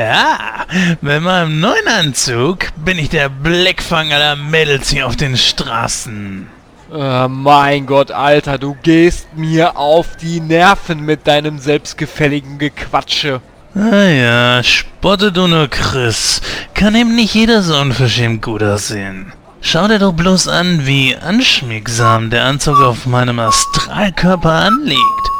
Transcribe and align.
Ja, 0.00 0.64
mit 1.02 1.20
meinem 1.20 1.60
neuen 1.60 1.86
Anzug 1.86 2.68
bin 2.82 2.98
ich 2.98 3.10
der 3.10 3.28
Blickfang 3.28 4.14
aller 4.14 4.34
Mädels 4.34 4.88
hier 4.88 5.06
auf 5.06 5.14
den 5.14 5.36
Straßen. 5.36 6.48
Oh 6.90 7.28
mein 7.28 7.84
Gott, 7.84 8.10
Alter, 8.10 8.56
du 8.56 8.78
gehst 8.82 9.36
mir 9.36 9.76
auf 9.76 10.16
die 10.16 10.40
Nerven 10.40 11.04
mit 11.04 11.26
deinem 11.26 11.58
selbstgefälligen 11.58 12.56
Gequatsche. 12.56 13.42
Ah 13.74 14.06
ja, 14.06 14.62
spotte 14.62 15.32
du 15.32 15.46
nur 15.46 15.68
Chris. 15.68 16.40
Kann 16.72 16.94
eben 16.94 17.14
nicht 17.14 17.34
jeder 17.34 17.62
so 17.62 17.76
unverschämt 17.76 18.40
gut 18.40 18.62
aussehen. 18.62 19.34
Schau 19.60 19.86
dir 19.86 19.98
doch 19.98 20.14
bloß 20.14 20.48
an, 20.48 20.86
wie 20.86 21.14
anschmiegsam 21.14 22.30
der 22.30 22.46
Anzug 22.46 22.80
auf 22.80 23.04
meinem 23.04 23.38
Astralkörper 23.38 24.50
anliegt. 24.50 25.30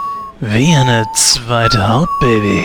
Wie 0.40 0.77
eine 0.77 1.06
zweite 1.14 1.88
Haut, 1.88 2.11
Baby. 2.20 2.62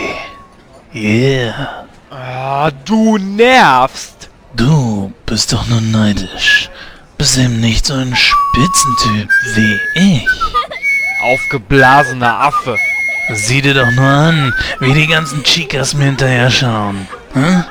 Yeah. 0.94 1.85
Ah, 2.10 2.70
du 2.84 3.18
nervst. 3.18 4.28
Du 4.54 5.12
bist 5.26 5.52
doch 5.52 5.66
nur 5.66 5.80
neidisch. 5.80 6.70
Bist 7.18 7.36
eben 7.36 7.60
nicht 7.60 7.86
so 7.86 7.94
ein 7.94 8.14
Spitzentyp 8.14 9.28
wie 9.54 9.80
ich. 9.94 10.28
Aufgeblasener 11.22 12.40
Affe. 12.40 12.78
Sieh 13.32 13.60
dir 13.60 13.74
doch 13.74 13.90
nur 13.90 14.06
an, 14.06 14.54
wie 14.78 14.94
die 14.94 15.08
ganzen 15.08 15.42
Chicas 15.42 15.94
mir 15.94 16.04
hinterher 16.04 16.50
schauen. 16.50 17.08
Hm? 17.32 17.64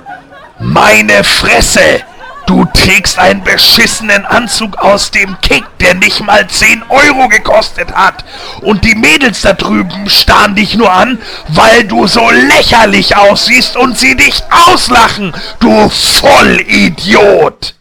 Meine 0.59 1.23
Fresse! 1.23 2.03
Du 2.45 2.63
trägst 2.65 3.17
einen 3.17 3.43
beschissenen 3.43 4.25
Anzug 4.25 4.77
aus 4.77 5.09
dem 5.09 5.35
Kick, 5.41 5.63
der 5.79 5.95
nicht 5.95 6.21
mal 6.21 6.47
10 6.47 6.83
Euro 6.89 7.27
gekostet 7.27 7.91
hat. 7.93 8.23
Und 8.61 8.83
die 8.83 8.95
Mädels 8.95 9.41
da 9.41 9.53
drüben 9.53 10.09
starren 10.09 10.55
dich 10.55 10.75
nur 10.75 10.91
an, 10.91 11.17
weil 11.47 11.85
du 11.85 12.05
so 12.07 12.29
lächerlich 12.29 13.17
aussiehst 13.17 13.77
und 13.77 13.97
sie 13.97 14.15
dich 14.15 14.43
auslachen, 14.67 15.33
du 15.59 15.89
Vollidiot! 15.89 17.73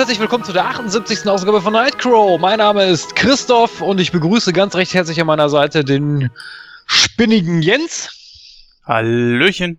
Herzlich 0.00 0.18
willkommen 0.18 0.44
zu 0.44 0.54
der 0.54 0.64
78. 0.64 1.28
Ausgabe 1.28 1.60
von 1.60 1.74
Nightcrow. 1.74 2.40
Mein 2.40 2.56
Name 2.56 2.86
ist 2.86 3.14
Christoph 3.16 3.82
und 3.82 4.00
ich 4.00 4.12
begrüße 4.12 4.54
ganz 4.54 4.74
recht 4.74 4.94
herzlich 4.94 5.20
an 5.20 5.26
meiner 5.26 5.50
Seite 5.50 5.84
den 5.84 6.30
spinnigen 6.86 7.60
Jens 7.60 8.08
Hallöchen. 8.86 9.78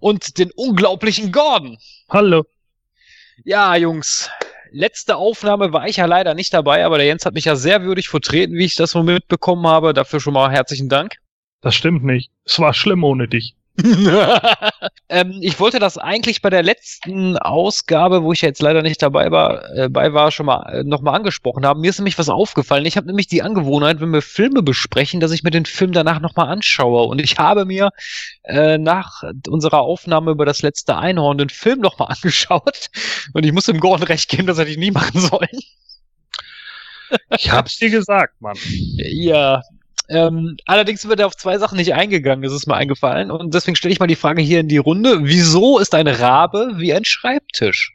und 0.00 0.36
den 0.36 0.50
unglaublichen 0.54 1.32
Gordon. 1.32 1.78
Hallo. 2.10 2.44
Ja, 3.42 3.74
Jungs, 3.74 4.30
letzte 4.70 5.16
Aufnahme 5.16 5.72
war 5.72 5.88
ich 5.88 5.96
ja 5.96 6.04
leider 6.04 6.34
nicht 6.34 6.52
dabei, 6.52 6.84
aber 6.84 6.98
der 6.98 7.06
Jens 7.06 7.24
hat 7.24 7.32
mich 7.32 7.46
ja 7.46 7.56
sehr 7.56 7.82
würdig 7.84 8.10
vertreten, 8.10 8.52
wie 8.52 8.66
ich 8.66 8.74
das 8.74 8.90
so 8.90 9.02
mitbekommen 9.02 9.66
habe. 9.66 9.94
Dafür 9.94 10.20
schon 10.20 10.34
mal 10.34 10.50
herzlichen 10.50 10.90
Dank. 10.90 11.16
Das 11.62 11.74
stimmt 11.74 12.04
nicht. 12.04 12.30
Es 12.44 12.58
war 12.58 12.74
schlimm 12.74 13.02
ohne 13.02 13.28
dich. 13.28 13.54
ähm, 15.08 15.38
ich 15.40 15.60
wollte 15.60 15.78
das 15.78 15.98
eigentlich 15.98 16.42
bei 16.42 16.50
der 16.50 16.64
letzten 16.64 17.36
Ausgabe, 17.38 18.24
wo 18.24 18.32
ich 18.32 18.40
ja 18.40 18.48
jetzt 18.48 18.60
leider 18.60 18.82
nicht 18.82 19.00
dabei 19.00 19.30
war, 19.30 19.70
äh, 19.72 19.88
bei 19.88 20.12
war 20.12 20.32
schon 20.32 20.46
mal 20.46 20.62
äh, 20.72 20.84
nochmal 20.84 21.14
angesprochen 21.14 21.64
haben. 21.64 21.80
Mir 21.80 21.90
ist 21.90 21.98
nämlich 21.98 22.18
was 22.18 22.28
aufgefallen. 22.28 22.86
Ich 22.86 22.96
habe 22.96 23.06
nämlich 23.06 23.28
die 23.28 23.42
Angewohnheit, 23.42 24.00
wenn 24.00 24.12
wir 24.12 24.22
Filme 24.22 24.62
besprechen, 24.62 25.20
dass 25.20 25.30
ich 25.30 25.44
mir 25.44 25.50
den 25.50 25.64
Film 25.64 25.92
danach 25.92 26.20
nochmal 26.20 26.48
anschaue. 26.48 27.04
Und 27.04 27.20
ich 27.20 27.38
habe 27.38 27.64
mir 27.64 27.90
äh, 28.42 28.78
nach 28.78 29.22
unserer 29.48 29.80
Aufnahme 29.82 30.32
über 30.32 30.44
das 30.44 30.62
letzte 30.62 30.96
Einhorn 30.96 31.38
den 31.38 31.50
Film 31.50 31.80
nochmal 31.80 32.08
angeschaut. 32.12 32.88
Und 33.32 33.46
ich 33.46 33.52
muss 33.52 33.66
dem 33.66 33.78
Gordon 33.78 34.08
recht 34.08 34.28
geben, 34.28 34.48
das 34.48 34.58
hätte 34.58 34.70
ich 34.70 34.78
nie 34.78 34.90
machen 34.90 35.20
sollen. 35.20 35.60
Ich 37.38 37.50
hab's 37.50 37.78
dir 37.78 37.90
gesagt, 37.90 38.40
Mann. 38.40 38.56
Ja. 38.96 39.62
Ähm, 40.08 40.56
allerdings 40.64 41.06
wird 41.06 41.20
er 41.20 41.26
auf 41.26 41.36
zwei 41.36 41.58
Sachen 41.58 41.76
nicht 41.76 41.92
eingegangen, 41.94 42.42
ist 42.44 42.52
es 42.52 42.66
mir 42.66 42.74
eingefallen. 42.76 43.30
Und 43.30 43.52
deswegen 43.54 43.76
stelle 43.76 43.92
ich 43.92 44.00
mal 44.00 44.06
die 44.06 44.16
Frage 44.16 44.40
hier 44.40 44.60
in 44.60 44.68
die 44.68 44.78
Runde. 44.78 45.20
Wieso 45.22 45.78
ist 45.78 45.94
ein 45.94 46.08
Rabe 46.08 46.72
wie 46.76 46.94
ein 46.94 47.04
Schreibtisch? 47.04 47.92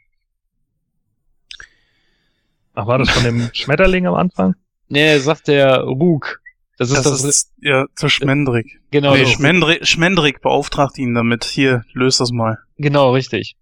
Ach, 2.74 2.86
war 2.86 2.98
das 2.98 3.10
von 3.10 3.24
dem 3.24 3.50
Schmetterling 3.52 4.06
am 4.06 4.14
Anfang? 4.14 4.54
Nee, 4.88 5.18
sagt 5.18 5.48
der 5.48 5.80
Rug. 5.80 6.40
Das 6.76 6.90
ist 6.90 6.96
Das, 6.98 7.04
das, 7.04 7.24
ist 7.24 7.52
ja 7.60 7.86
zu 7.94 8.08
Schmendrick. 8.08 8.80
genau, 8.90 9.14
nee, 9.14 9.24
so. 9.24 9.30
Schmendrick, 9.30 9.86
Schmendrick 9.86 10.40
beauftragt 10.42 10.98
ihn 10.98 11.14
damit. 11.14 11.44
Hier, 11.44 11.84
löst 11.92 12.20
das 12.20 12.30
mal. 12.32 12.58
genau, 12.78 13.12
richtig. 13.12 13.56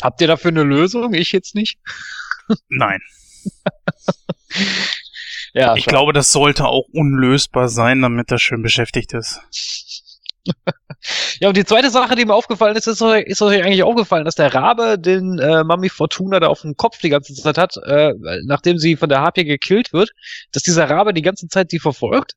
Habt 0.00 0.20
ihr 0.20 0.26
dafür 0.26 0.50
eine 0.50 0.62
Lösung? 0.64 1.14
Ich 1.14 1.32
jetzt 1.32 1.54
nicht. 1.54 1.78
Nein. 2.68 3.00
Ja, 5.54 5.74
Ich 5.76 5.84
glaube, 5.86 6.12
das 6.12 6.32
sollte 6.32 6.66
auch 6.66 6.86
unlösbar 6.92 7.68
sein, 7.68 8.00
damit 8.00 8.30
er 8.30 8.38
schön 8.38 8.62
beschäftigt 8.62 9.12
ist. 9.12 9.40
Ja, 11.40 11.48
und 11.48 11.56
die 11.56 11.64
zweite 11.64 11.90
Sache, 11.90 12.14
die 12.16 12.24
mir 12.24 12.34
aufgefallen 12.34 12.76
ist, 12.76 12.86
ist, 12.86 13.00
euch- 13.02 13.24
ist 13.26 13.42
euch 13.42 13.62
eigentlich 13.62 13.82
aufgefallen, 13.82 14.24
dass 14.24 14.34
der 14.36 14.52
Rabe 14.54 14.98
den 14.98 15.38
äh, 15.40 15.62
Mami 15.64 15.88
Fortuna 15.88 16.38
da 16.40 16.46
auf 16.48 16.60
dem 16.62 16.76
Kopf 16.76 16.98
die 16.98 17.08
ganze 17.10 17.34
Zeit 17.34 17.58
hat, 17.58 17.76
äh, 17.84 18.12
nachdem 18.44 18.78
sie 18.78 18.94
von 18.96 19.08
der 19.08 19.20
Harpie 19.20 19.44
gekillt 19.44 19.92
wird, 19.92 20.10
dass 20.52 20.62
dieser 20.62 20.88
Rabe 20.90 21.12
die 21.12 21.22
ganze 21.22 21.48
Zeit 21.48 21.70
die 21.72 21.78
verfolgt? 21.80 22.34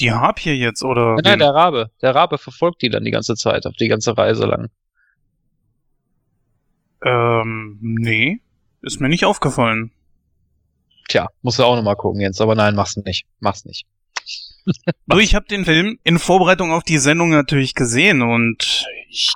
Die 0.00 0.10
Harpie 0.12 0.52
jetzt, 0.52 0.82
oder? 0.82 1.14
Nein, 1.14 1.22
nein, 1.24 1.38
der 1.40 1.54
Rabe. 1.54 1.90
Der 2.02 2.14
Rabe 2.14 2.38
verfolgt 2.38 2.80
die 2.82 2.88
dann 2.90 3.04
die 3.04 3.10
ganze 3.10 3.34
Zeit, 3.34 3.66
auf 3.66 3.74
die 3.74 3.88
ganze 3.88 4.16
Reise 4.16 4.44
lang. 4.46 4.68
ähm, 7.04 7.78
nee. 7.80 8.40
Ist 8.82 9.00
mir 9.00 9.08
nicht 9.08 9.24
aufgefallen. 9.24 9.90
Tja, 11.08 11.28
musst 11.42 11.58
du 11.58 11.64
auch 11.64 11.76
nochmal 11.76 11.96
gucken, 11.96 12.20
Jens, 12.20 12.40
aber 12.40 12.54
nein, 12.54 12.74
mach's 12.74 12.96
nicht. 12.96 13.26
Mach's 13.40 13.64
nicht. 13.64 13.86
Du, 15.06 15.18
ich 15.18 15.34
habe 15.34 15.46
den 15.46 15.66
Film 15.66 15.98
in 16.04 16.18
Vorbereitung 16.18 16.72
auf 16.72 16.82
die 16.82 16.96
Sendung 16.96 17.28
natürlich 17.28 17.74
gesehen 17.74 18.22
und 18.22 18.86
ich, 19.10 19.34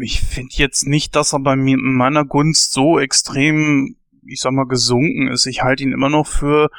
ich 0.00 0.20
finde 0.20 0.54
jetzt 0.54 0.86
nicht, 0.86 1.16
dass 1.16 1.32
er 1.32 1.40
bei 1.40 1.56
mir 1.56 1.74
in 1.74 1.94
meiner 1.94 2.24
Gunst 2.24 2.72
so 2.72 3.00
extrem, 3.00 3.96
ich 4.24 4.40
sag 4.40 4.52
mal, 4.52 4.66
gesunken 4.66 5.26
ist. 5.26 5.46
Ich 5.46 5.62
halte 5.62 5.82
ihn 5.82 5.90
immer 5.90 6.08
noch 6.08 6.28
für 6.28 6.70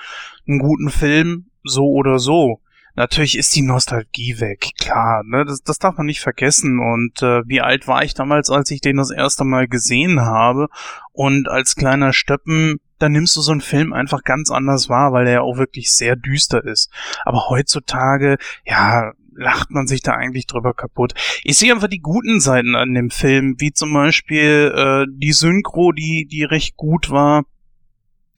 einen 0.48 0.60
guten 0.60 0.90
Film, 0.90 1.48
so 1.66 1.86
oder 1.88 2.20
so. 2.20 2.62
Natürlich 2.96 3.38
ist 3.38 3.56
die 3.56 3.64
Nostalgie 3.64 4.40
weg, 4.40 4.70
klar, 4.80 5.24
ne? 5.26 5.46
das, 5.46 5.64
das 5.64 5.80
darf 5.80 5.98
man 5.98 6.06
nicht 6.06 6.22
vergessen. 6.22 6.80
Und 6.80 7.24
äh, 7.24 7.42
wie 7.48 7.62
alt 7.62 7.88
war 7.88 8.04
ich 8.04 8.14
damals, 8.14 8.52
als 8.52 8.70
ich 8.70 8.82
den 8.82 8.98
das 8.98 9.10
erste 9.10 9.44
Mal 9.44 9.68
gesehen 9.68 10.22
habe? 10.22 10.68
Und 11.12 11.50
als 11.50 11.76
kleiner 11.76 12.14
Stöppen, 12.14 12.80
da 13.00 13.10
nimmst 13.10 13.36
du 13.36 13.42
so 13.42 13.52
einen 13.52 13.62
Film 13.62 13.94
einfach 13.94 14.24
ganz 14.24 14.52
anders 14.52 14.90
wahr, 14.90 15.12
weil 15.12 15.26
er 15.26 15.34
ja 15.34 15.42
auch 15.42 15.58
wirklich 15.58 15.92
sehr 15.92 16.16
düster 16.16 16.64
ist. 16.64 16.92
Aber 17.26 17.50
heutzutage, 17.50 18.38
ja, 18.66 19.14
lacht 19.36 19.72
man 19.72 19.88
sich 19.88 20.02
da 20.02 20.14
eigentlich 20.14 20.48
drüber 20.48 20.74
kaputt. 20.74 21.14
Ich 21.44 21.58
sehe 21.58 21.74
einfach 21.74 21.88
die 21.88 22.00
guten 22.00 22.40
Seiten 22.40 22.76
an 22.76 22.94
dem 22.94 23.10
Film, 23.10 23.56
wie 23.58 23.72
zum 23.72 23.94
Beispiel 23.94 24.74
äh, 24.76 25.06
die 25.12 25.34
Synchro, 25.34 25.92
die, 25.92 26.26
die 26.26 26.44
recht 26.44 26.78
gut 26.78 27.10
war. 27.10 27.44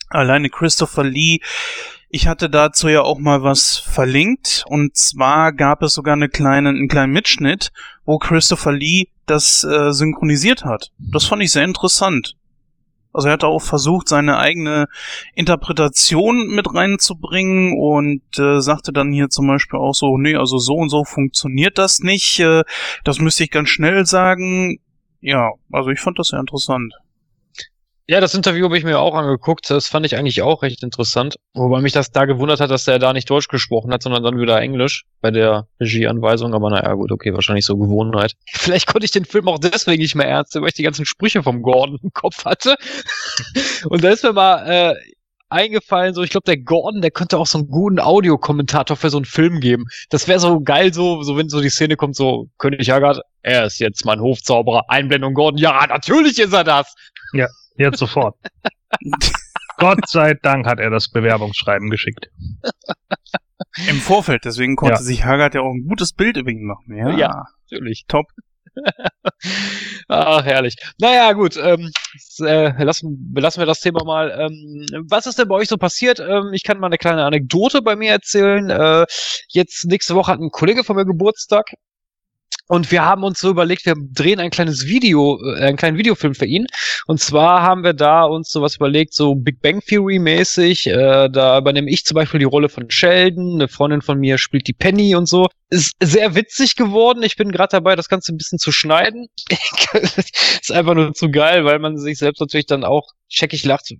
Alleine 0.09 0.49
Christopher 0.49 1.03
Lee. 1.03 1.39
Ich 2.15 2.27
hatte 2.27 2.49
dazu 2.49 2.87
ja 2.87 3.01
auch 3.01 3.19
mal 3.19 3.43
was 3.43 3.75
verlinkt. 3.75 4.63
Und 4.69 4.95
zwar 4.95 5.51
gab 5.51 5.81
es 5.81 5.95
sogar 5.95 6.13
eine 6.13 6.29
kleine, 6.29 6.69
einen 6.69 6.87
kleinen 6.87 7.11
Mitschnitt, 7.11 7.73
wo 8.05 8.19
Christopher 8.19 8.71
Lee 8.71 9.09
das 9.25 9.65
äh, 9.65 9.91
synchronisiert 9.91 10.63
hat. 10.63 10.93
Das 10.97 11.25
fand 11.25 11.43
ich 11.43 11.51
sehr 11.51 11.65
interessant. 11.65 12.37
Also 13.11 13.27
er 13.27 13.33
hat 13.33 13.43
auch 13.43 13.61
versucht, 13.61 14.07
seine 14.07 14.37
eigene 14.37 14.87
Interpretation 15.33 16.47
mit 16.47 16.73
reinzubringen 16.73 17.77
und 17.77 18.21
äh, 18.39 18.61
sagte 18.61 18.93
dann 18.93 19.11
hier 19.11 19.29
zum 19.29 19.47
Beispiel 19.47 19.77
auch 19.77 19.93
so, 19.93 20.17
nee, 20.17 20.37
also 20.37 20.57
so 20.57 20.75
und 20.75 20.87
so 20.87 21.03
funktioniert 21.03 21.77
das 21.77 21.99
nicht. 21.99 22.39
Äh, 22.39 22.63
das 23.03 23.19
müsste 23.19 23.43
ich 23.43 23.51
ganz 23.51 23.67
schnell 23.67 24.05
sagen. 24.05 24.79
Ja, 25.19 25.51
also 25.69 25.89
ich 25.89 25.99
fand 25.99 26.17
das 26.17 26.29
sehr 26.29 26.39
interessant. 26.39 26.93
Ja, 28.07 28.21
das 28.21 28.35
Interview 28.35 28.65
habe 28.65 28.77
ich 28.77 28.83
mir 28.83 28.99
auch 28.99 29.15
angeguckt. 29.15 29.67
Das 29.67 29.87
fand 29.87 30.05
ich 30.05 30.15
eigentlich 30.15 30.43
auch 30.43 30.61
recht 30.61 30.83
interessant. 30.83 31.37
Wobei 31.55 31.81
mich 31.81 31.91
das 31.91 32.11
da 32.11 32.25
gewundert 32.25 32.59
hat, 32.59 32.69
dass 32.69 32.87
er 32.87 32.99
da 32.99 33.13
nicht 33.13 33.27
Deutsch 33.27 33.47
gesprochen 33.47 33.91
hat, 33.91 34.03
sondern 34.03 34.21
dann 34.21 34.39
wieder 34.39 34.61
Englisch 34.61 35.05
bei 35.21 35.31
der 35.31 35.67
Regieanweisung. 35.79 36.53
Aber 36.53 36.69
naja, 36.69 36.93
gut, 36.93 37.11
okay, 37.11 37.33
wahrscheinlich 37.33 37.65
so 37.65 37.77
Gewohnheit. 37.77 38.33
Vielleicht 38.51 38.85
konnte 38.85 39.05
ich 39.05 39.11
den 39.11 39.25
Film 39.25 39.47
auch 39.47 39.57
deswegen 39.57 40.03
nicht 40.03 40.13
mehr 40.13 40.27
ernst 40.27 40.53
weil 40.53 40.67
ich 40.67 40.75
die 40.75 40.83
ganzen 40.83 41.05
Sprüche 41.07 41.41
vom 41.41 41.63
Gordon 41.63 41.97
im 42.03 42.11
Kopf 42.13 42.45
hatte. 42.45 42.75
Und 43.89 44.03
da 44.03 44.09
ist 44.09 44.23
mir 44.23 44.33
mal 44.33 44.69
äh, 44.69 44.95
eingefallen, 45.49 46.13
so 46.13 46.21
ich 46.21 46.29
glaube, 46.29 46.45
der 46.45 46.59
Gordon, 46.59 47.01
der 47.01 47.09
könnte 47.09 47.39
auch 47.39 47.47
so 47.47 47.57
einen 47.57 47.69
guten 47.69 47.99
Audiokommentator 47.99 48.97
für 48.97 49.09
so 49.09 49.17
einen 49.17 49.25
Film 49.25 49.61
geben. 49.61 49.85
Das 50.11 50.27
wäre 50.27 50.39
so 50.39 50.59
geil, 50.59 50.93
so, 50.93 51.23
so 51.23 51.37
wenn 51.37 51.49
so 51.49 51.59
die 51.59 51.69
Szene 51.69 51.95
kommt, 51.95 52.15
so 52.15 52.49
König 52.59 52.87
Haggard, 52.91 53.21
er 53.41 53.65
ist 53.65 53.79
jetzt 53.79 54.05
mein 54.05 54.19
Hofzauberer, 54.19 54.83
Einblendung 54.89 55.33
Gordon, 55.33 55.57
ja, 55.57 55.87
natürlich 55.87 56.37
ist 56.37 56.53
er 56.53 56.63
das. 56.63 56.93
Ja, 57.33 57.47
jetzt 57.77 57.99
sofort. 57.99 58.35
Gott 59.77 60.07
sei 60.07 60.33
Dank 60.35 60.65
hat 60.67 60.79
er 60.79 60.89
das 60.89 61.09
Bewerbungsschreiben 61.09 61.89
geschickt. 61.89 62.29
Im 63.89 63.97
Vorfeld, 63.97 64.45
deswegen 64.45 64.75
konnte 64.75 64.95
Ja. 64.95 65.01
sich 65.01 65.25
Haggard 65.25 65.53
ja 65.53 65.61
auch 65.61 65.71
ein 65.73 65.85
gutes 65.87 66.13
Bild 66.13 66.37
über 66.37 66.49
ihn 66.51 66.65
machen. 66.65 66.95
Ja, 66.95 67.09
Ja. 67.11 67.45
Natürlich. 67.69 68.05
top. 68.07 68.25
Ach, 70.07 70.43
herrlich. 70.45 70.75
Naja, 70.99 71.31
gut. 71.33 71.57
Ähm, 71.57 71.91
äh, 72.41 72.83
lassen, 72.83 73.33
belassen 73.33 73.61
wir 73.61 73.65
das 73.65 73.79
Thema 73.79 74.03
mal. 74.03 74.31
Ähm, 74.37 74.85
was 75.09 75.25
ist 75.27 75.39
denn 75.39 75.47
bei 75.47 75.55
euch 75.55 75.67
so 75.69 75.77
passiert? 75.77 76.19
Ähm, 76.19 76.51
ich 76.53 76.63
kann 76.63 76.79
mal 76.79 76.87
eine 76.87 76.97
kleine 76.97 77.23
Anekdote 77.23 77.81
bei 77.81 77.95
mir 77.95 78.11
erzählen. 78.11 78.69
Äh, 78.69 79.05
jetzt 79.49 79.85
nächste 79.85 80.15
Woche 80.15 80.31
hat 80.31 80.39
ein 80.39 80.51
Kollege 80.51 80.83
von 80.83 80.95
mir 80.95 81.05
Geburtstag. 81.05 81.67
Und 82.67 82.91
wir 82.91 83.05
haben 83.05 83.23
uns 83.23 83.39
so 83.39 83.49
überlegt, 83.49 83.85
wir 83.85 83.93
drehen 83.95 84.39
ein 84.39 84.49
kleines 84.49 84.85
Video, 84.85 85.39
äh, 85.43 85.61
einen 85.61 85.77
kleinen 85.77 85.97
Videofilm 85.97 86.33
für 86.33 86.45
ihn. 86.45 86.65
Und 87.05 87.19
zwar 87.19 87.61
haben 87.61 87.83
wir 87.83 87.93
da 87.93 88.23
uns 88.23 88.49
sowas 88.49 88.77
überlegt, 88.77 89.13
so 89.13 89.35
Big 89.35 89.61
Bang 89.61 89.81
Theory 89.81 90.17
mäßig. 90.17 90.87
Äh, 90.87 91.29
da 91.29 91.59
übernehme 91.59 91.91
ich 91.91 92.05
zum 92.05 92.15
Beispiel 92.15 92.39
die 92.39 92.45
Rolle 92.45 92.69
von 92.69 92.89
Sheldon. 92.89 93.55
Eine 93.55 93.67
Freundin 93.67 94.01
von 94.01 94.19
mir 94.19 94.37
spielt 94.37 94.67
die 94.67 94.73
Penny 94.73 95.15
und 95.15 95.27
so. 95.27 95.47
Ist 95.69 95.93
sehr 96.01 96.33
witzig 96.33 96.75
geworden. 96.75 97.21
Ich 97.23 97.35
bin 97.35 97.51
gerade 97.51 97.71
dabei, 97.71 97.95
das 97.95 98.09
Ganze 98.09 98.33
ein 98.33 98.37
bisschen 98.37 98.59
zu 98.59 98.71
schneiden. 98.71 99.27
ist 99.93 100.71
einfach 100.71 100.95
nur 100.95 101.13
zu 101.13 101.29
geil, 101.29 101.65
weil 101.65 101.79
man 101.79 101.97
sich 101.97 102.17
selbst 102.17 102.39
natürlich 102.39 102.65
dann 102.65 102.83
auch 102.83 103.09
checkig 103.29 103.63
lacht 103.65 103.91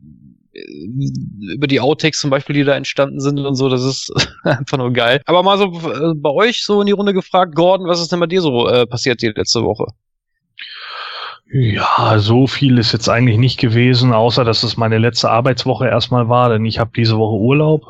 über 0.56 1.68
die 1.68 1.80
Outtakes 1.80 2.20
zum 2.20 2.30
Beispiel, 2.30 2.56
die 2.56 2.64
da 2.64 2.76
entstanden 2.76 3.20
sind 3.20 3.40
und 3.40 3.56
so. 3.56 3.70
Das 3.70 3.84
ist 3.84 4.12
einfach 4.44 4.78
nur 4.78 4.94
geil. 4.94 5.22
Aber 5.26 5.44
mal 5.44 5.58
so 5.58 5.66
äh, 5.66 6.14
bei 6.16 6.30
euch 6.30 6.64
so 6.64 6.82
in 6.82 6.88
die 6.88 6.94
Runde 6.94 7.14
gefragt, 7.14 7.56
Gordon, 7.56 7.88
was 7.88 8.02
ist 8.02 8.12
denn 8.12 8.20
bei 8.20 8.28
dir 8.28 8.42
so 8.42 8.68
äh, 8.68 8.86
passiert 8.86 9.22
die 9.22 9.30
letzte 9.30 9.64
Woche? 9.64 9.88
Ja, 11.52 12.18
so 12.18 12.48
viel 12.48 12.80
ist 12.80 12.92
jetzt 12.92 13.08
eigentlich 13.08 13.38
nicht 13.38 13.60
gewesen, 13.60 14.14
außer 14.14 14.44
dass 14.44 14.64
es 14.64 14.78
meine 14.78 14.98
letzte 14.98 15.30
Arbeitswoche 15.30 15.88
erstmal 15.88 16.28
war, 16.28 16.50
denn 16.50 16.66
ich 16.66 16.80
habe 16.80 16.92
diese 16.96 17.18
Woche 17.18 17.36
Urlaub. 17.36 17.86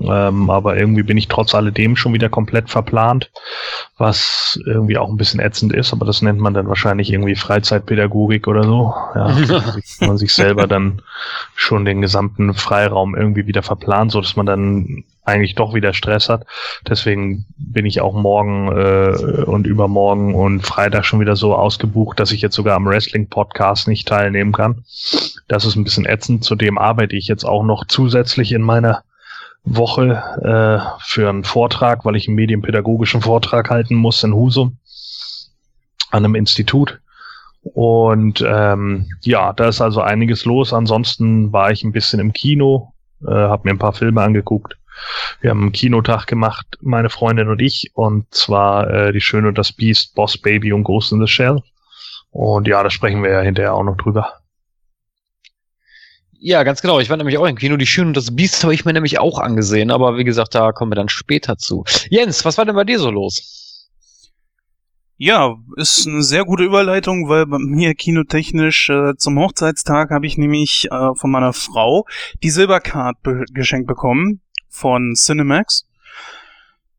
Ähm, 0.00 0.48
aber 0.48 0.76
irgendwie 0.76 1.02
bin 1.02 1.18
ich 1.18 1.28
trotz 1.28 1.54
alledem 1.54 1.96
schon 1.96 2.14
wieder 2.14 2.28
komplett 2.28 2.70
verplant, 2.70 3.30
was 3.98 4.58
irgendwie 4.64 4.96
auch 4.96 5.10
ein 5.10 5.16
bisschen 5.16 5.40
ätzend 5.40 5.72
ist, 5.74 5.92
aber 5.92 6.06
das 6.06 6.22
nennt 6.22 6.40
man 6.40 6.54
dann 6.54 6.68
wahrscheinlich 6.68 7.12
irgendwie 7.12 7.36
Freizeitpädagogik 7.36 8.48
oder 8.48 8.64
so. 8.64 8.94
Ja, 9.14 9.32
dass 9.48 10.00
man 10.00 10.16
sich 10.16 10.32
selber 10.34 10.66
dann 10.66 11.02
schon 11.54 11.84
den 11.84 12.00
gesamten 12.00 12.54
Freiraum 12.54 13.14
irgendwie 13.14 13.46
wieder 13.46 13.62
verplant, 13.62 14.12
so 14.12 14.20
dass 14.20 14.34
man 14.36 14.46
dann 14.46 15.04
eigentlich 15.24 15.54
doch 15.54 15.74
wieder 15.74 15.92
Stress 15.92 16.28
hat. 16.28 16.46
Deswegen 16.88 17.44
bin 17.56 17.86
ich 17.86 18.00
auch 18.00 18.14
morgen 18.14 18.68
äh, 18.68 19.44
und 19.44 19.66
übermorgen 19.66 20.34
und 20.34 20.62
Freitag 20.62 21.04
schon 21.04 21.20
wieder 21.20 21.36
so 21.36 21.54
ausgebucht, 21.54 22.18
dass 22.18 22.32
ich 22.32 22.40
jetzt 22.40 22.56
sogar 22.56 22.76
am 22.76 22.86
Wrestling-Podcast 22.86 23.86
nicht 23.86 24.08
teilnehmen 24.08 24.52
kann. 24.52 24.84
Das 25.46 25.64
ist 25.64 25.76
ein 25.76 25.84
bisschen 25.84 26.06
ätzend. 26.06 26.44
Zudem 26.44 26.76
arbeite 26.76 27.14
ich 27.14 27.28
jetzt 27.28 27.44
auch 27.44 27.62
noch 27.62 27.86
zusätzlich 27.86 28.52
in 28.52 28.62
meiner 28.62 29.04
Woche 29.64 30.22
äh, 30.42 31.02
für 31.04 31.28
einen 31.28 31.44
Vortrag, 31.44 32.04
weil 32.04 32.16
ich 32.16 32.26
einen 32.26 32.36
medienpädagogischen 32.36 33.22
Vortrag 33.22 33.70
halten 33.70 33.94
muss 33.94 34.22
in 34.24 34.34
Husum 34.34 34.78
an 36.10 36.24
einem 36.24 36.34
Institut. 36.34 37.00
Und 37.62 38.44
ähm, 38.46 39.06
ja, 39.22 39.52
da 39.52 39.68
ist 39.68 39.80
also 39.80 40.00
einiges 40.00 40.44
los. 40.44 40.72
Ansonsten 40.72 41.52
war 41.52 41.70
ich 41.70 41.84
ein 41.84 41.92
bisschen 41.92 42.18
im 42.18 42.32
Kino, 42.32 42.92
äh, 43.26 43.30
habe 43.30 43.62
mir 43.64 43.70
ein 43.70 43.78
paar 43.78 43.92
Filme 43.92 44.20
angeguckt. 44.20 44.76
Wir 45.40 45.50
haben 45.50 45.62
einen 45.62 45.72
Kinotag 45.72 46.26
gemacht, 46.26 46.66
meine 46.80 47.08
Freundin 47.08 47.48
und 47.48 47.62
ich, 47.62 47.92
und 47.94 48.32
zwar 48.34 48.90
äh, 48.90 49.12
Die 49.12 49.20
Schöne 49.20 49.48
und 49.48 49.58
das 49.58 49.72
Biest, 49.72 50.14
Boss 50.14 50.36
Baby 50.36 50.72
und 50.72 50.84
Ghost 50.84 51.12
in 51.12 51.20
the 51.20 51.26
Shell. 51.26 51.62
Und 52.30 52.66
ja, 52.66 52.82
da 52.82 52.90
sprechen 52.90 53.22
wir 53.22 53.30
ja 53.30 53.40
hinterher 53.40 53.74
auch 53.74 53.84
noch 53.84 53.96
drüber. 53.96 54.41
Ja, 56.44 56.64
ganz 56.64 56.82
genau. 56.82 56.98
Ich 56.98 57.08
war 57.08 57.16
nämlich 57.16 57.38
auch 57.38 57.46
im 57.46 57.54
Kino. 57.54 57.76
Die 57.76 57.86
Schöne 57.86 58.08
und 58.08 58.16
das 58.16 58.34
Biest 58.34 58.64
habe 58.64 58.74
ich 58.74 58.84
mir 58.84 58.92
nämlich 58.92 59.20
auch 59.20 59.38
angesehen. 59.38 59.92
Aber 59.92 60.18
wie 60.18 60.24
gesagt, 60.24 60.56
da 60.56 60.72
kommen 60.72 60.90
wir 60.90 60.96
dann 60.96 61.08
später 61.08 61.56
zu. 61.56 61.84
Jens, 62.10 62.44
was 62.44 62.58
war 62.58 62.64
denn 62.64 62.74
bei 62.74 62.82
dir 62.82 62.98
so 62.98 63.12
los? 63.12 63.88
Ja, 65.16 65.54
ist 65.76 66.04
eine 66.04 66.24
sehr 66.24 66.44
gute 66.44 66.64
Überleitung, 66.64 67.28
weil 67.28 67.46
bei 67.46 67.58
mir 67.60 67.94
kinotechnisch 67.94 68.90
äh, 68.90 69.14
zum 69.16 69.38
Hochzeitstag 69.38 70.10
habe 70.10 70.26
ich 70.26 70.36
nämlich 70.36 70.88
äh, 70.90 71.14
von 71.14 71.30
meiner 71.30 71.52
Frau 71.52 72.06
die 72.42 72.50
Silbercard 72.50 73.22
be 73.22 73.44
geschenkt 73.52 73.86
bekommen 73.86 74.40
von 74.68 75.14
Cinemax. 75.14 75.86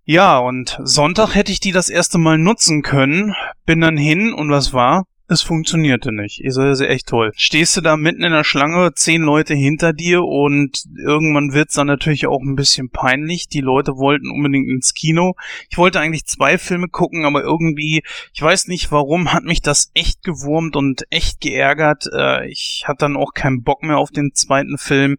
Ja, 0.05 0.39
und 0.39 0.79
Sonntag 0.83 1.35
hätte 1.35 1.51
ich 1.51 1.59
die 1.59 1.73
das 1.73 1.89
erste 1.89 2.17
Mal 2.17 2.37
nutzen 2.37 2.81
können, 2.81 3.35
bin 3.65 3.81
dann 3.81 3.97
hin 3.97 4.33
und 4.33 4.49
was 4.49 4.71
war? 4.71 5.03
Es 5.29 5.41
funktionierte 5.41 6.11
nicht. 6.11 6.41
Ich 6.41 6.57
ist 6.57 6.81
echt 6.81 7.07
toll. 7.07 7.31
Stehst 7.35 7.77
du 7.77 7.81
da 7.81 7.95
mitten 7.95 8.23
in 8.23 8.33
der 8.33 8.43
Schlange, 8.43 8.93
zehn 8.93 9.21
Leute 9.21 9.53
hinter 9.53 9.93
dir 9.93 10.23
und 10.23 10.83
irgendwann 10.97 11.53
wird's 11.53 11.75
dann 11.75 11.87
natürlich 11.87 12.27
auch 12.27 12.41
ein 12.41 12.57
bisschen 12.57 12.89
peinlich. 12.89 13.47
Die 13.47 13.61
Leute 13.61 13.93
wollten 13.95 14.29
unbedingt 14.29 14.69
ins 14.69 14.93
Kino. 14.93 15.35
Ich 15.69 15.77
wollte 15.77 16.01
eigentlich 16.01 16.25
zwei 16.25 16.57
Filme 16.57 16.89
gucken, 16.89 17.23
aber 17.23 17.41
irgendwie, 17.41 18.03
ich 18.33 18.41
weiß 18.41 18.67
nicht 18.67 18.91
warum, 18.91 19.31
hat 19.31 19.45
mich 19.45 19.61
das 19.61 19.91
echt 19.93 20.23
gewurmt 20.23 20.75
und 20.75 21.03
echt 21.09 21.39
geärgert. 21.39 22.05
Äh, 22.13 22.49
ich 22.49 22.83
hatte 22.85 23.05
dann 23.05 23.15
auch 23.15 23.33
keinen 23.33 23.63
Bock 23.63 23.81
mehr 23.81 23.99
auf 23.99 24.11
den 24.11 24.33
zweiten 24.33 24.77
Film. 24.77 25.15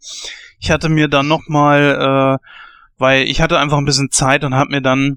Ich 0.60 0.70
hatte 0.70 0.90
mir 0.90 1.08
dann 1.08 1.28
nochmal, 1.28 2.40
äh, 2.42 2.46
weil 2.98 3.22
ich 3.22 3.40
hatte 3.40 3.58
einfach 3.58 3.78
ein 3.78 3.86
bisschen 3.86 4.10
Zeit 4.10 4.44
und 4.44 4.54
habe 4.54 4.70
mir 4.70 4.82
dann 4.82 5.16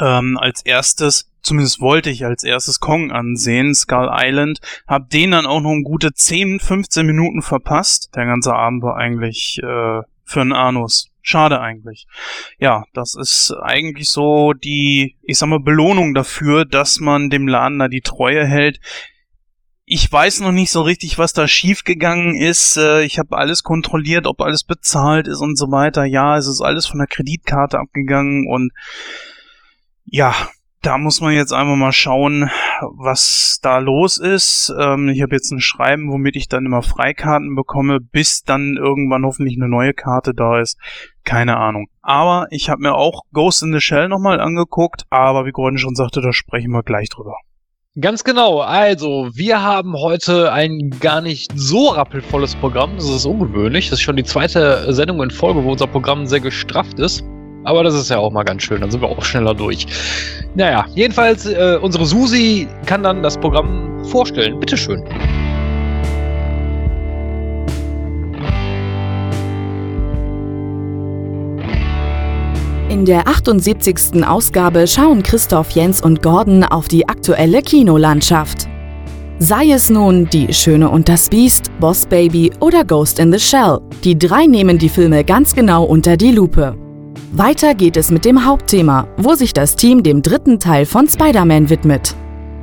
ähm, 0.00 0.38
als 0.38 0.62
erstes, 0.62 1.30
zumindest 1.44 1.80
wollte 1.80 2.10
ich 2.10 2.24
als 2.24 2.42
erstes 2.42 2.80
Kong 2.80 3.12
ansehen, 3.12 3.74
Skull 3.74 4.10
Island, 4.12 4.60
hab 4.88 5.10
den 5.10 5.30
dann 5.30 5.46
auch 5.46 5.60
noch 5.60 5.70
ein 5.70 5.84
gute 5.84 6.12
10, 6.12 6.58
15 6.58 7.06
Minuten 7.06 7.42
verpasst. 7.42 8.10
Der 8.16 8.26
ganze 8.26 8.54
Abend 8.54 8.82
war 8.82 8.96
eigentlich 8.96 9.58
äh, 9.62 10.00
für 10.24 10.40
einen 10.40 10.52
Anus. 10.52 11.10
Schade 11.22 11.60
eigentlich. 11.60 12.06
Ja, 12.58 12.84
das 12.92 13.14
ist 13.14 13.54
eigentlich 13.62 14.10
so 14.10 14.52
die, 14.52 15.16
ich 15.22 15.38
sag 15.38 15.48
mal, 15.48 15.60
Belohnung 15.60 16.12
dafür, 16.14 16.64
dass 16.64 16.98
man 17.00 17.30
dem 17.30 17.46
Laden 17.48 17.78
da 17.78 17.88
die 17.88 18.02
Treue 18.02 18.46
hält. 18.46 18.80
Ich 19.86 20.10
weiß 20.10 20.40
noch 20.40 20.52
nicht 20.52 20.70
so 20.70 20.82
richtig, 20.82 21.18
was 21.18 21.34
da 21.34 21.46
schiefgegangen 21.46 22.36
ist. 22.36 22.78
Äh, 22.78 23.04
Ich 23.04 23.18
habe 23.18 23.36
alles 23.36 23.62
kontrolliert, 23.62 24.26
ob 24.26 24.40
alles 24.40 24.64
bezahlt 24.64 25.28
ist 25.28 25.40
und 25.40 25.56
so 25.56 25.70
weiter. 25.70 26.04
Ja, 26.04 26.36
es 26.38 26.46
ist 26.46 26.62
alles 26.62 26.86
von 26.86 26.98
der 26.98 27.06
Kreditkarte 27.06 27.78
abgegangen 27.78 28.46
und 28.46 28.72
ja, 30.06 30.34
da 30.84 30.98
muss 30.98 31.22
man 31.22 31.32
jetzt 31.32 31.52
einfach 31.52 31.76
mal 31.76 31.92
schauen, 31.92 32.50
was 32.82 33.58
da 33.62 33.78
los 33.78 34.18
ist. 34.18 34.72
Ähm, 34.78 35.08
ich 35.08 35.22
habe 35.22 35.34
jetzt 35.34 35.50
ein 35.50 35.60
Schreiben, 35.60 36.10
womit 36.10 36.36
ich 36.36 36.48
dann 36.48 36.66
immer 36.66 36.82
Freikarten 36.82 37.54
bekomme, 37.54 38.00
bis 38.00 38.42
dann 38.42 38.76
irgendwann 38.76 39.24
hoffentlich 39.24 39.56
eine 39.56 39.68
neue 39.68 39.94
Karte 39.94 40.34
da 40.34 40.60
ist. 40.60 40.78
Keine 41.24 41.56
Ahnung. 41.56 41.86
Aber 42.02 42.48
ich 42.50 42.68
habe 42.68 42.82
mir 42.82 42.94
auch 42.94 43.22
Ghost 43.32 43.62
in 43.62 43.72
the 43.72 43.80
Shell 43.80 44.08
nochmal 44.08 44.40
angeguckt, 44.40 45.04
aber 45.08 45.46
wie 45.46 45.52
Gordon 45.52 45.78
schon 45.78 45.94
sagte, 45.94 46.20
da 46.20 46.32
sprechen 46.34 46.70
wir 46.72 46.82
gleich 46.82 47.08
drüber. 47.08 47.36
Ganz 47.98 48.24
genau. 48.24 48.60
Also, 48.60 49.30
wir 49.34 49.62
haben 49.62 49.94
heute 49.94 50.52
ein 50.52 50.90
gar 51.00 51.20
nicht 51.20 51.52
so 51.54 51.88
rappelvolles 51.88 52.56
Programm. 52.56 52.96
Das 52.96 53.08
ist 53.08 53.24
ungewöhnlich. 53.24 53.88
Das 53.88 54.00
ist 54.00 54.04
schon 54.04 54.16
die 54.16 54.24
zweite 54.24 54.92
Sendung 54.92 55.22
in 55.22 55.30
Folge, 55.30 55.64
wo 55.64 55.72
unser 55.72 55.86
Programm 55.86 56.26
sehr 56.26 56.40
gestrafft 56.40 56.98
ist. 56.98 57.24
Aber 57.64 57.82
das 57.82 57.94
ist 57.94 58.10
ja 58.10 58.18
auch 58.18 58.30
mal 58.30 58.44
ganz 58.44 58.62
schön. 58.62 58.80
Dann 58.80 58.90
sind 58.90 59.00
wir 59.00 59.08
auch 59.08 59.24
schneller 59.24 59.54
durch. 59.54 59.86
Naja, 60.54 60.86
jedenfalls, 60.94 61.46
äh, 61.46 61.78
unsere 61.80 62.04
Susi 62.04 62.68
kann 62.86 63.02
dann 63.02 63.22
das 63.22 63.38
Programm 63.38 64.04
vorstellen. 64.04 64.60
Bitteschön. 64.60 65.02
In 72.90 73.04
der 73.06 73.26
78. 73.26 74.24
Ausgabe 74.24 74.86
schauen 74.86 75.22
Christoph 75.22 75.70
Jens 75.70 76.00
und 76.00 76.22
Gordon 76.22 76.62
auf 76.62 76.86
die 76.86 77.08
aktuelle 77.08 77.60
Kinolandschaft. 77.60 78.68
Sei 79.40 79.72
es 79.72 79.90
nun 79.90 80.28
Die 80.30 80.54
Schöne 80.54 80.88
und 80.88 81.08
das 81.08 81.28
Biest, 81.28 81.72
Boss 81.80 82.06
Baby 82.06 82.52
oder 82.60 82.84
Ghost 82.84 83.18
in 83.18 83.32
the 83.32 83.38
Shell, 83.38 83.80
die 84.04 84.16
drei 84.16 84.46
nehmen 84.46 84.78
die 84.78 84.88
Filme 84.88 85.24
ganz 85.24 85.54
genau 85.54 85.84
unter 85.84 86.16
die 86.16 86.30
Lupe. 86.30 86.83
Weiter 87.36 87.74
geht 87.74 87.96
es 87.96 88.12
mit 88.12 88.24
dem 88.24 88.44
Hauptthema, 88.44 89.08
wo 89.16 89.34
sich 89.34 89.52
das 89.52 89.74
Team 89.74 90.04
dem 90.04 90.22
dritten 90.22 90.60
Teil 90.60 90.86
von 90.86 91.08
Spider-Man 91.08 91.68
widmet. 91.68 92.14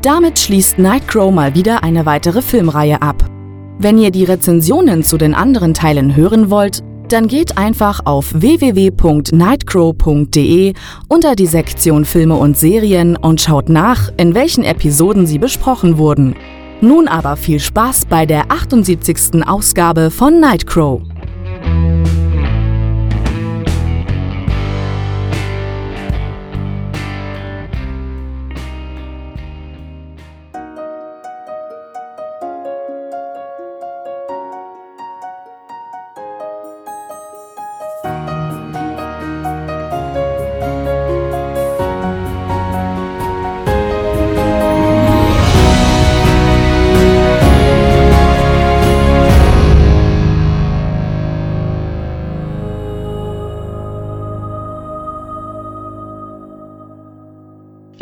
Damit 0.01 0.39
schließt 0.39 0.79
Nightcrow 0.79 1.29
mal 1.29 1.55
wieder 1.55 1.83
eine 1.83 2.05
weitere 2.05 2.41
Filmreihe 2.41 3.01
ab. 3.01 3.25
Wenn 3.79 3.97
ihr 3.97 4.11
die 4.11 4.23
Rezensionen 4.23 5.03
zu 5.03 5.17
den 5.17 5.35
anderen 5.35 5.73
Teilen 5.73 6.15
hören 6.15 6.49
wollt, 6.49 6.79
dann 7.09 7.27
geht 7.27 7.57
einfach 7.57 7.99
auf 8.05 8.33
www.nightcrow.de 8.33 10.73
unter 11.09 11.35
die 11.35 11.47
Sektion 11.47 12.05
Filme 12.05 12.35
und 12.35 12.57
Serien 12.57 13.17
und 13.17 13.41
schaut 13.41 13.67
nach, 13.67 14.09
in 14.15 14.35
welchen 14.35 14.63
Episoden 14.63 15.27
sie 15.27 15.39
besprochen 15.39 15.97
wurden. 15.97 16.33
Nun 16.79 17.09
aber 17.09 17.35
viel 17.35 17.59
Spaß 17.59 18.05
bei 18.05 18.25
der 18.25 18.49
78. 18.49 19.45
Ausgabe 19.45 20.11
von 20.11 20.39
Nightcrow. 20.39 21.01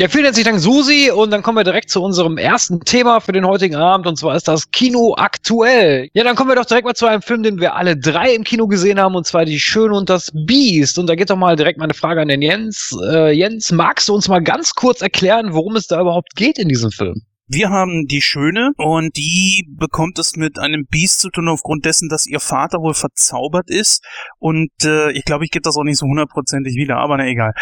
Ja, 0.00 0.08
vielen 0.08 0.24
herzlichen 0.24 0.52
Dank, 0.52 0.60
Susi. 0.60 1.10
Und 1.10 1.30
dann 1.30 1.42
kommen 1.42 1.58
wir 1.58 1.62
direkt 1.62 1.90
zu 1.90 2.02
unserem 2.02 2.38
ersten 2.38 2.80
Thema 2.80 3.20
für 3.20 3.32
den 3.32 3.46
heutigen 3.46 3.74
Abend. 3.74 4.06
Und 4.06 4.16
zwar 4.16 4.34
ist 4.34 4.48
das 4.48 4.70
Kino 4.70 5.14
aktuell. 5.18 6.08
Ja, 6.14 6.24
dann 6.24 6.36
kommen 6.36 6.48
wir 6.48 6.54
doch 6.54 6.64
direkt 6.64 6.86
mal 6.86 6.94
zu 6.94 7.04
einem 7.04 7.20
Film, 7.20 7.42
den 7.42 7.60
wir 7.60 7.76
alle 7.76 7.98
drei 7.98 8.34
im 8.34 8.42
Kino 8.42 8.66
gesehen 8.66 8.98
haben. 8.98 9.14
Und 9.14 9.26
zwar 9.26 9.44
Die 9.44 9.60
Schöne 9.60 9.94
und 9.94 10.08
das 10.08 10.30
Biest. 10.32 10.98
Und 10.98 11.06
da 11.06 11.14
geht 11.16 11.28
doch 11.28 11.36
mal 11.36 11.54
direkt 11.54 11.78
meine 11.78 11.92
Frage 11.92 12.22
an 12.22 12.28
den 12.28 12.40
Jens. 12.40 12.96
Äh, 13.12 13.32
Jens, 13.32 13.72
magst 13.72 14.08
du 14.08 14.14
uns 14.14 14.26
mal 14.26 14.42
ganz 14.42 14.74
kurz 14.74 15.02
erklären, 15.02 15.52
worum 15.52 15.76
es 15.76 15.86
da 15.86 16.00
überhaupt 16.00 16.34
geht 16.34 16.58
in 16.58 16.70
diesem 16.70 16.90
Film? 16.90 17.20
Wir 17.52 17.70
haben 17.70 18.06
die 18.06 18.22
Schöne 18.22 18.70
und 18.76 19.16
die 19.16 19.66
bekommt 19.68 20.20
es 20.20 20.36
mit 20.36 20.60
einem 20.60 20.86
Biest 20.86 21.18
zu 21.18 21.30
tun 21.30 21.48
aufgrund 21.48 21.84
dessen, 21.84 22.08
dass 22.08 22.28
ihr 22.28 22.38
Vater 22.38 22.78
wohl 22.78 22.94
verzaubert 22.94 23.68
ist 23.68 24.04
und 24.38 24.70
äh, 24.84 25.10
ich 25.10 25.24
glaube, 25.24 25.44
ich 25.44 25.50
gebe 25.50 25.62
das 25.62 25.76
auch 25.76 25.82
nicht 25.82 25.98
so 25.98 26.06
hundertprozentig 26.06 26.76
wieder, 26.76 26.98
aber 26.98 27.16
na 27.16 27.26
egal. 27.26 27.52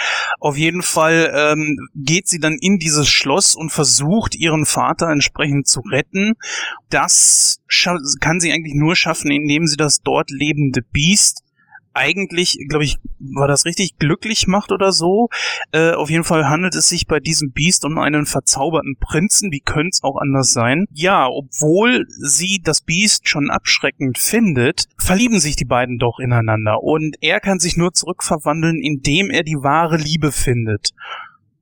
Auf 0.41 0.59
jeden 0.59 0.83
Fall 0.83 1.33
ähm, 1.35 1.79
geht 1.95 2.29
sie 2.29 2.39
dann 2.39 2.59
in 2.61 2.77
dieses 2.77 3.09
Schloss 3.09 3.55
und 3.55 3.71
versucht 3.71 4.37
ihren 4.37 4.67
Vater 4.67 5.09
entsprechend 5.09 5.67
zu 5.67 5.81
retten. 5.81 6.35
Das 6.91 7.57
kann 8.21 8.41
sie 8.41 8.53
eigentlich 8.53 8.75
nur 8.75 8.95
schaffen, 8.95 9.31
indem 9.31 9.67
sie 9.67 9.79
das 9.79 10.03
dort 10.03 10.31
lebende 10.31 10.83
Biest 10.83 11.48
eigentlich, 11.99 12.59
glaube 12.69 12.85
ich, 12.85 12.97
war 13.19 13.49
das 13.49 13.65
richtig 13.65 13.99
glücklich 13.99 14.47
macht 14.47 14.73
oder 14.73 14.93
so. 14.93 15.29
Äh, 15.73 15.93
auf 15.93 16.11
jeden 16.11 16.25
Fall 16.25 16.49
handelt 16.49 16.75
es 16.75 16.89
sich 16.89 17.07
bei 17.07 17.21
diesem 17.21 17.51
Biest 17.51 17.85
um 17.85 17.99
einen 17.99 18.27
verzauberten 18.27 18.97
Prinzen. 18.99 19.51
Wie 19.51 19.61
könnte 19.61 19.91
es 19.93 20.03
auch 20.03 20.17
anders 20.17 20.53
sein? 20.53 20.87
Ja, 20.93 21.27
obwohl 21.29 22.07
sie 22.09 22.61
das 22.63 22.81
Biest 22.81 23.29
schon 23.29 23.51
abschreckend 23.51 24.19
findet, 24.19 24.85
verlieben 24.99 25.41
sich 25.41 25.57
die 25.57 25.65
beiden 25.65 25.99
doch 25.99 26.19
ineinander. 26.21 26.83
Und 26.83 27.17
er 27.21 27.41
kann 27.41 27.59
sich 27.59 27.77
nur 27.77 27.93
zurückverwandeln, 27.93 28.81
indem 28.81 29.31
er 29.31 29.43
die 29.43 29.57
wahre 29.57 29.97
Liebe 29.97 30.33
findet. 30.33 30.93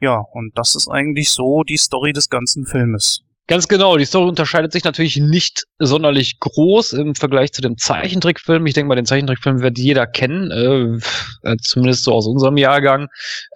Ja, 0.01 0.19
und 0.33 0.57
das 0.59 0.75
ist 0.75 0.89
eigentlich 0.89 1.31
so 1.31 1.63
die 1.63 1.79
Story 1.79 2.13
des 2.13 2.29
ganzen 2.29 2.67
Filmes. 2.67 3.26
Ganz 3.49 3.69
genau, 3.69 3.97
die 3.97 4.05
Story 4.05 4.29
unterscheidet 4.29 4.73
sich 4.73 4.83
natürlich 4.83 5.19
nicht 5.19 5.65
sonderlich 5.79 6.41
groß 6.41 6.95
im 6.95 7.15
Vergleich 7.15 7.53
zu 7.53 7.63
dem 7.63 7.79
Zeichentrickfilm. 7.79 8.67
Ich 8.67 8.75
denke 8.75 8.89
mal, 8.89 8.97
den 8.97 9.07
Zeichentrickfilm 9.07 9.61
wird 9.63 9.79
jeder 9.79 10.09
kennen, 10.09 10.51
äh, 10.51 11.49
äh, 11.49 11.57
zumindest 11.59 12.03
so 12.03 12.13
aus 12.13 12.27
unserem 12.27 12.57
Jahrgang. 12.57 13.07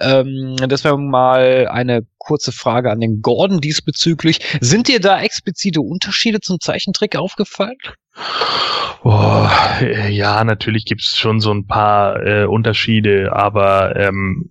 Ähm, 0.01 0.55
deswegen 0.63 1.11
mal 1.11 1.67
eine 1.69 2.07
kurze 2.19 2.53
Frage 2.53 2.93
an 2.93 3.01
den 3.01 3.21
Gordon 3.21 3.61
diesbezüglich. 3.61 4.39
Sind 4.61 4.87
dir 4.87 5.01
da 5.01 5.21
explizite 5.21 5.81
Unterschiede 5.81 6.41
zum 6.41 6.61
Zeichentrick 6.61 7.17
aufgefallen? 7.17 7.79
Oh, 9.03 9.49
ja, 10.09 10.45
natürlich 10.45 10.85
gibt's 10.85 11.19
schon 11.19 11.41
so 11.41 11.51
ein 11.53 11.67
paar 11.67 12.25
äh, 12.25 12.45
Unterschiede, 12.45 13.33
aber 13.33 13.97
ähm, 13.97 14.51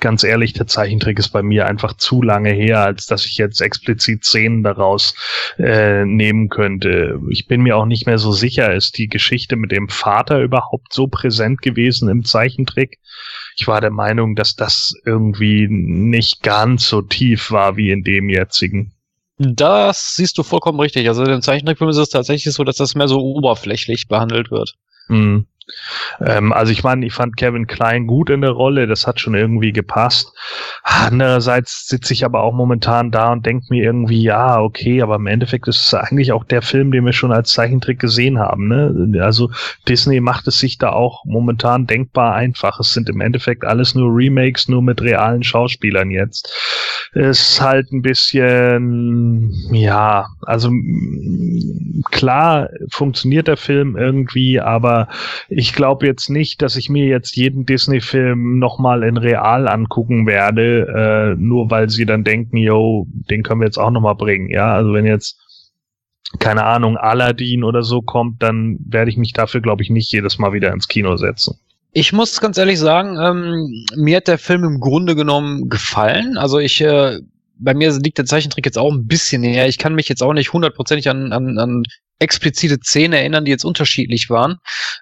ganz 0.00 0.22
ehrlich, 0.22 0.52
der 0.52 0.66
Zeichentrick 0.66 1.18
ist 1.18 1.30
bei 1.30 1.42
mir 1.42 1.66
einfach 1.66 1.94
zu 1.94 2.22
lange 2.22 2.52
her, 2.52 2.80
als 2.80 3.06
dass 3.06 3.26
ich 3.26 3.36
jetzt 3.36 3.60
explizit 3.60 4.24
Szenen 4.24 4.62
daraus 4.62 5.14
äh, 5.58 6.04
nehmen 6.04 6.48
könnte. 6.48 7.20
Ich 7.30 7.46
bin 7.46 7.62
mir 7.62 7.76
auch 7.76 7.86
nicht 7.86 8.06
mehr 8.06 8.18
so 8.18 8.32
sicher, 8.32 8.72
ist 8.74 8.98
die 8.98 9.08
Geschichte 9.08 9.56
mit 9.56 9.72
dem 9.72 9.88
Vater 9.88 10.40
überhaupt 10.40 10.92
so 10.92 11.08
präsent 11.08 11.62
gewesen 11.62 12.08
im 12.08 12.24
Zeichentrick? 12.24 12.98
Ich 13.56 13.66
war 13.66 13.80
der 13.80 13.90
Meinung, 13.90 14.36
dass 14.36 14.54
das 14.54 14.94
irgendwie 15.04 15.66
nicht 15.68 16.42
ganz 16.42 16.88
so 16.88 17.02
tief 17.02 17.50
war 17.50 17.76
wie 17.76 17.90
in 17.90 18.04
dem 18.04 18.28
jetzigen. 18.28 18.92
Das 19.38 20.14
siehst 20.16 20.38
du 20.38 20.42
vollkommen 20.42 20.80
richtig. 20.80 21.08
Also 21.08 21.22
in 21.22 21.30
dem 21.30 21.42
Zeichentrickfilm 21.42 21.90
ist 21.90 21.98
es 21.98 22.08
tatsächlich 22.08 22.54
so, 22.54 22.64
dass 22.64 22.76
das 22.76 22.94
mehr 22.94 23.08
so 23.08 23.20
oberflächlich 23.20 24.08
behandelt 24.08 24.50
wird. 24.50 24.74
Mhm. 25.08 25.46
Ähm, 26.24 26.52
also 26.52 26.72
ich 26.72 26.84
meine, 26.84 27.04
ich 27.06 27.12
fand 27.12 27.36
Kevin 27.36 27.66
Klein 27.66 28.06
gut 28.06 28.30
in 28.30 28.40
der 28.40 28.50
Rolle, 28.50 28.86
das 28.86 29.06
hat 29.06 29.20
schon 29.20 29.34
irgendwie 29.34 29.72
gepasst. 29.72 30.32
Andererseits 30.82 31.88
sitze 31.88 32.12
ich 32.12 32.24
aber 32.24 32.42
auch 32.42 32.52
momentan 32.52 33.10
da 33.10 33.32
und 33.32 33.44
denke 33.44 33.66
mir 33.70 33.82
irgendwie, 33.82 34.22
ja, 34.22 34.60
okay, 34.60 35.02
aber 35.02 35.16
im 35.16 35.26
Endeffekt 35.26 35.68
ist 35.68 35.86
es 35.86 35.94
eigentlich 35.94 36.32
auch 36.32 36.44
der 36.44 36.62
Film, 36.62 36.92
den 36.92 37.04
wir 37.04 37.12
schon 37.12 37.32
als 37.32 37.52
Zeichentrick 37.52 37.98
gesehen 37.98 38.38
haben. 38.38 38.68
Ne? 38.68 39.20
Also 39.22 39.50
Disney 39.88 40.20
macht 40.20 40.46
es 40.46 40.58
sich 40.58 40.78
da 40.78 40.90
auch 40.90 41.24
momentan 41.24 41.86
denkbar 41.86 42.34
einfach. 42.34 42.78
Es 42.80 42.92
sind 42.92 43.08
im 43.08 43.20
Endeffekt 43.20 43.64
alles 43.64 43.94
nur 43.94 44.14
Remakes, 44.14 44.68
nur 44.68 44.82
mit 44.82 45.02
realen 45.02 45.42
Schauspielern 45.42 46.10
jetzt. 46.10 46.52
Es 47.12 47.40
ist 47.50 47.60
halt 47.60 47.92
ein 47.92 48.02
bisschen, 48.02 49.52
ja, 49.72 50.26
also 50.42 50.70
klar 52.10 52.68
funktioniert 52.90 53.48
der 53.48 53.56
Film 53.56 53.96
irgendwie, 53.96 54.60
aber 54.60 55.08
ich 55.58 55.72
glaube 55.72 56.06
jetzt 56.06 56.28
nicht, 56.28 56.60
dass 56.60 56.76
ich 56.76 56.90
mir 56.90 57.06
jetzt 57.06 57.34
jeden 57.34 57.64
Disney-Film 57.64 58.58
nochmal 58.58 59.02
in 59.02 59.16
real 59.16 59.68
angucken 59.68 60.26
werde, 60.26 61.34
äh, 61.34 61.42
nur 61.42 61.70
weil 61.70 61.88
sie 61.88 62.04
dann 62.04 62.24
denken, 62.24 62.58
yo, 62.58 63.06
den 63.08 63.42
können 63.42 63.62
wir 63.62 63.66
jetzt 63.66 63.78
auch 63.78 63.90
nochmal 63.90 64.16
bringen. 64.16 64.50
Ja, 64.50 64.74
also 64.74 64.92
wenn 64.92 65.06
jetzt 65.06 65.40
keine 66.40 66.64
Ahnung, 66.64 66.98
Aladdin 66.98 67.64
oder 67.64 67.82
so 67.82 68.02
kommt, 68.02 68.42
dann 68.42 68.76
werde 68.84 69.10
ich 69.10 69.16
mich 69.16 69.32
dafür, 69.32 69.62
glaube 69.62 69.82
ich, 69.82 69.88
nicht 69.88 70.12
jedes 70.12 70.38
Mal 70.38 70.52
wieder 70.52 70.74
ins 70.74 70.88
Kino 70.88 71.16
setzen. 71.16 71.58
Ich 71.92 72.12
muss 72.12 72.38
ganz 72.38 72.58
ehrlich 72.58 72.78
sagen, 72.78 73.16
ähm, 73.18 73.86
mir 73.96 74.18
hat 74.18 74.28
der 74.28 74.36
Film 74.36 74.62
im 74.64 74.80
Grunde 74.80 75.16
genommen 75.16 75.70
gefallen. 75.70 76.36
Also 76.36 76.58
ich, 76.58 76.82
äh, 76.82 77.20
bei 77.58 77.74
mir 77.74 77.92
liegt 77.92 78.18
der 78.18 78.24
Zeichentrick 78.24 78.66
jetzt 78.66 78.78
auch 78.78 78.92
ein 78.92 79.06
bisschen 79.06 79.42
näher. 79.42 79.68
Ich 79.68 79.78
kann 79.78 79.94
mich 79.94 80.08
jetzt 80.08 80.22
auch 80.22 80.32
nicht 80.32 80.52
hundertprozentig 80.52 81.08
an, 81.08 81.32
an, 81.32 81.58
an 81.58 81.82
explizite 82.18 82.78
Szenen 82.82 83.12
erinnern, 83.12 83.44
die 83.44 83.50
jetzt 83.50 83.64
unterschiedlich 83.64 84.30
waren. 84.30 84.56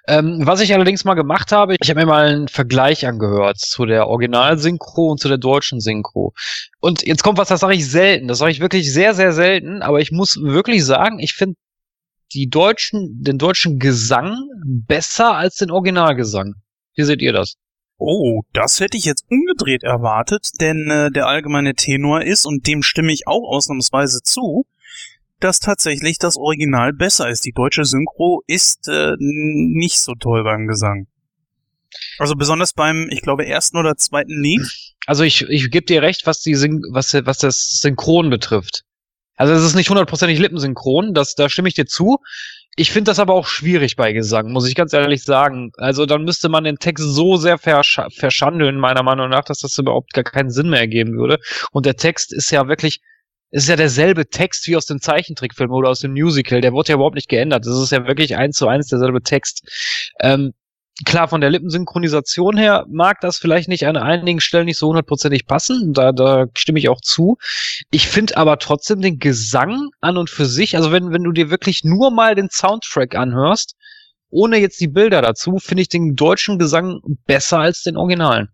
Ähm, 0.07 0.39
was 0.41 0.59
ich 0.59 0.73
allerdings 0.73 1.05
mal 1.05 1.13
gemacht 1.13 1.51
habe, 1.51 1.75
ich 1.79 1.89
habe 1.89 2.01
mir 2.01 2.05
mal 2.05 2.27
einen 2.27 2.47
Vergleich 2.47 3.07
angehört 3.07 3.59
zu 3.59 3.85
der 3.85 4.07
Originalsynchro 4.07 5.11
und 5.11 5.19
zu 5.19 5.27
der 5.27 5.37
deutschen 5.37 5.79
Synchro. 5.79 6.33
Und 6.79 7.05
jetzt 7.05 7.23
kommt 7.23 7.37
was, 7.37 7.47
das 7.47 7.61
sage 7.61 7.75
ich 7.75 7.89
selten. 7.89 8.27
Das 8.27 8.39
sage 8.39 8.51
ich 8.51 8.59
wirklich 8.59 8.91
sehr, 8.91 9.13
sehr 9.13 9.31
selten. 9.31 9.81
Aber 9.81 10.01
ich 10.01 10.11
muss 10.11 10.37
wirklich 10.41 10.83
sagen, 10.83 11.19
ich 11.19 11.33
finde 11.33 11.55
die 12.33 12.49
deutschen, 12.49 13.23
den 13.23 13.37
deutschen 13.37 13.79
Gesang 13.79 14.37
besser 14.65 15.35
als 15.35 15.55
den 15.55 15.71
Originalgesang. 15.71 16.55
Wie 16.95 17.03
seht 17.03 17.21
ihr 17.21 17.33
das? 17.33 17.55
Oh, 17.97 18.41
das 18.53 18.79
hätte 18.79 18.97
ich 18.97 19.05
jetzt 19.05 19.25
umgedreht 19.29 19.83
erwartet, 19.83 20.49
denn 20.59 20.89
äh, 20.89 21.11
der 21.11 21.27
allgemeine 21.27 21.75
Tenor 21.75 22.23
ist, 22.23 22.45
und 22.45 22.67
dem 22.67 22.83
stimme 22.83 23.13
ich 23.13 23.27
auch 23.27 23.47
ausnahmsweise 23.47 24.21
zu, 24.21 24.65
dass 25.39 25.59
tatsächlich 25.59 26.17
das 26.17 26.37
Original 26.37 26.93
besser 26.93 27.29
ist. 27.29 27.45
Die 27.45 27.53
deutsche 27.53 27.85
Synchro 27.85 28.41
ist 28.47 28.87
äh, 28.87 29.13
nicht 29.19 29.99
so 29.99 30.13
toll 30.15 30.43
beim 30.43 30.67
Gesang. 30.67 31.07
Also 32.17 32.35
besonders 32.35 32.73
beim, 32.73 33.07
ich 33.09 33.21
glaube, 33.21 33.45
ersten 33.45 33.77
oder 33.77 33.95
zweiten 33.95 34.41
Lied. 34.41 34.61
Also 35.05 35.23
ich, 35.23 35.43
ich 35.43 35.71
gebe 35.71 35.85
dir 35.85 36.01
recht, 36.01 36.25
was 36.25 36.41
die 36.41 36.55
was, 36.55 37.13
was 37.13 37.37
das 37.37 37.79
Synchron 37.81 38.29
betrifft. 38.29 38.83
Also 39.37 39.53
es 39.53 39.63
ist 39.63 39.75
nicht 39.75 39.89
hundertprozentig 39.89 40.39
lippensynchron, 40.39 41.13
das, 41.13 41.35
da 41.35 41.49
stimme 41.49 41.67
ich 41.67 41.73
dir 41.73 41.85
zu. 41.85 42.19
Ich 42.77 42.91
finde 42.91 43.09
das 43.11 43.19
aber 43.19 43.33
auch 43.33 43.47
schwierig 43.47 43.95
bei 43.95 44.11
Gesang, 44.11 44.51
muss 44.51 44.67
ich 44.67 44.75
ganz 44.75 44.91
ehrlich 44.91 45.23
sagen. 45.23 45.71
Also 45.77 46.05
dann 46.05 46.25
müsste 46.25 46.49
man 46.49 46.65
den 46.65 46.77
Text 46.77 47.05
so 47.05 47.37
sehr 47.37 47.57
versch 47.57 48.01
verschandeln, 48.09 48.77
meiner 48.77 49.01
Meinung 49.01 49.29
nach, 49.29 49.45
dass 49.45 49.59
das 49.59 49.77
überhaupt 49.77 50.13
gar 50.13 50.25
keinen 50.25 50.49
Sinn 50.49 50.69
mehr 50.69 50.81
ergeben 50.81 51.17
würde. 51.17 51.39
Und 51.71 51.85
der 51.85 51.95
Text 51.95 52.33
ist 52.33 52.51
ja 52.51 52.67
wirklich, 52.67 52.99
ist 53.51 53.69
ja 53.69 53.77
derselbe 53.77 54.27
Text 54.27 54.67
wie 54.67 54.75
aus 54.75 54.87
dem 54.87 54.99
Zeichentrickfilm 54.99 55.71
oder 55.71 55.89
aus 55.89 56.01
dem 56.01 56.11
Musical. 56.11 56.59
Der 56.59 56.73
wurde 56.73 56.89
ja 56.89 56.95
überhaupt 56.95 57.15
nicht 57.15 57.29
geändert. 57.29 57.65
Das 57.65 57.77
ist 57.79 57.93
ja 57.93 58.05
wirklich 58.07 58.35
eins 58.35 58.57
zu 58.57 58.67
eins 58.67 58.87
derselbe 58.87 59.21
Text. 59.21 59.65
Ähm, 60.19 60.53
klar, 61.03 61.27
von 61.27 61.41
der 61.41 61.49
Lippensynchronisation 61.49 62.57
her 62.57 62.85
mag 62.89 63.19
das 63.19 63.37
vielleicht 63.37 63.67
nicht 63.67 63.85
an 63.85 63.97
einigen 63.97 64.39
Stellen 64.39 64.65
nicht 64.65 64.77
so 64.77 64.87
hundertprozentig 64.87 65.45
passen. 65.45 65.93
Da, 65.93 66.11
da 66.11 66.45
stimme 66.55 66.79
ich 66.79 66.87
auch 66.87 67.01
zu. 67.01 67.37
Ich 67.91 68.07
finde 68.07 68.37
aber 68.37 68.59
trotzdem 68.59 69.01
den 69.01 69.19
Gesang 69.19 69.89
an 69.99 70.17
und 70.17 70.29
für 70.29 70.45
sich, 70.45 70.77
also 70.77 70.91
wenn, 70.91 71.11
wenn 71.11 71.23
du 71.23 71.31
dir 71.31 71.49
wirklich 71.49 71.83
nur 71.83 72.11
mal 72.11 72.35
den 72.35 72.49
Soundtrack 72.49 73.15
anhörst, 73.15 73.75
ohne 74.29 74.57
jetzt 74.57 74.79
die 74.79 74.87
Bilder 74.87 75.21
dazu, 75.21 75.57
finde 75.59 75.81
ich 75.81 75.89
den 75.89 76.15
deutschen 76.15 76.59
Gesang 76.59 77.01
besser 77.25 77.59
als 77.59 77.83
den 77.83 77.97
Originalen. 77.97 78.49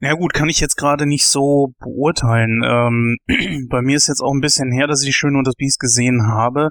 Ja 0.00 0.14
gut, 0.14 0.32
kann 0.32 0.48
ich 0.48 0.60
jetzt 0.60 0.76
gerade 0.76 1.06
nicht 1.06 1.26
so 1.26 1.74
beurteilen. 1.80 2.62
Ähm, 2.64 3.16
bei 3.68 3.82
mir 3.82 3.96
ist 3.96 4.06
jetzt 4.06 4.20
auch 4.20 4.32
ein 4.32 4.40
bisschen 4.40 4.70
her, 4.70 4.86
dass 4.86 5.02
ich 5.02 5.16
Schön 5.16 5.34
und 5.34 5.44
das 5.44 5.56
Biest 5.56 5.80
gesehen 5.80 6.28
habe. 6.28 6.68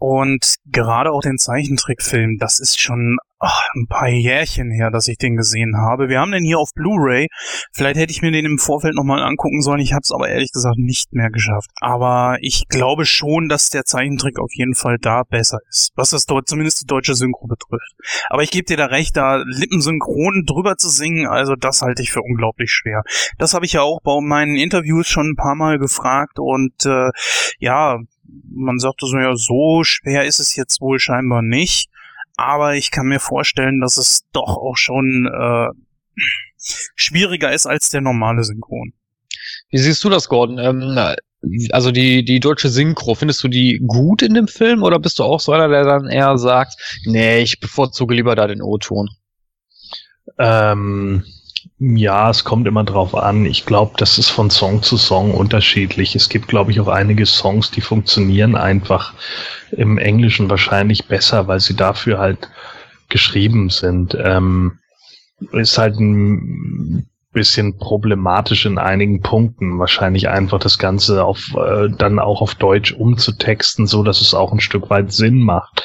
Und 0.00 0.56
gerade 0.64 1.12
auch 1.12 1.20
den 1.20 1.36
Zeichentrickfilm, 1.36 2.38
das 2.38 2.58
ist 2.58 2.80
schon 2.80 3.18
ach, 3.40 3.68
ein 3.74 3.86
paar 3.86 4.08
Jährchen 4.08 4.70
her, 4.70 4.90
dass 4.90 5.08
ich 5.08 5.18
den 5.18 5.36
gesehen 5.36 5.76
habe. 5.76 6.08
Wir 6.08 6.20
haben 6.20 6.32
den 6.32 6.44
hier 6.44 6.58
auf 6.58 6.70
Blu-ray. 6.74 7.26
Vielleicht 7.72 7.98
hätte 7.98 8.10
ich 8.10 8.22
mir 8.22 8.30
den 8.30 8.46
im 8.46 8.58
Vorfeld 8.58 8.94
nochmal 8.94 9.22
angucken 9.22 9.62
sollen. 9.62 9.80
Ich 9.80 9.92
habe 9.92 10.02
es 10.02 10.12
aber 10.12 10.28
ehrlich 10.28 10.52
gesagt 10.52 10.78
nicht 10.78 11.12
mehr 11.12 11.30
geschafft. 11.30 11.70
Aber 11.80 12.38
ich 12.40 12.68
glaube 12.68 13.04
schon, 13.04 13.48
dass 13.48 13.70
der 13.70 13.84
Zeichentrick 13.84 14.38
auf 14.38 14.50
jeden 14.52 14.74
Fall 14.74 14.96
da 14.98 15.22
besser 15.28 15.58
ist. 15.68 15.90
Was 15.96 16.10
das 16.10 16.26
dort 16.26 16.48
zumindest 16.48 16.82
die 16.82 16.86
deutsche 16.86 17.14
Synchro 17.14 17.46
betrifft. 17.46 17.92
Aber 18.28 18.42
ich 18.42 18.50
gebe 18.50 18.64
dir 18.64 18.76
da 18.76 18.86
recht, 18.86 19.16
da 19.16 19.36
lippensynchron 19.36 20.44
drüber 20.46 20.76
zu 20.76 20.88
singen, 20.88 21.26
also 21.26 21.56
das 21.56 21.82
halte 21.82 22.02
ich 22.02 22.12
für 22.12 22.22
unglaublich 22.22 22.70
schwer. 22.70 23.02
Das 23.38 23.54
habe 23.54 23.64
ich 23.64 23.72
ja 23.72 23.82
auch 23.82 24.00
bei 24.02 24.18
meinen 24.20 24.56
Interviews 24.56 25.08
schon 25.08 25.30
ein 25.30 25.36
paar 25.36 25.54
Mal 25.54 25.78
gefragt 25.78 26.38
und 26.38 26.86
äh, 26.86 27.10
ja, 27.58 27.98
man 28.52 28.78
sagte 28.78 29.06
so, 29.06 29.16
ja, 29.16 29.34
so 29.36 29.82
schwer 29.84 30.24
ist 30.24 30.40
es 30.40 30.56
jetzt 30.56 30.80
wohl 30.80 30.98
scheinbar 30.98 31.42
nicht. 31.42 31.88
Aber 32.36 32.74
ich 32.74 32.90
kann 32.90 33.06
mir 33.06 33.20
vorstellen, 33.20 33.80
dass 33.80 33.96
es 33.96 34.22
doch 34.32 34.56
auch 34.56 34.76
schon 34.76 35.26
äh, 35.26 35.68
schwieriger 36.94 37.52
ist 37.52 37.66
als 37.66 37.90
der 37.90 38.00
normale 38.00 38.44
Synchron. 38.44 38.92
Wie 39.70 39.78
siehst 39.78 40.02
du 40.04 40.08
das, 40.08 40.28
Gordon? 40.28 40.58
Ähm, 40.58 40.96
also 41.72 41.90
die, 41.90 42.24
die 42.24 42.40
deutsche 42.40 42.68
Synchro, 42.68 43.14
findest 43.14 43.42
du 43.42 43.48
die 43.48 43.80
gut 43.86 44.22
in 44.22 44.34
dem 44.34 44.48
Film 44.48 44.82
oder 44.82 44.98
bist 44.98 45.18
du 45.18 45.24
auch 45.24 45.40
so 45.40 45.52
einer, 45.52 45.68
der 45.68 45.84
dann 45.84 46.08
eher 46.08 46.36
sagt, 46.38 47.00
nee, 47.06 47.40
ich 47.40 47.60
bevorzuge 47.60 48.14
lieber 48.14 48.34
da 48.34 48.46
den 48.46 48.62
O-Ton? 48.62 49.08
Ähm, 50.38 51.24
ja, 51.78 52.30
es 52.30 52.44
kommt 52.44 52.66
immer 52.66 52.84
drauf 52.84 53.14
an. 53.14 53.46
Ich 53.46 53.66
glaube, 53.66 53.94
das 53.96 54.18
ist 54.18 54.30
von 54.30 54.50
Song 54.50 54.82
zu 54.82 54.96
Song 54.96 55.32
unterschiedlich. 55.34 56.14
Es 56.14 56.28
gibt, 56.28 56.48
glaube 56.48 56.70
ich, 56.70 56.80
auch 56.80 56.88
einige 56.88 57.26
Songs, 57.26 57.70
die 57.70 57.80
funktionieren 57.80 58.56
einfach 58.56 59.14
im 59.72 59.98
Englischen 59.98 60.50
wahrscheinlich 60.50 61.06
besser, 61.06 61.48
weil 61.48 61.60
sie 61.60 61.74
dafür 61.74 62.18
halt 62.18 62.50
geschrieben 63.08 63.70
sind. 63.70 64.16
Ähm, 64.22 64.78
ist 65.52 65.78
halt 65.78 65.98
ein 65.98 67.08
bisschen 67.32 67.78
problematisch 67.78 68.66
in 68.66 68.78
einigen 68.78 69.20
Punkten. 69.20 69.78
Wahrscheinlich 69.78 70.28
einfach 70.28 70.58
das 70.58 70.78
Ganze 70.78 71.24
auf 71.24 71.54
äh, 71.56 71.88
dann 71.88 72.18
auch 72.18 72.42
auf 72.42 72.56
Deutsch 72.56 72.92
umzutexten, 72.92 73.86
so 73.86 74.02
dass 74.02 74.20
es 74.20 74.34
auch 74.34 74.52
ein 74.52 74.60
Stück 74.60 74.90
weit 74.90 75.12
Sinn 75.12 75.42
macht. 75.42 75.84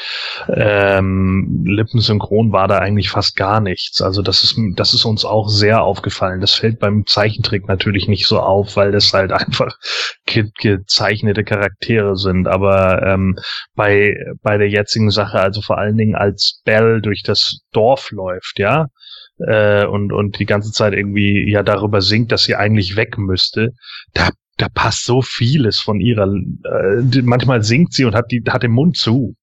Ähm, 0.49 1.63
Lippensynchron 1.65 2.51
war 2.51 2.67
da 2.67 2.79
eigentlich 2.79 3.09
fast 3.09 3.35
gar 3.35 3.59
nichts. 3.59 4.01
Also 4.01 4.23
das 4.23 4.43
ist 4.43 4.59
das 4.75 4.93
ist 4.93 5.05
uns 5.05 5.23
auch 5.23 5.47
sehr 5.47 5.83
aufgefallen. 5.83 6.41
Das 6.41 6.55
fällt 6.55 6.79
beim 6.79 7.05
Zeichentrick 7.05 7.67
natürlich 7.67 8.07
nicht 8.07 8.27
so 8.27 8.39
auf, 8.39 8.75
weil 8.75 8.91
das 8.91 9.13
halt 9.13 9.31
einfach 9.31 9.77
ge 10.25 10.49
gezeichnete 10.59 11.43
Charaktere 11.43 12.15
sind. 12.17 12.47
Aber 12.47 13.03
ähm, 13.03 13.37
bei 13.75 14.15
bei 14.41 14.57
der 14.57 14.69
jetzigen 14.69 15.11
Sache, 15.11 15.39
also 15.39 15.61
vor 15.61 15.77
allen 15.77 15.97
Dingen 15.97 16.15
als 16.15 16.61
Bell 16.65 17.01
durch 17.01 17.21
das 17.21 17.59
Dorf 17.71 18.09
läuft, 18.09 18.57
ja, 18.57 18.87
äh, 19.39 19.85
und, 19.85 20.11
und 20.11 20.39
die 20.39 20.45
ganze 20.45 20.71
Zeit 20.71 20.93
irgendwie 20.93 21.49
ja 21.49 21.63
darüber 21.63 22.01
singt, 22.01 22.31
dass 22.31 22.43
sie 22.43 22.55
eigentlich 22.55 22.95
weg 22.95 23.17
müsste, 23.17 23.73
da, 24.13 24.29
da 24.57 24.67
passt 24.73 25.05
so 25.05 25.21
vieles 25.21 25.79
von 25.79 25.99
ihrer, 25.99 26.27
äh, 26.27 27.21
manchmal 27.23 27.63
singt 27.63 27.93
sie 27.93 28.05
und 28.05 28.15
hat 28.15 28.31
die, 28.31 28.43
hat 28.47 28.63
den 28.63 28.71
Mund 28.71 28.97
zu. 28.97 29.35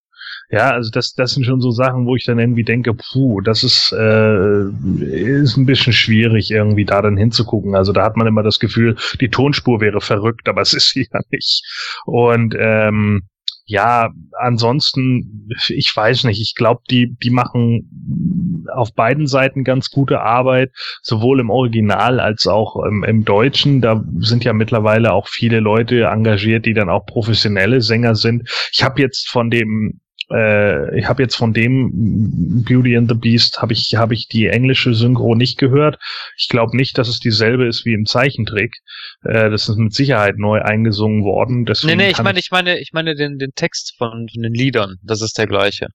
Ja, 0.50 0.70
also 0.72 0.90
das, 0.90 1.14
das 1.14 1.32
sind 1.32 1.44
schon 1.44 1.62
so 1.62 1.70
Sachen, 1.70 2.04
wo 2.04 2.14
ich 2.14 2.26
dann 2.26 2.38
irgendwie 2.38 2.62
denke, 2.62 2.92
puh, 2.92 3.40
das 3.40 3.64
ist, 3.64 3.90
äh, 3.98 4.64
ist 5.00 5.56
ein 5.56 5.64
bisschen 5.64 5.94
schwierig, 5.94 6.50
irgendwie 6.50 6.84
da 6.84 7.00
dann 7.00 7.16
hinzugucken. 7.16 7.74
Also 7.74 7.92
da 7.92 8.04
hat 8.04 8.18
man 8.18 8.26
immer 8.26 8.42
das 8.42 8.58
Gefühl, 8.58 8.96
die 9.20 9.30
Tonspur 9.30 9.80
wäre 9.80 10.02
verrückt, 10.02 10.48
aber 10.48 10.60
es 10.60 10.74
ist 10.74 10.90
sie 10.90 11.08
ja 11.10 11.20
nicht. 11.30 11.64
Und 12.04 12.54
ähm, 12.58 13.22
ja, 13.64 14.10
ansonsten, 14.38 15.48
ich 15.68 15.90
weiß 15.94 16.24
nicht, 16.24 16.40
ich 16.40 16.54
glaube, 16.54 16.82
die, 16.90 17.16
die 17.22 17.30
machen 17.30 18.51
auf 18.72 18.94
beiden 18.94 19.26
Seiten 19.26 19.64
ganz 19.64 19.90
gute 19.90 20.20
Arbeit, 20.20 20.70
sowohl 21.02 21.40
im 21.40 21.50
Original 21.50 22.20
als 22.20 22.46
auch 22.46 22.84
im, 22.84 23.04
im 23.04 23.24
Deutschen. 23.24 23.80
Da 23.80 24.02
sind 24.18 24.44
ja 24.44 24.52
mittlerweile 24.52 25.12
auch 25.12 25.28
viele 25.28 25.60
Leute 25.60 26.04
engagiert, 26.04 26.66
die 26.66 26.74
dann 26.74 26.90
auch 26.90 27.06
professionelle 27.06 27.80
Sänger 27.80 28.14
sind. 28.14 28.48
Ich 28.72 28.82
habe 28.82 29.00
jetzt 29.00 29.28
von 29.28 29.50
dem 29.50 30.00
äh, 30.30 30.98
ich 30.98 31.06
habe 31.06 31.22
jetzt 31.22 31.36
von 31.36 31.52
dem 31.52 32.64
Beauty 32.64 32.96
and 32.96 33.08
the 33.08 33.16
Beast 33.16 33.60
habe 33.60 33.72
ich 33.72 33.94
habe 33.94 34.14
ich 34.14 34.28
die 34.28 34.46
englische 34.46 34.94
Synchro 34.94 35.34
nicht 35.34 35.58
gehört. 35.58 35.98
Ich 36.36 36.48
glaube 36.48 36.76
nicht, 36.76 36.98
dass 36.98 37.08
es 37.08 37.20
dieselbe 37.20 37.66
ist 37.66 37.84
wie 37.84 37.92
im 37.92 38.06
Zeichentrick. 38.06 38.76
Äh, 39.24 39.50
das 39.50 39.68
ist 39.68 39.76
mit 39.76 39.94
Sicherheit 39.94 40.38
neu 40.38 40.60
eingesungen 40.62 41.24
worden. 41.24 41.64
Deswegen 41.64 41.98
nee, 41.98 42.04
nee, 42.04 42.10
ich 42.10 42.22
meine, 42.22 42.38
ich 42.38 42.50
meine, 42.50 42.78
ich 42.78 42.90
meine 42.92 43.14
den 43.14 43.38
den 43.38 43.52
Text 43.54 43.94
von, 43.98 44.28
von 44.32 44.42
den 44.42 44.54
Liedern. 44.54 44.96
Das 45.02 45.22
ist 45.22 45.36
der 45.38 45.46
gleiche. 45.46 45.88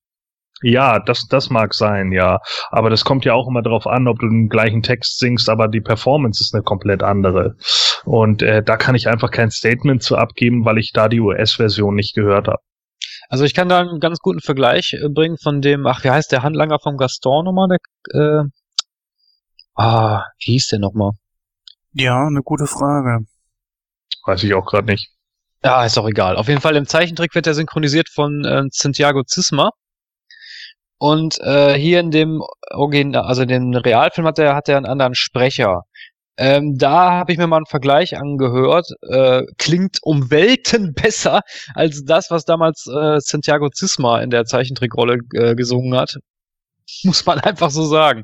Ja, 0.61 0.99
das, 0.99 1.27
das 1.27 1.49
mag 1.49 1.73
sein, 1.73 2.11
ja. 2.11 2.39
Aber 2.71 2.89
das 2.89 3.05
kommt 3.05 3.25
ja 3.25 3.33
auch 3.33 3.47
immer 3.47 3.61
darauf 3.61 3.85
an, 3.85 4.07
ob 4.07 4.19
du 4.19 4.27
den 4.27 4.49
gleichen 4.49 4.81
Text 4.81 5.19
singst, 5.19 5.49
aber 5.49 5.67
die 5.67 5.81
Performance 5.81 6.41
ist 6.41 6.53
eine 6.53 6.63
komplett 6.63 7.03
andere. 7.03 7.55
Und 8.05 8.41
äh, 8.41 8.63
da 8.63 8.75
kann 8.75 8.95
ich 8.95 9.07
einfach 9.07 9.29
kein 9.29 9.51
Statement 9.51 10.01
zu 10.01 10.17
abgeben, 10.17 10.65
weil 10.65 10.79
ich 10.79 10.93
da 10.93 11.09
die 11.09 11.19
US-Version 11.19 11.93
nicht 11.93 12.15
gehört 12.15 12.47
habe. 12.47 12.61
Also 13.29 13.43
ich 13.43 13.53
kann 13.53 13.69
da 13.69 13.81
einen 13.81 13.99
ganz 13.99 14.19
guten 14.19 14.39
Vergleich 14.39 14.93
äh, 14.93 15.09
bringen 15.09 15.37
von 15.37 15.61
dem, 15.61 15.85
ach, 15.85 16.03
wie 16.03 16.09
heißt 16.09 16.31
der 16.31 16.43
Handlanger 16.43 16.79
vom 16.79 16.97
Gaston 16.97 17.45
nochmal? 17.45 17.67
Der, 17.67 18.21
äh, 18.21 18.43
ah, 19.75 20.23
wie 20.39 20.53
hieß 20.53 20.67
der 20.67 20.79
nochmal? 20.79 21.11
Ja, 21.93 22.25
eine 22.25 22.41
gute 22.41 22.67
Frage. 22.67 23.25
Weiß 24.25 24.43
ich 24.43 24.53
auch 24.53 24.65
gerade 24.65 24.87
nicht. 24.87 25.09
Ja, 25.63 25.85
ist 25.85 25.97
auch 25.97 26.07
egal. 26.07 26.35
Auf 26.35 26.47
jeden 26.47 26.61
Fall 26.61 26.75
im 26.75 26.85
Zeichentrick 26.85 27.35
wird 27.35 27.47
er 27.47 27.53
synchronisiert 27.53 28.09
von 28.09 28.45
äh, 28.45 28.63
Santiago 28.71 29.23
Zisma. 29.23 29.71
Und 30.99 31.39
äh, 31.41 31.75
hier 31.75 31.99
in 31.99 32.11
dem 32.11 32.41
Original, 32.71 33.23
also 33.23 33.45
den 33.45 33.75
Realfilm 33.75 34.27
hat 34.27 34.39
er 34.39 34.55
hat 34.55 34.67
er 34.67 34.77
einen 34.77 34.85
anderen 34.85 35.15
Sprecher. 35.15 35.83
Ähm, 36.39 36.77
da 36.77 37.11
habe 37.11 37.31
ich 37.31 37.37
mir 37.37 37.47
mal 37.47 37.57
einen 37.57 37.65
Vergleich 37.65 38.17
angehört. 38.17 38.87
Äh, 39.09 39.43
klingt 39.57 39.97
um 40.03 40.29
Welten 40.31 40.93
besser 40.95 41.41
als 41.73 42.03
das, 42.05 42.29
was 42.31 42.45
damals 42.45 42.87
äh, 42.87 43.19
Santiago 43.19 43.69
Zisma 43.69 44.21
in 44.21 44.29
der 44.29 44.45
Zeichentrickrolle 44.45 45.19
äh, 45.33 45.55
gesungen 45.55 45.97
hat. 45.97 46.17
Muss 47.03 47.25
man 47.25 47.39
einfach 47.41 47.71
so 47.71 47.85
sagen. 47.85 48.23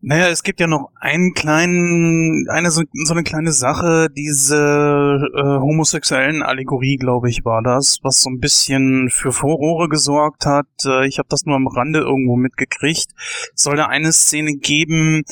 Naja, 0.00 0.28
es 0.28 0.44
gibt 0.44 0.60
ja 0.60 0.68
noch 0.68 0.90
einen 1.00 1.34
kleinen, 1.34 2.46
eine 2.50 2.70
so, 2.70 2.82
so 3.04 3.14
eine 3.14 3.24
kleine 3.24 3.50
Sache, 3.50 4.08
diese 4.16 4.56
äh, 4.56 5.42
homosexuellen 5.42 6.42
Allegorie, 6.42 6.96
glaube 6.96 7.28
ich, 7.28 7.44
war 7.44 7.62
das, 7.62 7.98
was 8.02 8.22
so 8.22 8.30
ein 8.30 8.38
bisschen 8.38 9.10
für 9.10 9.32
Furore 9.32 9.88
gesorgt 9.88 10.46
hat. 10.46 10.68
Äh, 10.84 11.08
ich 11.08 11.18
habe 11.18 11.28
das 11.28 11.46
nur 11.46 11.56
am 11.56 11.66
Rande 11.66 11.98
irgendwo 11.98 12.36
mitgekriegt. 12.36 13.08
Soll 13.54 13.76
da 13.76 13.86
eine 13.86 14.12
Szene 14.12 14.54
geben, 14.54 15.24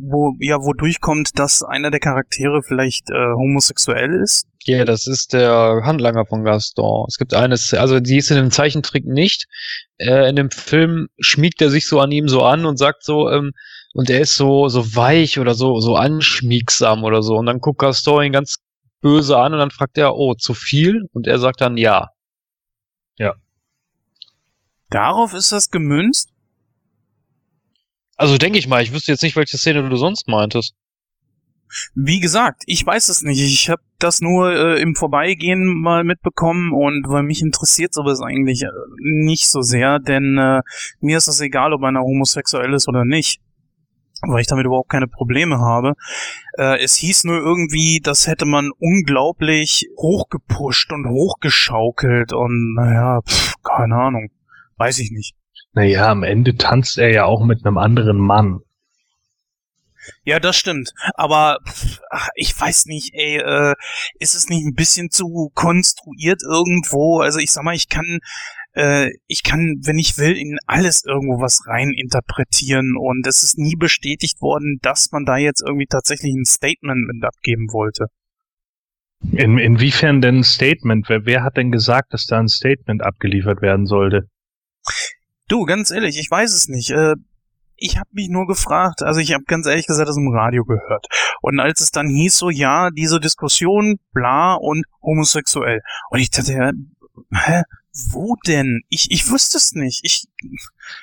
wo 0.00 0.34
ja 0.40 0.56
wo 0.62 0.72
durchkommt, 0.72 1.38
dass 1.38 1.62
einer 1.62 1.92
der 1.92 2.00
Charaktere 2.00 2.62
vielleicht 2.62 3.10
äh, 3.10 3.32
homosexuell 3.34 4.20
ist. 4.20 4.48
Ja, 4.64 4.84
das 4.84 5.06
ist 5.06 5.32
der 5.32 5.82
Handlanger 5.84 6.26
von 6.26 6.44
Gaston. 6.44 7.06
Es 7.08 7.18
gibt 7.18 7.34
eines, 7.34 7.72
also 7.72 8.00
die 8.00 8.18
ist 8.18 8.30
in 8.30 8.36
dem 8.36 8.50
Zeichentrick 8.50 9.06
nicht. 9.06 9.46
Äh, 9.98 10.28
in 10.28 10.34
dem 10.34 10.50
Film 10.50 11.06
schmiegt 11.20 11.62
er 11.62 11.70
sich 11.70 11.86
so 11.86 12.00
an 12.00 12.10
ihm 12.10 12.28
so 12.28 12.42
an 12.42 12.66
und 12.66 12.78
sagt 12.78 13.04
so, 13.04 13.30
ähm, 13.30 13.52
und 13.98 14.10
er 14.10 14.20
ist 14.20 14.36
so 14.36 14.68
so 14.68 14.94
weich 14.94 15.40
oder 15.40 15.54
so 15.54 15.80
so 15.80 15.96
anschmiegsam 15.96 17.02
oder 17.02 17.20
so. 17.20 17.34
Und 17.34 17.46
dann 17.46 17.58
guckt 17.58 17.80
Gaston 17.80 18.26
ihn 18.26 18.32
ganz 18.32 18.58
böse 19.00 19.36
an 19.36 19.54
und 19.54 19.58
dann 19.58 19.72
fragt 19.72 19.98
er, 19.98 20.14
oh, 20.14 20.34
zu 20.34 20.54
viel? 20.54 21.08
Und 21.12 21.26
er 21.26 21.40
sagt 21.40 21.60
dann 21.60 21.76
ja. 21.76 22.10
Ja. 23.16 23.34
Darauf 24.88 25.34
ist 25.34 25.50
das 25.50 25.70
gemünzt? 25.70 26.30
Also 28.14 28.38
denke 28.38 28.60
ich 28.60 28.68
mal, 28.68 28.84
ich 28.84 28.92
wüsste 28.92 29.10
jetzt 29.10 29.22
nicht, 29.22 29.34
welche 29.34 29.58
Szene 29.58 29.88
du 29.88 29.96
sonst 29.96 30.28
meintest. 30.28 30.74
Wie 31.96 32.20
gesagt, 32.20 32.62
ich 32.66 32.86
weiß 32.86 33.08
es 33.08 33.22
nicht. 33.22 33.40
Ich 33.40 33.68
habe 33.68 33.82
das 33.98 34.20
nur 34.20 34.52
äh, 34.52 34.80
im 34.80 34.94
Vorbeigehen 34.94 35.66
mal 35.66 36.04
mitbekommen 36.04 36.72
und 36.72 37.08
weil 37.08 37.24
mich 37.24 37.42
interessiert 37.42 37.92
sowas 37.92 38.20
eigentlich 38.20 38.62
äh, 38.62 38.68
nicht 39.00 39.48
so 39.48 39.60
sehr, 39.60 39.98
denn 39.98 40.38
äh, 40.38 40.62
mir 41.00 41.18
ist 41.18 41.26
es 41.26 41.40
egal, 41.40 41.72
ob 41.72 41.82
einer 41.82 42.02
homosexuell 42.02 42.72
ist 42.74 42.86
oder 42.86 43.04
nicht, 43.04 43.40
weil 44.26 44.40
ich 44.40 44.46
damit 44.46 44.66
überhaupt 44.66 44.90
keine 44.90 45.06
Probleme 45.06 45.58
habe. 45.58 45.94
Äh, 46.56 46.82
es 46.82 46.96
hieß 46.96 47.24
nur 47.24 47.38
irgendwie, 47.38 48.00
das 48.02 48.26
hätte 48.26 48.46
man 48.46 48.70
unglaublich 48.78 49.88
hochgepusht 49.96 50.92
und 50.92 51.08
hochgeschaukelt 51.08 52.32
und 52.32 52.74
naja, 52.74 53.20
pff, 53.22 53.54
keine 53.62 53.96
Ahnung, 53.96 54.30
weiß 54.76 54.98
ich 54.98 55.10
nicht. 55.10 55.34
Naja, 55.72 56.08
am 56.08 56.22
Ende 56.22 56.56
tanzt 56.56 56.98
er 56.98 57.12
ja 57.12 57.24
auch 57.24 57.44
mit 57.44 57.64
einem 57.64 57.78
anderen 57.78 58.18
Mann. 58.18 58.60
Ja, 60.24 60.40
das 60.40 60.56
stimmt. 60.56 60.92
Aber 61.14 61.58
pff, 61.66 62.00
ach, 62.10 62.28
ich 62.34 62.58
weiß 62.58 62.86
nicht, 62.86 63.14
ey, 63.14 63.38
äh, 63.38 63.74
ist 64.18 64.34
es 64.34 64.48
nicht 64.48 64.64
ein 64.64 64.74
bisschen 64.74 65.10
zu 65.10 65.50
konstruiert 65.54 66.42
irgendwo? 66.42 67.20
Also 67.20 67.38
ich 67.38 67.52
sag 67.52 67.64
mal, 67.64 67.74
ich 67.74 67.88
kann, 67.88 68.20
äh, 68.78 69.10
ich 69.26 69.42
kann, 69.42 69.80
wenn 69.82 69.98
ich 69.98 70.18
will, 70.18 70.36
in 70.36 70.56
alles 70.66 71.04
irgendwo 71.04 71.40
was 71.40 71.66
rein 71.66 71.90
interpretieren 71.90 72.96
und 72.96 73.26
es 73.26 73.42
ist 73.42 73.58
nie 73.58 73.74
bestätigt 73.74 74.40
worden, 74.40 74.78
dass 74.82 75.10
man 75.10 75.24
da 75.24 75.36
jetzt 75.36 75.62
irgendwie 75.66 75.86
tatsächlich 75.86 76.32
ein 76.32 76.44
Statement 76.44 77.08
mit 77.08 77.24
abgeben 77.24 77.72
wollte. 77.72 78.06
In, 79.32 79.58
inwiefern 79.58 80.20
denn 80.20 80.38
ein 80.38 80.44
Statement? 80.44 81.08
Wer, 81.08 81.26
wer 81.26 81.42
hat 81.42 81.56
denn 81.56 81.72
gesagt, 81.72 82.12
dass 82.14 82.26
da 82.26 82.38
ein 82.38 82.46
Statement 82.46 83.02
abgeliefert 83.02 83.62
werden 83.62 83.86
sollte? 83.86 84.28
Du, 85.48 85.64
ganz 85.64 85.90
ehrlich, 85.90 86.16
ich 86.16 86.30
weiß 86.30 86.54
es 86.54 86.68
nicht. 86.68 86.90
Äh, 86.90 87.16
ich 87.74 87.98
habe 87.98 88.08
mich 88.12 88.28
nur 88.28 88.46
gefragt, 88.46 89.02
also 89.02 89.18
ich 89.18 89.34
habe 89.34 89.44
ganz 89.44 89.66
ehrlich 89.66 89.86
gesagt 89.86 90.08
das 90.08 90.16
im 90.16 90.32
Radio 90.32 90.64
gehört. 90.64 91.06
Und 91.42 91.58
als 91.58 91.80
es 91.80 91.90
dann 91.90 92.08
hieß 92.08 92.36
so, 92.36 92.50
ja, 92.50 92.90
diese 92.90 93.18
Diskussion, 93.18 93.96
bla 94.12 94.54
und 94.54 94.84
homosexuell. 95.02 95.80
Und 96.10 96.20
ich 96.20 96.30
dachte, 96.30 96.52
ja, 96.52 96.70
hä? 97.32 97.62
Wo 98.10 98.36
denn? 98.46 98.82
Ich, 98.88 99.10
ich 99.10 99.30
wusste 99.30 99.58
es 99.58 99.72
nicht. 99.72 100.00
Ich, 100.04 100.26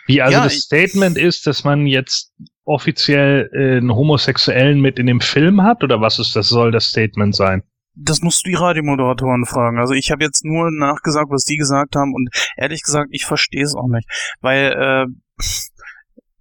Wie 0.08 0.22
also 0.22 0.34
Ja, 0.34 0.44
das 0.44 0.58
Statement 0.58 1.18
ist, 1.18 1.46
dass 1.48 1.64
man 1.64 1.88
jetzt 1.88 2.32
offiziell 2.64 3.50
äh, 3.54 3.78
einen 3.78 3.94
Homosexuellen 3.94 4.82
mit 4.82 4.98
in 4.98 5.08
dem 5.08 5.22
Film 5.22 5.64
hat 5.64 5.84
oder 5.84 6.02
was 6.02 6.20
ist 6.20 6.36
das 6.36 6.50
soll 6.50 6.72
das 6.72 6.86
Statement 6.86 7.36
sein? 7.36 7.64
das 7.96 8.22
musst 8.22 8.46
du 8.46 8.50
die 8.50 8.56
Radiomoderatoren 8.56 9.46
fragen. 9.46 9.80
Also 9.80 9.94
ich 9.94 10.12
habe 10.12 10.24
jetzt 10.24 10.44
nur 10.44 10.70
nachgesagt, 10.72 11.32
was 11.32 11.46
die 11.46 11.58
gesagt 11.58 11.96
haben 11.96 12.14
und 12.14 12.30
ehrlich 12.58 12.84
gesagt, 12.84 13.10
ich 13.12 13.26
verstehe 13.26 13.64
es 13.64 13.76
auch 13.76 13.88
nicht. 13.88 14.08
Weil, 14.42 14.74
äh, 14.74 15.06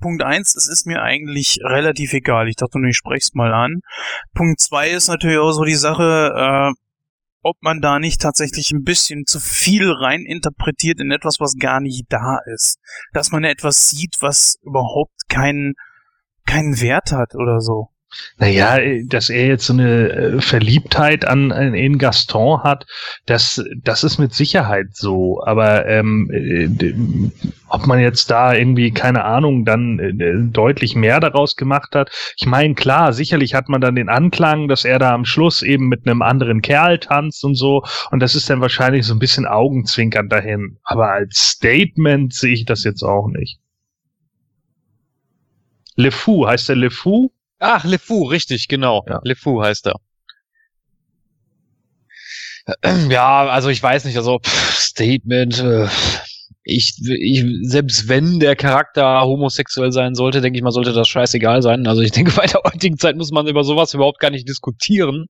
Punkt 0.01 0.23
eins, 0.23 0.55
es 0.55 0.69
ist 0.69 0.87
mir 0.87 1.01
eigentlich 1.01 1.61
relativ 1.65 2.13
egal. 2.13 2.49
Ich 2.49 2.57
dachte 2.57 2.79
nur, 2.79 2.91
ich 2.91 2.97
sprech's 2.97 3.33
mal 3.33 3.55
an. 3.55 3.81
Punkt 4.35 4.61
zwei 4.61 4.91
ist 4.91 5.09
natürlich 5.09 5.39
auch 5.39 5.53
so 5.53 5.65
die 5.65 5.75
Sache, 5.77 6.33
äh, 6.37 6.73
ob 7.45 7.63
man 7.63 7.81
da 7.81 7.99
nicht 7.99 8.21
tatsächlich 8.21 8.73
ein 8.73 8.83
bisschen 8.83 9.27
zu 9.27 9.39
viel 9.39 9.91
rein 9.91 10.23
interpretiert 10.23 11.01
in 11.01 11.11
etwas, 11.11 11.39
was 11.39 11.57
gar 11.57 11.81
nicht 11.81 12.07
da 12.09 12.39
ist. 12.47 12.79
Dass 13.13 13.31
man 13.31 13.45
etwas 13.45 13.89
sieht, 13.89 14.17
was 14.21 14.59
überhaupt 14.63 15.29
keinen 15.29 15.75
keinen 16.47 16.81
Wert 16.81 17.13
hat 17.13 17.35
oder 17.35 17.61
so. 17.61 17.89
Naja, 18.39 18.79
dass 19.07 19.31
er 19.31 19.47
jetzt 19.47 19.67
so 19.67 19.73
eine 19.73 20.09
äh, 20.09 20.41
Verliebtheit 20.41 21.25
an, 21.25 21.53
an 21.53 21.75
in 21.75 21.99
Gaston 21.99 22.63
hat, 22.63 22.87
das, 23.27 23.63
das 23.83 24.05
ist 24.05 24.19
mit 24.19 24.35
Sicherheit 24.35 24.89
so. 24.93 25.43
Aber 25.45 25.87
ähm, 25.87 26.31
äh, 26.33 26.95
ob 27.69 27.87
man 27.87 28.01
jetzt 28.01 28.31
da 28.31 28.55
irgendwie, 28.55 28.91
keine 28.93 29.25
Ahnung, 29.25 29.65
dann 29.65 29.99
äh, 29.99 30.35
deutlich 30.53 30.95
mehr 30.95 31.21
daraus 31.21 31.57
gemacht 31.57 31.95
hat. 31.95 32.11
Ich 32.37 32.47
meine, 32.47 32.75
klar, 32.75 33.13
sicherlich 33.13 33.55
hat 33.55 33.69
man 33.69 33.81
dann 33.81 33.97
den 33.97 34.09
Anklang, 34.09 34.69
dass 34.69 34.85
er 34.85 34.99
da 34.99 35.13
am 35.13 35.25
Schluss 35.25 35.63
eben 35.63 35.89
mit 35.89 36.07
einem 36.07 36.23
anderen 36.23 36.63
Kerl 36.63 36.99
tanzt 36.99 37.45
und 37.45 37.55
so. 37.55 37.85
Und 38.11 38.21
das 38.21 38.35
ist 38.35 38.49
dann 38.51 38.61
wahrscheinlich 38.61 39.07
so 39.07 39.15
ein 39.15 39.19
bisschen 39.19 39.47
Augenzwinkern 39.47 40.29
dahin. 40.29 40.79
Aber 40.85 41.11
als 41.11 41.37
Statement 41.37 42.33
sehe 42.33 42.55
ich 42.55 42.65
das 42.65 42.85
jetzt 42.85 43.03
auch 43.03 43.29
nicht. 43.29 43.59
Le 45.97 46.11
Fou, 46.11 46.47
heißt 46.47 46.69
der 46.69 46.77
Le 46.77 46.91
Fou? 46.91 47.31
Ach, 47.67 47.83
Le 47.85 47.99
Fou, 47.99 48.25
richtig, 48.25 48.69
genau. 48.69 49.07
Ja. 49.09 49.21
Le 49.25 49.35
Fou 49.35 49.63
heißt 49.63 49.87
er. 49.87 49.97
Ja, 53.09 53.47
also 53.47 53.71
ich 53.71 53.83
weiß 53.83 54.05
nicht, 54.05 54.19
also 54.19 54.39
pff, 54.39 54.79
Statement. 54.79 55.59
Äh, 55.61 55.87
ich, 56.63 56.95
ich, 56.99 57.45
selbst 57.63 58.09
wenn 58.09 58.39
der 58.39 58.55
Charakter 58.57 59.23
homosexuell 59.23 59.93
sein 59.93 60.15
sollte, 60.15 60.43
denke 60.43 60.59
ich 60.59 60.63
mal, 60.63 60.73
sollte 60.73 60.93
das 60.93 61.09
scheißegal 61.09 61.63
sein. 61.63 61.87
Also 61.87 62.03
ich 62.03 62.11
denke, 62.11 62.33
bei 62.37 62.47
der 62.47 62.61
heutigen 62.65 62.99
Zeit 62.99 63.17
muss 63.17 63.31
man 63.31 63.47
über 63.47 63.65
sowas 63.65 63.95
überhaupt 63.95 64.19
gar 64.19 64.31
nicht 64.31 64.47
diskutieren. 64.47 65.27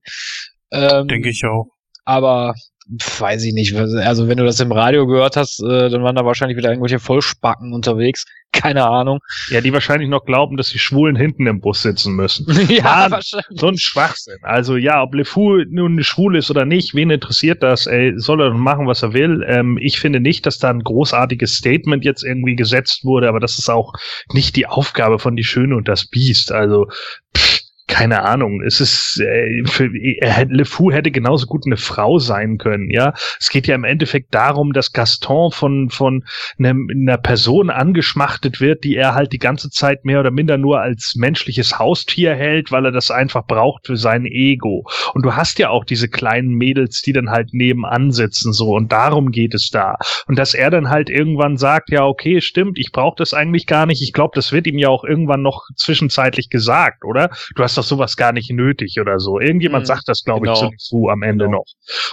Ähm, 0.71 1.07
Denke 1.07 1.29
ich 1.29 1.43
auch. 1.45 1.67
Aber 2.03 2.53
weiß 2.87 3.43
ich 3.43 3.53
nicht. 3.53 3.75
Also 3.75 4.27
wenn 4.27 4.37
du 4.37 4.45
das 4.45 4.59
im 4.59 4.71
Radio 4.71 5.07
gehört 5.07 5.37
hast, 5.37 5.59
äh, 5.61 5.89
dann 5.89 6.03
waren 6.03 6.15
da 6.15 6.23
wahrscheinlich 6.23 6.57
wieder 6.57 6.69
irgendwelche 6.69 6.99
Vollspacken 6.99 7.73
unterwegs. 7.73 8.25
Keine 8.51 8.85
Ahnung. 8.85 9.19
Ja, 9.49 9.59
die 9.59 9.73
wahrscheinlich 9.73 10.07
noch 10.07 10.23
glauben, 10.23 10.55
dass 10.55 10.69
die 10.69 10.79
Schwulen 10.79 11.15
hinten 11.15 11.47
im 11.47 11.59
Bus 11.59 11.81
sitzen 11.81 12.15
müssen. 12.15 12.45
ja, 12.69 12.83
Mann, 12.83 13.11
wahrscheinlich. 13.11 13.59
So 13.59 13.67
ein 13.67 13.77
Schwachsinn. 13.77 14.37
Also 14.43 14.77
ja, 14.77 15.01
ob 15.01 15.13
LeFou 15.13 15.63
nun 15.69 16.03
schwul 16.03 16.37
ist 16.37 16.49
oder 16.51 16.63
nicht, 16.63 16.93
wen 16.93 17.09
interessiert 17.09 17.63
das? 17.63 17.87
Ey, 17.87 18.13
soll 18.15 18.41
er 18.41 18.53
machen, 18.53 18.87
was 18.87 19.01
er 19.01 19.13
will. 19.13 19.43
Ähm, 19.47 19.77
ich 19.81 19.99
finde 19.99 20.19
nicht, 20.19 20.45
dass 20.45 20.59
da 20.59 20.69
ein 20.69 20.83
großartiges 20.83 21.55
Statement 21.55 22.05
jetzt 22.05 22.23
irgendwie 22.23 22.55
gesetzt 22.55 23.03
wurde, 23.03 23.27
aber 23.27 23.39
das 23.39 23.57
ist 23.57 23.69
auch 23.69 23.93
nicht 24.31 24.55
die 24.55 24.67
Aufgabe 24.67 25.19
von 25.19 25.35
Die 25.35 25.43
Schöne 25.43 25.75
und 25.75 25.87
das 25.87 26.07
Biest. 26.07 26.51
Also 26.51 26.87
pff, 27.35 27.64
keine 27.87 28.23
Ahnung. 28.23 28.61
Es 28.63 28.81
ist 28.81 29.19
äh, 29.19 29.63
für, 29.65 29.89
er 29.95 30.31
hätte, 30.31 30.53
LeFou 30.53 30.91
hätte 30.91 31.11
genauso 31.11 31.45
gut 31.45 31.63
eine 31.65 31.77
Frau 31.77 32.17
sein 32.17 32.57
können. 32.57 32.89
Ja, 32.89 33.13
es 33.39 33.49
geht 33.49 33.67
ja 33.67 33.75
im 33.75 33.83
Endeffekt 33.83 34.33
darum, 34.33 34.73
dass 34.73 34.91
Gaston 34.91 35.51
von 35.51 35.89
von 35.91 36.23
einem, 36.57 36.89
einer 36.91 37.17
Person 37.17 37.69
angeschmachtet 37.69 38.59
wird, 38.59 38.83
die 38.83 38.95
er 38.95 39.13
halt 39.13 39.33
die 39.33 39.39
ganze 39.39 39.69
Zeit 39.69 40.03
mehr 40.03 40.19
oder 40.19 40.31
minder 40.31 40.57
nur 40.57 40.81
als 40.81 41.13
menschliches 41.15 41.77
Haustier 41.77 42.33
hält, 42.33 42.71
weil 42.71 42.85
er 42.85 42.91
das 42.91 43.11
einfach 43.11 43.45
braucht 43.45 43.85
für 43.85 43.97
sein 43.97 44.25
Ego. 44.25 44.87
Und 45.13 45.23
du 45.23 45.35
hast 45.35 45.59
ja 45.59 45.69
auch 45.69 45.85
diese 45.85 46.09
kleinen 46.09 46.55
Mädels, 46.55 47.03
die 47.03 47.13
dann 47.13 47.29
halt 47.29 47.53
nebenan 47.53 48.11
sitzen 48.11 48.51
so 48.51 48.75
und 48.75 48.91
darum 48.91 49.29
geht 49.29 49.53
es 49.53 49.69
da. 49.69 49.97
Und 50.27 50.39
dass 50.39 50.55
er 50.55 50.71
dann 50.71 50.89
halt 50.89 51.11
irgendwann 51.11 51.57
sagt, 51.57 51.91
ja 51.91 52.03
okay, 52.03 52.41
stimmt, 52.41 52.79
ich 52.79 52.91
brauche 52.91 53.15
das 53.17 53.35
eigentlich 53.35 53.67
gar 53.67 53.85
nicht. 53.85 54.01
Ich 54.01 54.13
glaube, 54.13 54.31
das 54.33 54.51
wird 54.51 54.65
ihm 54.65 54.79
ja 54.79 54.89
auch 54.89 55.03
irgendwann 55.03 55.43
noch 55.43 55.67
zwischenzeitlich 55.75 56.49
gesagt, 56.49 57.05
oder? 57.05 57.29
Du 57.55 57.61
hast 57.61 57.74
doch 57.77 57.83
sowas 57.83 58.15
gar 58.15 58.31
nicht 58.33 58.51
nötig 58.51 58.97
oder 58.99 59.19
so. 59.19 59.39
Irgendjemand 59.39 59.83
Mhm, 59.83 59.87
sagt 59.87 60.07
das, 60.07 60.23
glaube 60.23 60.47
genau. 60.47 60.69
ich, 60.71 60.77
zu 60.77 61.09
am 61.09 61.21
Ende 61.23 61.45
Genau. 61.45 61.57
noch. 61.59 61.65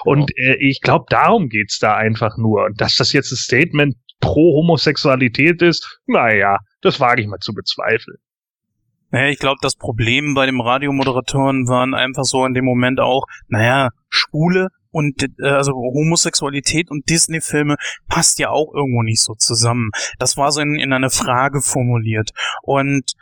Und 0.04 0.30
äh, 0.36 0.56
ich 0.60 0.80
glaube, 0.80 1.06
darum 1.08 1.48
geht's 1.48 1.78
da 1.78 1.96
einfach 1.96 2.36
nur. 2.36 2.64
Und 2.66 2.80
dass 2.80 2.96
das 2.96 3.12
jetzt 3.12 3.32
ein 3.32 3.36
Statement 3.36 3.96
pro 4.20 4.56
Homosexualität 4.60 5.62
ist, 5.62 6.00
naja, 6.06 6.58
das 6.80 7.00
wage 7.00 7.22
ich 7.22 7.28
mal 7.28 7.38
zu 7.38 7.52
bezweifeln. 7.54 8.18
Naja, 9.10 9.28
ich 9.30 9.38
glaube, 9.38 9.58
das 9.60 9.74
Problem 9.76 10.34
bei 10.34 10.46
dem 10.46 10.60
Radiomoderatoren 10.60 11.68
waren 11.68 11.92
einfach 11.94 12.24
so 12.24 12.46
in 12.46 12.54
dem 12.54 12.64
Moment 12.64 12.98
auch, 12.98 13.24
naja, 13.48 13.90
Schwule 14.08 14.68
und 14.90 15.22
äh, 15.22 15.48
also 15.48 15.72
Homosexualität 15.72 16.90
und 16.90 17.08
Disney-Filme 17.10 17.76
passt 18.08 18.38
ja 18.38 18.48
auch 18.50 18.72
irgendwo 18.74 19.02
nicht 19.02 19.20
so 19.20 19.34
zusammen. 19.34 19.90
Das 20.18 20.36
war 20.36 20.50
so 20.52 20.60
in, 20.60 20.76
in 20.76 20.92
eine 20.94 21.10
Frage 21.10 21.60
formuliert. 21.60 22.30
Und 22.62 23.12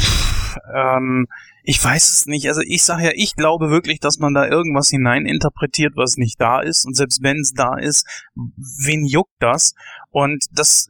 pff, 0.00 0.56
ähm, 0.74 1.26
ich 1.62 1.82
weiß 1.82 2.10
es 2.10 2.26
nicht. 2.26 2.48
Also 2.48 2.62
ich 2.64 2.82
sage 2.82 3.04
ja, 3.04 3.10
ich 3.14 3.36
glaube 3.36 3.70
wirklich, 3.70 4.00
dass 4.00 4.18
man 4.18 4.34
da 4.34 4.46
irgendwas 4.46 4.88
hineininterpretiert, 4.88 5.94
was 5.96 6.16
nicht 6.16 6.40
da 6.40 6.60
ist. 6.60 6.86
Und 6.86 6.96
selbst 6.96 7.22
wenn 7.22 7.40
es 7.40 7.52
da 7.52 7.76
ist, 7.76 8.06
wen 8.34 9.04
juckt 9.04 9.36
das? 9.38 9.74
Und 10.10 10.44
das 10.52 10.88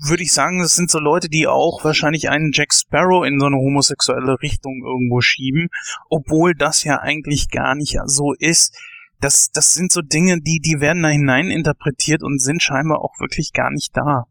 würde 0.00 0.22
ich 0.22 0.32
sagen, 0.32 0.60
das 0.60 0.76
sind 0.76 0.90
so 0.90 0.98
Leute, 0.98 1.28
die 1.28 1.46
auch 1.46 1.84
wahrscheinlich 1.84 2.28
einen 2.28 2.52
Jack 2.52 2.72
Sparrow 2.72 3.26
in 3.26 3.40
so 3.40 3.46
eine 3.46 3.56
homosexuelle 3.56 4.40
Richtung 4.42 4.82
irgendwo 4.84 5.20
schieben, 5.20 5.68
obwohl 6.08 6.54
das 6.54 6.84
ja 6.84 7.00
eigentlich 7.00 7.50
gar 7.50 7.74
nicht 7.74 7.98
so 8.06 8.32
ist. 8.38 8.76
Das, 9.20 9.50
das 9.50 9.74
sind 9.74 9.90
so 9.90 10.00
Dinge, 10.00 10.40
die, 10.40 10.60
die 10.60 10.80
werden 10.80 11.02
da 11.02 11.08
hinein 11.08 11.50
interpretiert 11.50 12.22
und 12.22 12.40
sind 12.40 12.62
scheinbar 12.62 13.00
auch 13.00 13.18
wirklich 13.18 13.52
gar 13.52 13.70
nicht 13.70 13.96
da. 13.96 14.26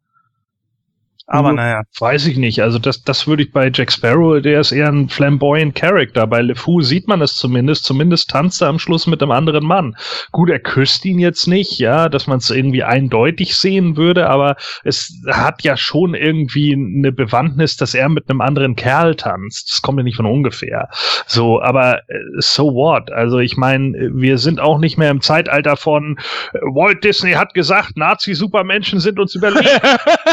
Aber 1.30 1.50
Mhm. 1.52 1.56
naja. 1.58 1.82
Weiß 2.00 2.26
ich 2.28 2.38
nicht. 2.38 2.62
Also 2.62 2.80
das, 2.80 3.04
das 3.04 3.28
würde 3.28 3.44
ich 3.44 3.52
bei 3.52 3.70
Jack 3.74 3.92
Sparrow, 3.92 4.42
der 4.42 4.62
ist 4.62 4.72
eher 4.72 4.88
ein 4.88 5.10
flamboyant 5.10 5.76
Character. 5.76 6.26
Bei 6.26 6.42
LeFou 6.42 6.82
sieht 6.82 7.08
man 7.08 7.22
es 7.22 7.36
zumindest. 7.36 7.84
Zumindest 7.84 8.30
tanzt 8.30 8.62
er 8.62 8.70
am 8.70 8.80
Schluss 8.80 9.08
mit 9.08 9.22
einem 9.22 9.32
anderen 9.32 9.66
Mann. 9.66 9.96
Gut, 10.32 10.50
er 10.50 10.60
küsst 10.60 11.04
ihn 11.06 11.20
jetzt 11.20 11.48
nicht, 11.48 11.80
ja, 11.80 12.08
dass 12.08 12.28
man 12.28 12.38
es 12.38 12.50
irgendwie 12.50 12.84
eindeutig 12.84 13.56
sehen 13.58 13.98
würde, 13.98 14.30
aber 14.30 14.56
es 14.86 15.22
hat 15.28 15.63
ja 15.63 15.76
schon 15.76 16.13
irgendwie 16.16 16.74
eine 16.74 17.12
Bewandtnis, 17.12 17.76
dass 17.76 17.94
er 17.94 18.08
mit 18.10 18.30
einem 18.30 18.40
anderen 18.42 18.76
Kerl 18.78 19.16
tanzt. 19.16 19.70
Das 19.72 19.82
kommt 19.82 19.98
ja 20.00 20.04
nicht 20.04 20.16
von 20.18 20.26
ungefähr. 20.26 20.88
So, 21.26 21.62
aber 21.62 22.00
äh, 22.08 22.20
so 22.38 22.74
what? 22.74 23.12
Also 23.12 23.40
ich 23.40 23.58
meine, 23.58 24.12
wir 24.13 24.38
sind 24.38 24.62
auch 24.62 24.80
nicht 24.80 24.98
mehr 24.98 25.12
im 25.12 25.20
Zeitalter 25.22 25.76
von 25.76 26.18
äh, 26.54 26.60
Walt 26.60 27.04
Disney 27.04 27.34
hat 27.34 27.54
gesagt, 27.54 27.98
Nazi-Supermenschen 27.98 29.00
sind 29.02 29.20
uns 29.20 29.36
überlegen. 29.36 29.68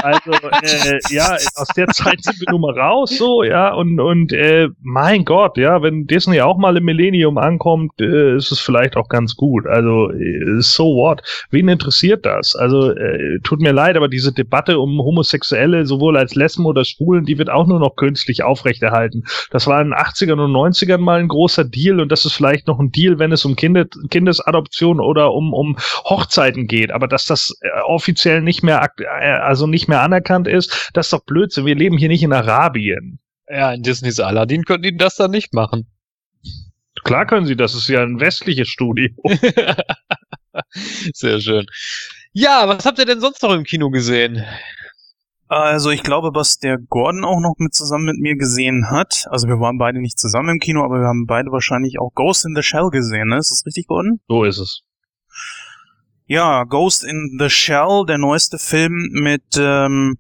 Also, 0.03 0.33
äh, 0.33 0.84
ja, 1.11 1.37
aus 1.57 1.69
der 1.77 1.87
Zeit 1.89 2.23
sind 2.23 2.41
wir 2.41 2.51
nun 2.51 2.61
mal 2.61 2.79
raus, 2.79 3.17
so, 3.17 3.43
ja, 3.43 3.73
und, 3.73 4.01
und 4.01 4.33
äh, 4.33 4.69
mein 4.83 5.25
Gott, 5.25 5.57
ja, 5.57 5.83
wenn 5.83 6.07
Disney 6.07 6.41
auch 6.41 6.59
mal 6.59 6.77
im 6.77 6.85
Millennium 6.85 7.39
ankommt, 7.39 7.93
äh, 8.01 8.37
ist 8.37 8.53
es 8.53 8.61
vielleicht 8.61 8.97
auch 8.97 9.09
ganz 9.09 9.37
gut. 9.37 9.67
Also, 9.67 10.11
äh, 10.11 10.61
so 10.61 10.85
what? 10.97 11.23
Wen 11.51 11.69
interessiert 11.69 12.27
das? 12.27 12.55
Also, 12.55 12.91
äh, 12.91 13.39
tut 13.43 13.61
mir 13.61 13.73
leid, 13.73 13.97
aber 13.97 14.09
diese 14.09 14.33
Debatte 14.33 14.79
um 14.79 14.99
Homosexuelle, 14.99 15.87
sowohl 15.87 16.17
als 16.17 16.35
Lesben 16.35 16.67
oder 16.67 16.85
Schwulen, 16.85 17.25
die 17.25 17.39
wird 17.39 17.51
auch 17.51 17.67
nur 17.67 17.81
noch 17.81 17.97
künstlich 17.97 18.43
aufrechterhalten. 18.43 19.25
Das 19.51 19.67
war 19.67 19.81
in 19.81 19.89
den 19.89 19.95
80ern 19.95 20.43
und 20.45 20.53
90ern 20.53 20.99
mal 20.99 21.21
ein 21.21 21.29
großer 21.29 21.65
Deal 21.65 22.01
und 22.01 22.11
das 22.11 22.25
ist 22.25 22.35
vielleicht 22.35 22.67
noch 22.67 22.79
ein 22.79 22.91
Deal, 22.91 23.19
wenn 23.19 23.33
es 23.33 23.45
um 23.45 23.57
Kinder, 23.57 23.87
Kindesadoption 24.11 25.01
oder 25.01 25.33
um, 25.33 25.53
um 25.53 25.77
Hochzeiten 26.05 26.67
geht. 26.67 26.91
Aber 26.91 27.09
dass 27.09 27.27
das 27.27 27.57
äh, 27.61 27.69
offiziell 27.87 28.43
nicht 28.43 28.63
mehr, 28.63 28.89
äh, 28.99 29.27
also 29.27 29.67
nicht 29.67 29.89
mehr 29.89 30.03
anerkannt 30.03 30.49
ist, 30.49 30.74
Das 30.93 31.07
ist 31.07 31.13
doch 31.13 31.25
Blödsinn. 31.25 31.67
Wir 31.67 31.75
leben 31.75 31.99
hier 31.99 32.09
nicht 32.09 32.23
in 32.23 32.33
Arabien. 32.33 33.19
Ja, 33.49 33.73
in 33.73 33.83
Disneys 33.83 34.21
Aladdin 34.21 34.65
könnten 34.65 34.85
die 34.85 34.97
das 34.97 35.17
dann 35.17 35.31
nicht 35.31 35.53
machen. 35.53 35.87
Klar 37.05 37.27
können 37.27 37.47
sie, 37.47 37.57
das 37.57 37.75
ist 37.75 37.89
ja 37.89 38.03
ein 38.03 38.21
westliches 38.21 38.69
Studio. 38.69 39.11
Sehr 41.13 41.41
schön. 41.41 41.67
Ja, 42.33 42.67
was 42.67 42.87
habt 42.87 42.99
ihr 42.99 43.05
denn 43.05 43.21
sonst 43.21 43.43
noch 43.43 43.53
im 43.53 43.65
Kino 43.65 43.91
gesehen? 43.91 44.45
Also 45.49 45.91
ich 45.91 46.03
glaube, 46.03 46.31
was 46.33 46.59
der 46.59 46.79
Gordon 46.79 47.25
auch 47.25 47.41
noch 47.41 47.55
mit 47.59 47.75
zusammen 47.75 48.07
mit 48.07 48.19
mir 48.19 48.37
gesehen 48.37 48.91
hat, 48.91 49.27
also 49.31 49.47
wir 49.47 49.61
waren 49.61 49.77
beide 49.77 50.01
nicht 50.01 50.19
zusammen 50.19 50.49
im 50.49 50.59
Kino, 50.59 50.83
aber 50.83 51.01
wir 51.01 51.07
haben 51.07 51.27
beide 51.27 51.53
wahrscheinlich 51.53 52.01
auch 52.01 52.11
Ghost 52.15 52.47
in 52.47 52.57
the 52.57 52.63
Shell 52.63 52.89
gesehen, 52.91 53.29
ne? 53.29 53.39
Ist 53.39 53.51
das 53.51 53.67
richtig, 53.67 53.87
Gordon? 53.87 54.21
So 54.27 54.45
ist 54.45 54.59
es. 54.59 54.83
Ja, 56.27 56.65
Ghost 56.65 57.05
in 57.05 57.37
the 57.39 57.51
Shell, 57.51 58.05
der 58.09 58.17
neueste 58.17 58.59
Film 58.59 59.11
mit, 59.13 59.45
ähm, 59.59 60.17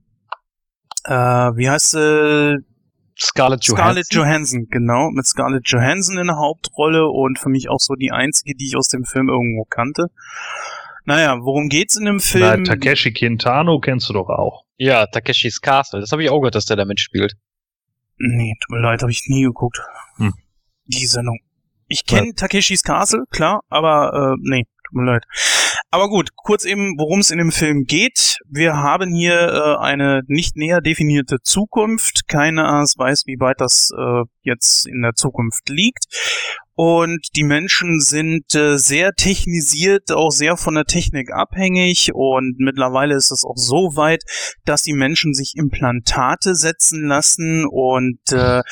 äh, 1.05 1.12
wie 1.57 1.69
heißt 1.69 1.93
sie? 1.93 2.59
Scarlett 3.19 3.64
Johansson. 3.64 3.77
Scarlett 3.77 4.07
Johansson, 4.12 4.67
genau, 4.71 5.11
mit 5.11 5.27
Scarlett 5.27 5.69
Johansson 5.69 6.19
in 6.19 6.27
der 6.27 6.37
Hauptrolle 6.37 7.07
und 7.09 7.38
für 7.38 7.49
mich 7.49 7.69
auch 7.69 7.79
so 7.79 7.95
die 7.95 8.11
einzige, 8.11 8.55
die 8.57 8.67
ich 8.67 8.77
aus 8.77 8.88
dem 8.88 9.05
Film 9.05 9.29
irgendwo 9.29 9.64
kannte. 9.64 10.07
Naja, 11.05 11.38
worum 11.40 11.69
geht's 11.69 11.97
in 11.97 12.07
dem 12.07 12.17
Na, 12.17 12.23
Film? 12.23 12.64
Takeshi 12.64 13.12
Kintano 13.12 13.79
kennst 13.79 14.09
du 14.09 14.14
doch 14.14 14.29
auch. 14.29 14.64
Ja, 14.79 15.07
Takeshis 15.07 15.61
Castle. 15.61 16.01
Das 16.01 16.11
habe 16.12 16.25
ich 16.25 16.31
auch 16.31 16.40
gehört, 16.40 16.55
dass 16.55 16.67
der 16.67 16.77
da 16.77 16.85
mitspielt. 16.85 17.35
nee, 18.19 18.55
tut 18.61 18.71
mir 18.71 18.83
leid, 18.83 19.03
habe 19.03 19.12
ich 19.12 19.29
nie 19.29 19.43
geguckt. 19.43 19.81
Hm. 20.17 20.33
Die 20.87 21.07
Sendung. 21.07 21.38
Ich 21.87 22.07
kenne 22.07 22.35
Takeshis 22.35 22.83
Castle, 22.83 23.25
klar, 23.31 23.61
aber 23.69 24.35
äh, 24.35 24.37
nee, 24.40 24.64
mir 24.95 25.05
leid. 25.05 25.25
Aber 25.91 26.09
gut, 26.09 26.31
kurz 26.35 26.65
eben, 26.65 26.95
worum 26.99 27.21
es 27.21 27.31
in 27.31 27.39
dem 27.39 27.53
Film 27.53 27.85
geht. 27.85 28.39
Wir 28.49 28.77
haben 28.77 29.15
hier 29.15 29.35
äh, 29.35 29.77
eine 29.81 30.23
nicht 30.27 30.57
näher 30.57 30.81
definierte 30.81 31.39
Zukunft. 31.43 32.27
Keiner 32.27 32.65
weiß, 32.97 33.27
wie 33.27 33.39
weit 33.39 33.61
das 33.61 33.91
äh, 33.97 34.25
jetzt 34.43 34.87
in 34.87 35.03
der 35.03 35.15
Zukunft 35.15 35.69
liegt. 35.69 36.07
Und 36.77 37.29
die 37.37 37.45
Menschen 37.45 38.01
sind 38.01 38.53
äh, 38.57 38.77
sehr 38.77 39.13
technisiert, 39.13 40.11
auch 40.11 40.31
sehr 40.31 40.57
von 40.57 40.75
der 40.75 40.85
Technik 40.85 41.33
abhängig. 41.33 42.11
Und 42.13 42.57
mittlerweile 42.59 43.15
ist 43.15 43.31
es 43.31 43.45
auch 43.45 43.57
so 43.57 43.95
weit, 43.95 44.25
dass 44.65 44.83
die 44.83 44.95
Menschen 44.95 45.35
sich 45.35 45.53
Implantate 45.57 46.57
setzen 46.57 47.07
lassen 47.07 47.67
und 47.67 48.19
äh, 48.33 48.63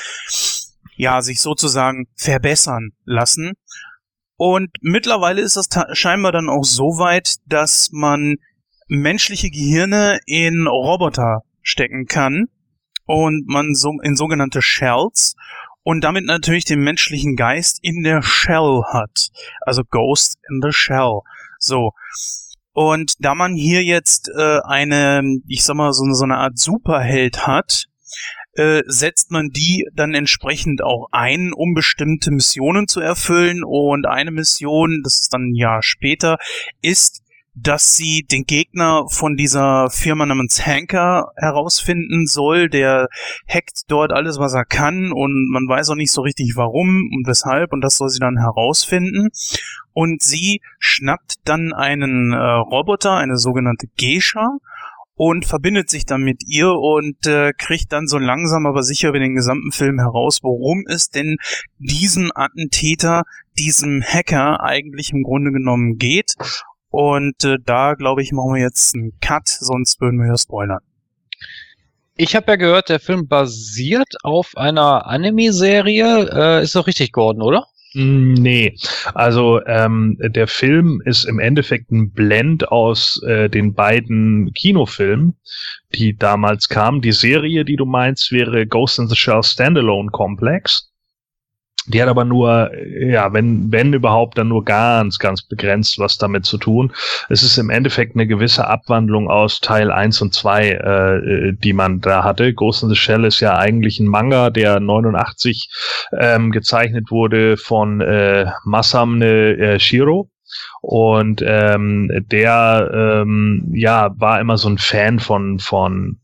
ja, 0.97 1.23
sich 1.23 1.41
sozusagen 1.41 2.07
verbessern 2.17 2.91
lassen. 3.05 3.53
Und 4.37 4.71
mittlerweile 4.81 5.40
ist 5.42 5.57
ta- 5.68 5.95
scheinbar 5.95 6.33
dann 6.33 6.49
auch 6.49 6.64
so 6.64 6.99
weit, 6.99 7.37
dass 7.47 7.90
man 7.92 8.37
menschliche 8.88 9.51
Gehirne 9.51 10.18
in 10.27 10.66
Roboter 10.66 11.42
stecken 11.62 12.07
kann 12.07 12.47
und 13.07 13.47
man 13.47 13.75
so 13.75 13.92
in 14.03 14.16
sogenannte 14.16 14.62
Shells 14.62 15.37
und 15.85 16.03
damit 16.03 16.25
natürlich 16.25 16.64
den 16.64 16.81
menschlichen 16.81 17.37
Geist 17.37 17.79
in 17.83 18.03
der 18.03 18.23
Shell 18.23 18.83
hat. 18.92 19.31
Also 19.61 19.83
Ghost 19.88 20.38
in 20.49 20.61
the 20.62 20.73
Shell. 20.73 21.21
So. 21.59 21.92
Und 22.73 23.14
da 23.21 23.35
man 23.35 23.55
hier 23.55 23.83
jetzt 23.85 24.31
äh, 24.37 24.61
eine, 24.64 25.23
ich 25.47 25.62
sag 25.64 25.77
mal, 25.77 25.92
so, 25.92 26.05
so 26.12 26.25
eine 26.25 26.38
Art 26.38 26.59
Superheld 26.59 27.47
hat, 27.47 27.87
äh, 28.55 28.83
setzt 28.87 29.31
man 29.31 29.49
die 29.49 29.87
dann 29.95 30.15
entsprechend 30.15 30.83
auch 30.83 31.09
ein, 31.11 31.53
um 31.53 31.75
bestimmte 31.75 32.31
Missionen 32.31 32.88
zu 32.88 33.01
erfüllen. 33.01 33.62
Und 33.65 34.07
eine 34.07 34.31
Mission, 34.31 35.01
das 35.03 35.21
ist 35.21 35.33
dann 35.33 35.51
ein 35.51 35.55
Jahr 35.55 35.83
später, 35.83 36.38
ist, 36.81 37.23
dass 37.55 37.97
sie 37.97 38.25
den 38.31 38.45
Gegner 38.45 39.05
von 39.11 39.37
dieser 39.37 39.91
Firma 39.91 40.25
namens 40.25 40.67
Hanker 40.67 41.33
herausfinden 41.37 42.27
soll. 42.27 42.69
Der 42.69 43.09
hackt 43.47 43.83
dort 43.88 44.12
alles, 44.12 44.38
was 44.38 44.55
er 44.55 44.65
kann 44.65 45.12
und 45.12 45.51
man 45.51 45.69
weiß 45.69 45.91
auch 45.91 45.97
nicht 45.97 46.12
so 46.12 46.23
richtig 46.23 46.53
warum 46.57 47.11
und 47.15 47.27
weshalb 47.27 47.73
und 47.73 47.83
das 47.83 47.97
soll 47.97 48.09
sie 48.09 48.21
dann 48.21 48.38
herausfinden. 48.38 49.29
Und 49.93 50.23
sie 50.23 50.62
schnappt 50.79 51.35
dann 51.45 51.75
einen 51.75 52.33
äh, 52.33 52.37
Roboter, 52.37 53.17
eine 53.17 53.37
sogenannte 53.37 53.87
Geisha, 53.99 54.57
und 55.14 55.44
verbindet 55.44 55.90
sich 55.90 56.07
dann 56.07 56.22
mit 56.22 56.42
ihr 56.46 56.72
und 56.72 57.27
äh, 57.27 57.53
kriegt 57.57 57.92
dann 57.92 58.09
so 58.09 58.18
langsam 58.18 58.66
aber 58.66 58.83
sicher 58.83 59.11
über 59.11 59.18
den 59.18 59.35
gesamten 59.35 59.72
Film 59.72 59.98
heraus, 59.98 60.40
worum 60.42 60.85
es 60.88 61.11
denn 61.11 61.37
diesen 61.79 62.31
Attentäter, 62.35 63.22
diesem 63.59 64.03
Hacker 64.03 64.62
eigentlich 64.62 65.12
im 65.12 65.22
Grunde 65.22 65.53
genommen 65.53 65.98
geht. 65.98 66.35
Und 66.88 67.44
äh, 67.44 67.57
da, 67.64 67.94
glaube 67.94 68.22
ich, 68.22 68.33
machen 68.33 68.55
wir 68.55 68.62
jetzt 68.62 68.94
einen 68.94 69.18
Cut, 69.20 69.48
sonst 69.48 70.01
würden 70.01 70.20
wir 70.20 70.29
ja 70.29 70.38
spoilern. 70.38 70.81
Ich 72.16 72.37
habe 72.37 72.53
ja 72.53 72.57
gehört, 72.57 72.90
der 72.90 73.01
Film 73.01 73.27
basiert 73.27 74.16
auf 74.22 74.57
einer 74.57 75.07
Anime-Serie. 75.07 76.31
Äh, 76.31 76.62
ist 76.62 76.75
doch 76.75 76.87
richtig, 76.87 77.12
Gordon, 77.12 77.42
oder? 77.42 77.66
Mm, 77.94 78.35
Nee, 78.35 78.74
also 79.14 79.61
ähm, 79.66 80.16
der 80.20 80.46
Film 80.46 81.02
ist 81.05 81.24
im 81.24 81.38
Endeffekt 81.38 81.90
ein 81.90 82.12
Blend 82.12 82.68
aus 82.68 83.22
äh, 83.24 83.48
den 83.50 83.74
beiden 83.74 84.52
Kinofilmen, 84.55 85.35
die 85.94 86.16
damals 86.16 86.68
kamen. 86.68 87.02
Die 87.02 87.12
Serie, 87.12 87.64
die 87.64 87.76
du 87.76 87.85
meinst, 87.85 88.33
wäre 88.33 88.66
Ghost 88.66 88.98
in 88.98 89.09
the 89.09 89.16
Shell 89.16 89.42
Standalone 89.42 90.11
Complex. 90.11 90.91
Die 91.87 92.01
hat 92.01 92.09
aber 92.09 92.25
nur, 92.25 92.71
ja, 92.87 93.33
wenn, 93.33 93.73
wenn 93.73 93.92
überhaupt, 93.92 94.38
dann 94.38 94.49
nur 94.49 94.64
ganz, 94.64 95.18
ganz 95.18 95.42
begrenzt 95.42 95.99
was 95.99 96.16
damit 96.16 96.47
zu 96.47 96.57
tun. 96.59 96.92
Es 97.29 97.42
ist 97.42 97.59
im 97.59 97.71
Endeffekt 97.71 98.14
eine 98.14 98.27
gewisse 98.29 98.68
Abwandlung 98.68 99.29
aus 99.29 99.61
Teil 99.61 99.90
1 99.90 100.23
und 100.23 100.33
2, 100.33 100.68
äh, 100.71 101.53
die 101.55 101.73
man 101.73 102.01
da 102.01 102.23
hatte. 102.23 102.55
Ghost 102.55 102.85
in 102.85 102.88
the 102.88 102.95
Shell 102.95 103.25
ist 103.25 103.40
ja 103.40 103.57
eigentlich 103.57 103.99
ein 103.99 104.07
Manga, 104.07 104.51
der 104.51 104.79
89 104.79 105.71
ähm, 106.18 106.53
gezeichnet 106.53 107.11
wurde 107.11 107.57
von 107.57 108.01
äh, 108.01 108.47
Masamne 108.64 109.57
äh, 109.57 109.81
Shiro. 109.81 110.31
Und 110.83 111.42
ähm, 111.47 112.11
der 112.31 112.90
ähm, 113.23 113.71
ja 113.73 114.11
war 114.18 114.40
immer 114.40 114.59
so 114.59 114.68
ein 114.68 114.79
Fan 114.79 115.18
von 115.21 115.59
von 115.59 116.18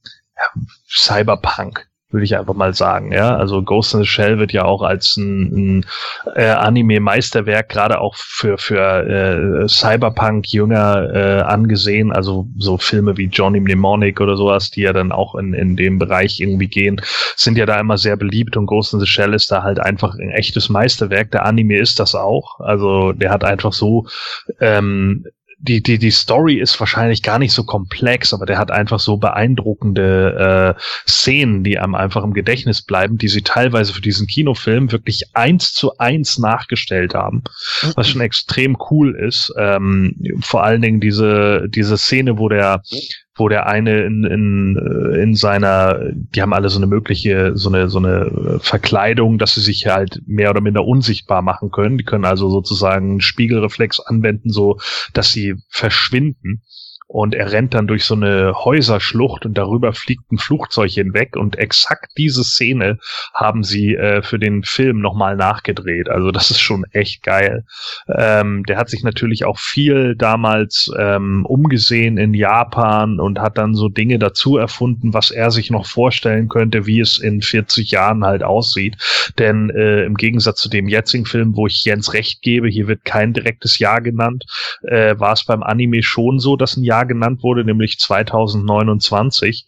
Cyberpunk, 0.89 1.88
würde 2.11 2.25
ich 2.25 2.37
einfach 2.37 2.55
mal 2.55 2.75
sagen. 2.75 3.13
Ja, 3.13 3.37
also 3.37 3.63
Ghost 3.63 3.95
in 3.95 4.01
the 4.01 4.07
Shell 4.07 4.39
wird 4.39 4.53
ja 4.53 4.65
auch 4.65 4.83
als 4.83 5.17
ein, 5.17 5.79
ein 5.79 5.87
äh, 6.35 6.49
Anime-Meisterwerk 6.49 7.69
gerade 7.69 8.01
auch 8.01 8.15
für 8.17 8.57
für 8.57 9.07
äh, 9.07 9.69
Cyberpunk-Jünger 9.69 11.15
äh, 11.15 11.41
angesehen. 11.43 12.13
Also 12.13 12.49
so 12.57 12.79
Filme 12.79 13.17
wie 13.17 13.27
Johnny 13.27 13.61
Mnemonic 13.61 14.21
oder 14.21 14.37
sowas, 14.37 14.71
die 14.71 14.83
ja 14.83 14.93
dann 14.93 15.13
auch 15.13 15.35
in 15.35 15.53
in 15.53 15.77
dem 15.77 15.99
Bereich 15.99 16.41
irgendwie 16.41 16.69
gehen, 16.69 17.01
sind 17.37 17.59
ja 17.59 17.67
da 17.67 17.79
immer 17.79 17.99
sehr 17.99 18.17
beliebt 18.17 18.57
und 18.57 18.67
Ghost 18.67 18.95
in 18.95 19.01
the 19.01 19.07
Shell 19.07 19.35
ist 19.35 19.51
da 19.51 19.63
halt 19.63 19.79
einfach 19.79 20.15
ein 20.15 20.31
echtes 20.31 20.69
Meisterwerk. 20.69 21.31
Der 21.33 21.45
Anime 21.45 21.79
ist 21.79 22.01
das 22.01 22.15
auch. 22.15 22.61
Also 22.61 23.13
der 23.13 23.31
hat 23.31 23.45
einfach 23.45 23.73
so 23.73 24.07
ähm, 24.61 25.27
die, 25.61 25.83
die, 25.83 25.99
die 25.99 26.11
Story 26.11 26.55
ist 26.55 26.79
wahrscheinlich 26.79 27.23
gar 27.23 27.39
nicht 27.39 27.53
so 27.53 27.65
komplex, 27.65 28.33
aber 28.33 28.47
der 28.47 28.59
hat 28.59 28.71
einfach 28.71 29.01
so 29.01 29.17
beeindruckende 29.17 30.77
äh, 30.77 30.81
Szenen, 31.09 31.65
die 31.65 31.79
einem 31.79 31.97
einfach 31.97 32.23
im 32.23 32.33
Gedächtnis 32.33 32.83
bleiben, 32.83 33.19
die 33.19 33.29
sie 33.29 33.43
teilweise 33.43 33.93
für 33.93 34.01
diesen 34.01 34.27
Kinofilm 34.29 34.93
wirklich 34.93 35.25
eins 35.35 35.73
zu 35.73 35.99
eins 35.99 36.39
nachgestellt 36.39 37.15
haben, 37.15 37.43
was 37.97 38.09
schon 38.09 38.21
extrem 38.21 38.77
cool 38.91 39.17
ist. 39.17 39.53
Ähm, 39.59 40.15
vor 40.41 40.63
allen 40.63 40.83
Dingen 40.83 41.01
diese, 41.01 41.69
diese 41.69 41.99
Szene, 41.99 42.39
wo 42.39 42.49
der 42.49 42.83
wo 43.39 43.49
der 43.49 43.67
eine 43.67 44.03
in, 44.03 44.25
in, 44.25 44.77
äh, 44.77 45.23
in 45.23 45.35
seiner, 45.35 46.01
die 46.13 46.43
haben 46.43 46.53
alle 46.53 46.69
so 46.69 46.79
eine 46.79 46.87
mögliche, 46.87 47.53
so 47.57 47.69
eine, 47.69 47.89
so 47.89 47.99
eine 47.99 48.27
äh, 48.27 48.59
Verkleidung, 48.61 49.39
dass 49.39 49.55
sie 49.55 49.61
sich 49.61 49.87
halt 49.87 50.23
mehr 50.27 50.51
oder 50.51 50.61
minder 50.61 50.85
unsichtbar 50.85 51.43
machen 51.43 51.71
können. 51.71 51.99
Die 51.99 52.05
können 52.05 52.25
also 52.25 52.51
sozusagen 52.51 53.11
einen 53.11 53.21
Spiegelreflex 53.21 54.01
anwenden, 54.01 54.51
so 54.51 54.79
dass 55.13 55.33
sie 55.33 55.55
verschwinden. 55.69 56.63
Und 57.09 57.35
er 57.35 57.53
rennt 57.53 57.73
dann 57.73 57.87
durch 57.87 58.05
so 58.05 58.15
eine 58.15 58.53
Häuserschlucht 58.55 59.47
und 59.47 59.57
darüber 59.57 59.95
fliegt 59.95 60.31
ein 60.31 60.37
Flugzeug 60.37 60.91
hinweg. 60.91 61.37
Und 61.37 61.57
exakt 61.57 62.13
diese 62.19 62.45
Szene 62.45 62.99
haben 63.35 63.65
sie 63.65 63.95
äh, 63.95 64.23
für 64.23 64.39
den 64.39 64.63
Film 64.63 65.01
nochmal 65.01 65.35
nachgedreht. 65.35 66.11
Also 66.11 66.31
das 66.31 66.51
ist 66.51 66.61
schon 66.61 66.85
echt 66.93 67.23
geil. 67.23 67.65
Ähm, 68.15 68.63
der 68.65 68.77
hat 68.77 68.91
sich 68.91 69.03
natürlich 69.03 69.47
auch 69.47 69.59
viel 69.59 70.17
damals 70.17 70.91
ähm, 70.99 71.47
umgesehen 71.47 72.19
in 72.19 72.35
Japan 72.35 73.21
und 73.21 73.41
hat 73.41 73.57
dann 73.57 73.75
so 73.75 73.89
Dinge 73.89 74.19
dazu 74.19 74.59
erfunden, 74.59 75.15
was 75.15 75.31
er 75.31 75.51
sich 75.51 75.71
noch 75.71 75.87
vorstellen 75.87 76.49
könnte, 76.49 76.87
wie 76.87 77.01
es 77.01 77.19
in 77.19 77.41
40 77.41 77.91
Jahren 77.91 78.23
halt 78.23 78.43
aussieht. 78.43 78.99
Denn 79.39 79.71
äh, 79.71 80.05
im 80.05 80.15
Gegensatz 80.15 80.61
zu 80.61 80.69
dem 80.69 80.89
jetzigen 80.89 81.25
Film, 81.25 81.57
wo 81.57 81.67
ich 81.67 81.85
Jens 81.85 82.13
recht 82.13 82.43
gebe, 82.43 82.69
hier 82.69 82.87
wird 82.87 83.07
kein 83.07 83.33
direktes 83.33 83.79
Jahr 83.79 84.03
genannt, 84.03 84.45
äh, 84.83 85.19
war 85.19 85.33
es 85.33 85.45
beim 85.45 85.63
Anime 85.63 86.03
schon 86.03 86.39
so, 86.39 86.57
dass 86.57 86.77
ein 86.77 86.85
Jahr 86.85 86.98
genannt 87.05 87.43
wurde, 87.43 87.65
nämlich 87.65 87.99
2029. 87.99 89.67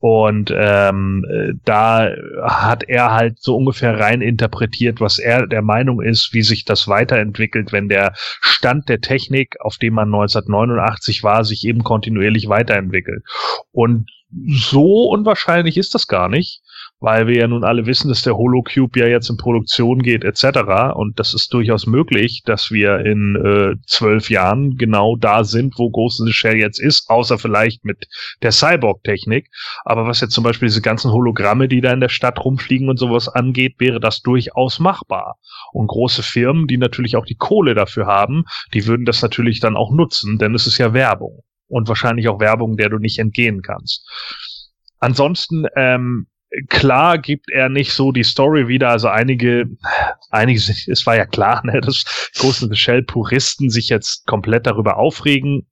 Und 0.00 0.52
ähm, 0.54 1.24
äh, 1.28 1.54
da 1.64 2.08
hat 2.44 2.84
er 2.84 3.12
halt 3.12 3.40
so 3.40 3.56
ungefähr 3.56 3.98
rein 3.98 4.20
interpretiert, 4.20 5.00
was 5.00 5.18
er 5.18 5.48
der 5.48 5.62
Meinung 5.62 6.00
ist, 6.00 6.32
wie 6.32 6.42
sich 6.42 6.64
das 6.64 6.86
weiterentwickelt, 6.86 7.72
wenn 7.72 7.88
der 7.88 8.12
Stand 8.14 8.88
der 8.88 9.00
Technik, 9.00 9.56
auf 9.60 9.76
dem 9.76 9.94
man 9.94 10.06
1989 10.08 11.24
war, 11.24 11.44
sich 11.44 11.64
eben 11.64 11.82
kontinuierlich 11.82 12.48
weiterentwickelt. 12.48 13.24
Und 13.72 14.08
so 14.46 15.08
unwahrscheinlich 15.08 15.76
ist 15.76 15.94
das 15.94 16.06
gar 16.06 16.28
nicht, 16.28 16.62
weil 17.00 17.26
wir 17.26 17.36
ja 17.36 17.48
nun 17.48 17.64
alle 17.64 17.86
wissen, 17.86 18.08
dass 18.08 18.22
der 18.22 18.36
Holocube 18.36 18.98
ja 18.98 19.06
jetzt 19.06 19.30
in 19.30 19.36
Produktion 19.36 20.02
geht 20.02 20.24
etc. 20.24 20.94
Und 20.94 21.18
das 21.18 21.34
ist 21.34 21.52
durchaus 21.52 21.86
möglich, 21.86 22.42
dass 22.44 22.70
wir 22.70 23.00
in 23.00 23.36
äh, 23.36 23.76
zwölf 23.86 24.30
Jahren 24.30 24.76
genau 24.76 25.16
da 25.16 25.44
sind, 25.44 25.78
wo 25.78 25.90
Ghost 25.90 26.20
in 26.20 26.26
the 26.26 26.32
Shell 26.32 26.56
jetzt 26.56 26.80
ist, 26.80 27.08
außer 27.08 27.38
vielleicht 27.38 27.84
mit 27.84 28.08
der 28.42 28.52
Cyborg-Technik. 28.52 29.48
Aber 29.84 30.06
was 30.06 30.20
jetzt 30.20 30.34
zum 30.34 30.44
Beispiel 30.44 30.68
diese 30.68 30.82
ganzen 30.82 31.12
Hologramme, 31.12 31.68
die 31.68 31.80
da 31.80 31.92
in 31.92 32.00
der 32.00 32.08
Stadt 32.08 32.44
rumfliegen 32.44 32.88
und 32.88 32.98
sowas 32.98 33.28
angeht, 33.28 33.76
wäre 33.78 34.00
das 34.00 34.20
durchaus 34.20 34.80
machbar. 34.80 35.36
Und 35.72 35.86
große 35.86 36.22
Firmen, 36.22 36.66
die 36.66 36.78
natürlich 36.78 37.16
auch 37.16 37.26
die 37.26 37.36
Kohle 37.36 37.74
dafür 37.74 38.06
haben, 38.06 38.44
die 38.74 38.86
würden 38.86 39.04
das 39.04 39.22
natürlich 39.22 39.60
dann 39.60 39.76
auch 39.76 39.92
nutzen, 39.92 40.38
denn 40.38 40.54
es 40.54 40.66
ist 40.66 40.78
ja 40.78 40.92
Werbung 40.92 41.42
und 41.68 41.88
wahrscheinlich 41.88 42.28
auch 42.28 42.40
Werbung, 42.40 42.76
der 42.76 42.88
du 42.88 42.98
nicht 42.98 43.18
entgehen 43.18 43.62
kannst. 43.62 44.06
Ansonsten, 44.98 45.66
ähm, 45.76 46.26
klar 46.68 47.18
gibt 47.18 47.50
er 47.50 47.68
nicht 47.68 47.92
so 47.92 48.12
die 48.12 48.22
Story 48.22 48.68
wieder. 48.68 48.90
Also 48.90 49.08
einige, 49.08 49.66
einige, 50.30 50.58
es 50.58 51.06
war 51.06 51.16
ja 51.16 51.26
klar, 51.26 51.64
ne, 51.64 51.80
dass 51.80 52.04
große 52.38 52.74
Shell-Puristen 52.74 53.70
sich 53.70 53.88
jetzt 53.88 54.26
komplett 54.26 54.66
darüber 54.66 54.96
aufregen. 54.96 55.66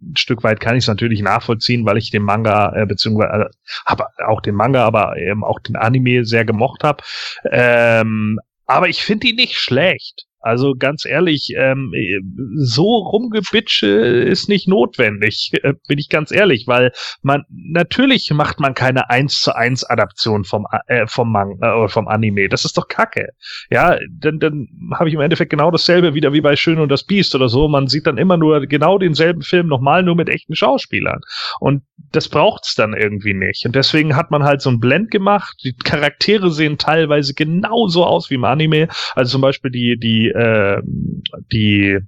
Ein 0.00 0.16
Stück 0.16 0.44
weit 0.44 0.60
kann 0.60 0.76
ich 0.76 0.84
es 0.84 0.88
natürlich 0.88 1.22
nachvollziehen, 1.22 1.84
weil 1.84 1.98
ich 1.98 2.10
den 2.10 2.22
Manga, 2.22 2.72
äh, 2.76 2.86
beziehungsweise 2.86 3.46
äh, 3.46 3.50
habe 3.84 4.06
auch 4.26 4.40
den 4.40 4.54
Manga, 4.54 4.84
aber 4.84 5.16
eben 5.16 5.42
auch 5.42 5.58
den 5.58 5.76
Anime 5.76 6.24
sehr 6.24 6.44
gemocht 6.44 6.84
habe. 6.84 7.02
Ähm, 7.50 8.38
aber 8.66 8.88
ich 8.88 9.02
finde 9.02 9.28
ihn 9.28 9.36
nicht 9.36 9.56
schlecht. 9.56 10.27
Also 10.40 10.74
ganz 10.74 11.04
ehrlich, 11.04 11.52
ähm, 11.56 11.92
so 12.56 12.96
rumgebitsche 12.96 13.88
ist 13.88 14.48
nicht 14.48 14.68
notwendig, 14.68 15.50
äh, 15.62 15.74
bin 15.88 15.98
ich 15.98 16.08
ganz 16.08 16.30
ehrlich, 16.30 16.66
weil 16.66 16.92
man 17.22 17.44
natürlich 17.50 18.30
macht 18.30 18.60
man 18.60 18.74
keine 18.74 19.10
eins 19.10 19.40
zu 19.40 19.54
eins 19.54 19.84
Adaption 19.84 20.44
vom 20.44 20.66
äh, 20.86 21.06
vom 21.06 21.32
Manga 21.32 21.84
äh, 21.84 21.88
vom 21.88 22.08
Anime. 22.08 22.48
Das 22.48 22.64
ist 22.64 22.78
doch 22.78 22.88
Kacke. 22.88 23.30
Ja, 23.70 23.98
dann 24.10 24.38
dann 24.38 24.68
habe 24.94 25.08
ich 25.08 25.14
im 25.14 25.20
Endeffekt 25.20 25.50
genau 25.50 25.70
dasselbe 25.70 26.14
wieder 26.14 26.32
wie 26.32 26.40
bei 26.40 26.56
Schön 26.56 26.78
und 26.78 26.90
das 26.90 27.04
Biest 27.04 27.34
oder 27.34 27.48
so. 27.48 27.68
Man 27.68 27.88
sieht 27.88 28.06
dann 28.06 28.18
immer 28.18 28.36
nur 28.36 28.66
genau 28.66 28.98
denselben 28.98 29.42
Film 29.42 29.66
nochmal 29.66 30.02
nur 30.02 30.14
mit 30.14 30.28
echten 30.28 30.54
Schauspielern 30.54 31.20
und 31.60 31.82
das 32.12 32.28
braucht's 32.28 32.74
dann 32.74 32.94
irgendwie 32.94 33.34
nicht. 33.34 33.66
Und 33.66 33.74
deswegen 33.74 34.16
hat 34.16 34.30
man 34.30 34.44
halt 34.44 34.62
so 34.62 34.70
ein 34.70 34.80
Blend 34.80 35.10
gemacht. 35.10 35.60
Die 35.64 35.74
Charaktere 35.74 36.50
sehen 36.50 36.78
teilweise 36.78 37.34
genauso 37.34 38.06
aus 38.06 38.30
wie 38.30 38.36
im 38.36 38.44
Anime. 38.44 38.88
Also 39.14 39.32
zum 39.32 39.40
Beispiel 39.42 39.70
die 39.70 39.98
die 39.98 40.27
äh, 40.28 40.80
die, 41.52 41.98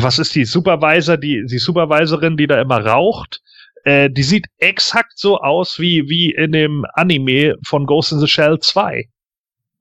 was 0.00 0.18
ist 0.18 0.34
die 0.34 0.44
Supervisor, 0.44 1.16
die, 1.16 1.44
die 1.46 1.58
Supervisorin, 1.58 2.36
die 2.36 2.46
da 2.46 2.60
immer 2.60 2.84
raucht, 2.84 3.40
äh, 3.84 4.10
die 4.10 4.22
sieht 4.22 4.46
exakt 4.58 5.18
so 5.18 5.38
aus 5.38 5.78
wie, 5.78 6.08
wie 6.08 6.32
in 6.32 6.52
dem 6.52 6.84
Anime 6.94 7.54
von 7.64 7.86
Ghost 7.86 8.12
in 8.12 8.20
the 8.20 8.28
Shell 8.28 8.58
2. 8.58 9.08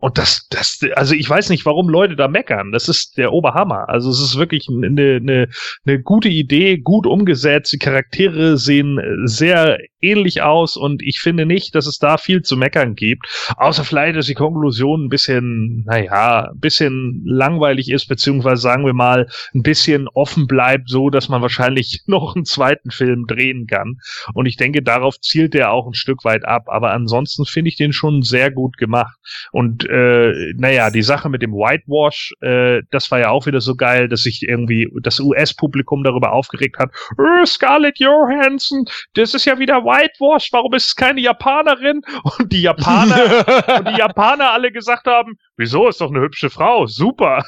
Und 0.01 0.17
das, 0.17 0.47
das, 0.49 0.79
also 0.95 1.13
ich 1.13 1.29
weiß 1.29 1.49
nicht, 1.49 1.65
warum 1.65 1.89
Leute 1.89 2.15
da 2.15 2.29
meckern. 2.29 2.71
Das 2.71 2.87
ist 2.87 3.17
der 3.17 3.33
Oberhammer. 3.33 3.89
Also 3.89 4.09
es 4.09 4.21
ist 4.21 4.37
wirklich 4.37 4.67
eine, 4.69 4.87
eine, 5.17 5.49
eine 5.85 6.01
gute 6.01 6.29
Idee, 6.29 6.77
gut 6.77 7.05
umgesetzt. 7.05 7.73
Die 7.73 7.79
Charaktere 7.79 8.57
sehen 8.57 8.99
sehr 9.25 9.77
ähnlich 10.01 10.41
aus 10.41 10.77
und 10.77 11.01
ich 11.01 11.19
finde 11.19 11.45
nicht, 11.45 11.75
dass 11.75 11.85
es 11.85 11.99
da 11.99 12.17
viel 12.17 12.41
zu 12.43 12.55
meckern 12.55 12.95
gibt. 12.95 13.27
Außer 13.57 13.83
vielleicht, 13.83 14.15
dass 14.15 14.27
die 14.27 14.35
Konklusion 14.35 15.05
ein 15.05 15.09
bisschen, 15.09 15.83
naja, 15.85 16.49
ein 16.51 16.59
bisschen 16.59 17.21
langweilig 17.25 17.91
ist, 17.91 18.07
beziehungsweise 18.07 18.61
sagen 18.61 18.85
wir 18.85 18.93
mal, 18.93 19.27
ein 19.53 19.63
bisschen 19.63 20.07
offen 20.13 20.47
bleibt, 20.47 20.87
so 20.87 21.09
dass 21.09 21.27
man 21.27 21.41
wahrscheinlich 21.41 22.03
noch 22.07 22.37
einen 22.37 22.45
zweiten 22.45 22.91
Film 22.91 23.25
drehen 23.27 23.67
kann. 23.67 23.97
Und 24.33 24.45
ich 24.45 24.55
denke, 24.55 24.81
darauf 24.81 25.19
zielt 25.19 25.53
der 25.53 25.73
auch 25.73 25.87
ein 25.87 25.93
Stück 25.93 26.23
weit 26.23 26.45
ab. 26.45 26.67
Aber 26.67 26.93
ansonsten 26.93 27.45
finde 27.45 27.67
ich 27.67 27.75
den 27.75 27.91
schon 27.91 28.21
sehr 28.21 28.49
gut 28.49 28.77
gemacht. 28.77 29.17
Und 29.51 29.88
äh, 29.89 30.53
naja, 30.57 30.91
die 30.91 31.01
Sache 31.01 31.29
mit 31.29 31.41
dem 31.41 31.53
Whitewash, 31.53 32.33
äh, 32.41 32.81
das 32.91 33.09
war 33.11 33.19
ja 33.19 33.29
auch 33.29 33.45
wieder 33.45 33.61
so 33.61 33.75
geil, 33.75 34.07
dass 34.07 34.23
sich 34.23 34.43
irgendwie 34.47 34.89
das 35.01 35.19
US-Publikum 35.19 36.03
darüber 36.03 36.31
aufgeregt 36.31 36.77
hat. 36.77 36.91
Äh, 37.17 37.45
Scarlett 37.45 37.99
Johansson, 37.99 38.85
das 39.13 39.33
ist 39.33 39.45
ja 39.45 39.57
wieder 39.59 39.83
Whitewash, 39.83 40.49
warum 40.51 40.73
ist 40.73 40.89
es 40.89 40.95
keine 40.95 41.21
Japanerin? 41.21 42.01
Und 42.23 42.51
die 42.51 42.61
Japaner, 42.61 43.45
und 43.79 43.87
die 43.87 43.97
Japaner 43.97 44.51
alle 44.51 44.71
gesagt 44.71 45.07
haben, 45.07 45.35
wieso 45.57 45.87
ist 45.87 46.01
doch 46.01 46.09
eine 46.09 46.21
hübsche 46.21 46.49
Frau, 46.49 46.85
super. 46.85 47.43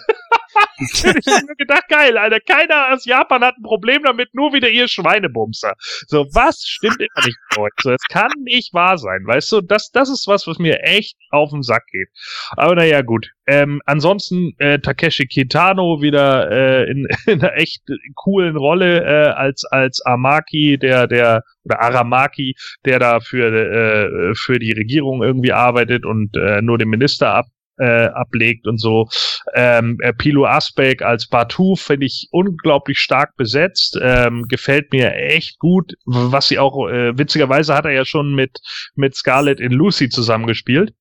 ich 0.79 1.27
hab 1.27 1.43
mir 1.43 1.55
gedacht, 1.55 1.87
geil, 1.89 2.17
Alter, 2.17 2.39
keiner 2.39 2.93
aus 2.93 3.05
Japan 3.05 3.43
hat 3.43 3.55
ein 3.57 3.63
Problem 3.63 4.03
damit, 4.03 4.33
nur 4.33 4.53
wieder 4.53 4.69
ihr 4.69 4.87
Schweinebumser. 4.87 5.73
So, 6.07 6.25
was 6.33 6.63
stimmt 6.65 6.99
immer 6.99 7.25
nicht 7.25 7.37
mit 7.49 7.59
euch? 7.59 7.71
So, 7.81 7.91
es 7.91 8.03
kann 8.09 8.31
nicht 8.43 8.73
wahr 8.73 8.97
sein, 8.97 9.25
weißt 9.25 9.51
du? 9.51 9.61
Das, 9.61 9.91
das 9.91 10.09
ist 10.09 10.27
was, 10.27 10.47
was 10.47 10.59
mir 10.59 10.81
echt 10.83 11.17
auf 11.29 11.51
den 11.51 11.63
Sack 11.63 11.85
geht. 11.87 12.09
Aber 12.51 12.75
naja, 12.75 13.01
gut. 13.01 13.29
Ähm, 13.47 13.81
ansonsten 13.85 14.53
äh, 14.59 14.79
Takeshi 14.79 15.27
Kitano 15.27 16.01
wieder 16.01 16.51
äh, 16.51 16.89
in, 16.89 17.07
in 17.25 17.41
einer 17.41 17.57
echt 17.57 17.83
coolen 18.15 18.55
Rolle 18.55 19.03
äh, 19.03 19.29
als 19.29 19.65
als 19.65 20.01
Amaki, 20.05 20.77
der 20.77 21.07
der 21.07 21.43
oder 21.65 21.81
Aramaki, 21.81 22.55
der 22.85 22.99
da 22.99 23.19
für 23.19 23.51
äh, 23.51 24.35
für 24.35 24.59
die 24.59 24.71
Regierung 24.71 25.23
irgendwie 25.23 25.51
arbeitet 25.51 26.05
und 26.05 26.35
äh, 26.37 26.61
nur 26.61 26.77
den 26.77 26.89
Minister 26.89 27.33
ab 27.33 27.47
äh, 27.81 28.09
ablegt 28.13 28.67
und 28.67 28.79
so. 28.79 29.07
Ähm, 29.55 29.97
äh, 30.01 30.13
Pilo 30.13 30.45
Asbeck 30.45 31.01
als 31.01 31.27
Batu 31.27 31.75
finde 31.75 32.05
ich 32.05 32.27
unglaublich 32.31 32.99
stark 32.99 33.35
besetzt. 33.37 33.97
Ähm, 34.01 34.45
gefällt 34.47 34.91
mir 34.91 35.13
echt 35.15 35.57
gut. 35.59 35.93
Was 36.05 36.47
sie 36.47 36.59
auch, 36.59 36.87
äh, 36.87 37.17
witzigerweise 37.17 37.73
hat 37.73 37.85
er 37.85 37.91
ja 37.91 38.05
schon 38.05 38.35
mit, 38.35 38.59
mit 38.95 39.15
Scarlett 39.15 39.59
in 39.59 39.71
Lucy 39.71 40.09
zusammengespielt. 40.09 40.93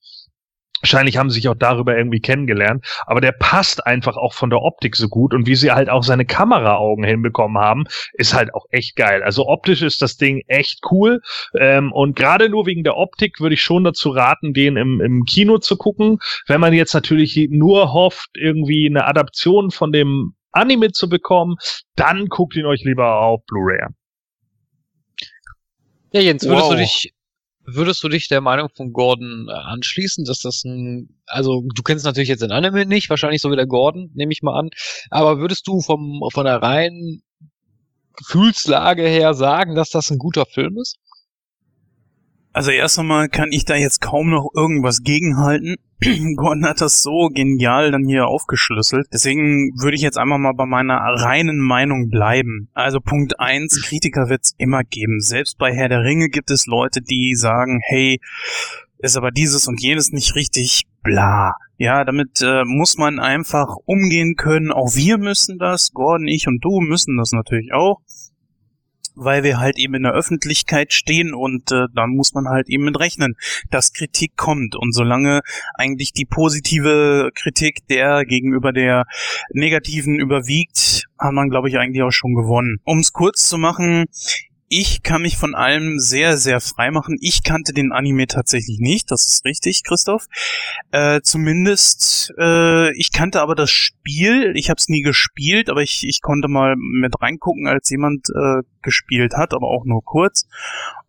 Wahrscheinlich 0.80 1.16
haben 1.16 1.30
sie 1.30 1.36
sich 1.36 1.48
auch 1.48 1.54
darüber 1.54 1.96
irgendwie 1.96 2.20
kennengelernt, 2.20 2.86
aber 3.06 3.20
der 3.20 3.32
passt 3.32 3.86
einfach 3.86 4.16
auch 4.16 4.32
von 4.32 4.50
der 4.50 4.62
Optik 4.62 4.96
so 4.96 5.08
gut 5.08 5.34
und 5.34 5.46
wie 5.46 5.56
sie 5.56 5.70
halt 5.70 5.88
auch 5.88 6.02
seine 6.02 6.24
Kameraaugen 6.24 7.04
hinbekommen 7.04 7.62
haben, 7.62 7.84
ist 8.14 8.34
halt 8.34 8.54
auch 8.54 8.66
echt 8.70 8.96
geil. 8.96 9.22
Also 9.22 9.46
optisch 9.46 9.82
ist 9.82 10.02
das 10.02 10.16
Ding 10.16 10.42
echt 10.46 10.80
cool 10.90 11.20
ähm, 11.58 11.92
und 11.92 12.16
gerade 12.16 12.48
nur 12.48 12.66
wegen 12.66 12.84
der 12.84 12.96
Optik 12.96 13.40
würde 13.40 13.54
ich 13.54 13.62
schon 13.62 13.84
dazu 13.84 14.10
raten, 14.10 14.54
den 14.54 14.76
im, 14.76 15.00
im 15.00 15.24
Kino 15.24 15.58
zu 15.58 15.76
gucken. 15.76 16.18
Wenn 16.46 16.60
man 16.60 16.72
jetzt 16.72 16.94
natürlich 16.94 17.48
nur 17.50 17.92
hofft, 17.92 18.30
irgendwie 18.34 18.86
eine 18.86 19.06
Adaption 19.06 19.70
von 19.70 19.92
dem 19.92 20.34
Anime 20.52 20.92
zu 20.92 21.08
bekommen, 21.08 21.56
dann 21.94 22.26
guckt 22.26 22.56
ihn 22.56 22.66
euch 22.66 22.82
lieber 22.84 23.20
auf 23.20 23.44
Blu-ray 23.46 23.86
Ja, 26.12 26.20
Jens, 26.20 26.44
würdest 26.46 26.64
wow. 26.64 26.72
du 26.72 26.78
dich 26.78 27.12
Würdest 27.74 28.02
du 28.02 28.08
dich 28.08 28.28
der 28.28 28.40
Meinung 28.40 28.68
von 28.74 28.92
Gordon 28.92 29.46
äh, 29.48 29.52
anschließen, 29.52 30.24
dass 30.24 30.40
das 30.40 30.64
ein, 30.64 31.08
also 31.26 31.62
du 31.74 31.82
kennst 31.82 32.04
natürlich 32.04 32.28
jetzt 32.28 32.42
den 32.42 32.52
Anime 32.52 32.86
nicht, 32.86 33.10
wahrscheinlich 33.10 33.40
so 33.40 33.50
wie 33.50 33.56
der 33.56 33.66
Gordon, 33.66 34.10
nehme 34.14 34.32
ich 34.32 34.42
mal 34.42 34.58
an, 34.58 34.70
aber 35.10 35.38
würdest 35.38 35.66
du 35.66 35.80
vom, 35.80 36.20
von 36.32 36.44
der 36.44 36.62
reinen 36.62 37.22
Gefühlslage 38.16 39.06
her 39.06 39.34
sagen, 39.34 39.74
dass 39.74 39.90
das 39.90 40.10
ein 40.10 40.18
guter 40.18 40.46
Film 40.46 40.76
ist? 40.78 40.96
Also 42.52 42.70
erst 42.70 42.98
einmal 42.98 43.28
kann 43.28 43.52
ich 43.52 43.64
da 43.64 43.76
jetzt 43.76 44.00
kaum 44.00 44.30
noch 44.30 44.50
irgendwas 44.54 45.02
gegenhalten. 45.02 45.76
Gordon 46.36 46.64
hat 46.64 46.80
das 46.80 47.02
so 47.02 47.28
genial 47.28 47.90
dann 47.90 48.06
hier 48.06 48.26
aufgeschlüsselt. 48.26 49.06
Deswegen 49.12 49.72
würde 49.78 49.96
ich 49.96 50.02
jetzt 50.02 50.18
einfach 50.18 50.38
mal 50.38 50.52
bei 50.52 50.66
meiner 50.66 50.96
reinen 50.96 51.58
Meinung 51.58 52.08
bleiben. 52.08 52.68
Also 52.74 53.00
Punkt 53.00 53.38
eins: 53.38 53.82
Kritiker 53.82 54.28
wird's 54.28 54.54
immer 54.58 54.82
geben. 54.82 55.20
Selbst 55.20 55.58
bei 55.58 55.74
Herr 55.74 55.88
der 55.88 56.02
Ringe 56.02 56.28
gibt 56.28 56.50
es 56.50 56.66
Leute, 56.66 57.02
die 57.02 57.34
sagen, 57.34 57.80
hey, 57.82 58.20
ist 58.98 59.16
aber 59.16 59.30
dieses 59.30 59.66
und 59.66 59.80
jenes 59.80 60.12
nicht 60.12 60.34
richtig, 60.34 60.84
bla. 61.02 61.54
Ja, 61.78 62.04
damit 62.04 62.42
äh, 62.42 62.64
muss 62.64 62.98
man 62.98 63.18
einfach 63.18 63.76
umgehen 63.86 64.36
können. 64.36 64.70
Auch 64.70 64.94
wir 64.94 65.16
müssen 65.16 65.58
das, 65.58 65.92
Gordon, 65.92 66.28
ich 66.28 66.46
und 66.46 66.62
du 66.62 66.80
müssen 66.80 67.16
das 67.16 67.32
natürlich 67.32 67.72
auch 67.72 68.00
weil 69.20 69.42
wir 69.42 69.58
halt 69.58 69.78
eben 69.78 69.94
in 69.94 70.02
der 70.02 70.12
Öffentlichkeit 70.12 70.92
stehen 70.92 71.34
und 71.34 71.70
äh, 71.70 71.86
dann 71.94 72.10
muss 72.10 72.32
man 72.32 72.48
halt 72.48 72.68
eben 72.68 72.84
mit 72.84 72.98
rechnen, 72.98 73.36
dass 73.70 73.92
Kritik 73.92 74.36
kommt. 74.36 74.74
Und 74.76 74.92
solange 74.92 75.40
eigentlich 75.74 76.12
die 76.12 76.24
positive 76.24 77.30
Kritik 77.34 77.86
der 77.88 78.24
gegenüber 78.24 78.72
der 78.72 79.04
negativen 79.52 80.18
überwiegt, 80.18 81.04
hat 81.18 81.32
man, 81.32 81.50
glaube 81.50 81.68
ich, 81.68 81.78
eigentlich 81.78 82.02
auch 82.02 82.12
schon 82.12 82.34
gewonnen. 82.34 82.78
Um 82.84 82.98
es 82.98 83.12
kurz 83.12 83.48
zu 83.48 83.58
machen, 83.58 84.06
ich 84.72 85.02
kann 85.02 85.22
mich 85.22 85.36
von 85.36 85.56
allem 85.56 85.98
sehr, 85.98 86.38
sehr 86.38 86.60
frei 86.60 86.92
machen. 86.92 87.18
Ich 87.20 87.42
kannte 87.42 87.72
den 87.72 87.90
Anime 87.90 88.28
tatsächlich 88.28 88.78
nicht, 88.78 89.10
das 89.10 89.26
ist 89.26 89.44
richtig, 89.44 89.82
Christoph. 89.82 90.26
Äh, 90.92 91.22
zumindest, 91.22 92.32
äh, 92.38 92.96
ich 92.96 93.10
kannte 93.10 93.42
aber 93.42 93.56
das 93.56 93.70
Spiel. 93.70 94.52
Ich 94.54 94.70
habe 94.70 94.78
es 94.78 94.88
nie 94.88 95.02
gespielt, 95.02 95.70
aber 95.70 95.82
ich, 95.82 96.06
ich 96.06 96.22
konnte 96.22 96.46
mal 96.46 96.76
mit 96.76 97.20
reingucken, 97.20 97.66
als 97.66 97.90
jemand 97.90 98.28
äh, 98.30 98.62
gespielt 98.80 99.34
hat, 99.34 99.54
aber 99.54 99.66
auch 99.66 99.84
nur 99.84 100.04
kurz. 100.04 100.46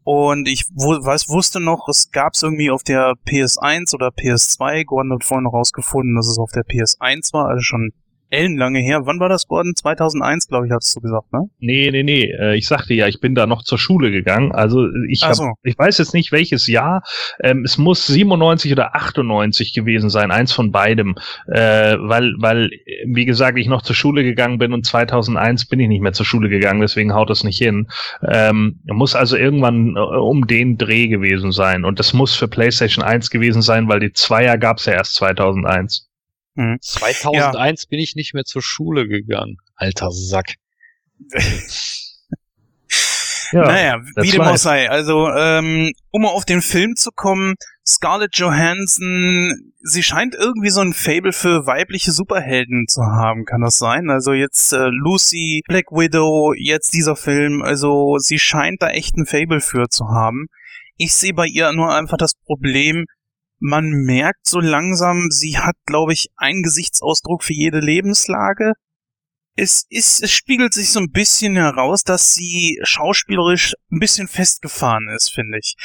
Und 0.03 0.47
ich 0.47 0.65
weiß, 0.71 1.29
wusste 1.29 1.59
noch, 1.59 1.87
es 1.87 2.09
gab 2.09 2.33
es 2.33 2.41
irgendwie 2.41 2.71
auf 2.71 2.81
der 2.81 3.13
PS1 3.27 3.93
oder 3.93 4.07
PS2. 4.07 4.85
Gordon 4.85 5.13
hat 5.13 5.23
vorhin 5.23 5.43
noch 5.43 5.53
rausgefunden, 5.53 6.15
dass 6.15 6.27
es 6.27 6.39
auf 6.39 6.51
der 6.51 6.63
PS1 6.63 7.31
war, 7.33 7.49
also 7.49 7.61
schon 7.61 7.91
ellenlange 8.31 8.79
her. 8.79 9.01
Wann 9.05 9.19
war 9.19 9.29
das, 9.29 9.47
Gordon? 9.47 9.75
2001, 9.75 10.47
glaube 10.47 10.67
ich, 10.67 10.71
hattest 10.71 10.95
du 10.95 11.01
gesagt, 11.01 11.31
ne? 11.33 11.49
Nee, 11.59 11.91
nee, 11.91 12.03
nee. 12.03 12.23
Äh, 12.23 12.55
ich 12.55 12.67
sagte 12.67 12.93
ja, 12.93 13.07
ich 13.07 13.19
bin 13.19 13.35
da 13.35 13.45
noch 13.45 13.63
zur 13.63 13.77
Schule 13.77 14.11
gegangen. 14.11 14.51
Also 14.51 14.87
ich, 15.09 15.23
hab, 15.23 15.35
so. 15.35 15.53
ich 15.63 15.77
weiß 15.77 15.97
jetzt 15.97 16.13
nicht 16.13 16.31
welches 16.31 16.67
Jahr. 16.67 17.03
Ähm, 17.43 17.63
es 17.65 17.77
muss 17.77 18.07
97 18.07 18.71
oder 18.71 18.95
98 18.95 19.73
gewesen 19.73 20.09
sein, 20.09 20.31
eins 20.31 20.53
von 20.53 20.71
beidem. 20.71 21.15
Äh, 21.47 21.97
weil, 21.99 22.33
weil, 22.39 22.71
wie 23.05 23.25
gesagt, 23.25 23.57
ich 23.57 23.67
noch 23.67 23.81
zur 23.81 23.95
Schule 23.95 24.23
gegangen 24.23 24.57
bin 24.57 24.73
und 24.73 24.85
2001 24.85 25.67
bin 25.67 25.79
ich 25.79 25.87
nicht 25.87 26.01
mehr 26.01 26.13
zur 26.13 26.25
Schule 26.25 26.49
gegangen, 26.49 26.81
deswegen 26.81 27.13
haut 27.13 27.29
das 27.29 27.43
nicht 27.43 27.57
hin. 27.57 27.87
Ähm, 28.27 28.79
muss 28.85 29.15
also 29.15 29.35
irgendwann 29.35 29.95
äh, 29.95 29.99
um 29.99 30.47
den 30.47 30.77
Dreh 30.77 31.07
gewesen 31.07 31.51
sein. 31.51 31.83
Und 31.83 31.99
das 31.99 32.13
muss 32.13 32.35
für 32.35 32.47
PlayStation 32.47 33.03
1 33.03 33.29
gewesen 33.29 33.61
sein, 33.61 33.87
weil 33.87 33.99
die 33.99 34.13
Zweier 34.13 34.57
gab's 34.57 34.85
ja 34.85 34.93
erst 34.93 35.15
2001. 35.15 36.10
2001 36.81 37.85
bin 37.87 37.99
ich 37.99 38.15
nicht 38.15 38.33
mehr 38.33 38.43
zur 38.43 38.61
Schule 38.61 39.07
gegangen. 39.07 39.57
Alter 39.75 40.11
Sack. 40.11 40.55
Ja, 43.53 43.63
naja, 43.63 44.01
wie 44.15 44.31
dem 44.31 44.41
auch 44.41 44.57
sei. 44.57 44.89
Also, 44.89 45.29
ähm, 45.29 45.91
um 46.11 46.21
mal 46.21 46.29
auf 46.29 46.45
den 46.45 46.61
Film 46.61 46.95
zu 46.95 47.11
kommen, 47.13 47.55
Scarlett 47.85 48.37
Johansson, 48.37 49.73
sie 49.81 50.03
scheint 50.03 50.35
irgendwie 50.35 50.69
so 50.69 50.81
ein 50.81 50.93
Fable 50.93 51.33
für 51.33 51.65
weibliche 51.65 52.11
Superhelden 52.11 52.85
zu 52.87 53.01
haben, 53.01 53.43
kann 53.45 53.61
das 53.61 53.77
sein? 53.77 54.09
Also 54.09 54.33
jetzt 54.33 54.71
äh, 54.71 54.87
Lucy, 54.87 55.63
Black 55.67 55.91
Widow, 55.91 56.53
jetzt 56.53 56.93
dieser 56.93 57.15
Film, 57.15 57.61
also 57.61 58.17
sie 58.19 58.39
scheint 58.39 58.81
da 58.81 58.89
echt 58.89 59.17
ein 59.17 59.25
Fable 59.25 59.59
für 59.59 59.89
zu 59.89 60.07
haben. 60.07 60.45
Ich 60.97 61.13
sehe 61.13 61.33
bei 61.33 61.47
ihr 61.47 61.71
nur 61.73 61.93
einfach 61.93 62.17
das 62.17 62.35
Problem, 62.45 63.05
man 63.61 63.91
merkt 63.91 64.47
so 64.47 64.59
langsam, 64.59 65.27
sie 65.29 65.57
hat, 65.59 65.75
glaube 65.85 66.13
ich, 66.13 66.29
einen 66.35 66.63
Gesichtsausdruck 66.63 67.43
für 67.43 67.53
jede 67.53 67.79
Lebenslage. 67.79 68.73
Es 69.55 69.85
ist, 69.89 70.23
es 70.23 70.31
spiegelt 70.31 70.73
sich 70.73 70.89
so 70.89 70.99
ein 70.99 71.11
bisschen 71.11 71.55
heraus, 71.55 72.03
dass 72.03 72.33
sie 72.33 72.79
schauspielerisch 72.83 73.75
ein 73.91 73.99
bisschen 73.99 74.27
festgefahren 74.27 75.09
ist, 75.15 75.31
finde 75.31 75.59
ich. 75.59 75.75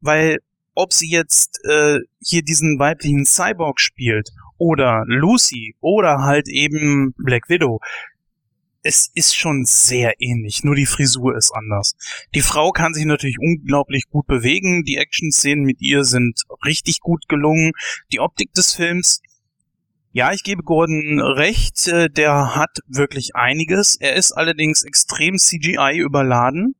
Weil, 0.00 0.38
ob 0.74 0.94
sie 0.94 1.10
jetzt 1.10 1.60
äh, 1.68 1.98
hier 2.20 2.42
diesen 2.42 2.78
weiblichen 2.78 3.26
Cyborg 3.26 3.80
spielt 3.80 4.30
oder 4.56 5.04
Lucy 5.06 5.76
oder 5.80 6.22
halt 6.22 6.48
eben 6.48 7.12
Black 7.18 7.50
Widow, 7.50 7.80
es 8.86 9.10
ist 9.14 9.34
schon 9.34 9.64
sehr 9.64 10.14
ähnlich, 10.20 10.62
nur 10.62 10.76
die 10.76 10.86
Frisur 10.86 11.36
ist 11.36 11.50
anders. 11.50 11.96
Die 12.34 12.40
Frau 12.40 12.70
kann 12.70 12.94
sich 12.94 13.04
natürlich 13.04 13.38
unglaublich 13.40 14.04
gut 14.08 14.26
bewegen, 14.26 14.84
die 14.84 14.96
Action-Szenen 14.96 15.64
mit 15.64 15.80
ihr 15.80 16.04
sind 16.04 16.42
richtig 16.64 17.00
gut 17.00 17.28
gelungen, 17.28 17.72
die 18.12 18.20
Optik 18.20 18.54
des 18.54 18.72
Films, 18.74 19.20
ja, 20.12 20.32
ich 20.32 20.44
gebe 20.44 20.62
Gordon 20.62 21.20
recht, 21.20 21.88
äh, 21.88 22.08
der 22.08 22.54
hat 22.54 22.78
wirklich 22.86 23.34
einiges, 23.34 23.96
er 23.96 24.14
ist 24.14 24.32
allerdings 24.32 24.82
extrem 24.82 25.36
CGI 25.36 25.98
überladen. 25.98 26.74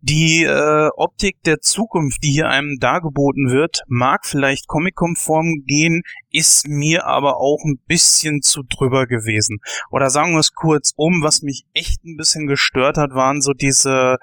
Die 0.00 0.44
äh, 0.44 0.88
Optik 0.96 1.42
der 1.42 1.60
Zukunft, 1.60 2.22
die 2.22 2.30
hier 2.30 2.48
einem 2.48 2.78
dargeboten 2.78 3.50
wird, 3.50 3.82
mag 3.88 4.24
vielleicht 4.24 4.68
Comic-konform 4.68 5.64
gehen, 5.66 6.02
ist 6.30 6.68
mir 6.68 7.06
aber 7.06 7.38
auch 7.38 7.64
ein 7.64 7.80
bisschen 7.88 8.42
zu 8.42 8.62
drüber 8.62 9.06
gewesen. 9.06 9.58
Oder 9.90 10.08
sagen 10.10 10.34
wir 10.34 10.38
es 10.38 10.54
kurz 10.54 10.92
um, 10.94 11.22
was 11.22 11.42
mich 11.42 11.64
echt 11.74 12.04
ein 12.04 12.16
bisschen 12.16 12.46
gestört 12.46 12.96
hat, 12.96 13.10
waren 13.10 13.40
so 13.40 13.52
diese, 13.54 14.18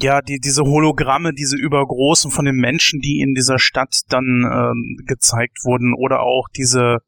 ja, 0.00 0.22
die, 0.22 0.40
diese 0.40 0.62
Hologramme, 0.62 1.34
diese 1.34 1.56
übergroßen 1.56 2.30
von 2.30 2.46
den 2.46 2.56
Menschen, 2.56 3.00
die 3.00 3.20
in 3.20 3.34
dieser 3.34 3.58
Stadt 3.58 4.00
dann 4.08 4.50
ähm, 4.50 4.96
gezeigt 5.06 5.58
wurden, 5.62 5.94
oder 5.94 6.20
auch 6.20 6.48
diese 6.56 6.98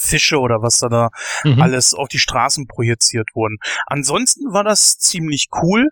Fische 0.00 0.40
oder 0.40 0.60
was 0.60 0.80
da, 0.80 0.88
da 0.88 1.10
Mhm. 1.44 1.62
alles 1.62 1.94
auf 1.94 2.08
die 2.08 2.18
Straßen 2.18 2.66
projiziert 2.66 3.28
wurden. 3.34 3.58
Ansonsten 3.86 4.52
war 4.52 4.64
das 4.64 4.98
ziemlich 4.98 5.50
cool. 5.62 5.90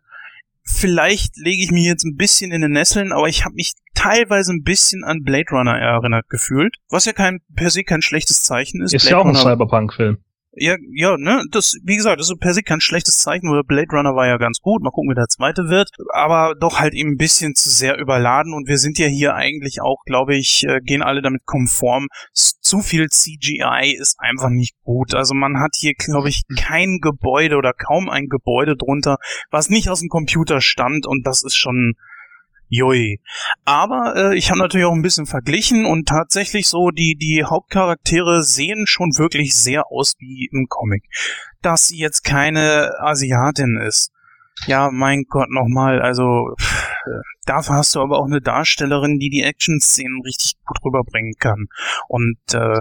Vielleicht 0.65 1.37
lege 1.37 1.63
ich 1.63 1.71
mich 1.71 1.85
jetzt 1.85 2.05
ein 2.05 2.17
bisschen 2.17 2.53
in 2.53 2.61
den 2.63 2.73
Nesseln, 2.73 3.13
aber 3.13 3.29
ich 3.29 3.45
habe 3.45 3.55
mich 3.55 3.73
teilweise 3.95 4.53
ein 4.53 4.63
bisschen 4.63 5.05
an 5.05 5.23
Blade 5.23 5.51
Runner 5.51 5.77
erinnert 5.77 6.29
gefühlt, 6.29 6.77
was 6.89 7.05
ja 7.05 7.13
kein 7.13 7.41
per 7.55 7.71
se 7.71 7.85
kein 7.85 8.03
schlechtes 8.03 8.43
Zeichen 8.43 8.83
ist. 8.83 8.95
Ist 8.95 9.03
Blade 9.03 9.13
ja 9.13 9.19
auch 9.19 9.27
ein 9.27 9.35
Cyberpunk-Film. 9.35 10.19
Ja, 10.55 10.77
ja, 10.93 11.17
ne, 11.17 11.45
das, 11.51 11.79
wie 11.83 11.97
gesagt, 11.97 12.21
das 12.21 12.31
ist 12.31 12.39
per 12.39 12.53
se 12.53 12.63
kein 12.63 12.81
schlechtes 12.81 13.19
Zeichen, 13.19 13.51
weil 13.51 13.63
Blade 13.65 13.89
Runner 13.91 14.15
war 14.15 14.27
ja 14.27 14.37
ganz 14.37 14.59
gut, 14.61 14.83
mal 14.83 14.91
gucken, 14.91 15.11
wie 15.11 15.15
der 15.15 15.29
zweite 15.29 15.69
wird, 15.69 15.89
aber 16.13 16.55
doch 16.59 16.79
halt 16.79 16.93
eben 16.93 17.13
ein 17.13 17.17
bisschen 17.17 17.55
zu 17.55 17.71
sehr 17.71 17.99
überladen 17.99 18.53
und 18.53 18.69
wir 18.69 18.77
sind 18.77 18.99
ja 18.99 19.07
hier 19.07 19.35
eigentlich 19.35 19.81
auch, 19.81 20.05
glaube 20.05 20.37
ich, 20.37 20.65
äh, 20.65 20.81
gehen 20.81 21.03
alle 21.03 21.23
damit 21.23 21.47
konform. 21.47 22.09
Zu 22.35 22.81
viel 22.81 23.09
CGI 23.09 23.97
ist 23.99 24.17
einfach 24.19 24.51
nicht 24.51 24.75
gut. 24.85 25.15
Also 25.15 25.35
man 25.35 25.59
hat 25.59 25.75
hier, 25.77 25.95
glaube 25.95 26.29
ich, 26.29 26.43
kein 26.57 26.99
Gebäude 27.01 27.57
oder 27.57 27.73
kaum 27.73 28.11
ein 28.11 28.27
Gebäude 28.27 28.77
drunter, 28.77 29.17
was 29.51 29.71
nicht 29.71 29.89
aus 29.89 30.01
dem 30.01 30.11
Computer 30.11 30.61
stammt 30.61 31.07
und 31.07 31.27
das 31.27 31.45
ist 31.45 31.57
schon, 31.57 31.95
Jui. 32.73 33.21
Aber 33.67 34.15
äh, 34.17 34.39
ich 34.39 34.49
habe 34.49 34.61
natürlich 34.61 34.87
auch 34.87 34.95
ein 34.95 35.03
bisschen 35.03 35.27
verglichen 35.27 35.85
und 35.85 36.09
tatsächlich 36.09 36.69
so, 36.69 36.91
die, 36.91 37.17
die 37.17 37.45
Hauptcharaktere 37.45 38.43
sehen 38.43 38.87
schon 38.87 39.11
wirklich 39.19 39.55
sehr 39.55 39.93
aus 39.93 40.15
wie 40.19 40.49
im 40.51 40.69
Comic. 40.71 41.05
Dass 41.61 41.89
sie 41.89 41.99
jetzt 41.99 42.25
keine 42.25 42.91
Asiatin 42.99 43.77
ist. 43.77 44.11
Ja, 44.67 44.91
mein 44.91 45.25
Gott, 45.29 45.51
nochmal, 45.51 46.01
also 46.01 46.55
pff, 46.59 46.89
äh, 47.05 47.21
dafür 47.45 47.75
hast 47.75 47.95
du 47.95 48.01
aber 48.01 48.19
auch 48.19 48.27
eine 48.27 48.41
Darstellerin, 48.41 49.19
die 49.19 49.29
die 49.29 49.43
Action-Szenen 49.43 50.23
richtig 50.25 50.55
gut 50.65 50.79
rüberbringen 50.83 51.35
kann. 51.39 51.67
Und 52.09 52.39
äh, 52.55 52.79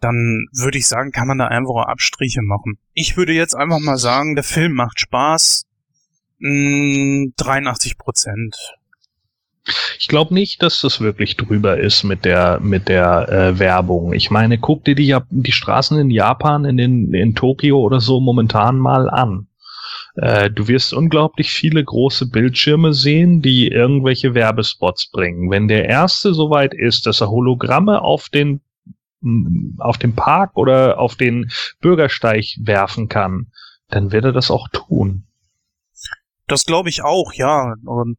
dann 0.00 0.46
würde 0.52 0.78
ich 0.78 0.86
sagen, 0.86 1.10
kann 1.12 1.28
man 1.28 1.38
da 1.38 1.48
einfach 1.48 1.84
Abstriche 1.88 2.40
machen. 2.42 2.78
Ich 2.94 3.18
würde 3.18 3.34
jetzt 3.34 3.54
einfach 3.54 3.80
mal 3.80 3.98
sagen, 3.98 4.34
der 4.34 4.44
Film 4.44 4.72
macht 4.72 4.98
Spaß. 4.98 5.66
Mm, 6.38 7.32
83 7.36 7.98
Prozent. 7.98 8.56
Ich 9.98 10.08
glaube 10.08 10.34
nicht, 10.34 10.62
dass 10.62 10.80
das 10.80 11.00
wirklich 11.00 11.36
drüber 11.36 11.78
ist 11.78 12.04
mit 12.04 12.24
der 12.24 12.60
mit 12.60 12.88
der 12.88 13.28
äh, 13.28 13.58
Werbung. 13.58 14.12
Ich 14.12 14.30
meine, 14.30 14.58
guck 14.58 14.84
dir 14.84 14.94
die, 14.94 15.16
die 15.30 15.52
Straßen 15.52 15.98
in 15.98 16.10
Japan, 16.10 16.64
in 16.64 16.76
den 16.76 17.12
in 17.14 17.34
Tokio 17.34 17.80
oder 17.80 18.00
so 18.00 18.20
momentan 18.20 18.78
mal 18.78 19.10
an. 19.10 19.48
Äh, 20.16 20.50
du 20.50 20.68
wirst 20.68 20.94
unglaublich 20.94 21.50
viele 21.50 21.84
große 21.84 22.30
Bildschirme 22.30 22.94
sehen, 22.94 23.42
die 23.42 23.68
irgendwelche 23.68 24.34
Werbespots 24.34 25.10
bringen. 25.10 25.50
Wenn 25.50 25.68
der 25.68 25.86
erste 25.86 26.32
soweit 26.32 26.72
ist, 26.72 27.06
dass 27.06 27.20
er 27.20 27.30
Hologramme 27.30 28.02
auf 28.02 28.28
den 28.28 28.60
m, 29.22 29.76
auf 29.78 29.98
dem 29.98 30.14
Park 30.14 30.56
oder 30.56 30.98
auf 30.98 31.16
den 31.16 31.50
Bürgersteig 31.80 32.44
werfen 32.60 33.08
kann, 33.08 33.48
dann 33.88 34.12
wird 34.12 34.24
er 34.24 34.32
das 34.32 34.50
auch 34.50 34.68
tun. 34.68 35.24
Das 36.46 36.64
glaube 36.64 36.88
ich 36.88 37.02
auch, 37.02 37.32
ja. 37.34 37.74
Und 37.84 38.18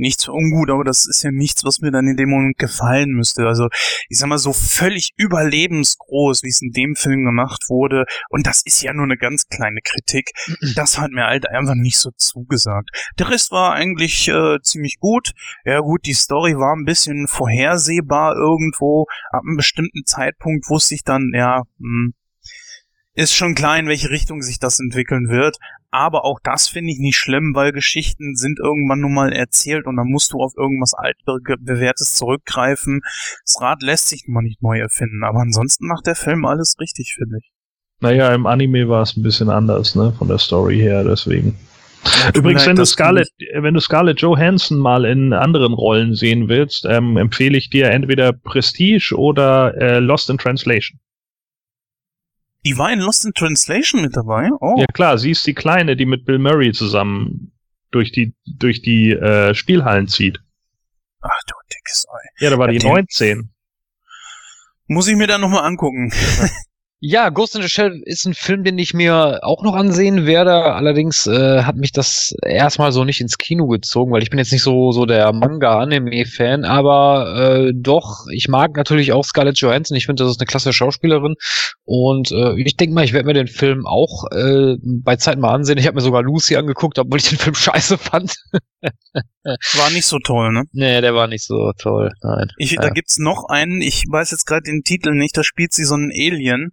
nichts 0.00 0.28
ungut, 0.28 0.70
aber 0.70 0.84
das 0.84 1.06
ist 1.06 1.22
ja 1.22 1.30
nichts, 1.30 1.64
was 1.64 1.80
mir 1.80 1.90
dann 1.90 2.08
in 2.08 2.16
dem 2.16 2.30
Moment 2.30 2.58
gefallen 2.58 3.10
müsste. 3.10 3.46
Also, 3.46 3.68
ich 4.08 4.18
sag 4.18 4.28
mal, 4.28 4.38
so 4.38 4.52
völlig 4.52 5.10
überlebensgroß, 5.16 6.42
wie 6.42 6.48
es 6.48 6.62
in 6.62 6.72
dem 6.72 6.96
Film 6.96 7.24
gemacht 7.24 7.64
wurde, 7.68 8.06
und 8.30 8.46
das 8.46 8.62
ist 8.64 8.82
ja 8.82 8.92
nur 8.92 9.04
eine 9.04 9.16
ganz 9.16 9.48
kleine 9.48 9.80
Kritik, 9.82 10.30
das 10.74 10.98
hat 10.98 11.10
mir 11.10 11.26
halt 11.26 11.48
einfach 11.48 11.74
nicht 11.74 11.98
so 11.98 12.10
zugesagt. 12.16 12.90
Der 13.18 13.30
Rest 13.30 13.52
war 13.52 13.74
eigentlich 13.74 14.28
äh, 14.28 14.58
ziemlich 14.62 14.98
gut. 14.98 15.32
Ja 15.64 15.80
gut, 15.80 16.06
die 16.06 16.14
Story 16.14 16.54
war 16.54 16.74
ein 16.74 16.84
bisschen 16.84 17.26
vorhersehbar 17.28 18.34
irgendwo. 18.34 19.06
Ab 19.30 19.42
einem 19.46 19.56
bestimmten 19.56 20.04
Zeitpunkt 20.04 20.68
wusste 20.68 20.94
ich 20.94 21.04
dann, 21.04 21.32
ja, 21.34 21.62
hm, 21.78 22.14
ist 23.14 23.34
schon 23.34 23.54
klar, 23.54 23.78
in 23.78 23.88
welche 23.88 24.10
Richtung 24.10 24.40
sich 24.40 24.58
das 24.58 24.78
entwickeln 24.78 25.28
wird. 25.28 25.58
Aber 25.92 26.24
auch 26.24 26.38
das 26.42 26.68
finde 26.68 26.92
ich 26.92 26.98
nicht 26.98 27.16
schlimm, 27.16 27.52
weil 27.54 27.72
Geschichten 27.72 28.36
sind 28.36 28.60
irgendwann 28.60 29.00
nun 29.00 29.12
mal 29.12 29.32
erzählt 29.32 29.86
und 29.86 29.96
dann 29.96 30.06
musst 30.06 30.32
du 30.32 30.38
auf 30.38 30.52
irgendwas 30.56 30.94
altbewährtes 30.94 32.14
zurückgreifen. 32.14 33.00
Das 33.44 33.60
Rad 33.60 33.82
lässt 33.82 34.08
sich 34.08 34.24
nun 34.26 34.34
mal 34.34 34.42
nicht 34.42 34.62
neu 34.62 34.78
erfinden, 34.78 35.24
aber 35.24 35.40
ansonsten 35.40 35.86
macht 35.86 36.06
der 36.06 36.14
Film 36.14 36.44
alles 36.44 36.76
richtig, 36.78 37.14
finde 37.16 37.38
ich. 37.38 37.50
Naja, 38.00 38.32
im 38.34 38.46
Anime 38.46 38.88
war 38.88 39.02
es 39.02 39.16
ein 39.16 39.22
bisschen 39.22 39.50
anders, 39.50 39.94
ne, 39.94 40.12
von 40.16 40.28
der 40.28 40.38
Story 40.38 40.78
her, 40.78 41.04
deswegen. 41.04 41.56
Mir 42.04 42.34
Übrigens, 42.34 42.66
wenn 42.66 42.76
du 42.76 42.86
Scarlett, 42.86 43.28
wenn 43.52 43.74
du 43.74 43.80
Scarlett 43.80 44.20
Johansson 44.20 44.78
mal 44.78 45.04
in 45.04 45.34
anderen 45.34 45.74
Rollen 45.74 46.14
sehen 46.14 46.48
willst, 46.48 46.86
ähm, 46.86 47.18
empfehle 47.18 47.58
ich 47.58 47.68
dir 47.68 47.90
entweder 47.90 48.32
Prestige 48.32 49.14
oder 49.16 49.76
äh, 49.76 49.98
Lost 49.98 50.30
in 50.30 50.38
Translation. 50.38 50.98
Die 52.66 52.76
war 52.76 52.92
in 52.92 53.00
Lost 53.00 53.24
in 53.24 53.32
Translation 53.32 54.02
mit 54.02 54.16
dabei? 54.16 54.50
Oh, 54.60 54.76
Ja 54.78 54.86
klar, 54.86 55.16
sie 55.18 55.30
ist 55.30 55.46
die 55.46 55.54
Kleine, 55.54 55.96
die 55.96 56.06
mit 56.06 56.24
Bill 56.26 56.38
Murray 56.38 56.72
zusammen 56.72 57.52
durch 57.90 58.12
die 58.12 58.34
durch 58.46 58.82
die 58.82 59.10
äh, 59.12 59.54
Spielhallen 59.54 60.08
zieht. 60.08 60.40
ach 61.20 61.30
du 61.46 61.54
dickes 61.72 62.06
Ei. 62.08 62.44
Ja, 62.44 62.50
da 62.50 62.58
war 62.58 62.66
Ja, 62.68 62.72
die 62.72 62.78
den- 62.78 62.88
19. 62.90 63.50
Muss 64.86 65.08
ich 65.08 65.16
mir 65.16 65.26
dann 65.26 65.40
nochmal 65.40 65.64
angucken. 65.64 66.12
Ja, 67.02 67.30
Ghost 67.30 67.56
in 67.56 67.62
the 67.62 67.68
Shell 67.68 68.02
ist 68.04 68.26
ein 68.26 68.34
Film, 68.34 68.62
den 68.62 68.76
ich 68.76 68.92
mir 68.92 69.40
auch 69.42 69.62
noch 69.62 69.74
ansehen 69.74 70.26
werde. 70.26 70.74
Allerdings 70.74 71.26
äh, 71.26 71.62
hat 71.62 71.76
mich 71.76 71.92
das 71.92 72.34
erstmal 72.44 72.92
so 72.92 73.04
nicht 73.04 73.22
ins 73.22 73.38
Kino 73.38 73.68
gezogen, 73.68 74.12
weil 74.12 74.22
ich 74.22 74.28
bin 74.28 74.38
jetzt 74.38 74.52
nicht 74.52 74.62
so 74.62 74.92
so 74.92 75.06
der 75.06 75.32
Manga-Anime-Fan, 75.32 76.66
aber 76.66 77.68
äh, 77.68 77.72
doch, 77.74 78.26
ich 78.30 78.48
mag 78.48 78.76
natürlich 78.76 79.12
auch 79.12 79.24
Scarlett 79.24 79.58
Johansson. 79.58 79.96
Ich 79.96 80.04
finde, 80.04 80.24
das 80.24 80.32
ist 80.32 80.40
eine 80.40 80.46
klasse 80.46 80.74
Schauspielerin 80.74 81.36
und 81.84 82.32
äh, 82.32 82.60
ich 82.60 82.76
denke 82.76 82.94
mal, 82.94 83.04
ich 83.04 83.14
werde 83.14 83.26
mir 83.28 83.34
den 83.34 83.48
Film 83.48 83.86
auch 83.86 84.30
äh, 84.32 84.76
bei 84.82 85.16
Zeit 85.16 85.38
mal 85.38 85.54
ansehen. 85.54 85.78
Ich 85.78 85.86
habe 85.86 85.94
mir 85.94 86.02
sogar 86.02 86.22
Lucy 86.22 86.56
angeguckt, 86.56 86.98
obwohl 86.98 87.18
ich 87.18 87.30
den 87.30 87.38
Film 87.38 87.54
scheiße 87.56 87.96
fand. 87.96 88.34
War 89.42 89.90
nicht 89.90 90.06
so 90.06 90.18
toll, 90.18 90.52
ne? 90.52 90.64
nee, 90.72 91.00
der 91.00 91.14
war 91.14 91.28
nicht 91.28 91.46
so 91.46 91.72
toll. 91.78 92.12
Nein. 92.22 92.48
Ich, 92.58 92.72
Ja. 92.72 92.82
Da 92.82 92.90
gibt's 92.90 93.16
noch 93.18 93.48
einen, 93.48 93.80
ich 93.80 94.04
weiß 94.06 94.32
jetzt 94.32 94.44
gerade 94.44 94.64
den 94.64 94.82
Titel 94.82 95.12
nicht, 95.12 95.34
da 95.34 95.42
spielt 95.42 95.72
sie 95.72 95.84
so 95.84 95.94
einen 95.94 96.10
Alien. 96.10 96.72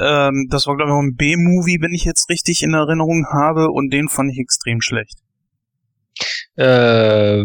Ähm, 0.00 0.48
das 0.50 0.66
war, 0.66 0.76
glaube 0.76 0.90
ich, 0.90 0.94
auch 0.94 1.02
ein 1.02 1.16
B-Movie, 1.16 1.78
wenn 1.80 1.92
ich 1.92 2.04
jetzt 2.04 2.28
richtig 2.30 2.62
in 2.62 2.74
Erinnerung 2.74 3.26
habe, 3.32 3.70
und 3.70 3.90
den 3.90 4.08
fand 4.08 4.32
ich 4.32 4.38
extrem 4.38 4.80
schlecht. 4.80 5.18
Äh, 6.56 6.64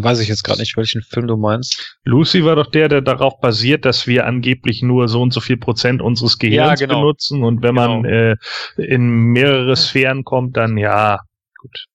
weiß 0.04 0.20
ich 0.20 0.28
jetzt 0.28 0.44
gerade 0.44 0.60
nicht, 0.60 0.76
welchen 0.76 1.02
Film 1.02 1.28
du 1.28 1.38
meinst. 1.38 2.00
Lucy 2.04 2.44
war 2.44 2.56
doch 2.56 2.70
der, 2.70 2.90
der 2.90 3.02
darauf 3.02 3.40
basiert, 3.40 3.86
dass 3.86 4.08
wir 4.08 4.26
angeblich 4.26 4.82
nur 4.82 5.08
so 5.08 5.22
und 5.22 5.32
so 5.32 5.40
viel 5.40 5.58
Prozent 5.58 6.02
unseres 6.02 6.38
Gehirns 6.38 6.80
Ja, 6.82 6.88
genau. 6.88 7.02
benutzen 7.02 7.44
und 7.44 7.62
wenn 7.62 7.76
man 7.76 8.04
äh, 8.04 8.36
in 8.78 9.08
mehrere 9.08 9.76
Sphären 9.76 10.24
kommt, 10.24 10.58
dann 10.58 10.78
ja, 10.78 11.20
gut. 11.58 11.86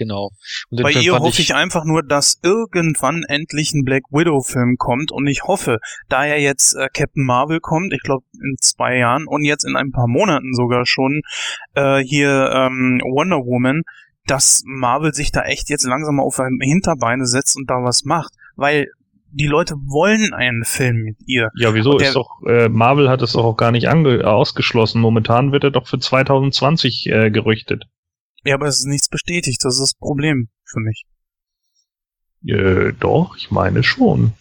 Genau. 0.00 0.30
Bei 0.82 0.92
ihr 1.04 1.12
hoffe 1.20 1.42
ich 1.42 1.54
einfach 1.54 1.84
nur, 1.84 2.02
dass 2.02 2.40
irgendwann 2.42 3.22
endlich 3.28 3.74
ein 3.74 3.84
Black 3.84 4.04
Widow-Film 4.10 4.76
kommt 4.78 5.12
und 5.12 5.26
ich 5.26 5.42
hoffe, 5.44 5.78
da 6.08 6.24
ja 6.24 6.36
jetzt 6.36 6.72
äh, 6.74 6.88
Captain 6.92 7.24
Marvel 7.26 7.60
kommt, 7.60 7.92
ich 7.92 8.00
glaube 8.00 8.24
in 8.42 8.56
zwei 8.62 8.96
Jahren 8.96 9.26
und 9.26 9.44
jetzt 9.44 9.64
in 9.64 9.76
ein 9.76 9.90
paar 9.92 10.08
Monaten 10.08 10.54
sogar 10.54 10.86
schon 10.86 11.20
äh, 11.74 11.98
hier 12.02 12.50
ähm, 12.54 13.00
Wonder 13.04 13.44
Woman, 13.44 13.82
dass 14.26 14.62
Marvel 14.64 15.12
sich 15.12 15.32
da 15.32 15.42
echt 15.42 15.68
jetzt 15.68 15.84
langsam 15.84 16.16
mal 16.16 16.22
auf 16.22 16.40
ein 16.40 16.58
Hinterbeine 16.62 17.26
setzt 17.26 17.56
und 17.58 17.68
da 17.68 17.74
was 17.84 18.04
macht, 18.04 18.32
weil 18.56 18.86
die 19.32 19.46
Leute 19.46 19.74
wollen 19.74 20.32
einen 20.32 20.64
Film 20.64 21.02
mit 21.04 21.16
ihr. 21.26 21.50
Ja, 21.56 21.74
wieso 21.74 21.98
der- 21.98 22.08
ist 22.08 22.14
doch, 22.16 22.40
äh, 22.48 22.68
Marvel 22.68 23.08
hat 23.10 23.22
es 23.22 23.32
doch 23.32 23.44
auch 23.44 23.56
gar 23.56 23.70
nicht 23.70 23.88
ange 23.88 24.26
ausgeschlossen. 24.26 25.00
Momentan 25.00 25.52
wird 25.52 25.62
er 25.64 25.70
doch 25.70 25.86
für 25.86 25.98
2020 26.00 27.06
äh, 27.06 27.30
gerüchtet. 27.30 27.84
Ja, 28.44 28.54
aber 28.54 28.66
es 28.66 28.80
ist 28.80 28.86
nichts 28.86 29.08
bestätigt, 29.08 29.64
das 29.64 29.74
ist 29.74 29.80
das 29.80 29.94
Problem 29.94 30.48
für 30.64 30.80
mich. 30.80 31.04
Äh, 32.46 32.92
doch, 32.98 33.36
ich 33.36 33.50
meine 33.50 33.82
schon. 33.82 34.32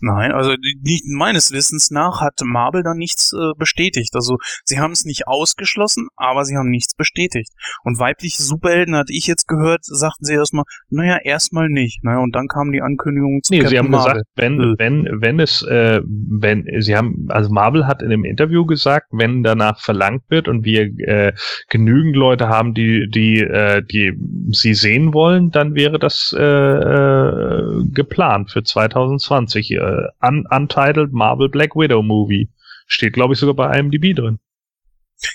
Nein, 0.00 0.32
also 0.32 0.54
nicht 0.82 1.04
meines 1.06 1.52
Wissens 1.52 1.90
nach 1.90 2.20
hat 2.20 2.34
Marvel 2.44 2.82
da 2.82 2.94
nichts 2.94 3.32
äh, 3.32 3.52
bestätigt. 3.58 4.14
Also 4.14 4.36
sie 4.64 4.78
haben 4.78 4.92
es 4.92 5.04
nicht 5.04 5.26
ausgeschlossen, 5.26 6.08
aber 6.16 6.44
sie 6.44 6.56
haben 6.56 6.70
nichts 6.70 6.94
bestätigt. 6.94 7.52
Und 7.84 7.98
weibliche 7.98 8.42
Superhelden 8.42 8.94
hatte 8.96 9.12
ich 9.12 9.26
jetzt 9.26 9.48
gehört, 9.48 9.84
sagten 9.84 10.24
sie 10.24 10.34
erstmal, 10.34 10.64
naja, 10.90 11.18
erstmal 11.22 11.68
nicht. 11.68 12.04
Naja, 12.04 12.18
und 12.18 12.34
dann 12.34 12.48
kam 12.48 12.72
die 12.72 12.82
Ankündigung 12.82 13.42
zu 13.42 13.52
Nee, 13.52 13.60
Captain 13.60 13.70
sie 13.70 13.78
haben 13.78 13.90
Marvel. 13.90 14.12
gesagt, 14.12 14.28
wenn, 14.36 14.60
Äh. 14.60 14.74
wenn, 14.78 15.08
wenn 15.20 15.40
es, 15.40 15.62
äh, 15.62 16.00
wenn, 16.04 16.66
sie 16.80 16.96
haben, 16.96 17.26
also 17.28 17.50
Marvel 17.50 17.86
hat 17.86 18.02
in 18.02 18.10
dem 18.10 18.24
Interview 18.24 18.66
gesagt, 18.66 19.08
wenn 19.12 19.42
danach 19.42 19.80
verlangt 19.80 20.22
wird 20.28 20.48
und 20.48 20.64
wir 20.64 20.82
äh, 21.08 21.32
genügend 21.68 22.16
Leute 22.16 22.48
haben, 22.48 22.74
die, 22.74 23.08
die, 23.10 23.40
äh, 23.40 23.82
die 23.82 24.12
sie 24.50 24.74
sehen 24.74 25.12
wollen, 25.14 25.50
dann 25.50 25.74
wäre 25.74 25.98
das 25.98 26.34
äh, 26.38 26.42
äh, 26.42 27.84
geplant 27.92 28.50
für 28.50 28.62
2020. 28.62 29.72
Äh, 29.72 29.87
un 30.20 30.46
Untitled 30.50 31.12
Marvel 31.12 31.48
Black 31.48 31.74
Widow 31.74 32.02
Movie. 32.02 32.50
Steht, 32.86 33.12
glaube 33.12 33.34
ich, 33.34 33.40
sogar 33.40 33.54
bei 33.54 33.78
IMDb 33.78 34.14
drin. 34.16 34.38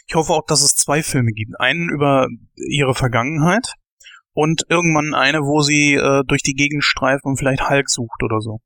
Ich 0.08 0.16
hoffe 0.16 0.34
auch, 0.34 0.46
dass 0.46 0.64
es 0.64 0.76
zwei 0.76 1.04
Filme 1.04 1.32
gibt. 1.32 1.60
Einen 1.60 1.90
über 1.90 2.28
ihre 2.56 2.96
Vergangenheit 2.96 3.74
und 4.34 4.64
irgendwann 4.70 5.14
eine, 5.14 5.40
wo 5.40 5.62
sie 5.62 5.96
äh, 5.96 6.24
durch 6.26 6.42
die 6.42 6.54
Gegend 6.54 6.84
streift 6.84 7.26
und 7.26 7.38
vielleicht 7.38 7.70
Hulk 7.70 7.90
sucht 7.90 8.24
oder 8.24 8.40
so. 8.40 8.60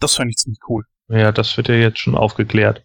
Das 0.00 0.14
fände 0.14 0.30
ich 0.30 0.36
ziemlich 0.36 0.60
cool. 0.68 0.84
Ja, 1.08 1.32
das 1.32 1.56
wird 1.56 1.68
ja 1.68 1.74
jetzt 1.74 1.98
schon 1.98 2.16
aufgeklärt. 2.16 2.84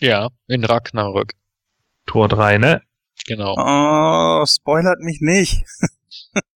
Ja, 0.00 0.30
in 0.46 0.64
Ragnarök. 0.64 1.34
Tor 2.06 2.28
3, 2.28 2.58
ne? 2.58 2.82
Genau. 3.26 3.54
Oh, 3.58 4.46
spoilert 4.46 5.00
mich 5.00 5.20
nicht. 5.20 5.64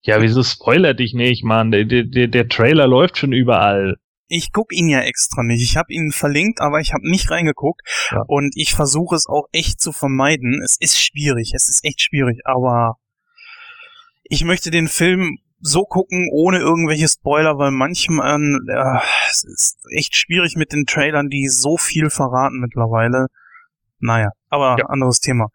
Ja, 0.03 0.21
wieso 0.21 0.43
spoilert 0.43 0.99
dich 0.99 1.13
nicht, 1.13 1.43
Mann? 1.43 1.71
Der, 1.71 1.85
der, 1.85 2.27
der 2.27 2.47
Trailer 2.47 2.87
läuft 2.87 3.17
schon 3.17 3.33
überall. 3.33 3.95
Ich 4.27 4.51
guck 4.51 4.73
ihn 4.73 4.87
ja 4.87 5.01
extra 5.01 5.43
nicht. 5.43 5.61
Ich 5.61 5.77
habe 5.77 5.93
ihn 5.93 6.11
verlinkt, 6.11 6.59
aber 6.61 6.79
ich 6.79 6.93
habe 6.93 7.07
nicht 7.09 7.29
reingeguckt. 7.29 7.81
Ja. 8.11 8.23
Und 8.27 8.53
ich 8.55 8.73
versuche 8.73 9.15
es 9.15 9.27
auch 9.27 9.47
echt 9.51 9.79
zu 9.79 9.91
vermeiden. 9.91 10.61
Es 10.63 10.77
ist 10.79 10.99
schwierig, 10.99 11.51
es 11.53 11.69
ist 11.69 11.83
echt 11.85 12.01
schwierig, 12.01 12.39
aber 12.45 12.95
ich 14.23 14.43
möchte 14.43 14.71
den 14.71 14.87
Film 14.87 15.37
so 15.59 15.83
gucken, 15.83 16.29
ohne 16.31 16.59
irgendwelche 16.59 17.07
Spoiler, 17.07 17.57
weil 17.57 17.71
manchmal 17.71 18.39
äh, 18.67 18.99
es 19.29 19.43
ist 19.43 19.77
echt 19.95 20.15
schwierig 20.15 20.55
mit 20.55 20.71
den 20.73 20.85
Trailern, 20.85 21.29
die 21.29 21.47
so 21.47 21.77
viel 21.77 22.09
verraten 22.09 22.59
mittlerweile. 22.59 23.27
Naja, 23.99 24.29
aber 24.49 24.75
Ja. 24.79 24.85
anderes 24.87 25.19
Thema. 25.19 25.47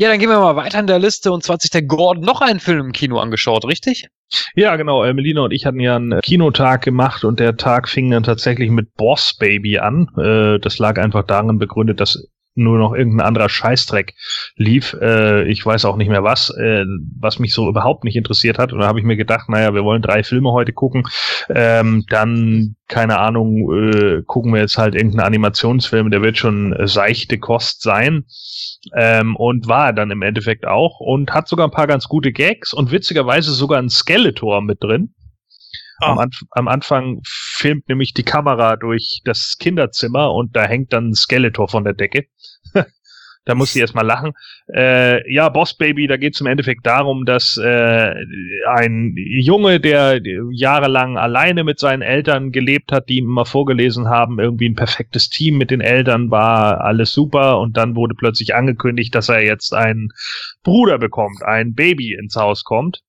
Ja, 0.00 0.08
dann 0.08 0.20
gehen 0.20 0.28
wir 0.28 0.38
mal 0.38 0.54
weiter 0.54 0.78
in 0.78 0.86
der 0.86 1.00
Liste 1.00 1.32
und 1.32 1.42
zwar 1.42 1.54
hat 1.54 1.62
sich 1.62 1.72
der 1.72 1.82
Gordon 1.82 2.24
noch 2.24 2.40
einen 2.40 2.60
Film 2.60 2.86
im 2.86 2.92
Kino 2.92 3.18
angeschaut, 3.18 3.64
richtig? 3.64 4.06
Ja, 4.54 4.76
genau. 4.76 5.02
Äh, 5.02 5.12
Melina 5.12 5.40
und 5.40 5.50
ich 5.52 5.66
hatten 5.66 5.80
ja 5.80 5.96
einen 5.96 6.20
Kinotag 6.20 6.82
gemacht 6.82 7.24
und 7.24 7.40
der 7.40 7.56
Tag 7.56 7.88
fing 7.88 8.08
dann 8.08 8.22
tatsächlich 8.22 8.70
mit 8.70 8.94
Boss 8.94 9.34
Baby 9.36 9.78
an. 9.78 10.08
Äh, 10.16 10.60
das 10.60 10.78
lag 10.78 10.98
einfach 10.98 11.24
darin 11.24 11.58
begründet, 11.58 11.98
dass 11.98 12.28
nur 12.58 12.78
noch 12.78 12.94
irgendein 12.94 13.26
anderer 13.26 13.48
Scheißdreck 13.48 14.14
lief. 14.56 14.94
Äh, 15.00 15.48
ich 15.48 15.64
weiß 15.64 15.84
auch 15.84 15.96
nicht 15.96 16.08
mehr 16.08 16.24
was, 16.24 16.50
äh, 16.50 16.84
was 17.18 17.38
mich 17.38 17.54
so 17.54 17.68
überhaupt 17.68 18.04
nicht 18.04 18.16
interessiert 18.16 18.58
hat. 18.58 18.72
Und 18.72 18.80
da 18.80 18.86
habe 18.86 18.98
ich 18.98 19.04
mir 19.04 19.16
gedacht, 19.16 19.48
naja, 19.48 19.74
wir 19.74 19.84
wollen 19.84 20.02
drei 20.02 20.22
Filme 20.22 20.52
heute 20.52 20.72
gucken. 20.72 21.04
Ähm, 21.48 22.04
dann, 22.08 22.76
keine 22.88 23.18
Ahnung, 23.18 23.72
äh, 23.72 24.22
gucken 24.26 24.52
wir 24.52 24.60
jetzt 24.60 24.78
halt 24.78 24.94
irgendeinen 24.94 25.26
Animationsfilm, 25.26 26.10
der 26.10 26.22
wird 26.22 26.38
schon 26.38 26.76
seichte 26.86 27.38
Kost 27.38 27.82
sein. 27.82 28.24
Ähm, 28.94 29.36
und 29.36 29.66
war 29.68 29.86
er 29.86 29.92
dann 29.92 30.10
im 30.10 30.22
Endeffekt 30.22 30.66
auch 30.66 31.00
und 31.00 31.32
hat 31.32 31.48
sogar 31.48 31.66
ein 31.66 31.72
paar 31.72 31.86
ganz 31.86 32.08
gute 32.08 32.32
Gags 32.32 32.72
und 32.72 32.90
witzigerweise 32.90 33.52
sogar 33.52 33.78
ein 33.78 33.90
Skeletor 33.90 34.62
mit 34.62 34.82
drin. 34.82 35.14
Ah. 36.00 36.12
Am, 36.12 36.18
Anf 36.18 36.40
am 36.52 36.68
Anfang 36.68 37.20
filmt 37.58 37.88
nämlich 37.88 38.14
die 38.14 38.22
Kamera 38.22 38.76
durch 38.76 39.20
das 39.24 39.56
Kinderzimmer 39.58 40.32
und 40.32 40.54
da 40.54 40.64
hängt 40.64 40.92
dann 40.92 41.10
ein 41.10 41.14
Skeletor 41.14 41.68
von 41.68 41.84
der 41.84 41.94
Decke. 41.94 42.26
da 43.44 43.54
muss 43.54 43.72
sie 43.72 43.80
erstmal 43.80 44.06
lachen. 44.06 44.32
Äh, 44.72 45.32
ja, 45.32 45.48
Boss 45.48 45.74
Baby, 45.74 46.06
da 46.06 46.16
geht 46.16 46.34
es 46.34 46.40
im 46.40 46.46
Endeffekt 46.46 46.86
darum, 46.86 47.24
dass 47.24 47.56
äh, 47.56 48.14
ein 48.68 49.14
Junge, 49.16 49.80
der 49.80 50.20
jahrelang 50.52 51.18
alleine 51.18 51.64
mit 51.64 51.80
seinen 51.80 52.02
Eltern 52.02 52.52
gelebt 52.52 52.92
hat, 52.92 53.08
die 53.08 53.16
ihm 53.16 53.24
immer 53.24 53.46
vorgelesen 53.46 54.08
haben, 54.08 54.38
irgendwie 54.38 54.68
ein 54.68 54.76
perfektes 54.76 55.28
Team 55.28 55.58
mit 55.58 55.70
den 55.70 55.80
Eltern 55.80 56.30
war, 56.30 56.82
alles 56.82 57.12
super 57.12 57.58
und 57.58 57.76
dann 57.76 57.96
wurde 57.96 58.14
plötzlich 58.14 58.54
angekündigt, 58.54 59.14
dass 59.14 59.28
er 59.28 59.42
jetzt 59.42 59.74
einen 59.74 60.10
Bruder 60.62 60.98
bekommt, 60.98 61.42
ein 61.42 61.74
Baby 61.74 62.14
ins 62.14 62.36
Haus 62.36 62.62
kommt. 62.62 63.02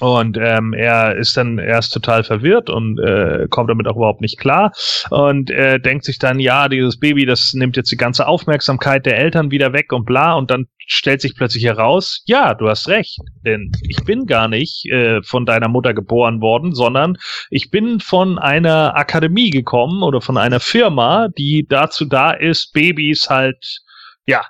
Und 0.00 0.36
ähm, 0.38 0.74
er 0.74 1.16
ist 1.16 1.38
dann 1.38 1.58
erst 1.58 1.94
total 1.94 2.22
verwirrt 2.22 2.68
und 2.68 2.98
äh, 2.98 3.46
kommt 3.48 3.70
damit 3.70 3.88
auch 3.88 3.96
überhaupt 3.96 4.20
nicht 4.20 4.38
klar 4.38 4.72
und 5.08 5.50
äh, 5.50 5.80
denkt 5.80 6.04
sich 6.04 6.18
dann, 6.18 6.38
ja, 6.38 6.68
dieses 6.68 6.98
Baby, 6.98 7.24
das 7.24 7.54
nimmt 7.54 7.78
jetzt 7.78 7.90
die 7.90 7.96
ganze 7.96 8.26
Aufmerksamkeit 8.26 9.06
der 9.06 9.16
Eltern 9.16 9.50
wieder 9.50 9.72
weg 9.72 9.94
und 9.94 10.04
bla. 10.04 10.34
Und 10.34 10.50
dann 10.50 10.66
stellt 10.86 11.22
sich 11.22 11.34
plötzlich 11.34 11.64
heraus, 11.64 12.22
ja, 12.26 12.52
du 12.52 12.68
hast 12.68 12.88
recht, 12.88 13.18
denn 13.46 13.72
ich 13.88 14.04
bin 14.04 14.26
gar 14.26 14.48
nicht 14.48 14.84
äh, 14.90 15.22
von 15.22 15.46
deiner 15.46 15.68
Mutter 15.68 15.94
geboren 15.94 16.42
worden, 16.42 16.74
sondern 16.74 17.16
ich 17.48 17.70
bin 17.70 18.00
von 18.00 18.38
einer 18.38 18.96
Akademie 18.96 19.48
gekommen 19.48 20.02
oder 20.02 20.20
von 20.20 20.36
einer 20.36 20.60
Firma, 20.60 21.28
die 21.38 21.66
dazu 21.66 22.04
da 22.04 22.32
ist, 22.32 22.74
Babys 22.74 23.30
halt, 23.30 23.80
ja, 24.26 24.42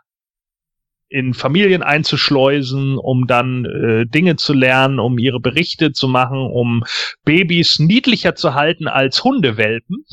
in 1.08 1.34
Familien 1.34 1.82
einzuschleusen, 1.82 2.98
um 2.98 3.26
dann 3.26 3.64
äh, 3.64 4.06
Dinge 4.06 4.36
zu 4.36 4.52
lernen, 4.52 4.98
um 4.98 5.18
ihre 5.18 5.40
Berichte 5.40 5.92
zu 5.92 6.08
machen, 6.08 6.38
um 6.38 6.84
Babys 7.24 7.78
niedlicher 7.78 8.34
zu 8.34 8.54
halten 8.54 8.88
als 8.88 9.22
Hundewelpen. 9.22 10.04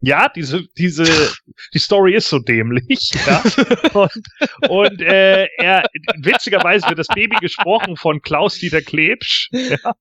Ja, 0.00 0.28
diese, 0.28 0.66
diese, 0.76 1.04
die 1.72 1.78
Story 1.78 2.14
ist 2.14 2.28
so 2.28 2.38
dämlich. 2.38 3.10
Ja. 3.26 3.42
Und, 3.94 4.10
und 4.68 5.00
äh, 5.00 5.46
er, 5.56 5.84
witzigerweise 6.18 6.88
wird 6.88 6.98
das 6.98 7.06
Baby 7.08 7.36
gesprochen 7.40 7.96
von 7.96 8.20
Klaus-Dieter 8.20 8.82
Klebsch. 8.82 9.48
Ja. 9.52 9.94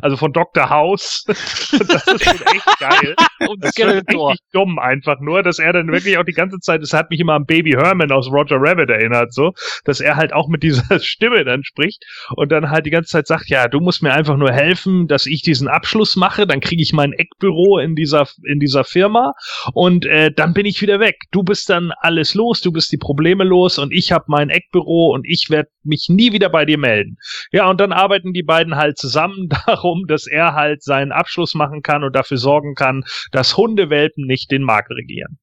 Also 0.00 0.16
von 0.16 0.32
Dr. 0.32 0.70
House. 0.70 1.24
das 1.26 2.06
ist 2.06 2.24
schon 2.24 2.46
echt 2.46 2.78
geil. 2.78 3.14
Und 3.48 3.62
Das 3.62 3.76
ist 3.76 3.84
richtig 3.84 4.38
dumm 4.52 4.78
einfach 4.78 5.20
nur, 5.20 5.42
dass 5.42 5.58
er 5.58 5.72
dann 5.72 5.90
wirklich 5.90 6.18
auch 6.18 6.24
die 6.24 6.32
ganze 6.32 6.58
Zeit, 6.58 6.82
das 6.82 6.92
hat 6.92 7.10
mich 7.10 7.20
immer 7.20 7.34
an 7.34 7.46
Baby 7.46 7.72
Herman 7.72 8.12
aus 8.12 8.30
Roger 8.30 8.56
Rabbit 8.58 8.90
erinnert, 8.90 9.32
so, 9.32 9.52
dass 9.84 10.00
er 10.00 10.16
halt 10.16 10.32
auch 10.32 10.48
mit 10.48 10.62
dieser 10.62 10.98
Stimme 11.00 11.44
dann 11.44 11.64
spricht 11.64 12.04
und 12.36 12.52
dann 12.52 12.70
halt 12.70 12.86
die 12.86 12.90
ganze 12.90 13.10
Zeit 13.10 13.26
sagt, 13.26 13.48
ja, 13.48 13.68
du 13.68 13.80
musst 13.80 14.02
mir 14.02 14.12
einfach 14.12 14.36
nur 14.36 14.52
helfen, 14.52 15.08
dass 15.08 15.26
ich 15.26 15.42
diesen 15.42 15.68
Abschluss 15.68 16.16
mache, 16.16 16.46
dann 16.46 16.60
kriege 16.60 16.82
ich 16.82 16.92
mein 16.92 17.12
Eckbüro 17.12 17.78
in 17.78 17.94
dieser 17.94 18.26
in 18.44 18.60
dieser 18.60 18.84
Firma 18.84 19.32
und 19.74 20.06
äh, 20.06 20.30
dann 20.32 20.52
bin 20.54 20.66
ich 20.66 20.80
wieder 20.82 21.00
weg. 21.00 21.16
Du 21.30 21.42
bist 21.42 21.68
dann 21.70 21.92
alles 22.00 22.34
los, 22.34 22.60
du 22.60 22.72
bist 22.72 22.92
die 22.92 22.98
Probleme 22.98 23.44
los 23.44 23.78
und 23.78 23.92
ich 23.92 24.12
habe 24.12 24.24
mein 24.28 24.50
Eckbüro 24.50 25.12
und 25.14 25.26
ich 25.26 25.50
werde 25.50 25.70
mich 25.84 26.06
nie 26.08 26.32
wieder 26.32 26.48
bei 26.48 26.64
dir 26.64 26.78
melden. 26.78 27.16
Ja, 27.50 27.68
und 27.68 27.80
dann 27.80 27.92
arbeiten 27.92 28.32
die 28.32 28.42
beiden 28.42 28.76
halt 28.76 28.98
zusammen 28.98 29.48
darum, 29.66 30.06
dass 30.06 30.26
er 30.26 30.54
halt 30.54 30.82
seinen 30.82 31.12
Abschluss 31.12 31.54
machen 31.54 31.82
kann 31.82 32.04
und 32.04 32.14
dafür 32.14 32.38
sorgen 32.38 32.74
kann, 32.74 33.04
dass 33.30 33.56
Hundewelpen 33.56 34.26
nicht 34.26 34.50
den 34.50 34.62
Markt 34.62 34.90
regieren. 34.90 35.38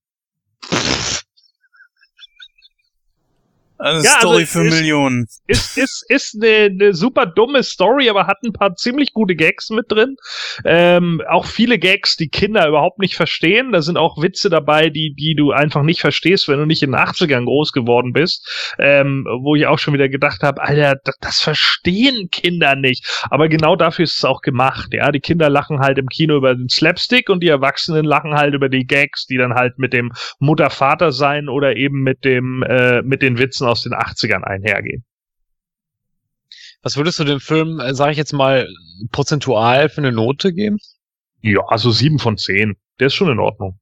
Also 3.80 4.06
Ja, 4.06 4.16
also 4.16 4.28
Story 4.28 4.44
es 4.44 4.52
für 4.52 4.66
ist- 4.66 4.76
Millionen. 4.76 5.26
Ist, 5.48 5.78
ist, 5.78 6.06
ist 6.10 6.36
eine, 6.36 6.66
eine 6.66 6.94
super 6.94 7.26
dumme 7.26 7.64
Story, 7.64 8.10
aber 8.10 8.28
hat 8.28 8.38
ein 8.44 8.52
paar 8.54 8.76
ziemlich 8.76 9.14
gute 9.14 9.36
Gags 9.36 9.70
mit 9.70 9.86
drin. 9.90 10.18
Ähm, 10.66 11.22
auch 11.30 11.46
viele 11.46 11.80
Gags, 11.80 12.18
die 12.18 12.28
Kinder 12.28 12.68
überhaupt 12.68 13.00
nicht 13.00 13.16
verstehen. 13.16 13.72
Da 13.72 13.82
sind 13.82 13.98
auch 13.98 14.22
Witze 14.22 14.50
dabei, 14.50 14.90
die, 14.90 15.16
die 15.18 15.34
du 15.34 15.52
einfach 15.52 15.82
nicht 15.84 16.02
verstehst, 16.02 16.48
wenn 16.50 16.60
du 16.60 16.66
nicht 16.66 16.84
in 16.84 16.92
den 16.92 17.00
80ern 17.00 17.46
groß 17.46 17.72
geworden 17.72 18.12
bist. 18.12 18.74
Ähm, 18.78 19.26
wo 19.44 19.56
ich 19.56 19.66
auch 19.66 19.80
schon 19.80 19.94
wieder 19.94 20.10
gedacht 20.10 20.42
habe, 20.44 20.62
Alter, 20.62 20.98
das, 21.04 21.16
das 21.22 21.42
verstehen 21.42 22.30
Kinder 22.32 22.76
nicht. 22.76 23.06
Aber 23.30 23.48
genau 23.48 23.76
dafür 23.78 24.04
ist 24.04 24.18
es 24.18 24.26
auch 24.26 24.42
gemacht. 24.42 24.90
Ja, 24.92 25.12
die 25.12 25.22
Kinder 25.22 25.50
lachen 25.50 25.80
halt 25.80 25.98
im 25.98 26.08
Kino 26.10 26.36
über 26.36 26.54
den 26.54 26.68
Slapstick 26.70 27.30
und 27.30 27.42
die 27.42 27.48
Erwachsenen 27.48 28.04
lachen 28.04 28.34
halt 28.36 28.54
über 28.54 28.68
die 28.68 28.86
Gags, 28.86 29.26
die 29.26 29.38
dann 29.38 29.54
halt 29.54 29.80
mit 29.80 29.94
dem 29.94 30.12
Mutter-Vater 30.40 31.12
sein 31.14 31.48
oder 31.48 31.78
eben 31.78 32.02
mit 32.04 32.26
dem, 32.26 32.62
äh, 32.64 33.02
mit 33.04 33.22
den 33.22 33.38
Witzen 33.38 33.69
aus 33.70 33.84
den 33.84 33.94
80ern 33.94 34.44
einhergehen. 34.44 35.06
Was 36.82 36.96
würdest 36.98 37.20
du 37.20 37.24
dem 37.24 37.40
Film, 37.40 37.80
äh, 37.80 37.94
sage 37.94 38.12
ich 38.12 38.18
jetzt 38.18 38.34
mal, 38.34 38.68
prozentual 39.12 39.90
für 39.90 40.02
eine 40.02 40.12
Note 40.12 40.54
geben? 40.54 40.78
Ja, 41.42 41.62
also 41.68 41.92
sieben 41.92 42.20
von 42.20 42.38
zehn. 42.38 42.76
Der 43.00 43.08
ist 43.08 43.16
schon 43.16 43.30
in 43.30 43.40
Ordnung. 43.40 43.80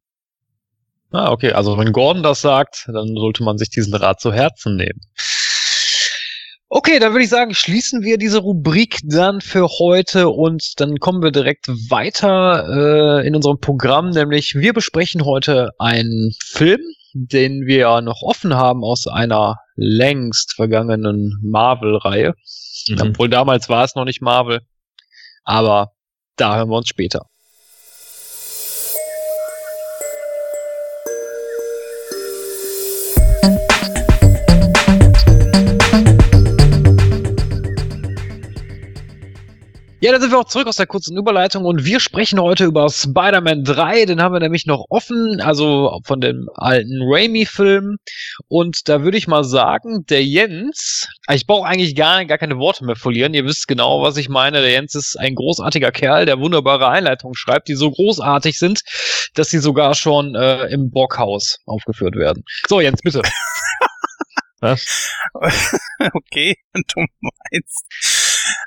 Ah, 1.12 1.32
okay. 1.32 1.52
Also 1.54 1.78
wenn 1.78 1.94
Gordon 1.94 2.24
das 2.24 2.42
sagt, 2.42 2.88
dann 2.88 3.16
sollte 3.16 3.44
man 3.44 3.58
sich 3.58 3.70
diesen 3.70 3.94
Rat 3.94 4.20
zu 4.20 4.34
Herzen 4.34 4.76
nehmen. 4.76 5.00
Okay, 6.70 7.00
dann 7.00 7.14
würde 7.14 7.24
ich 7.24 7.30
sagen, 7.30 7.54
schließen 7.54 8.04
wir 8.04 8.18
diese 8.18 8.40
Rubrik 8.40 9.00
dann 9.04 9.40
für 9.40 9.70
heute 9.80 10.28
und 10.28 10.82
dann 10.82 11.00
kommen 11.00 11.24
wir 11.24 11.32
direkt 11.32 11.70
weiter 11.70 13.22
äh, 13.22 13.28
in 13.28 13.36
unserem 13.38 13.60
Programm, 13.60 14.10
nämlich 14.10 14.54
wir 14.56 14.74
besprechen 14.74 15.24
heute 15.24 15.70
einen 15.80 16.34
Film, 16.44 16.82
den 17.14 17.66
wir 17.66 17.78
ja 17.78 18.02
noch 18.02 18.22
offen 18.22 18.56
haben 18.56 18.84
aus 18.84 19.08
einer 19.08 19.58
längst 19.76 20.54
vergangenen 20.56 21.40
Marvel-Reihe. 21.42 22.34
Mhm. 22.88 23.02
Obwohl 23.02 23.30
damals 23.30 23.70
war 23.70 23.84
es 23.84 23.96
noch 23.96 24.06
nicht 24.06 24.22
Marvel, 24.22 24.62
aber 25.44 25.94
da 26.36 26.58
hören 26.58 26.70
wir 26.70 26.78
uns 26.78 26.90
später. 26.90 27.28
Ja, 40.08 40.14
dann 40.14 40.22
sind 40.22 40.32
wir 40.32 40.40
auch 40.40 40.46
zurück 40.46 40.68
aus 40.68 40.78
der 40.78 40.88
kurzen 40.88 41.18
Überleitung 41.18 41.66
und 41.66 41.84
wir 41.84 42.00
sprechen 42.00 42.40
heute 42.40 42.64
über 42.64 42.88
Spider-Man 42.90 43.66
3. 43.66 44.06
Den 44.06 44.22
haben 44.22 44.32
wir 44.32 44.40
nämlich 44.40 44.66
noch 44.66 44.86
offen, 44.88 45.42
also 45.42 46.00
von 46.06 46.22
dem 46.22 46.48
alten 46.56 47.02
Raimi-Film. 47.02 47.98
Und 48.48 48.88
da 48.88 49.04
würde 49.04 49.18
ich 49.18 49.28
mal 49.28 49.44
sagen, 49.44 50.06
der 50.06 50.24
Jens, 50.24 51.10
ich 51.30 51.46
brauche 51.46 51.68
eigentlich 51.68 51.94
gar, 51.94 52.24
gar 52.24 52.38
keine 52.38 52.58
Worte 52.58 52.86
mehr 52.86 52.96
verlieren. 52.96 53.34
Ihr 53.34 53.44
wisst 53.44 53.68
genau, 53.68 54.02
was 54.02 54.16
ich 54.16 54.30
meine. 54.30 54.62
Der 54.62 54.72
Jens 54.72 54.96
ist 54.96 55.20
ein 55.20 55.36
großartiger 55.36 55.92
Kerl, 55.92 56.26
der 56.26 56.40
wunderbare 56.40 56.88
Einleitungen 56.88 57.36
schreibt, 57.36 57.68
die 57.68 57.76
so 57.76 57.92
großartig 57.92 58.58
sind, 58.58 58.84
dass 59.34 59.50
sie 59.50 59.60
sogar 59.60 59.94
schon 59.94 60.36
äh, 60.36 60.68
im 60.68 60.90
Brockhaus 60.90 61.58
aufgeführt 61.66 62.16
werden. 62.16 62.46
So, 62.70 62.80
Jens, 62.80 63.02
bitte. 63.02 63.24
okay, 64.62 66.56
du 66.74 67.06
meinst. 67.20 67.86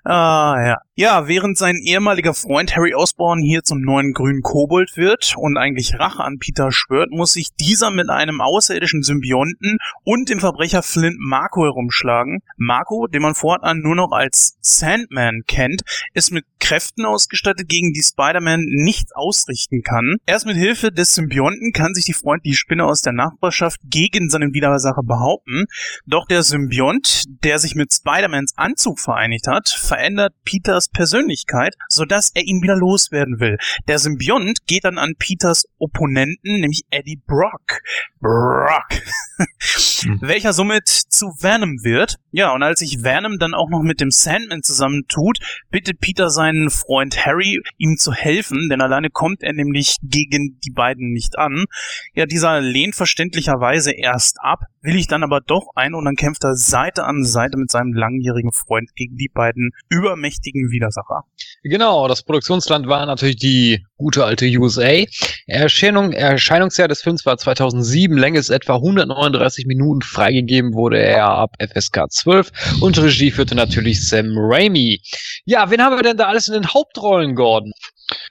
Ah, 0.05 0.57
ja. 0.65 0.79
Ja, 0.95 1.29
während 1.29 1.57
sein 1.57 1.77
ehemaliger 1.77 2.35
Freund 2.35 2.77
Harry 2.77 2.95
Osborn 2.95 3.41
hier 3.41 3.63
zum 3.63 3.81
neuen 3.81 4.13
grünen 4.13 4.43
Kobold 4.43 4.97
wird 4.97 5.35
und 5.37 5.57
eigentlich 5.57 5.99
Rache 5.99 6.23
an 6.23 6.39
Peter 6.39 6.73
schwört, 6.73 7.11
muss 7.11 7.33
sich 7.33 7.55
dieser 7.59 7.91
mit 7.91 8.11
einem 8.11 8.41
außerirdischen 8.41 9.03
Symbionten 9.03 9.79
und 10.05 10.29
dem 10.29 10.41
Verbrecher 10.41 10.83
Flint 10.83 11.17
Marco 11.19 11.65
herumschlagen. 11.65 12.41
Marco, 12.59 13.07
den 13.07 13.23
man 13.23 13.35
fortan 13.35 13.81
nur 13.81 13.95
noch 13.95 14.13
als 14.13 14.59
Sandman 14.61 15.43
kennt, 15.47 15.83
ist 16.13 16.33
mit 16.33 16.45
Kräften 16.71 17.05
ausgestattet, 17.05 17.69
gegen 17.69 17.93
die 17.93 18.03
Spider-Man 18.03 18.65
nichts 18.65 19.11
ausrichten 19.13 19.83
kann. 19.83 20.19
Erst 20.25 20.47
mit 20.47 20.57
Hilfe 20.57 20.93
des 20.93 21.17
Symbionten 21.17 21.73
kann 21.73 21.95
sich 21.95 22.05
die 22.05 22.13
freundliche 22.13 22.57
Spinne 22.57 22.85
aus 22.85 23.03
der 23.03 23.13
Nachbarschaft 23.13 23.81
gegen 23.83 24.31
seinen 24.31 24.55
Widersacher 24.55 25.03
behaupten. 25.03 25.65
Doch 26.07 26.29
der 26.29 26.45
Symbiont, 26.45 27.25
der 27.43 27.59
sich 27.59 27.75
mit 27.75 27.93
Spider-Mans 27.93 28.53
Anzug 28.57 29.01
vereinigt 29.01 29.49
hat, 29.49 29.69
verändert 29.69 30.33
Peters 30.45 30.89
Persönlichkeit, 30.89 31.75
sodass 31.89 32.31
er 32.37 32.45
ihn 32.45 32.63
wieder 32.63 32.77
loswerden 32.77 33.41
will. 33.41 33.59
Der 33.89 33.99
Symbiont 33.99 34.65
geht 34.69 34.85
dann 34.85 34.99
an 34.99 35.15
Peters 35.19 35.65
Opponenten, 35.81 36.61
nämlich 36.61 36.83
Eddie 36.91 37.21
Brock. 37.27 37.83
Brock. 38.21 39.03
Welcher 40.21 40.53
somit 40.53 40.89
zu 40.89 41.27
Venom 41.41 41.83
wird. 41.83 42.17
Ja, 42.31 42.53
und 42.53 42.63
als 42.63 42.79
sich 42.79 43.03
Venom 43.03 43.39
dann 43.39 43.55
auch 43.55 43.71
noch 43.71 43.83
mit 43.83 44.01
dem 44.01 44.13
Sandman 44.13 44.63
zusammentut, 44.63 45.39
bittet 45.71 45.99
Peter 45.99 46.31
seinen 46.31 46.60
Freund 46.69 47.25
Harry, 47.25 47.63
ihm 47.79 47.97
zu 47.97 48.13
helfen, 48.13 48.69
denn 48.69 48.83
alleine 48.83 49.09
kommt 49.09 49.43
er 49.43 49.55
nämlich 49.55 49.97
gegen 50.03 50.59
die 50.61 50.71
beiden 50.71 51.13
nicht 51.13 51.39
an. 51.39 51.65
Ja, 52.13 52.27
dieser 52.27 52.61
lehnt 52.61 52.95
verständlicherweise 52.95 53.93
erst 53.93 54.39
ab, 54.43 54.65
will 54.83 54.97
ich 54.97 55.07
dann 55.07 55.23
aber 55.23 55.41
doch 55.41 55.69
ein 55.75 55.95
und 55.95 56.05
dann 56.05 56.17
kämpft 56.17 56.45
er 56.45 56.57
Seite 56.57 57.05
an 57.05 57.25
Seite 57.25 57.57
mit 57.57 57.71
seinem 57.71 57.95
langjährigen 57.95 58.53
Freund 58.53 58.95
gegen 58.97 59.17
die 59.17 59.31
beiden 59.33 59.71
übermächtigen 59.89 60.71
Widersacher. 60.71 61.25
Genau, 61.63 62.09
das 62.09 62.23
Produktionsland 62.23 62.87
war 62.87 63.05
natürlich 63.05 63.37
die 63.37 63.85
gute 63.99 64.25
alte 64.25 64.47
USA. 64.47 65.05
Erscheinung, 65.47 66.13
Erscheinungsjahr 66.13 66.89
des 66.89 67.03
Films 67.03 67.27
war 67.27 67.37
2007, 67.37 68.17
Länge 68.17 68.39
ist 68.39 68.49
etwa 68.49 68.77
139 68.77 69.67
Minuten, 69.67 70.01
freigegeben 70.01 70.73
wurde 70.73 70.99
er 71.03 71.27
ab 71.27 71.57
FSK 71.59 72.11
12 72.11 72.81
und 72.81 72.97
Regie 72.99 73.31
führte 73.31 73.55
natürlich 73.55 74.09
Sam 74.09 74.33
Raimi. 74.37 75.03
Ja, 75.45 75.71
wen 75.71 75.83
haben 75.83 75.97
wir 75.97 76.03
denn 76.03 76.17
da 76.17 76.29
alles 76.29 76.49
in 76.49 76.55
den 76.55 76.73
Hauptrollen, 76.73 77.35
Gordon? 77.35 77.73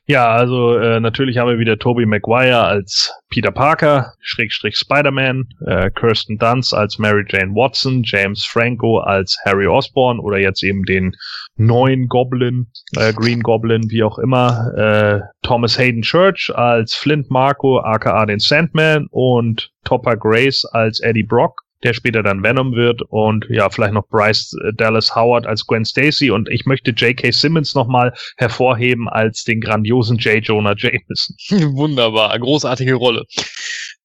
Ja, 0.10 0.32
also 0.32 0.76
äh, 0.76 1.00
natürlich 1.00 1.38
haben 1.38 1.52
wir 1.52 1.60
wieder 1.60 1.78
Tobey 1.78 2.08
Maguire 2.08 2.64
als 2.64 3.14
Peter 3.30 3.52
Parker, 3.52 4.14
Schrägstrich 4.22 4.76
Spider-Man, 4.76 5.48
äh, 5.68 5.92
Kirsten 5.92 6.40
Dunst 6.40 6.74
als 6.74 6.98
Mary 6.98 7.24
Jane 7.30 7.54
Watson, 7.54 8.02
James 8.04 8.44
Franco 8.44 8.98
als 9.02 9.38
Harry 9.46 9.68
Osborn 9.68 10.20
oder 10.20 10.40
jetzt 10.40 10.64
eben 10.64 10.84
den 10.84 11.16
neuen 11.58 12.08
Goblin, 12.08 12.66
äh, 12.98 13.14
Green 13.14 13.42
Goblin, 13.42 13.84
wie 13.92 14.02
auch 14.02 14.18
immer, 14.18 14.74
äh, 14.76 15.20
Thomas 15.44 15.78
Hayden 15.78 16.02
Church 16.02 16.52
als 16.56 16.96
Flint 16.96 17.30
Marco, 17.30 17.78
aka 17.78 18.26
den 18.26 18.40
Sandman 18.40 19.06
und 19.12 19.70
Topper 19.84 20.18
Grace 20.18 20.66
als 20.66 21.02
Eddie 21.02 21.22
Brock 21.22 21.62
der 21.84 21.94
später 21.94 22.24
dann 22.24 22.44
Venom 22.44 22.74
wird 22.74 23.02
und 23.10 23.46
ja, 23.50 23.70
vielleicht 23.70 23.94
noch 23.94 24.08
Bryce 24.08 24.54
äh, 24.64 24.74
Dallas 24.74 25.16
Howard 25.16 25.48
als 25.48 25.66
Gwen 25.66 25.86
Stacy 25.86 26.32
und 26.32 26.50
ich 26.50 26.66
möchte 26.66 26.92
J.K. 26.92 27.32
Simmons 27.32 27.76
nochmal 27.76 28.14
hervorheben 28.38 29.08
als 29.08 29.44
den 29.44 29.62
grandiosen 29.62 30.18
J. 30.18 30.46
Jonah 30.46 30.76
Jameson. 30.78 31.36
Wunderbar, 31.76 32.38
großartige 32.38 32.96
Rolle. 32.96 33.26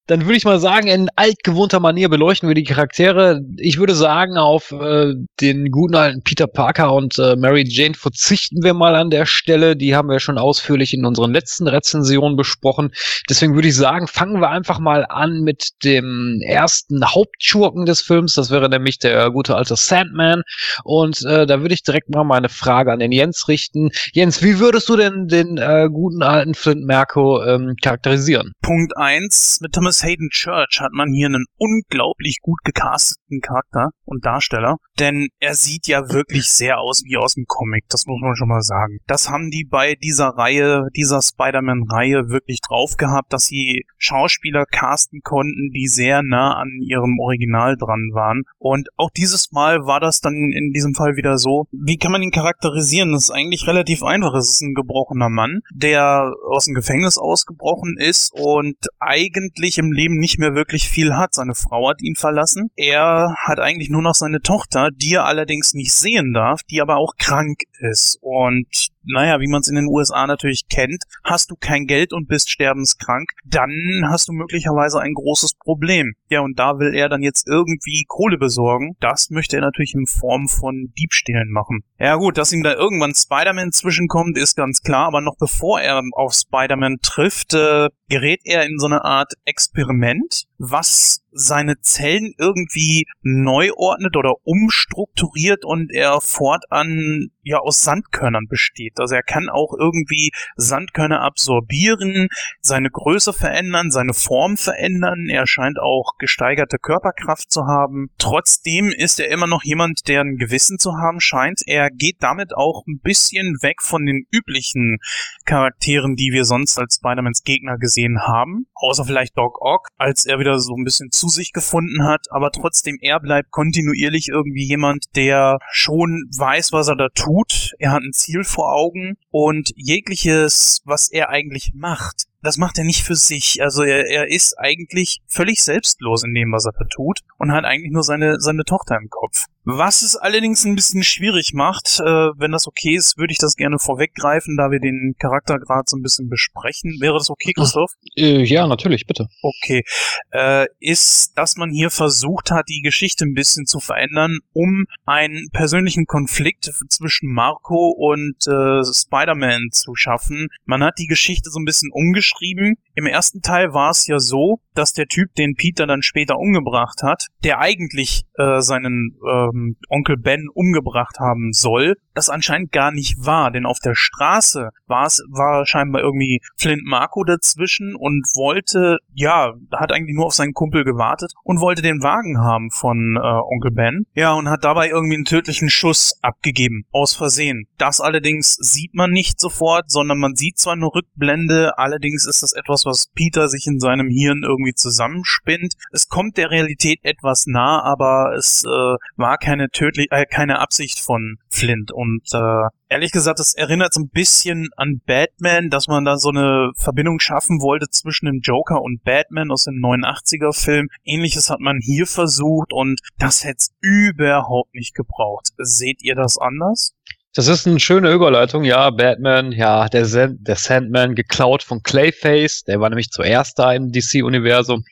Dann 0.07 0.25
würde 0.25 0.37
ich 0.37 0.45
mal 0.45 0.59
sagen, 0.59 0.87
in 0.87 1.09
altgewohnter 1.15 1.79
Manier 1.79 2.09
beleuchten 2.09 2.47
wir 2.47 2.53
die 2.53 2.63
Charaktere. 2.63 3.41
Ich 3.57 3.79
würde 3.79 3.95
sagen, 3.95 4.37
auf 4.37 4.71
äh, 4.71 5.13
den 5.41 5.71
guten 5.71 5.95
alten 5.95 6.21
Peter 6.21 6.45
Parker 6.45 6.93
und 6.93 7.17
äh, 7.17 7.35
Mary 7.35 7.65
Jane 7.67 7.95
verzichten 7.95 8.61
wir 8.61 8.75
mal 8.75 8.93
an 8.95 9.09
der 9.09 9.25
Stelle. 9.25 9.75
Die 9.75 9.95
haben 9.95 10.09
wir 10.09 10.19
schon 10.19 10.37
ausführlich 10.37 10.93
in 10.93 11.05
unseren 11.05 11.33
letzten 11.33 11.67
Rezensionen 11.67 12.37
besprochen. 12.37 12.91
Deswegen 13.27 13.55
würde 13.55 13.69
ich 13.69 13.75
sagen, 13.75 14.07
fangen 14.07 14.41
wir 14.41 14.49
einfach 14.49 14.77
mal 14.77 15.07
an 15.09 15.41
mit 15.41 15.69
dem 15.83 16.39
ersten 16.45 17.03
Hauptschurken 17.03 17.87
des 17.87 18.01
Films. 18.01 18.35
Das 18.35 18.51
wäre 18.51 18.69
nämlich 18.69 18.99
der 18.99 19.31
gute 19.31 19.55
alte 19.55 19.75
Sandman. 19.75 20.43
Und 20.83 21.25
äh, 21.25 21.47
da 21.47 21.61
würde 21.61 21.73
ich 21.73 21.81
direkt 21.81 22.09
mal 22.09 22.23
meine 22.23 22.49
Frage 22.49 22.91
an 22.91 22.99
den 22.99 23.11
Jens 23.11 23.47
richten. 23.47 23.89
Jens, 24.13 24.43
wie 24.43 24.59
würdest 24.59 24.87
du 24.87 24.97
denn 24.97 25.27
den 25.27 25.57
äh, 25.57 25.89
guten 25.91 26.21
alten 26.21 26.53
Flint 26.53 26.85
Merko 26.85 27.43
ähm, 27.43 27.73
charakterisieren? 27.81 28.51
Punkt 28.61 28.95
eins 28.97 29.57
Mit 29.61 29.73
Thomas 29.73 29.94
Thomas 29.95 30.03
Hayden 30.03 30.29
Church 30.29 30.79
hat 30.81 30.91
man 30.91 31.13
hier 31.13 31.27
einen 31.27 31.45
unglaublich 31.57 32.39
gut 32.41 32.59
gecasteten 32.65 33.39
Charakter 33.39 33.91
und 34.03 34.25
Darsteller, 34.25 34.75
denn 34.99 35.29
er 35.39 35.55
sieht 35.55 35.87
ja 35.87 36.09
wirklich 36.09 36.49
sehr 36.49 36.79
aus 36.79 37.03
wie 37.05 37.17
aus 37.17 37.35
dem 37.35 37.45
Comic, 37.47 37.85
das 37.89 38.05
muss 38.05 38.19
man 38.21 38.35
schon 38.35 38.49
mal 38.49 38.61
sagen. 38.61 38.97
Das 39.07 39.29
haben 39.29 39.51
die 39.51 39.63
bei 39.63 39.95
dieser 39.95 40.29
Reihe, 40.29 40.87
dieser 40.95 41.21
Spider-Man-Reihe 41.21 42.29
wirklich 42.29 42.59
drauf 42.61 42.97
gehabt, 42.97 43.31
dass 43.31 43.45
sie 43.45 43.85
Schauspieler 43.97 44.65
casten 44.65 45.21
konnten, 45.23 45.71
die 45.73 45.87
sehr 45.87 46.23
nah 46.23 46.55
an 46.55 46.69
ihrem 46.81 47.17
Original 47.19 47.77
dran 47.77 48.11
waren. 48.13 48.43
Und 48.57 48.89
auch 48.97 49.11
dieses 49.11 49.51
Mal 49.53 49.85
war 49.85 49.99
das 49.99 50.19
dann 50.19 50.51
in 50.51 50.71
diesem 50.71 50.93
Fall 50.93 51.15
wieder 51.15 51.37
so. 51.37 51.67
Wie 51.71 51.97
kann 51.97 52.11
man 52.11 52.21
ihn 52.21 52.31
charakterisieren? 52.31 53.13
Das 53.13 53.23
ist 53.23 53.31
eigentlich 53.31 53.67
relativ 53.67 54.03
einfach. 54.03 54.33
Es 54.33 54.49
ist 54.49 54.61
ein 54.61 54.73
gebrochener 54.73 55.29
Mann, 55.29 55.61
der 55.73 56.33
aus 56.49 56.65
dem 56.65 56.75
Gefängnis 56.75 57.17
ausgebrochen 57.17 57.95
ist 57.97 58.33
und 58.33 58.75
eigentlich 58.99 59.77
im 59.77 59.84
Leben 59.91 60.17
nicht 60.17 60.39
mehr 60.39 60.55
wirklich 60.55 60.89
viel 60.89 61.15
hat. 61.15 61.33
Seine 61.33 61.55
Frau 61.55 61.89
hat 61.89 62.01
ihn 62.01 62.15
verlassen. 62.15 62.69
Er 62.75 63.35
hat 63.37 63.59
eigentlich 63.59 63.89
nur 63.89 64.01
noch 64.01 64.15
seine 64.15 64.41
Tochter, 64.41 64.89
die 64.93 65.13
er 65.13 65.25
allerdings 65.25 65.73
nicht 65.73 65.93
sehen 65.93 66.33
darf, 66.33 66.61
die 66.63 66.81
aber 66.81 66.97
auch 66.97 67.13
krank 67.17 67.61
ist. 67.79 68.17
Und 68.21 68.89
naja, 69.07 69.39
wie 69.39 69.47
man 69.47 69.61
es 69.61 69.67
in 69.67 69.75
den 69.75 69.87
USA 69.87 70.27
natürlich 70.27 70.67
kennt, 70.69 71.03
hast 71.23 71.51
du 71.51 71.55
kein 71.55 71.85
Geld 71.85 72.13
und 72.13 72.27
bist 72.27 72.49
sterbenskrank, 72.49 73.29
dann 73.45 74.03
hast 74.09 74.27
du 74.27 74.33
möglicherweise 74.33 74.99
ein 74.99 75.13
großes 75.13 75.55
Problem. 75.55 76.13
Ja, 76.29 76.41
und 76.41 76.59
da 76.59 76.79
will 76.79 76.93
er 76.93 77.09
dann 77.09 77.21
jetzt 77.21 77.47
irgendwie 77.47 78.05
Kohle 78.07 78.37
besorgen. 78.37 78.95
Das 78.99 79.29
möchte 79.29 79.57
er 79.57 79.61
natürlich 79.61 79.93
in 79.93 80.05
Form 80.05 80.47
von 80.47 80.93
Diebstählen 80.97 81.51
machen. 81.51 81.83
Ja 81.99 82.15
gut, 82.15 82.37
dass 82.37 82.51
ihm 82.51 82.63
da 82.63 82.73
irgendwann 82.73 83.13
Spider-Man 83.13 83.71
zwischenkommt, 83.71 84.37
ist 84.37 84.55
ganz 84.55 84.81
klar, 84.81 85.07
aber 85.07 85.21
noch 85.21 85.35
bevor 85.39 85.79
er 85.81 86.01
auf 86.13 86.33
Spider-Man 86.33 86.97
trifft, 87.01 87.53
äh, 87.53 87.89
gerät 88.09 88.41
er 88.43 88.65
in 88.65 88.79
so 88.79 88.85
eine 88.87 89.03
Art 89.03 89.33
Experiment, 89.45 90.45
was 90.57 91.24
seine 91.35 91.79
Zellen 91.81 92.33
irgendwie 92.37 93.05
neu 93.21 93.71
ordnet 93.75 94.15
oder 94.15 94.35
umstrukturiert 94.43 95.65
und 95.65 95.91
er 95.91 96.21
fortan 96.21 97.29
ja 97.43 97.59
aus 97.59 97.81
Sandkörnern 97.81 98.47
besteht. 98.47 98.99
Also 98.99 99.15
er 99.15 99.21
kann 99.21 99.49
auch 99.49 99.73
irgendwie 99.77 100.31
Sandkörner 100.55 101.21
absorbieren, 101.21 102.27
seine 102.61 102.89
Größe 102.89 103.33
verändern, 103.33 103.91
seine 103.91 104.13
Form 104.13 104.57
verändern. 104.57 105.27
Er 105.29 105.45
scheint 105.45 105.77
auch 105.79 106.13
gesteigerte 106.17 106.79
Körperkraft 106.79 107.51
zu 107.51 107.67
haben. 107.67 108.07
Trotzdem 108.17 108.89
ist 108.89 109.19
er 109.19 109.29
immer 109.29 109.47
noch 109.47 109.63
jemand, 109.63 110.07
der 110.07 110.21
ein 110.21 110.37
Gewissen 110.37 110.79
zu 110.79 110.93
haben 110.93 111.19
scheint. 111.19 111.61
Er 111.67 111.89
geht 111.91 112.17
damit 112.21 112.55
auch 112.55 112.83
ein 112.87 112.99
bisschen 113.03 113.57
weg 113.61 113.81
von 113.81 114.05
den 114.05 114.25
üblichen 114.31 114.97
Charakteren, 115.45 116.15
die 116.15 116.31
wir 116.31 116.45
sonst 116.45 116.79
als 116.79 116.95
Spider-Mans 116.95 117.43
Gegner 117.43 117.77
gesehen 117.77 118.21
haben. 118.21 118.67
Außer 118.73 119.05
vielleicht 119.05 119.37
Doc 119.37 119.61
Ock, 119.61 119.89
als 119.97 120.25
er 120.25 120.39
wieder 120.39 120.59
so 120.59 120.73
ein 120.73 120.83
bisschen 120.83 121.11
zu 121.11 121.24
sich 121.29 121.53
gefunden 121.53 122.03
hat. 122.03 122.27
Aber 122.31 122.51
trotzdem, 122.51 122.97
er 123.01 123.19
bleibt 123.19 123.51
kontinuierlich 123.51 124.29
irgendwie 124.29 124.65
jemand, 124.65 125.05
der 125.15 125.59
schon 125.71 126.25
weiß, 126.37 126.71
was 126.71 126.87
er 126.87 126.95
da 126.95 127.09
tut. 127.09 127.73
Er 127.79 127.91
hat 127.91 128.03
ein 128.03 128.13
Ziel 128.13 128.43
vor 128.43 128.73
Augen 128.73 129.17
und 129.31 129.71
jegliches, 129.75 130.81
was 130.85 131.09
er 131.09 131.29
eigentlich 131.29 131.71
macht, 131.73 132.25
das 132.45 132.57
macht 132.57 132.77
er 132.77 132.83
nicht 132.83 133.03
für 133.03 133.15
sich. 133.15 133.61
Also 133.61 133.83
er, 133.83 134.07
er 134.07 134.29
ist 134.29 134.57
eigentlich 134.59 135.19
völlig 135.27 135.63
selbstlos 135.63 136.23
in 136.23 136.33
dem, 136.33 136.51
was 136.51 136.65
er 136.65 136.73
da 136.73 136.85
tut 136.85 137.21
und 137.37 137.51
hat 137.51 137.65
eigentlich 137.65 137.91
nur 137.91 138.03
seine, 138.03 138.39
seine 138.39 138.63
Tochter 138.63 138.97
im 138.97 139.09
Kopf. 139.09 139.45
Was 139.65 140.03
es 140.03 140.15
allerdings 140.15 140.63
ein 140.63 140.75
bisschen 140.75 141.01
schwierig 141.01 141.53
macht, 141.53 141.99
äh, 141.99 142.03
wenn 142.03 142.51
das 142.51 142.67
okay 142.67 142.95
ist, 142.95 143.17
würde 143.17 143.31
ich 143.31 143.39
das 143.39 143.55
gerne 143.55 143.79
vorweggreifen, 143.79 144.55
da 144.57 144.69
wir 144.69 144.79
den 144.79 145.15
Charakter 145.19 145.57
gerade 145.57 145.85
so 145.87 145.97
ein 145.97 146.03
bisschen 146.03 146.29
besprechen. 146.29 146.97
Wäre 146.99 147.17
das 147.17 147.31
okay, 147.31 147.51
Christoph? 147.51 147.91
Äh, 148.15 148.43
ja, 148.43 148.67
natürlich, 148.67 149.07
bitte. 149.07 149.27
Okay. 149.41 149.83
Äh, 150.29 150.67
ist, 150.79 151.35
dass 151.35 151.57
man 151.57 151.71
hier 151.71 151.89
versucht 151.89 152.51
hat, 152.51 152.65
die 152.69 152.81
Geschichte 152.81 153.25
ein 153.25 153.33
bisschen 153.33 153.65
zu 153.65 153.79
verändern, 153.79 154.37
um 154.53 154.85
einen 155.05 155.49
persönlichen 155.51 156.05
Konflikt 156.05 156.71
zwischen 156.89 157.33
Marco 157.33 157.89
und 157.89 158.47
äh, 158.47 158.83
Spider-Man 158.83 159.69
zu 159.71 159.95
schaffen. 159.95 160.49
Man 160.65 160.83
hat 160.83 160.99
die 160.99 161.07
Geschichte 161.07 161.49
so 161.49 161.59
ein 161.59 161.65
bisschen 161.65 161.89
umgeschrieben. 161.91 162.75
Im 162.93 163.07
ersten 163.07 163.41
Teil 163.41 163.73
war 163.73 163.89
es 163.89 164.05
ja 164.05 164.19
so, 164.19 164.59
dass 164.75 164.93
der 164.93 165.07
Typ, 165.07 165.33
den 165.35 165.55
Peter 165.55 165.87
dann 165.87 166.03
später 166.03 166.37
umgebracht 166.37 167.01
hat, 167.01 167.27
der 167.43 167.59
eigentlich 167.59 168.23
äh, 168.37 168.61
seinen 168.61 169.17
ähm, 169.55 169.75
Onkel 169.89 170.17
Ben 170.17 170.47
umgebracht 170.53 171.19
haben 171.19 171.51
soll, 171.53 171.95
das 172.13 172.29
anscheinend 172.29 172.71
gar 172.71 172.91
nicht 172.91 173.15
war, 173.25 173.51
denn 173.51 173.65
auf 173.65 173.79
der 173.79 173.95
Straße 173.95 174.69
war 174.87 175.05
es 175.05 175.23
war 175.29 175.65
scheinbar 175.65 176.01
irgendwie 176.01 176.41
Flint 176.57 176.83
Marco 176.85 177.23
dazwischen 177.23 177.95
und 177.95 178.25
wollte, 178.35 178.97
ja, 179.13 179.53
hat 179.71 179.91
eigentlich 179.91 180.15
nur 180.15 180.27
auf 180.27 180.33
seinen 180.33 180.53
Kumpel 180.53 180.83
gewartet 180.83 181.33
und 181.43 181.59
wollte 181.59 181.81
den 181.81 182.01
Wagen 182.01 182.39
haben 182.39 182.69
von 182.71 183.17
äh, 183.17 183.19
Onkel 183.19 183.71
Ben. 183.71 184.05
Ja, 184.13 184.33
und 184.33 184.49
hat 184.49 184.63
dabei 184.63 184.89
irgendwie 184.89 185.15
einen 185.15 185.25
tödlichen 185.25 185.69
Schuss 185.69 186.17
abgegeben, 186.21 186.85
aus 186.91 187.15
Versehen. 187.15 187.67
Das 187.77 188.01
allerdings 188.01 188.55
sieht 188.55 188.93
man 188.93 189.11
nicht 189.11 189.39
sofort, 189.39 189.89
sondern 189.89 190.19
man 190.19 190.35
sieht 190.35 190.57
zwar 190.57 190.73
eine 190.73 190.85
Rückblende, 190.85 191.77
allerdings 191.77 192.25
ist 192.25 192.43
das 192.43 192.53
etwas, 192.53 192.85
was 192.85 193.07
Peter 193.13 193.49
sich 193.49 193.67
in 193.67 193.79
seinem 193.79 194.09
Hirn 194.09 194.43
irgendwie 194.43 194.73
zusammenspinnt. 194.73 195.75
Es 195.91 196.07
kommt 196.07 196.37
der 196.37 196.51
Realität 196.51 196.99
etwas 197.03 197.45
nah, 197.47 197.81
aber 197.83 198.33
es 198.37 198.63
äh, 198.65 198.95
war 199.15 199.37
keine 199.45 199.69
tödlich, 199.69 200.07
äh, 200.09 200.25
keine 200.25 200.59
Absicht 200.59 200.99
von 200.99 201.37
Flint 201.49 201.91
und 201.91 202.23
äh, 202.33 202.67
ehrlich 202.89 203.11
gesagt, 203.11 203.39
es 203.39 203.53
erinnert 203.53 203.93
so 203.93 204.01
ein 204.01 204.09
bisschen 204.09 204.69
an 204.75 205.01
Batman, 205.05 205.69
dass 205.69 205.87
man 205.87 206.03
da 206.03 206.17
so 206.17 206.29
eine 206.29 206.71
Verbindung 206.75 207.19
schaffen 207.19 207.61
wollte 207.61 207.87
zwischen 207.89 208.25
dem 208.25 208.39
Joker 208.41 208.81
und 208.81 209.03
Batman 209.03 209.51
aus 209.51 209.65
dem 209.65 209.75
89er 209.75 210.51
Film. 210.51 210.89
Ähnliches 211.03 211.51
hat 211.51 211.59
man 211.59 211.79
hier 211.79 212.07
versucht 212.07 212.73
und 212.73 212.99
das 213.19 213.43
hätte 213.43 213.57
es 213.59 213.69
überhaupt 213.81 214.73
nicht 214.73 214.95
gebraucht. 214.95 215.49
Seht 215.57 216.01
ihr 216.01 216.15
das 216.15 216.39
anders? 216.39 216.95
Das 217.35 217.49
ist 217.49 217.67
eine 217.67 217.81
schöne 217.81 218.13
Überleitung, 218.13 218.63
ja, 218.63 218.89
Batman, 218.91 219.51
ja, 219.51 219.89
der, 219.89 220.05
Sand, 220.05 220.47
der 220.47 220.55
Sandman 220.55 221.15
geklaut 221.15 221.63
von 221.63 221.83
Clayface, 221.83 222.63
der 222.63 222.79
war 222.79 222.87
nämlich 222.87 223.09
zuerst 223.09 223.59
da 223.59 223.73
im 223.73 223.91
DC-Universum. 223.91 224.85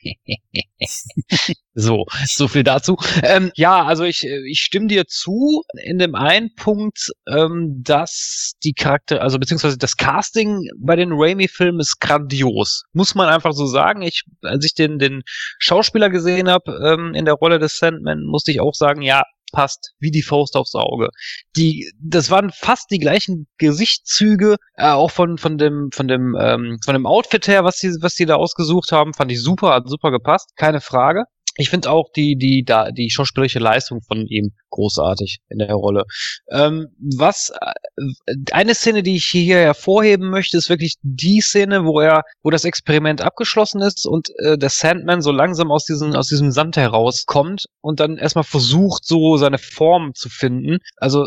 so, 1.74 2.04
so 2.26 2.46
viel 2.46 2.62
dazu. 2.62 2.98
Ähm, 3.22 3.50
ja, 3.54 3.82
also 3.84 4.04
ich, 4.04 4.24
ich 4.26 4.60
stimme 4.60 4.88
dir 4.88 5.06
zu 5.06 5.62
in 5.82 5.98
dem 5.98 6.14
einen 6.14 6.54
Punkt, 6.54 7.10
ähm, 7.26 7.80
dass 7.82 8.52
die 8.62 8.74
Charakter, 8.74 9.22
also 9.22 9.38
beziehungsweise 9.38 9.78
das 9.78 9.96
Casting 9.96 10.68
bei 10.78 10.96
den 10.96 11.12
Raimi-Filmen 11.12 11.80
ist 11.80 11.98
grandios. 11.98 12.84
Muss 12.92 13.14
man 13.14 13.30
einfach 13.30 13.52
so 13.52 13.64
sagen. 13.64 14.02
Ich, 14.02 14.22
als 14.42 14.66
ich 14.66 14.74
den, 14.74 14.98
den 14.98 15.22
Schauspieler 15.58 16.10
gesehen 16.10 16.50
habe 16.50 16.78
ähm, 16.84 17.14
in 17.14 17.24
der 17.24 17.34
Rolle 17.34 17.58
des 17.58 17.78
Sandman, 17.78 18.24
musste 18.24 18.50
ich 18.50 18.60
auch 18.60 18.74
sagen, 18.74 19.00
ja, 19.00 19.22
passt 19.54 19.92
wie 19.98 20.10
die 20.10 20.22
Faust 20.22 20.56
aufs 20.56 20.74
Auge. 20.74 21.08
Die, 21.56 21.90
das 22.00 22.30
waren 22.30 22.50
fast 22.50 22.90
die 22.90 22.98
gleichen 22.98 23.46
Gesichtszüge, 23.58 24.56
äh, 24.74 24.90
auch 24.90 25.10
von 25.10 25.38
von 25.38 25.58
dem 25.58 25.90
von 25.92 26.08
dem 26.08 26.36
ähm, 26.38 26.78
von 26.84 26.94
dem 26.94 27.06
Outfit 27.06 27.46
her, 27.48 27.64
was 27.64 27.78
sie 27.78 27.96
was 28.00 28.14
sie 28.14 28.26
da 28.26 28.36
ausgesucht 28.36 28.92
haben, 28.92 29.14
fand 29.14 29.32
ich 29.32 29.42
super, 29.42 29.70
hat 29.74 29.88
super 29.88 30.10
gepasst, 30.10 30.50
keine 30.56 30.80
Frage. 30.80 31.24
Ich 31.56 31.70
finde 31.70 31.90
auch 31.90 32.10
die, 32.14 32.36
die, 32.36 32.64
da, 32.64 32.90
die 32.90 33.10
schauspielerische 33.10 33.60
Leistung 33.60 34.00
von 34.02 34.26
ihm 34.26 34.52
großartig 34.70 35.38
in 35.48 35.58
der 35.58 35.72
Rolle. 35.72 36.04
Ähm, 36.50 36.88
was, 36.98 37.52
äh, 37.60 38.34
eine 38.52 38.74
Szene, 38.74 39.02
die 39.02 39.16
ich 39.16 39.26
hier 39.26 39.58
hervorheben 39.58 40.30
möchte, 40.30 40.56
ist 40.56 40.68
wirklich 40.68 40.96
die 41.02 41.40
Szene, 41.40 41.84
wo 41.84 42.00
er, 42.00 42.22
wo 42.42 42.50
das 42.50 42.64
Experiment 42.64 43.22
abgeschlossen 43.22 43.82
ist 43.82 44.06
und 44.06 44.30
äh, 44.38 44.58
der 44.58 44.70
Sandman 44.70 45.22
so 45.22 45.30
langsam 45.30 45.70
aus 45.70 45.84
diesem, 45.84 46.14
aus 46.14 46.26
diesem 46.26 46.50
Sand 46.50 46.76
herauskommt 46.76 47.66
und 47.80 48.00
dann 48.00 48.16
erstmal 48.16 48.44
versucht, 48.44 49.04
so 49.06 49.36
seine 49.36 49.58
Form 49.58 50.14
zu 50.14 50.28
finden. 50.28 50.78
Also, 50.96 51.26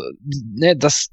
ne, 0.54 0.76
das 0.76 1.08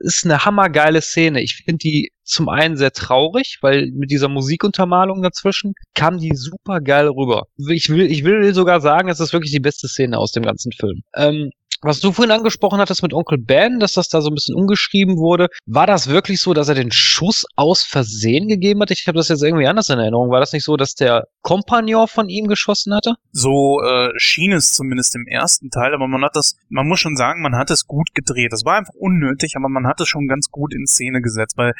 ist 0.00 0.24
eine 0.24 0.44
hammergeile 0.44 1.00
Szene. 1.00 1.42
Ich 1.42 1.62
finde 1.64 1.78
die 1.78 2.10
zum 2.26 2.48
einen 2.48 2.76
sehr 2.76 2.92
traurig, 2.92 3.58
weil 3.62 3.90
mit 3.92 4.10
dieser 4.10 4.28
Musikuntermalung 4.28 5.22
dazwischen 5.22 5.74
kam 5.94 6.18
die 6.18 6.34
super 6.34 6.80
geil 6.80 7.08
rüber. 7.08 7.44
Ich 7.56 7.88
will, 7.88 8.10
ich 8.10 8.24
will 8.24 8.52
sogar 8.52 8.80
sagen, 8.80 9.08
es 9.08 9.20
ist 9.20 9.32
wirklich 9.32 9.52
die 9.52 9.60
beste 9.60 9.88
Szene 9.88 10.18
aus 10.18 10.32
dem 10.32 10.42
ganzen 10.42 10.72
Film. 10.72 11.02
Ähm, 11.14 11.50
was 11.82 12.00
du 12.00 12.12
vorhin 12.12 12.32
angesprochen 12.32 12.80
hattest 12.80 13.02
mit 13.02 13.12
Onkel 13.12 13.38
Ben, 13.38 13.80
dass 13.80 13.92
das 13.92 14.08
da 14.08 14.20
so 14.20 14.30
ein 14.30 14.34
bisschen 14.34 14.54
umgeschrieben 14.54 15.16
wurde, 15.16 15.48
war 15.66 15.86
das 15.86 16.08
wirklich 16.08 16.40
so, 16.40 16.54
dass 16.54 16.68
er 16.68 16.74
den 16.74 16.92
Schuss 16.92 17.46
aus 17.56 17.82
Versehen 17.82 18.48
gegeben 18.48 18.80
hat? 18.80 18.90
Ich 18.90 19.06
habe 19.06 19.16
das 19.16 19.28
jetzt 19.28 19.42
irgendwie 19.42 19.66
anders 19.66 19.88
in 19.88 19.98
Erinnerung. 19.98 20.30
War 20.30 20.40
das 20.40 20.52
nicht 20.52 20.64
so, 20.64 20.76
dass 20.76 20.94
der 20.94 21.28
Kompagnon 21.42 22.08
von 22.08 22.28
ihm 22.28 22.46
geschossen 22.46 22.94
hatte? 22.94 23.14
So 23.32 23.80
äh, 23.82 24.10
schien 24.16 24.52
es 24.52 24.72
zumindest 24.72 25.14
im 25.14 25.26
ersten 25.26 25.70
Teil, 25.70 25.94
aber 25.94 26.08
man 26.08 26.24
hat 26.24 26.36
das, 26.36 26.56
man 26.68 26.86
muss 26.86 27.00
schon 27.00 27.16
sagen, 27.16 27.42
man 27.42 27.56
hat 27.56 27.70
es 27.70 27.86
gut 27.86 28.14
gedreht. 28.14 28.52
Das 28.52 28.64
war 28.64 28.76
einfach 28.76 28.94
unnötig, 28.94 29.54
aber 29.56 29.68
man 29.68 29.86
hat 29.86 30.00
es 30.00 30.08
schon 30.08 30.28
ganz 30.28 30.50
gut 30.50 30.74
in 30.74 30.86
Szene 30.86 31.20
gesetzt, 31.20 31.56
weil 31.56 31.74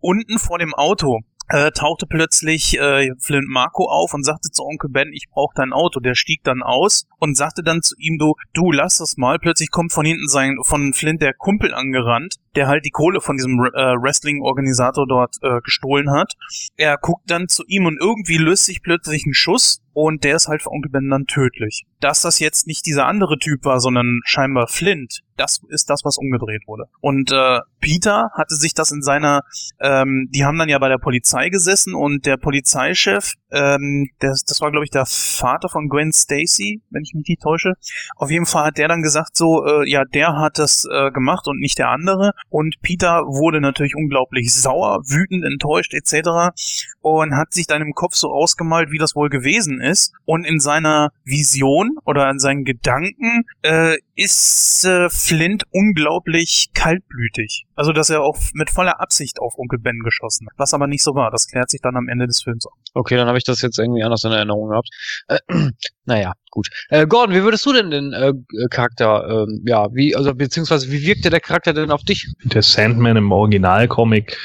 unten 0.00 0.38
vor 0.38 0.58
dem 0.58 0.74
Auto 0.74 1.20
äh, 1.48 1.70
tauchte 1.70 2.06
plötzlich 2.06 2.78
äh, 2.78 3.10
Flint 3.18 3.48
Marco 3.48 3.88
auf 3.88 4.14
und 4.14 4.24
sagte 4.24 4.50
zu 4.50 4.64
Onkel 4.64 4.90
Ben, 4.90 5.12
ich 5.12 5.26
brauche 5.30 5.54
dein 5.54 5.72
Auto. 5.72 6.00
Der 6.00 6.14
stieg 6.14 6.42
dann 6.44 6.62
aus 6.62 7.06
und 7.18 7.36
sagte 7.36 7.62
dann 7.62 7.82
zu 7.82 7.94
ihm, 7.98 8.18
du, 8.18 8.34
du 8.52 8.72
lass 8.72 8.98
das 8.98 9.16
mal. 9.16 9.38
Plötzlich 9.38 9.70
kommt 9.70 9.92
von 9.92 10.04
hinten 10.04 10.28
sein, 10.28 10.56
von 10.62 10.92
Flint 10.92 11.22
der 11.22 11.34
Kumpel 11.34 11.74
angerannt, 11.74 12.36
der 12.54 12.68
halt 12.68 12.84
die 12.84 12.90
Kohle 12.90 13.20
von 13.20 13.36
diesem 13.36 13.58
äh, 13.58 13.94
Wrestling-Organisator 13.94 15.06
dort 15.06 15.36
äh, 15.42 15.60
gestohlen 15.60 16.10
hat. 16.10 16.32
Er 16.76 16.96
guckt 16.98 17.30
dann 17.30 17.48
zu 17.48 17.64
ihm 17.66 17.86
und 17.86 17.98
irgendwie 18.00 18.38
löst 18.38 18.64
sich 18.64 18.82
plötzlich 18.82 19.26
ein 19.26 19.34
Schuss 19.34 19.82
und 19.92 20.24
der 20.24 20.36
ist 20.36 20.48
halt 20.48 20.62
für 20.62 20.70
Onkel 20.70 20.90
Ben 20.90 21.08
dann 21.08 21.26
tödlich. 21.26 21.86
Dass 22.00 22.22
das 22.22 22.38
jetzt 22.38 22.66
nicht 22.66 22.86
dieser 22.86 23.06
andere 23.06 23.38
Typ 23.38 23.64
war, 23.64 23.80
sondern 23.80 24.20
scheinbar 24.24 24.68
Flint, 24.68 25.22
das 25.36 25.60
ist 25.68 25.90
das, 25.90 26.04
was 26.04 26.18
umgedreht 26.18 26.62
wurde. 26.66 26.84
Und 27.00 27.30
äh, 27.30 27.60
Peter 27.80 28.30
hatte 28.34 28.54
sich 28.54 28.74
das 28.74 28.90
in 28.90 29.02
seiner, 29.02 29.42
ähm, 29.80 30.28
die 30.34 30.44
haben 30.44 30.58
dann 30.58 30.68
ja 30.68 30.78
bei 30.78 30.88
der 30.88 30.98
Polizei 30.98 31.50
gesessen 31.50 31.94
und 31.94 32.26
der 32.26 32.36
Polizeichef, 32.36 33.34
ähm, 33.50 34.08
das, 34.18 34.44
das 34.44 34.60
war 34.60 34.70
glaube 34.70 34.84
ich 34.84 34.90
der 34.90 35.06
Vater 35.06 35.68
von 35.68 35.88
Gwen 35.88 36.12
Stacy, 36.12 36.82
wenn 36.90 37.02
ich 37.02 37.14
mich 37.14 37.28
nicht 37.28 37.42
täusche. 37.42 37.74
Auf 38.16 38.30
jeden 38.30 38.46
Fall 38.46 38.66
hat 38.66 38.78
der 38.78 38.88
dann 38.88 39.02
gesagt 39.02 39.36
so, 39.36 39.64
äh, 39.66 39.88
ja, 39.88 40.04
der 40.04 40.36
hat 40.38 40.58
das 40.58 40.86
äh, 40.90 41.10
gemacht 41.10 41.46
und 41.46 41.60
nicht 41.60 41.78
der 41.78 41.90
andere. 41.90 42.32
Und 42.48 42.76
Peter 42.82 43.22
wurde 43.26 43.60
natürlich 43.60 43.94
unglaublich 43.94 44.54
sauer, 44.54 45.00
wütend, 45.06 45.44
enttäuscht 45.44 45.94
etc. 45.94 46.54
und 47.00 47.36
hat 47.36 47.52
sich 47.52 47.66
dann 47.66 47.82
im 47.82 47.92
Kopf 47.92 48.14
so 48.14 48.32
ausgemalt, 48.32 48.90
wie 48.90 48.98
das 48.98 49.14
wohl 49.14 49.28
gewesen 49.28 49.80
ist. 49.80 50.12
Und 50.24 50.44
in 50.44 50.60
seiner 50.60 51.10
Vision 51.24 51.85
oder 52.04 52.30
in 52.30 52.38
seinen 52.38 52.64
Gedanken 52.64 53.44
äh, 53.62 53.96
ist 54.14 54.84
äh, 54.84 55.08
Flint 55.10 55.64
unglaublich 55.70 56.70
kaltblütig. 56.74 57.65
Also, 57.76 57.92
dass 57.92 58.10
er 58.10 58.22
auch 58.22 58.38
mit 58.54 58.70
voller 58.70 59.00
Absicht 59.00 59.38
auf 59.38 59.58
Onkel 59.58 59.78
Ben 59.78 60.00
geschossen 60.00 60.46
hat. 60.48 60.54
Was 60.56 60.74
aber 60.74 60.86
nicht 60.86 61.02
so 61.02 61.14
war. 61.14 61.30
Das 61.30 61.46
klärt 61.46 61.70
sich 61.70 61.80
dann 61.82 61.96
am 61.96 62.08
Ende 62.08 62.26
des 62.26 62.42
Films 62.42 62.66
auf. 62.66 62.72
Okay, 62.94 63.16
dann 63.16 63.28
habe 63.28 63.38
ich 63.38 63.44
das 63.44 63.60
jetzt 63.60 63.78
irgendwie 63.78 64.02
anders 64.02 64.24
in 64.24 64.32
Erinnerung 64.32 64.70
gehabt. 64.70 64.88
Äh, 65.28 65.38
naja, 66.06 66.32
gut. 66.50 66.68
Äh, 66.88 67.06
Gordon, 67.06 67.34
wie 67.34 67.42
würdest 67.42 67.66
du 67.66 67.72
denn 67.74 67.90
den 67.90 68.12
äh, 68.14 68.32
Charakter, 68.70 69.44
ähm, 69.46 69.62
ja, 69.66 69.94
wie, 69.94 70.16
also 70.16 70.34
beziehungsweise 70.34 70.90
wie 70.90 71.06
wirkte 71.06 71.28
der 71.28 71.40
Charakter 71.40 71.74
denn 71.74 71.90
auf 71.90 72.02
dich? 72.02 72.26
Der 72.44 72.62
Sandman 72.62 73.16
im 73.16 73.30
Originalcomic, 73.30 74.38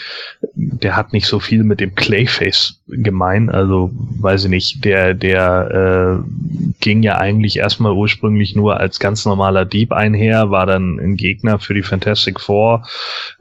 der 0.53 0.97
hat 0.97 1.13
nicht 1.13 1.27
so 1.27 1.39
viel 1.39 1.63
mit 1.63 1.79
dem 1.79 1.95
Clayface 1.95 2.81
gemein. 2.87 3.49
Also, 3.49 3.91
weiß 3.93 4.45
ich 4.45 4.49
nicht, 4.49 4.83
der, 4.83 5.13
der 5.13 6.19
äh, 6.19 6.73
ging 6.81 7.03
ja 7.03 7.17
eigentlich 7.17 7.57
erstmal 7.57 7.93
ursprünglich 7.93 8.55
nur 8.55 8.77
als 8.79 8.99
ganz 8.99 9.25
normaler 9.25 9.65
Dieb 9.65 9.93
einher, 9.93 10.51
war 10.51 10.65
dann 10.65 10.99
ein 10.99 11.15
Gegner 11.15 11.59
für 11.59 11.73
die 11.73 11.83
Fantastic 11.83 12.41
Four, 12.41 12.85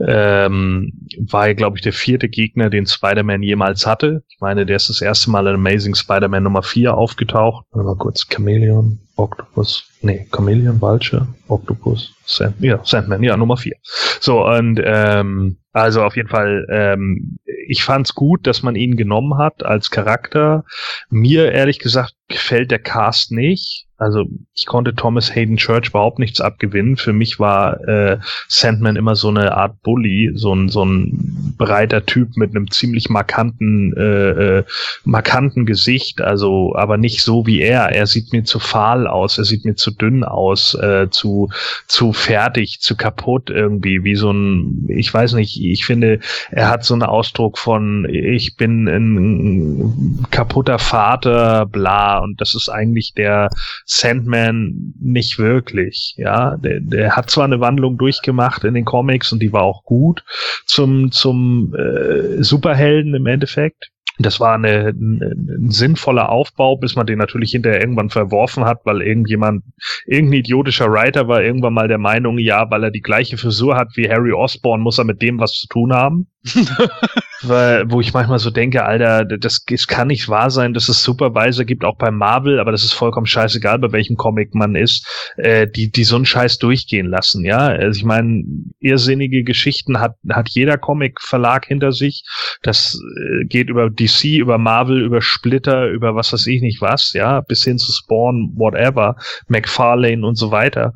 ähm, 0.07 0.93
war 1.31 1.55
glaube 1.55 1.77
ich, 1.77 1.83
der 1.83 1.93
vierte 1.93 2.29
Gegner, 2.29 2.71
den 2.71 2.87
Spider-Man 2.87 3.43
jemals 3.43 3.87
hatte. 3.87 4.23
Ich 4.29 4.39
meine, 4.41 4.67
der 4.67 4.77
ist 4.77 4.89
das 4.89 5.01
erste 5.01 5.31
Mal 5.31 5.47
in 5.47 5.55
Amazing 5.55 5.95
Spider-Man 5.95 6.43
Nummer 6.43 6.63
4 6.63 6.97
aufgetaucht. 6.97 7.65
Mal 7.75 7.97
kurz, 7.97 8.27
Chameleon, 8.29 8.99
Octopus, 9.17 9.85
nee, 10.03 10.27
Chameleon, 10.31 10.81
Vulture, 10.81 11.27
Octopus, 11.49 12.15
Sand, 12.25 12.57
ja, 12.61 12.81
Sandman, 12.85 13.23
ja, 13.23 13.37
Nummer 13.37 13.57
4. 13.57 13.75
So, 14.21 14.47
und 14.47 14.81
ähm, 14.85 15.59
also 15.73 16.03
auf 16.03 16.17
jeden 16.17 16.29
Fall, 16.29 16.67
ähm, 16.71 17.39
ich 17.69 17.85
fand's 17.85 18.15
gut, 18.15 18.47
dass 18.47 18.63
man 18.63 18.75
ihn 18.75 18.97
genommen 18.97 19.39
hat 19.39 19.65
als 19.65 19.91
Charakter. 19.91 20.65
Mir 21.11 21.53
ehrlich 21.53 21.79
gesagt 21.79 22.15
gefällt 22.29 22.71
der 22.71 22.81
Cast 22.81 23.31
nicht. 23.31 23.87
Also 24.01 24.25
ich 24.55 24.65
konnte 24.65 24.95
Thomas 24.95 25.35
Hayden 25.35 25.59
Church 25.59 25.89
überhaupt 25.89 26.19
nichts 26.19 26.41
abgewinnen. 26.41 26.97
Für 26.97 27.13
mich 27.13 27.39
war 27.39 27.87
äh, 27.87 28.19
Sandman 28.49 28.97
immer 28.97 29.15
so 29.15 29.29
eine 29.29 29.55
Art 29.55 29.83
Bully, 29.83 30.33
so 30.35 30.55
ein, 30.55 30.71
so 30.71 30.85
ein 30.87 31.55
breiter 31.59 32.07
Typ 32.07 32.37
mit 32.37 32.51
einem 32.51 32.71
ziemlich 32.71 33.11
markanten, 33.11 33.95
äh, 33.95 34.59
äh, 34.59 34.65
markanten 35.05 35.67
Gesicht. 35.67 36.23
Also, 36.23 36.75
aber 36.77 36.97
nicht 36.97 37.23
so 37.23 37.47
wie 37.47 37.61
er. 37.61 37.91
Er 37.91 38.07
sieht 38.07 38.33
mir 38.33 38.45
zu 38.45 38.59
fahl 38.59 39.07
aus, 39.07 39.37
er 39.37 39.45
sieht 39.45 39.67
mir 39.67 39.75
zu 39.75 39.91
dünn 39.91 40.25
aus, 40.25 40.75
äh, 40.75 41.09
zu, 41.11 41.51
zu 41.87 42.15
fertig, 42.15 42.81
zu 42.81 42.97
kaputt 42.97 43.51
irgendwie, 43.51 44.03
wie 44.03 44.17
so 44.17 44.33
ein, 44.33 44.87
ich 44.89 45.13
weiß 45.13 45.35
nicht, 45.35 45.63
ich 45.63 45.85
finde, 45.85 46.21
er 46.51 46.71
hat 46.71 46.85
so 46.85 46.95
einen 46.95 47.03
Ausdruck 47.03 47.59
von, 47.59 48.07
ich 48.11 48.57
bin 48.57 48.89
ein 48.89 50.27
kaputter 50.31 50.79
Vater, 50.79 51.67
bla, 51.67 52.19
und 52.21 52.41
das 52.41 52.55
ist 52.55 52.71
eigentlich 52.71 53.13
der 53.13 53.51
Sandman 53.93 54.95
nicht 55.01 55.41
wirklich. 55.41 56.15
Ja, 56.17 56.57
der, 56.57 56.79
der 56.79 57.17
hat 57.17 57.29
zwar 57.29 57.45
eine 57.45 57.59
Wandlung 57.59 57.99
durchgemacht 57.99 58.63
in 58.63 58.75
den 58.75 58.85
Comics 58.85 59.33
und 59.33 59.43
die 59.43 59.53
war 59.53 59.63
auch 59.63 59.83
gut 59.83 60.23
zum 60.65 61.11
zum 61.11 61.75
äh, 61.75 62.41
Superhelden 62.41 63.17
im 63.17 63.27
Endeffekt. 63.27 63.91
Das 64.21 64.39
war 64.39 64.55
eine, 64.55 64.91
ein, 64.91 65.21
ein 65.23 65.71
sinnvoller 65.71 66.29
Aufbau, 66.29 66.77
bis 66.77 66.95
man 66.95 67.07
den 67.07 67.19
natürlich 67.19 67.51
hinterher 67.51 67.81
irgendwann 67.81 68.11
verworfen 68.11 68.65
hat, 68.65 68.83
weil 68.85 69.03
irgendjemand, 69.03 69.65
irgendein 70.07 70.41
idiotischer 70.41 70.93
Writer 70.93 71.27
war 71.27 71.43
irgendwann 71.43 71.75
mal 71.75 71.89
der 71.89 71.99
Meinung, 71.99 72.39
ja, 72.39 72.71
weil 72.71 72.85
er 72.85 72.91
die 72.93 73.01
gleiche 73.01 73.39
Frisur 73.39 73.77
hat 73.77 73.89
wie 73.97 74.09
Harry 74.09 74.33
Osborn, 74.33 74.83
muss 74.83 74.99
er 74.99 75.05
mit 75.05 75.21
dem 75.21 75.41
was 75.41 75.53
zu 75.53 75.67
tun 75.67 75.93
haben. 75.93 76.29
Weil, 77.43 77.91
wo 77.91 78.01
ich 78.01 78.13
manchmal 78.13 78.39
so 78.39 78.51
denke, 78.51 78.85
Alter, 78.85 79.25
das, 79.25 79.65
das 79.65 79.87
kann 79.87 80.09
nicht 80.09 80.29
wahr 80.29 80.51
sein, 80.51 80.75
dass 80.75 80.89
es 80.89 81.03
Supervisor 81.03 81.65
gibt, 81.65 81.85
auch 81.85 81.97
bei 81.97 82.11
Marvel, 82.11 82.61
aber 82.61 82.73
das 82.73 82.85
ist 82.85 82.93
vollkommen 82.93 83.27
scheißegal, 83.27 83.79
bei 83.79 83.93
welchem 83.93 84.17
Comic 84.17 84.55
man 84.55 84.75
ist, 84.75 85.07
äh, 85.37 85.67
die, 85.67 85.91
die 85.91 86.05
so 86.05 86.17
einen 86.17 86.27
Scheiß 86.27 86.59
durchgehen 86.59 87.07
lassen, 87.07 87.45
ja. 87.45 87.59
Also 87.59 87.99
ich 87.99 88.05
meine, 88.05 88.43
irrsinnige 88.79 89.43
Geschichten 89.43 90.01
hat, 90.01 90.17
hat 90.29 90.51
jeder 90.51 90.77
Comic-Verlag 90.77 91.67
hinter 91.67 91.93
sich. 91.93 92.25
Das 92.63 93.01
äh, 93.17 93.45
geht 93.47 93.69
über 93.71 93.89
DC, 93.91 94.25
über 94.25 94.59
Marvel, 94.59 95.03
über 95.03 95.23
Splitter, 95.23 95.89
über 95.89 96.15
was 96.15 96.33
weiß 96.33 96.47
ich 96.47 96.61
nicht 96.61 96.81
was, 96.81 97.13
ja, 97.15 97.41
bis 97.41 97.65
hin 97.65 97.79
zu 97.79 97.93
Spawn, 97.93 98.53
whatever, 98.55 99.17
McFarlane 99.49 100.27
und 100.27 100.37
so 100.37 100.51
weiter. 100.51 100.93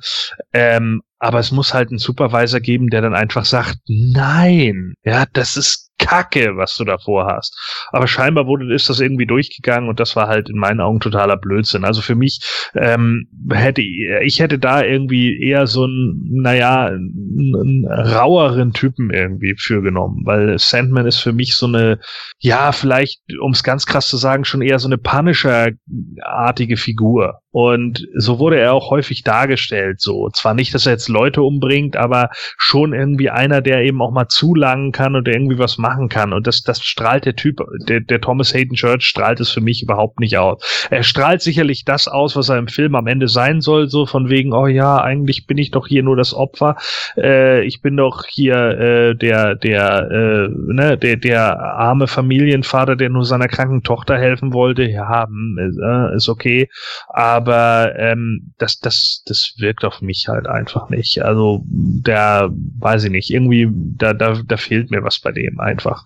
Ähm, 0.52 1.02
aber 1.24 1.38
es 1.38 1.52
muss 1.52 1.72
halt 1.72 1.88
einen 1.88 1.98
Supervisor 1.98 2.60
geben, 2.60 2.88
der 2.88 3.00
dann 3.00 3.14
einfach 3.14 3.46
sagt, 3.46 3.78
nein, 3.88 4.92
ja, 5.04 5.24
das 5.32 5.56
ist 5.56 5.90
Kacke, 5.98 6.56
was 6.56 6.76
du 6.76 6.84
davor 6.84 7.26
hast. 7.26 7.56
Aber 7.92 8.06
scheinbar 8.06 8.46
wurde 8.46 8.72
ist 8.74 8.88
das 8.88 9.00
irgendwie 9.00 9.26
durchgegangen 9.26 9.88
und 9.88 10.00
das 10.00 10.16
war 10.16 10.28
halt 10.28 10.48
in 10.48 10.58
meinen 10.58 10.80
Augen 10.80 11.00
totaler 11.00 11.36
Blödsinn. 11.36 11.84
Also 11.84 12.02
für 12.02 12.14
mich 12.14 12.40
ähm, 12.74 13.28
hätte 13.50 13.80
ich 13.80 14.40
hätte 14.40 14.58
da 14.58 14.82
irgendwie 14.82 15.40
eher 15.40 15.66
so 15.66 15.86
ein, 15.86 16.20
naja, 16.30 16.86
einen 16.86 17.86
raueren 17.86 18.72
Typen 18.72 19.10
irgendwie 19.10 19.54
für 19.56 19.82
genommen, 19.82 20.22
weil 20.24 20.58
Sandman 20.58 21.06
ist 21.06 21.18
für 21.18 21.32
mich 21.32 21.56
so 21.56 21.66
eine, 21.66 22.00
ja, 22.38 22.72
vielleicht, 22.72 23.20
um 23.40 23.52
es 23.52 23.62
ganz 23.62 23.86
krass 23.86 24.08
zu 24.08 24.16
sagen, 24.16 24.44
schon 24.44 24.62
eher 24.62 24.78
so 24.78 24.88
eine 24.88 24.98
Punisher-artige 24.98 26.76
Figur. 26.76 27.40
Und 27.50 28.08
so 28.16 28.40
wurde 28.40 28.58
er 28.58 28.72
auch 28.72 28.90
häufig 28.90 29.22
dargestellt. 29.22 30.00
So 30.00 30.28
zwar 30.30 30.54
nicht, 30.54 30.74
dass 30.74 30.86
er 30.86 30.92
jetzt 30.92 31.08
Leute 31.08 31.40
umbringt, 31.42 31.96
aber 31.96 32.30
schon 32.58 32.92
irgendwie 32.92 33.30
einer, 33.30 33.60
der 33.60 33.82
eben 33.82 34.02
auch 34.02 34.10
mal 34.10 34.26
zulangen 34.26 34.90
kann 34.90 35.14
und 35.14 35.28
irgendwie 35.28 35.56
was 35.56 35.78
machen 35.84 36.08
kann. 36.08 36.32
Und 36.32 36.46
das, 36.46 36.62
das 36.62 36.82
strahlt 36.82 37.26
der 37.26 37.36
Typ, 37.36 37.60
der, 37.88 38.00
der 38.00 38.20
Thomas 38.20 38.54
Hayden 38.54 38.74
Church 38.74 39.04
strahlt 39.04 39.38
es 39.38 39.50
für 39.50 39.60
mich 39.60 39.82
überhaupt 39.82 40.18
nicht 40.18 40.38
aus. 40.38 40.88
Er 40.90 41.02
strahlt 41.02 41.42
sicherlich 41.42 41.84
das 41.84 42.08
aus, 42.08 42.36
was 42.36 42.48
er 42.48 42.56
im 42.56 42.68
Film 42.68 42.94
am 42.94 43.06
Ende 43.06 43.28
sein 43.28 43.60
soll, 43.60 43.88
so 43.88 44.06
von 44.06 44.30
wegen, 44.30 44.54
oh 44.54 44.66
ja, 44.66 44.96
eigentlich 44.96 45.46
bin 45.46 45.58
ich 45.58 45.72
doch 45.72 45.86
hier 45.86 46.02
nur 46.02 46.16
das 46.16 46.32
Opfer. 46.32 46.76
Äh, 47.18 47.64
ich 47.64 47.82
bin 47.82 47.98
doch 47.98 48.24
hier 48.26 48.56
äh, 48.56 49.14
der, 49.14 49.56
der, 49.56 50.08
äh, 50.10 50.48
ne, 50.72 50.96
der, 50.96 51.16
der 51.16 51.60
arme 51.60 52.06
Familienvater, 52.06 52.96
der 52.96 53.10
nur 53.10 53.26
seiner 53.26 53.48
kranken 53.48 53.82
Tochter 53.82 54.16
helfen 54.16 54.54
wollte. 54.54 54.84
Ja, 54.84 55.26
hm, 55.26 55.58
äh, 55.58 56.16
ist 56.16 56.30
okay. 56.30 56.70
Aber 57.08 57.92
ähm, 57.98 58.54
das, 58.56 58.78
das, 58.78 59.22
das 59.26 59.54
wirkt 59.58 59.84
auf 59.84 60.00
mich 60.00 60.28
halt 60.28 60.46
einfach 60.46 60.88
nicht. 60.88 61.22
Also 61.22 61.62
da 61.68 62.48
weiß 62.78 63.04
ich 63.04 63.10
nicht, 63.10 63.30
irgendwie, 63.30 63.68
da, 63.70 64.14
da, 64.14 64.40
da 64.46 64.56
fehlt 64.56 64.90
mir 64.90 65.04
was 65.04 65.18
bei 65.18 65.32
dem 65.32 65.60
einfach. 65.74 66.04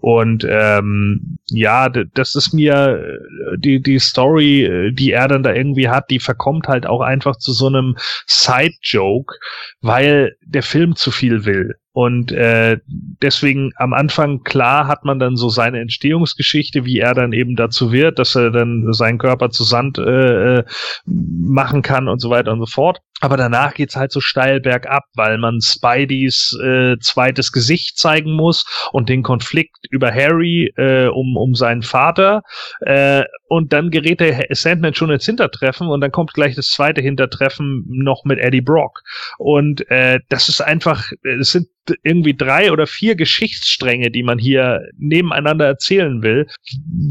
Und 0.00 0.46
ähm, 0.48 1.38
ja, 1.48 1.88
das 1.88 2.34
ist 2.34 2.52
mir 2.52 2.74
äh, 2.74 3.58
die, 3.58 3.82
die 3.82 3.98
Story, 3.98 4.64
äh, 4.64 4.92
die 4.92 5.12
er 5.12 5.28
dann 5.28 5.42
da 5.42 5.52
irgendwie 5.52 5.88
hat, 5.88 6.10
die 6.10 6.20
verkommt 6.20 6.68
halt 6.68 6.86
auch 6.86 7.00
einfach 7.00 7.36
zu 7.36 7.52
so 7.52 7.66
einem 7.66 7.96
Side-Joke, 8.26 9.34
weil 9.82 10.36
der 10.42 10.62
Film 10.62 10.96
zu 10.96 11.10
viel 11.10 11.44
will. 11.44 11.76
Und 11.92 12.30
äh, 12.32 12.78
deswegen 12.86 13.72
am 13.76 13.92
Anfang, 13.92 14.42
klar, 14.44 14.86
hat 14.86 15.04
man 15.04 15.18
dann 15.18 15.36
so 15.36 15.48
seine 15.48 15.80
Entstehungsgeschichte, 15.80 16.84
wie 16.84 16.98
er 16.98 17.14
dann 17.14 17.32
eben 17.32 17.56
dazu 17.56 17.90
wird, 17.92 18.18
dass 18.18 18.36
er 18.36 18.50
dann 18.50 18.92
seinen 18.92 19.18
Körper 19.18 19.50
zu 19.50 19.64
Sand 19.64 19.98
äh, 19.98 20.58
äh 20.58 20.64
machen 21.06 21.82
kann 21.82 22.08
und 22.08 22.20
so 22.20 22.30
weiter 22.30 22.52
und 22.52 22.60
so 22.60 22.66
fort. 22.66 23.00
Aber 23.20 23.36
danach 23.36 23.74
geht's 23.74 23.96
halt 23.96 24.12
so 24.12 24.20
steil 24.20 24.60
bergab, 24.60 25.04
weil 25.14 25.36
man 25.36 25.60
Spideys 25.60 26.58
äh, 26.62 26.96
zweites 27.00 27.52
Gesicht 27.52 27.98
zeigen 27.98 28.32
muss 28.32 28.64
und 28.92 29.10
den 29.10 29.22
Konflikt 29.22 29.76
über 29.90 30.12
Harry 30.12 30.72
äh, 30.76 31.06
um, 31.06 31.36
um 31.36 31.54
seinen 31.54 31.82
Vater. 31.82 32.42
Äh, 32.80 33.24
und 33.48 33.72
dann 33.72 33.90
gerät 33.90 34.20
der 34.20 34.46
Sandman 34.50 34.94
schon 34.94 35.10
ins 35.10 35.26
Hintertreffen 35.26 35.88
und 35.88 36.00
dann 36.00 36.12
kommt 36.12 36.32
gleich 36.32 36.54
das 36.54 36.70
zweite 36.70 37.02
Hintertreffen 37.02 37.84
noch 37.88 38.24
mit 38.24 38.38
Eddie 38.38 38.62
Brock. 38.62 39.00
Und 39.38 39.88
äh, 39.90 40.20
das 40.30 40.48
ist 40.48 40.62
einfach, 40.62 41.10
es 41.22 41.52
sind 41.52 41.68
irgendwie 42.02 42.34
drei 42.34 42.72
oder 42.72 42.86
vier 42.86 43.14
Geschichtsstränge, 43.14 44.10
die 44.10 44.22
man 44.22 44.38
hier 44.38 44.88
nebeneinander 44.98 45.66
erzählen 45.66 46.22
will, 46.22 46.46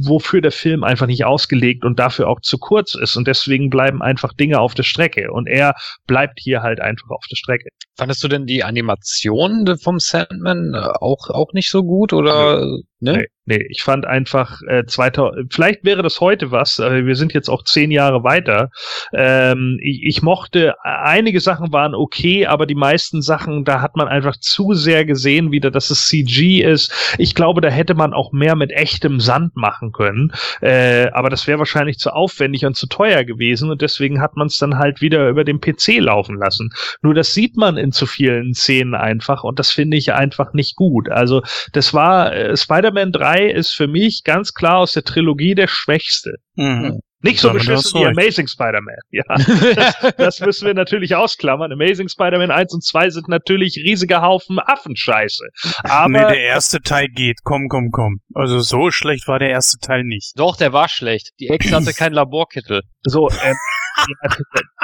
wofür 0.03 0.41
der 0.41 0.51
Film 0.51 0.83
einfach 0.83 1.07
nicht 1.07 1.25
ausgelegt 1.25 1.83
und 1.83 1.99
dafür 1.99 2.27
auch 2.27 2.41
zu 2.41 2.57
kurz 2.57 2.95
ist. 2.95 3.15
Und 3.15 3.27
deswegen 3.27 3.69
bleiben 3.69 4.01
einfach 4.01 4.33
Dinge 4.33 4.59
auf 4.59 4.73
der 4.73 4.83
Strecke. 4.83 5.31
Und 5.31 5.47
er 5.47 5.75
bleibt 6.07 6.39
hier 6.39 6.61
halt 6.61 6.79
einfach 6.79 7.09
auf 7.09 7.25
der 7.29 7.35
Strecke. 7.35 7.69
Fandest 7.99 8.23
du 8.23 8.29
denn 8.29 8.45
die 8.45 8.63
Animation 8.63 9.75
vom 9.77 9.99
Sandman 9.99 10.73
äh, 10.73 10.77
auch, 11.01 11.29
auch 11.29 11.51
nicht 11.51 11.69
so 11.69 11.83
gut 11.83 12.13
oder? 12.13 12.65
Ne? 13.01 13.13
Nee, 13.13 13.27
nee, 13.45 13.65
ich 13.69 13.81
fand 13.81 14.05
einfach 14.05 14.61
äh, 14.67 14.85
2000, 14.85 15.53
vielleicht 15.53 15.85
wäre 15.85 16.03
das 16.03 16.19
heute 16.19 16.51
was, 16.51 16.79
äh, 16.79 17.05
wir 17.05 17.15
sind 17.15 17.33
jetzt 17.33 17.49
auch 17.49 17.63
zehn 17.63 17.91
Jahre 17.91 18.25
weiter. 18.25 18.71
Ähm, 19.13 19.79
ich, 19.81 20.03
ich 20.03 20.21
mochte, 20.21 20.75
einige 20.83 21.39
Sachen 21.39 21.71
waren 21.71 21.95
okay, 21.95 22.45
aber 22.45 22.65
die 22.65 22.75
meisten 22.75 23.21
Sachen, 23.21 23.63
da 23.63 23.79
hat 23.79 23.95
man 23.95 24.09
einfach 24.09 24.35
zu 24.35 24.73
sehr 24.73 25.05
gesehen 25.05 25.51
wieder, 25.51 25.71
dass 25.71 25.89
es 25.91 26.07
CG 26.07 26.61
ist. 26.61 27.15
Ich 27.17 27.35
glaube, 27.35 27.61
da 27.61 27.69
hätte 27.69 27.95
man 27.95 28.13
auch 28.13 28.33
mehr 28.33 28.57
mit 28.57 28.71
echtem 28.71 29.21
Sand 29.21 29.55
machen 29.55 29.93
können, 29.93 30.33
äh, 30.61 31.07
aber 31.11 31.29
das 31.29 31.47
wäre 31.47 31.59
wahrscheinlich 31.59 31.99
zu 31.99 32.11
aufwendig 32.11 32.65
und 32.65 32.75
zu 32.75 32.87
teuer 32.87 33.23
gewesen 33.23 33.71
und 33.71 33.81
deswegen 33.81 34.19
hat 34.19 34.35
man 34.35 34.47
es 34.47 34.57
dann 34.57 34.77
halt 34.77 34.99
wieder 34.99 35.29
über 35.29 35.45
den 35.45 35.61
PC 35.61 35.99
laufen 35.99 36.37
lassen. 36.37 36.69
Nur 37.01 37.13
das 37.13 37.33
sieht 37.33 37.55
man 37.55 37.77
in 37.77 37.88
zu 37.91 38.05
vielen 38.05 38.53
Szenen 38.53 38.95
einfach 38.95 39.43
und 39.43 39.59
das 39.59 39.71
finde 39.71 39.97
ich 39.97 40.13
einfach 40.13 40.53
nicht 40.53 40.75
gut. 40.75 41.09
Also 41.09 41.43
das 41.73 41.93
war 41.93 42.33
äh, 42.33 42.57
Spider 42.57 42.79
Spider-Man 42.79 43.11
3 43.11 43.49
ist 43.51 43.71
für 43.71 43.87
mich 43.87 44.23
ganz 44.23 44.53
klar 44.53 44.77
aus 44.77 44.93
der 44.93 45.03
Trilogie 45.03 45.55
der 45.55 45.67
schwächste. 45.67 46.35
Mhm. 46.55 46.99
Nicht 47.21 47.41
so 47.41 47.51
beschissen 47.51 47.99
wie 47.99 48.05
Amazing 48.05 48.47
Spider-Man. 48.47 48.95
Ja, 49.11 49.23
das, 49.75 50.15
das, 50.15 50.39
müssen 50.39 50.67
wir 50.67 50.73
natürlich 50.73 51.15
ausklammern. 51.15 51.69
Amazing 51.73 52.07
Spider-Man 52.07 52.49
1 52.49 52.73
und 52.73 52.81
2 52.81 53.09
sind 53.09 53.27
natürlich 53.27 53.75
riesige 53.75 54.21
Haufen 54.21 54.57
Affenscheiße. 54.57 55.43
Aber 55.83 56.07
nee, 56.07 56.19
der 56.19 56.39
erste 56.39 56.79
Teil 56.79 57.07
geht. 57.09 57.39
Komm, 57.43 57.67
komm, 57.67 57.89
komm. 57.91 58.21
Also 58.33 58.59
so 58.59 58.89
schlecht 58.89 59.27
war 59.27 59.37
der 59.37 59.49
erste 59.49 59.79
Teil 59.79 60.05
nicht. 60.05 60.31
Doch, 60.37 60.55
der 60.55 60.71
war 60.71 60.87
schlecht. 60.87 61.31
Die 61.41 61.49
Ex 61.49 61.73
hatte 61.73 61.91
keinen 61.93 62.13
Laborkittel. 62.13 62.83
So, 63.03 63.29
ähm, 63.43 63.57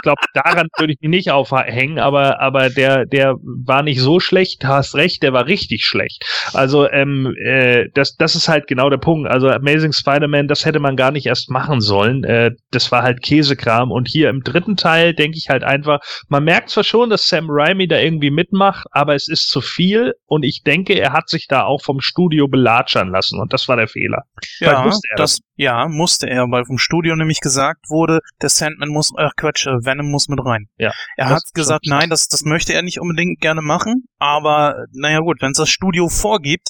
glaube, 0.05 0.21
daran 0.33 0.67
würde 0.77 0.93
ich 0.93 1.01
mich 1.01 1.09
nicht 1.09 1.31
aufhängen, 1.31 1.99
aber, 1.99 2.39
aber 2.39 2.69
der, 2.69 3.05
der 3.05 3.35
war 3.41 3.83
nicht 3.83 3.99
so 3.99 4.19
schlecht, 4.19 4.63
hast 4.63 4.95
recht, 4.95 5.23
der 5.23 5.33
war 5.33 5.47
richtig 5.47 5.83
schlecht. 5.85 6.23
Also, 6.53 6.89
ähm, 6.89 7.35
äh, 7.43 7.89
das, 7.93 8.15
das 8.15 8.35
ist 8.35 8.47
halt 8.47 8.67
genau 8.67 8.89
der 8.89 8.97
Punkt. 8.97 9.29
Also, 9.29 9.49
Amazing 9.49 9.91
Spider-Man, 9.91 10.47
das 10.47 10.65
hätte 10.65 10.79
man 10.79 10.95
gar 10.95 11.11
nicht 11.11 11.25
erst 11.25 11.49
machen 11.49 11.81
sollen. 11.81 12.23
Äh, 12.23 12.51
das 12.71 12.91
war 12.91 13.03
halt 13.03 13.21
Käsekram. 13.21 13.91
Und 13.91 14.07
hier 14.07 14.29
im 14.29 14.41
dritten 14.41 14.77
Teil 14.77 15.13
denke 15.13 15.37
ich 15.37 15.49
halt 15.49 15.63
einfach, 15.63 15.99
man 16.29 16.43
merkt 16.43 16.69
zwar 16.69 16.83
schon, 16.83 17.09
dass 17.09 17.27
Sam 17.27 17.47
Raimi 17.49 17.87
da 17.87 17.97
irgendwie 17.97 18.31
mitmacht, 18.31 18.85
aber 18.91 19.15
es 19.15 19.27
ist 19.27 19.49
zu 19.49 19.61
viel 19.61 20.13
und 20.27 20.43
ich 20.43 20.63
denke, 20.63 20.93
er 20.93 21.13
hat 21.13 21.29
sich 21.29 21.47
da 21.47 21.63
auch 21.63 21.81
vom 21.81 21.99
Studio 21.99 22.47
belatschern 22.47 23.09
lassen 23.09 23.39
und 23.39 23.51
das 23.53 23.67
war 23.67 23.75
der 23.75 23.87
Fehler. 23.87 24.23
Ja, 24.59 24.85
das, 24.85 25.01
das, 25.17 25.39
ja, 25.55 25.87
musste 25.87 26.29
er, 26.29 26.49
weil 26.51 26.65
vom 26.65 26.77
Studio 26.77 27.15
nämlich 27.15 27.39
gesagt 27.39 27.89
wurde, 27.89 28.19
der 28.41 28.49
Sandman 28.49 28.89
muss, 28.89 29.13
ach 29.17 29.31
Quatsch, 29.37 29.67
äh, 29.67 29.85
Venom 29.95 30.11
muss 30.11 30.27
mit 30.27 30.39
rein. 30.43 30.67
Ja. 30.77 30.91
Er 31.17 31.29
hat 31.29 31.43
gesagt, 31.53 31.85
nein, 31.87 32.09
das, 32.09 32.27
das 32.27 32.43
möchte 32.43 32.73
er 32.73 32.81
nicht 32.81 32.99
unbedingt 32.99 33.39
gerne 33.39 33.61
machen, 33.61 34.05
aber 34.19 34.85
naja 34.91 35.19
gut, 35.19 35.41
wenn 35.41 35.51
es 35.51 35.57
das 35.57 35.69
Studio 35.69 36.09
vorgibt, 36.09 36.69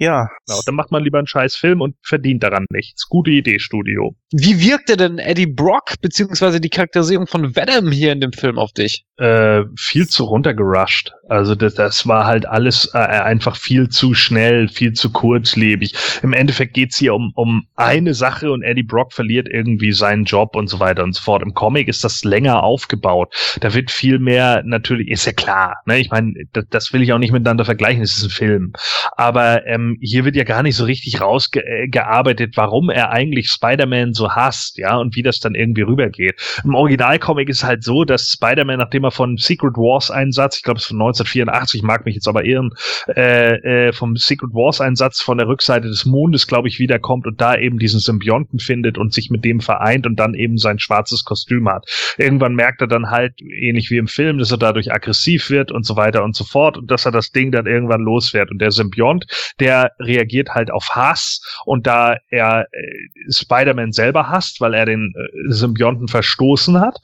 ja. 0.00 0.30
Genau, 0.46 0.60
dann 0.64 0.74
macht 0.76 0.90
man 0.90 1.04
lieber 1.04 1.18
einen 1.18 1.26
scheiß 1.26 1.56
Film 1.56 1.82
und 1.82 1.94
verdient 2.02 2.42
daran 2.42 2.64
nichts. 2.70 3.06
Gute 3.06 3.30
Idee, 3.30 3.58
Studio. 3.58 4.16
Wie 4.32 4.58
wirkte 4.58 4.96
denn 4.96 5.18
Eddie 5.18 5.46
Brock, 5.46 6.00
beziehungsweise 6.00 6.58
die 6.58 6.70
Charakterisierung 6.70 7.26
von 7.26 7.54
Venom 7.54 7.92
hier 7.92 8.12
in 8.12 8.20
dem 8.20 8.32
Film 8.32 8.58
auf 8.58 8.72
dich? 8.72 9.04
Äh, 9.18 9.64
viel 9.76 10.08
zu 10.08 10.24
runtergerusht. 10.24 11.12
Also 11.28 11.54
das, 11.54 11.74
das 11.74 12.06
war 12.06 12.24
halt 12.24 12.46
alles 12.46 12.94
äh, 12.94 12.98
einfach 12.98 13.56
viel 13.56 13.90
zu 13.90 14.14
schnell, 14.14 14.68
viel 14.68 14.94
zu 14.94 15.12
kurzlebig. 15.12 15.94
Im 16.22 16.32
Endeffekt 16.32 16.72
geht's 16.72 16.96
hier 16.96 17.12
um, 17.12 17.32
um 17.34 17.66
eine 17.76 18.14
Sache 18.14 18.50
und 18.50 18.62
Eddie 18.62 18.82
Brock 18.82 19.12
verliert 19.12 19.48
irgendwie 19.50 19.92
seinen 19.92 20.24
Job 20.24 20.56
und 20.56 20.68
so 20.68 20.80
weiter 20.80 21.04
und 21.04 21.12
so 21.12 21.20
fort. 21.20 21.42
Im 21.42 21.52
Comic 21.52 21.88
ist 21.88 22.04
das 22.04 22.24
länger 22.24 22.39
aufgebaut. 22.48 23.32
Da 23.60 23.74
wird 23.74 23.90
viel 23.90 24.18
mehr, 24.18 24.62
natürlich, 24.64 25.08
ist 25.08 25.26
ja 25.26 25.32
klar, 25.32 25.76
ne? 25.86 25.98
Ich 25.98 26.10
meine, 26.10 26.34
das, 26.52 26.64
das 26.70 26.92
will 26.92 27.02
ich 27.02 27.12
auch 27.12 27.18
nicht 27.18 27.32
miteinander 27.32 27.64
vergleichen, 27.64 28.02
es 28.02 28.16
ist 28.16 28.24
ein 28.24 28.30
Film. 28.30 28.72
Aber 29.16 29.66
ähm, 29.66 29.98
hier 30.00 30.24
wird 30.24 30.36
ja 30.36 30.44
gar 30.44 30.62
nicht 30.62 30.76
so 30.76 30.84
richtig 30.84 31.20
rausgearbeitet, 31.20 32.56
warum 32.56 32.90
er 32.90 33.10
eigentlich 33.10 33.48
Spider-Man 33.48 34.14
so 34.14 34.30
hasst, 34.30 34.78
ja, 34.78 34.96
und 34.96 35.16
wie 35.16 35.22
das 35.22 35.40
dann 35.40 35.54
irgendwie 35.54 35.82
rübergeht. 35.82 36.40
Im 36.64 36.74
Originalcomic 36.74 37.48
ist 37.48 37.64
halt 37.64 37.84
so, 37.84 38.04
dass 38.04 38.30
Spider-Man, 38.30 38.78
nachdem 38.78 39.04
er 39.04 39.10
von 39.10 39.36
Secret 39.36 39.76
Wars 39.76 40.10
Einsatz, 40.10 40.56
ich 40.58 40.62
glaube 40.62 40.78
es 40.78 40.86
von 40.86 40.96
1984, 40.96 41.82
mag 41.82 42.04
mich 42.04 42.14
jetzt 42.14 42.28
aber 42.28 42.44
irren, 42.44 42.70
äh, 43.16 43.88
äh, 43.88 43.92
vom 43.92 44.16
Secret 44.16 44.52
Wars 44.52 44.80
Einsatz 44.80 45.20
von 45.20 45.38
der 45.38 45.48
Rückseite 45.48 45.88
des 45.88 46.06
Mondes, 46.06 46.46
glaube 46.46 46.68
ich, 46.68 46.78
wiederkommt 46.78 47.26
und 47.26 47.40
da 47.40 47.56
eben 47.56 47.78
diesen 47.78 48.00
Symbionten 48.00 48.58
findet 48.58 48.98
und 48.98 49.12
sich 49.12 49.30
mit 49.30 49.44
dem 49.44 49.60
vereint 49.60 50.06
und 50.06 50.16
dann 50.16 50.34
eben 50.34 50.58
sein 50.58 50.78
schwarzes 50.78 51.24
Kostüm 51.24 51.68
hat. 51.68 51.86
Irgendwann 52.30 52.54
merkt 52.54 52.80
er 52.80 52.86
dann 52.86 53.10
halt, 53.10 53.34
ähnlich 53.42 53.90
wie 53.90 53.96
im 53.96 54.06
Film, 54.06 54.38
dass 54.38 54.52
er 54.52 54.56
dadurch 54.56 54.92
aggressiv 54.92 55.50
wird 55.50 55.72
und 55.72 55.84
so 55.84 55.96
weiter 55.96 56.22
und 56.22 56.36
so 56.36 56.44
fort 56.44 56.78
und 56.78 56.88
dass 56.88 57.04
er 57.04 57.10
das 57.10 57.32
Ding 57.32 57.50
dann 57.50 57.66
irgendwann 57.66 58.02
losfährt. 58.02 58.52
Und 58.52 58.60
der 58.60 58.70
Symbiont, 58.70 59.26
der 59.58 59.90
reagiert 59.98 60.50
halt 60.50 60.70
auf 60.70 60.90
Hass 60.90 61.40
und 61.64 61.88
da 61.88 62.14
er 62.28 62.66
äh, 62.70 63.32
Spider-Man 63.32 63.90
selber 63.90 64.28
hasst, 64.28 64.60
weil 64.60 64.74
er 64.74 64.86
den 64.86 65.12
äh, 65.16 65.52
Symbionten 65.52 66.06
verstoßen 66.06 66.78
hat, 66.80 66.98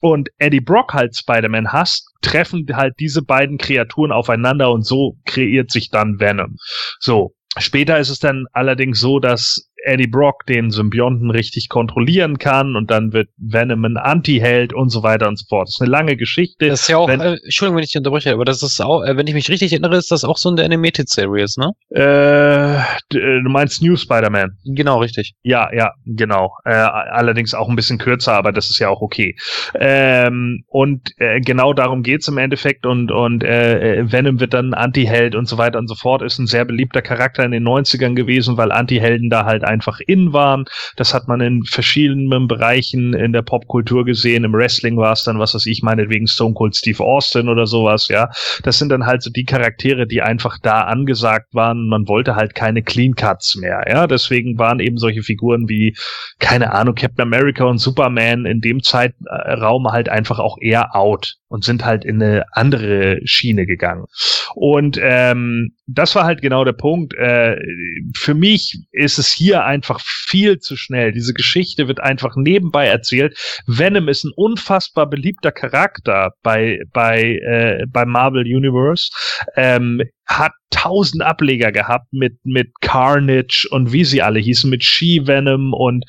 und 0.00 0.28
Eddie 0.38 0.60
Brock 0.60 0.94
halt 0.94 1.16
Spider-Man 1.16 1.72
hasst, 1.72 2.08
treffen 2.22 2.64
halt 2.72 2.94
diese 3.00 3.20
beiden 3.20 3.58
Kreaturen 3.58 4.12
aufeinander 4.12 4.70
und 4.70 4.86
so 4.86 5.16
kreiert 5.24 5.72
sich 5.72 5.90
dann 5.90 6.20
Venom. 6.20 6.54
So. 7.00 7.34
Später 7.56 7.98
ist 7.98 8.10
es 8.10 8.20
dann 8.20 8.44
allerdings 8.52 9.00
so, 9.00 9.18
dass 9.18 9.68
Eddie 9.84 10.06
Brock 10.06 10.46
den 10.46 10.70
Symbionten 10.70 11.30
richtig 11.30 11.68
kontrollieren 11.68 12.38
kann 12.38 12.76
und 12.76 12.90
dann 12.90 13.12
wird 13.12 13.28
Venom 13.36 13.84
ein 13.84 13.96
Anti-Held 13.96 14.72
und 14.72 14.90
so 14.90 15.02
weiter 15.02 15.28
und 15.28 15.38
so 15.38 15.46
fort. 15.48 15.68
Das 15.68 15.76
ist 15.76 15.82
eine 15.82 15.90
lange 15.90 16.16
Geschichte. 16.16 16.68
Das 16.68 16.82
ist 16.82 16.88
ja 16.88 16.98
auch, 16.98 17.08
wenn, 17.08 17.20
äh, 17.20 17.36
Entschuldigung, 17.44 17.76
wenn 17.76 17.84
ich 17.84 17.90
dich 17.90 17.98
unterbreche, 17.98 18.32
aber 18.32 18.44
das 18.44 18.62
ist 18.62 18.80
auch, 18.80 19.02
äh, 19.04 19.16
wenn 19.16 19.26
ich 19.26 19.34
mich 19.34 19.48
richtig 19.48 19.72
erinnere, 19.72 19.96
ist 19.96 20.10
das 20.10 20.24
auch 20.24 20.36
so 20.36 20.50
eine 20.50 20.64
Animated 20.64 21.08
Series, 21.08 21.56
ne? 21.56 21.72
Äh, 21.90 22.80
du 23.10 23.48
meinst 23.48 23.82
New 23.82 23.96
Spider-Man. 23.96 24.50
Genau, 24.64 24.98
richtig. 24.98 25.34
Ja, 25.42 25.72
ja, 25.72 25.92
genau. 26.06 26.52
Äh, 26.64 26.70
allerdings 26.70 27.54
auch 27.54 27.68
ein 27.68 27.76
bisschen 27.76 27.98
kürzer, 27.98 28.34
aber 28.34 28.52
das 28.52 28.70
ist 28.70 28.78
ja 28.78 28.88
auch 28.88 29.00
okay. 29.00 29.36
Ähm, 29.74 30.64
und 30.66 31.12
äh, 31.18 31.40
genau 31.40 31.72
darum 31.72 32.02
geht's 32.02 32.28
im 32.28 32.38
Endeffekt 32.38 32.86
und, 32.86 33.10
und 33.10 33.44
äh, 33.44 34.10
Venom 34.10 34.40
wird 34.40 34.54
dann 34.54 34.74
Anti-Held 34.74 35.34
und 35.34 35.46
so 35.46 35.58
weiter 35.58 35.78
und 35.78 35.88
so 35.88 35.94
fort. 35.94 36.22
Ist 36.22 36.38
ein 36.38 36.46
sehr 36.46 36.64
beliebter 36.64 37.02
Charakter 37.02 37.44
in 37.44 37.52
den 37.52 37.66
90ern 37.66 38.14
gewesen, 38.14 38.56
weil 38.56 38.72
Anti-Helden 38.72 39.30
da 39.30 39.44
halt 39.44 39.64
einfach 39.68 40.00
in 40.00 40.32
waren. 40.32 40.64
Das 40.96 41.14
hat 41.14 41.28
man 41.28 41.40
in 41.40 41.64
verschiedenen 41.64 42.48
Bereichen 42.48 43.14
in 43.14 43.32
der 43.32 43.42
Popkultur 43.42 44.04
gesehen. 44.04 44.44
Im 44.44 44.52
Wrestling 44.52 44.96
war 44.96 45.12
es 45.12 45.24
dann, 45.24 45.38
was 45.38 45.54
weiß 45.54 45.66
ich, 45.66 45.82
meinetwegen 45.82 46.26
Stone 46.26 46.54
Cold 46.54 46.74
Steve 46.74 47.02
Austin 47.02 47.48
oder 47.48 47.66
sowas, 47.66 48.08
ja. 48.08 48.30
Das 48.62 48.78
sind 48.78 48.90
dann 48.90 49.06
halt 49.06 49.22
so 49.22 49.30
die 49.30 49.44
Charaktere, 49.44 50.06
die 50.06 50.22
einfach 50.22 50.58
da 50.62 50.82
angesagt 50.82 51.54
waren. 51.54 51.88
Man 51.88 52.08
wollte 52.08 52.34
halt 52.34 52.54
keine 52.54 52.82
Clean 52.82 53.14
Cuts 53.14 53.56
mehr, 53.56 53.84
ja. 53.88 54.06
Deswegen 54.06 54.58
waren 54.58 54.80
eben 54.80 54.98
solche 54.98 55.22
Figuren 55.22 55.68
wie, 55.68 55.94
keine 56.38 56.72
Ahnung, 56.72 56.94
Captain 56.94 57.22
America 57.22 57.64
und 57.64 57.78
Superman 57.78 58.46
in 58.46 58.60
dem 58.60 58.82
Zeitraum 58.82 59.88
halt 59.88 60.08
einfach 60.08 60.38
auch 60.38 60.56
eher 60.60 60.96
out 60.96 61.36
und 61.48 61.64
sind 61.64 61.84
halt 61.84 62.04
in 62.04 62.22
eine 62.22 62.44
andere 62.52 63.20
Schiene 63.24 63.66
gegangen. 63.66 64.04
Und 64.54 64.98
ähm, 65.02 65.74
das 65.86 66.14
war 66.14 66.24
halt 66.24 66.42
genau 66.42 66.64
der 66.64 66.72
Punkt. 66.72 67.14
Äh, 67.14 67.56
für 68.14 68.34
mich 68.34 68.78
ist 68.92 69.18
es 69.18 69.32
hier 69.32 69.57
einfach 69.64 70.00
viel 70.00 70.58
zu 70.58 70.76
schnell. 70.76 71.12
Diese 71.12 71.34
Geschichte 71.34 71.88
wird 71.88 72.00
einfach 72.00 72.36
nebenbei 72.36 72.86
erzählt. 72.86 73.38
Venom 73.66 74.08
ist 74.08 74.24
ein 74.24 74.32
unfassbar 74.34 75.08
beliebter 75.08 75.52
Charakter 75.52 76.32
bei 76.42 76.80
bei 76.92 77.38
äh, 77.44 77.86
bei 77.88 78.04
Marvel 78.04 78.42
Universe. 78.42 79.10
Ähm, 79.56 80.02
hat 80.28 80.52
tausend 80.70 81.22
Ableger 81.22 81.72
gehabt 81.72 82.12
mit, 82.12 82.38
mit 82.44 82.68
Carnage 82.82 83.66
und 83.70 83.92
wie 83.92 84.04
sie 84.04 84.20
alle 84.20 84.38
hießen, 84.38 84.68
mit 84.68 84.84
Ski-Venom 84.84 85.72
und 85.72 86.04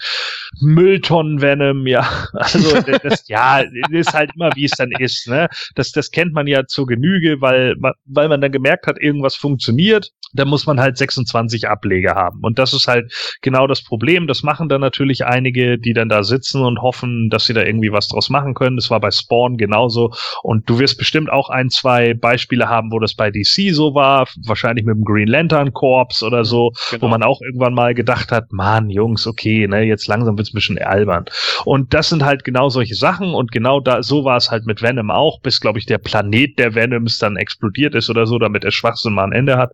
Mülltonnen-Venom, 0.61 1.87
ja. 1.87 2.07
Also, 2.33 2.81
das, 3.03 3.27
ja, 3.27 3.63
ist 3.91 4.13
halt 4.13 4.31
immer, 4.35 4.49
wie 4.55 4.65
es 4.65 4.71
dann 4.71 4.91
ist, 4.91 5.27
ne. 5.27 5.47
Das, 5.75 5.91
das 5.91 6.11
kennt 6.11 6.33
man 6.33 6.47
ja 6.47 6.65
zur 6.65 6.87
Genüge, 6.87 7.39
weil, 7.39 7.75
weil 8.05 8.27
man 8.27 8.41
dann 8.41 8.51
gemerkt 8.51 8.87
hat, 8.87 8.99
irgendwas 8.99 9.35
funktioniert. 9.35 10.11
Da 10.33 10.45
muss 10.45 10.67
man 10.67 10.79
halt 10.79 10.97
26 10.97 11.67
Ableger 11.67 12.13
haben. 12.13 12.41
Und 12.43 12.59
das 12.59 12.73
ist 12.73 12.87
halt 12.87 13.11
genau 13.41 13.65
das 13.65 13.83
Problem. 13.83 14.27
Das 14.27 14.43
machen 14.43 14.69
dann 14.69 14.81
natürlich 14.81 15.25
einige, 15.25 15.79
die 15.79 15.93
dann 15.93 16.09
da 16.09 16.23
sitzen 16.23 16.61
und 16.61 16.81
hoffen, 16.81 17.29
dass 17.29 17.45
sie 17.45 17.53
da 17.53 17.63
irgendwie 17.63 17.91
was 17.91 18.09
draus 18.09 18.29
machen 18.29 18.53
können. 18.53 18.75
Das 18.75 18.91
war 18.91 18.99
bei 18.99 19.09
Spawn 19.09 19.57
genauso. 19.57 20.13
Und 20.43 20.69
du 20.69 20.77
wirst 20.77 20.99
bestimmt 20.99 21.31
auch 21.31 21.49
ein, 21.49 21.69
zwei 21.69 22.13
Beispiele 22.13 22.69
haben, 22.69 22.91
wo 22.91 22.99
das 22.99 23.15
bei 23.15 23.31
DC 23.31 23.73
so 23.73 23.95
war 23.95 24.08
war, 24.09 24.27
wahrscheinlich 24.45 24.85
mit 24.85 24.95
dem 24.95 25.03
Green 25.03 25.27
Lantern 25.27 25.73
Corps 25.73 26.23
oder 26.23 26.43
so, 26.45 26.71
Genau. 26.91 27.03
wo 27.03 27.07
man 27.09 27.23
auch 27.23 27.41
irgendwann 27.41 27.73
mal 27.73 27.93
gedacht 27.93 28.31
hat, 28.31 28.51
Mann, 28.51 28.89
Jungs, 28.89 29.27
okay, 29.27 29.67
ne, 29.67 29.83
jetzt 29.83 30.07
langsam 30.07 30.37
wird's 30.37 30.51
ein 30.51 30.55
bisschen 30.55 30.77
albern. 30.79 31.25
Und 31.65 31.93
das 31.93 32.09
sind 32.09 32.23
halt 32.23 32.43
genau 32.43 32.69
solche 32.69 32.95
Sachen 32.95 33.33
und 33.33 33.51
genau 33.51 33.79
da, 33.79 34.01
so 34.03 34.23
war 34.25 34.37
es 34.37 34.49
halt 34.51 34.65
mit 34.65 34.81
Venom 34.81 35.11
auch, 35.11 35.41
bis, 35.41 35.59
glaube 35.59 35.79
ich, 35.79 35.85
der 35.85 35.97
Planet 35.99 36.57
der 36.57 36.73
Venoms 36.75 37.17
dann 37.19 37.35
explodiert 37.37 37.95
ist 37.95 38.09
oder 38.09 38.25
so, 38.25 38.39
damit 38.39 38.63
der 38.63 38.71
Schwachsinn 38.71 39.13
mal 39.13 39.25
ein 39.25 39.31
Ende 39.31 39.57
hat. 39.57 39.71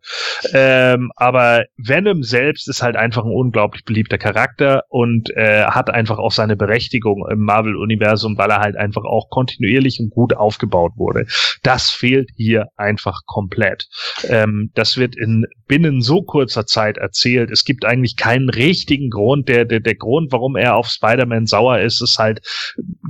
Ähm, 0.53 1.11
aber 1.15 1.63
Venom 1.77 2.23
selbst 2.23 2.67
ist 2.67 2.81
halt 2.81 2.95
einfach 2.95 3.23
ein 3.23 3.31
unglaublich 3.31 3.83
beliebter 3.85 4.17
Charakter 4.17 4.83
und 4.89 5.29
äh, 5.35 5.63
hat 5.65 5.89
einfach 5.89 6.17
auch 6.17 6.31
seine 6.31 6.55
Berechtigung 6.55 7.25
im 7.31 7.39
Marvel-Universum, 7.45 8.37
weil 8.37 8.49
er 8.49 8.59
halt 8.59 8.75
einfach 8.75 9.03
auch 9.03 9.29
kontinuierlich 9.29 9.99
und 9.99 10.09
gut 10.09 10.35
aufgebaut 10.35 10.93
wurde. 10.95 11.25
Das 11.63 11.89
fehlt 11.89 12.29
hier 12.35 12.67
einfach 12.75 13.21
komplett. 13.25 13.87
Ähm, 14.29 14.71
das 14.73 14.97
wird 14.97 15.15
in 15.15 15.45
binnen 15.67 16.01
so 16.01 16.21
kurzer 16.21 16.65
Zeit 16.65 16.97
erzählt. 16.97 17.49
Es 17.51 17.63
gibt 17.65 17.85
eigentlich 17.85 18.17
keinen 18.17 18.49
richtigen 18.49 19.09
Grund. 19.09 19.49
Der, 19.49 19.65
der, 19.65 19.79
der 19.79 19.95
Grund, 19.95 20.31
warum 20.31 20.55
er 20.55 20.75
auf 20.75 20.87
Spider-Man 20.87 21.45
sauer 21.47 21.79
ist, 21.79 22.01
ist 22.01 22.17
halt, 22.17 22.41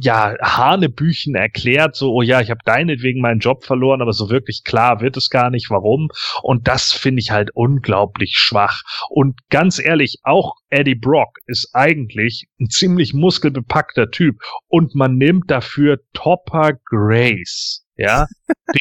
ja, 0.02 0.36
Hanebüchen 0.42 1.36
erklärt, 1.36 1.96
so, 1.96 2.14
oh 2.14 2.22
ja, 2.22 2.42
ich 2.42 2.50
habe 2.50 2.62
deinetwegen 2.66 3.22
meinen 3.22 3.40
Job 3.40 3.66
verloren, 3.66 4.02
aber 4.02 4.14
so 4.14 4.30
wirklich 4.30 4.64
klar 4.64 5.02
wird 5.02 5.18
es 5.18 5.30
gar 5.30 5.50
nicht, 5.50 5.70
warum. 5.70 6.10
Und 6.42 6.68
das 6.68 6.94
finde 6.94 7.22
ich 7.22 7.32
halt 7.32 7.52
unglaublich 7.54 8.36
schwach. 8.36 8.82
Und 9.10 9.40
ganz 9.50 9.80
ehrlich, 9.80 10.20
auch 10.24 10.56
Eddie 10.70 10.96
Brock 10.96 11.40
ist 11.46 11.70
eigentlich 11.74 12.48
ein 12.60 12.70
ziemlich 12.70 13.14
muskelbepackter 13.14 14.12
Typ. 14.12 14.36
Und 14.68 14.96
man 14.96 15.18
nimmt 15.18 15.52
dafür 15.52 16.00
Topper 16.14 16.74
Grace. 16.86 17.85
Ja, 17.98 18.28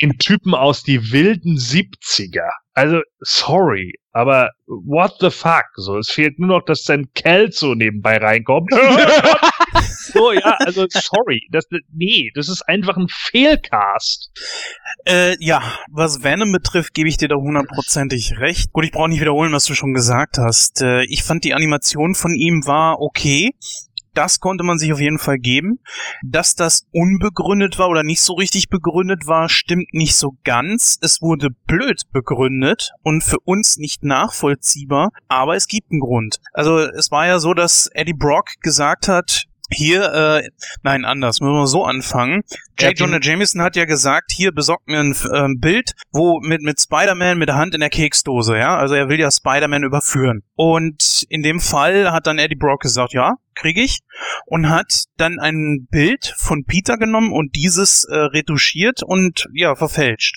den 0.00 0.18
Typen 0.18 0.54
aus 0.54 0.82
die 0.82 1.12
wilden 1.12 1.56
70er. 1.56 2.50
Also, 2.72 3.00
sorry, 3.20 3.92
aber 4.10 4.50
what 4.66 5.14
the 5.20 5.30
fuck? 5.30 5.66
So, 5.76 5.98
es 5.98 6.10
fehlt 6.10 6.40
nur 6.40 6.48
noch, 6.48 6.64
dass 6.64 6.82
sein 6.82 7.06
Kelso 7.14 7.76
nebenbei 7.76 8.16
reinkommt. 8.16 8.70
so, 10.12 10.32
ja, 10.32 10.56
also 10.58 10.86
sorry. 10.88 11.46
Das, 11.52 11.64
nee, 11.92 12.30
das 12.34 12.48
ist 12.48 12.62
einfach 12.62 12.96
ein 12.96 13.06
Fehlcast. 13.08 14.30
Äh, 15.06 15.36
ja, 15.38 15.62
was 15.90 16.24
Venom 16.24 16.50
betrifft, 16.50 16.94
gebe 16.94 17.08
ich 17.08 17.16
dir 17.16 17.28
da 17.28 17.36
hundertprozentig 17.36 18.38
recht. 18.38 18.72
Gut, 18.72 18.84
ich 18.84 18.92
brauche 18.92 19.08
nicht 19.08 19.20
wiederholen, 19.20 19.52
was 19.52 19.66
du 19.66 19.74
schon 19.74 19.94
gesagt 19.94 20.38
hast. 20.38 20.82
Äh, 20.82 21.04
ich 21.04 21.22
fand 21.22 21.44
die 21.44 21.54
Animation 21.54 22.16
von 22.16 22.34
ihm 22.34 22.66
war 22.66 23.00
okay. 23.00 23.52
Das 24.14 24.40
konnte 24.40 24.64
man 24.64 24.78
sich 24.78 24.92
auf 24.92 25.00
jeden 25.00 25.18
Fall 25.18 25.38
geben. 25.38 25.80
Dass 26.24 26.54
das 26.54 26.86
unbegründet 26.92 27.78
war 27.78 27.88
oder 27.88 28.02
nicht 28.02 28.20
so 28.20 28.34
richtig 28.34 28.68
begründet 28.68 29.26
war, 29.26 29.48
stimmt 29.48 29.92
nicht 29.92 30.14
so 30.14 30.36
ganz. 30.44 30.98
Es 31.02 31.20
wurde 31.20 31.50
blöd 31.66 32.02
begründet 32.12 32.92
und 33.02 33.22
für 33.22 33.38
uns 33.44 33.76
nicht 33.76 34.04
nachvollziehbar, 34.04 35.10
aber 35.28 35.56
es 35.56 35.66
gibt 35.66 35.90
einen 35.90 36.00
Grund. 36.00 36.40
Also 36.52 36.78
es 36.78 37.10
war 37.10 37.26
ja 37.26 37.38
so, 37.38 37.54
dass 37.54 37.88
Eddie 37.92 38.14
Brock 38.14 38.50
gesagt 38.60 39.08
hat, 39.08 39.46
hier, 39.70 40.12
äh, 40.12 40.48
nein, 40.82 41.04
anders, 41.04 41.40
müssen 41.40 41.54
wir 41.54 41.66
so 41.66 41.84
anfangen. 41.84 42.42
J. 42.78 42.98
Jonah 42.98 43.20
Jameson 43.20 43.62
hat 43.62 43.76
ja 43.76 43.84
gesagt, 43.84 44.32
hier 44.32 44.52
besorgt 44.52 44.88
mir 44.88 45.00
ein 45.00 45.16
ähm, 45.32 45.58
Bild, 45.58 45.92
wo 46.12 46.40
mit, 46.40 46.60
mit 46.62 46.80
Spider-Man 46.80 47.38
mit 47.38 47.48
der 47.48 47.56
Hand 47.56 47.74
in 47.74 47.80
der 47.80 47.88
Keksdose, 47.88 48.58
ja. 48.58 48.76
Also 48.76 48.94
er 48.94 49.08
will 49.08 49.18
ja 49.18 49.30
Spider-Man 49.30 49.84
überführen. 49.84 50.42
Und 50.54 51.24
in 51.28 51.42
dem 51.42 51.60
Fall 51.60 52.12
hat 52.12 52.26
dann 52.26 52.38
Eddie 52.38 52.56
Brock 52.56 52.80
gesagt, 52.80 53.12
ja, 53.12 53.34
kriege 53.54 53.80
ich. 53.80 54.00
Und 54.46 54.68
hat 54.68 55.04
dann 55.16 55.38
ein 55.40 55.86
Bild 55.90 56.34
von 56.36 56.64
Peter 56.64 56.98
genommen 56.98 57.32
und 57.32 57.54
dieses 57.56 58.04
äh, 58.04 58.16
retuschiert 58.16 59.02
und 59.02 59.48
ja, 59.54 59.76
verfälscht. 59.76 60.36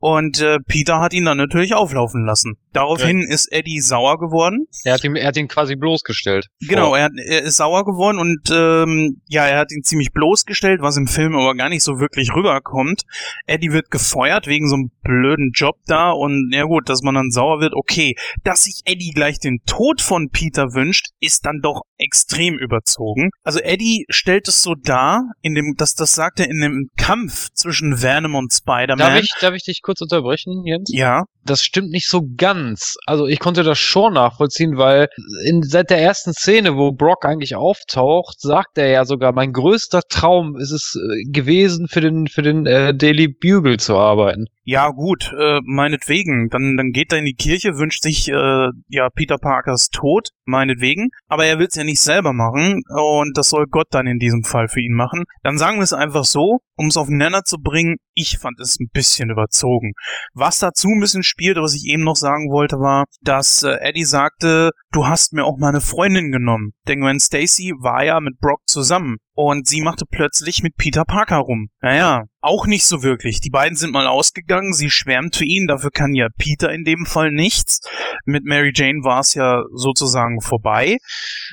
Und 0.00 0.40
äh, 0.40 0.58
Peter 0.66 1.00
hat 1.00 1.12
ihn 1.12 1.24
dann 1.24 1.38
natürlich 1.38 1.74
auflaufen 1.74 2.24
lassen. 2.24 2.56
Daraufhin 2.72 3.22
ist 3.22 3.50
Eddie 3.50 3.80
sauer 3.80 4.18
geworden. 4.18 4.66
Er 4.84 4.94
hat 4.94 5.02
ihn, 5.02 5.16
er 5.16 5.26
hat 5.26 5.36
ihn 5.36 5.48
quasi 5.48 5.74
bloßgestellt. 5.74 6.46
Genau, 6.60 6.94
er, 6.94 7.04
hat, 7.04 7.12
er 7.16 7.42
ist 7.42 7.56
sauer 7.56 7.84
geworden 7.84 8.18
und 8.18 8.50
ähm, 8.52 9.20
ja, 9.28 9.46
er 9.46 9.58
hat 9.58 9.72
ihn 9.72 9.82
ziemlich 9.82 10.12
bloßgestellt, 10.12 10.80
was 10.80 10.96
im 10.96 11.08
Film 11.08 11.34
aber 11.34 11.54
gar 11.56 11.68
nicht 11.68 11.82
so 11.82 11.98
wirklich 11.98 12.32
rüberkommt. 12.34 13.02
Eddie 13.46 13.72
wird 13.72 13.90
gefeuert 13.90 14.46
wegen 14.46 14.68
so 14.68 14.76
einem 14.76 14.90
blöden 15.02 15.50
Job 15.54 15.76
da 15.86 16.10
und 16.10 16.50
ja 16.52 16.64
gut, 16.64 16.88
dass 16.88 17.02
man 17.02 17.14
dann 17.14 17.30
sauer 17.30 17.60
wird, 17.60 17.74
okay. 17.74 18.14
Dass 18.44 18.64
sich 18.64 18.82
Eddie 18.84 19.12
gleich 19.12 19.40
den 19.40 19.58
Tod 19.66 20.00
von 20.00 20.28
Peter 20.30 20.74
wünscht, 20.74 21.06
ist 21.20 21.46
dann 21.46 21.60
doch 21.60 21.82
extrem 21.96 22.56
überzogen. 22.58 23.30
Also 23.42 23.58
Eddie 23.60 24.04
stellt 24.10 24.46
es 24.46 24.62
so 24.62 24.74
dar, 24.74 25.22
in 25.42 25.54
dem, 25.54 25.74
das, 25.76 25.94
das 25.94 26.14
sagt 26.14 26.38
er 26.38 26.48
in 26.48 26.60
dem 26.60 26.90
Kampf 26.96 27.48
zwischen 27.54 28.02
Venom 28.02 28.34
und 28.34 28.52
Spider-Man. 28.52 28.98
Darf 28.98 29.20
ich, 29.20 29.32
darf 29.40 29.54
ich 29.54 29.64
dich 29.64 29.82
kurz 29.88 30.02
unterbrechen, 30.02 30.64
Jens? 30.66 30.90
Ja, 30.92 31.24
das 31.46 31.62
stimmt 31.62 31.88
nicht 31.88 32.08
so 32.08 32.20
ganz. 32.36 32.96
Also 33.06 33.26
ich 33.26 33.38
konnte 33.38 33.62
das 33.62 33.78
schon 33.78 34.12
nachvollziehen, 34.12 34.76
weil 34.76 35.08
in, 35.46 35.62
seit 35.62 35.88
der 35.88 35.98
ersten 35.98 36.34
Szene, 36.34 36.76
wo 36.76 36.92
Brock 36.92 37.24
eigentlich 37.24 37.56
auftaucht, 37.56 38.38
sagt 38.38 38.76
er 38.76 38.88
ja 38.88 39.06
sogar, 39.06 39.32
mein 39.32 39.52
größter 39.52 40.02
Traum 40.06 40.56
ist 40.58 40.72
es 40.72 40.94
äh, 40.94 41.30
gewesen, 41.30 41.88
für 41.88 42.02
den, 42.02 42.26
für 42.26 42.42
den 42.42 42.66
äh, 42.66 42.94
Daily 42.94 43.28
Bugle 43.28 43.78
zu 43.78 43.96
arbeiten. 43.96 44.44
Ja, 44.70 44.90
gut, 44.90 45.32
äh, 45.32 45.60
meinetwegen. 45.64 46.50
Dann, 46.50 46.76
dann 46.76 46.90
geht 46.90 47.10
er 47.10 47.20
in 47.20 47.24
die 47.24 47.32
Kirche, 47.32 47.78
wünscht 47.78 48.02
sich 48.02 48.28
äh, 48.28 48.68
ja 48.88 49.08
Peter 49.08 49.38
Parkers 49.38 49.88
Tod, 49.88 50.28
meinetwegen. 50.44 51.08
Aber 51.26 51.46
er 51.46 51.58
will 51.58 51.68
es 51.68 51.76
ja 51.76 51.84
nicht 51.84 52.02
selber 52.02 52.34
machen 52.34 52.82
und 52.86 53.38
das 53.38 53.48
soll 53.48 53.64
Gott 53.64 53.86
dann 53.92 54.06
in 54.06 54.18
diesem 54.18 54.44
Fall 54.44 54.68
für 54.68 54.82
ihn 54.82 54.92
machen. 54.92 55.24
Dann 55.42 55.56
sagen 55.56 55.78
wir 55.78 55.84
es 55.84 55.94
einfach 55.94 56.24
so, 56.24 56.58
um 56.76 56.88
es 56.88 56.98
auf 56.98 57.06
den 57.06 57.16
Nenner 57.16 57.44
zu 57.44 57.56
bringen, 57.56 57.96
ich 58.12 58.36
fand 58.36 58.60
es 58.60 58.78
ein 58.78 58.90
bisschen 58.92 59.30
überzogen. 59.30 59.92
Was 60.34 60.58
dazu 60.58 60.88
ein 60.88 61.00
bisschen 61.00 61.22
spielt, 61.22 61.56
was 61.56 61.74
ich 61.74 61.86
eben 61.86 62.04
noch 62.04 62.16
sagen 62.16 62.50
wollte, 62.50 62.76
war, 62.76 63.06
dass 63.22 63.62
äh, 63.62 63.74
Eddie 63.80 64.04
sagte, 64.04 64.72
du 64.92 65.06
hast 65.06 65.32
mir 65.32 65.46
auch 65.46 65.56
meine 65.56 65.80
Freundin 65.80 66.30
genommen. 66.30 66.72
Denn 66.86 67.00
Gwen 67.00 67.20
Stacy 67.20 67.72
war 67.80 68.04
ja 68.04 68.20
mit 68.20 68.38
Brock 68.38 68.60
zusammen. 68.66 69.16
Und 69.40 69.68
sie 69.68 69.82
machte 69.82 70.04
plötzlich 70.04 70.64
mit 70.64 70.76
Peter 70.76 71.04
Parker 71.04 71.36
rum. 71.36 71.68
Naja, 71.80 72.24
auch 72.40 72.66
nicht 72.66 72.84
so 72.84 73.04
wirklich. 73.04 73.40
Die 73.40 73.50
beiden 73.50 73.76
sind 73.76 73.92
mal 73.92 74.08
ausgegangen, 74.08 74.72
sie 74.72 74.90
schwärmt 74.90 75.36
für 75.36 75.44
ihn, 75.44 75.68
dafür 75.68 75.92
kann 75.92 76.12
ja 76.12 76.26
Peter 76.36 76.72
in 76.72 76.82
dem 76.82 77.06
Fall 77.06 77.30
nichts. 77.30 77.78
Mit 78.24 78.42
Mary 78.42 78.72
Jane 78.74 79.04
war 79.04 79.20
es 79.20 79.34
ja 79.34 79.62
sozusagen 79.72 80.40
vorbei. 80.40 80.96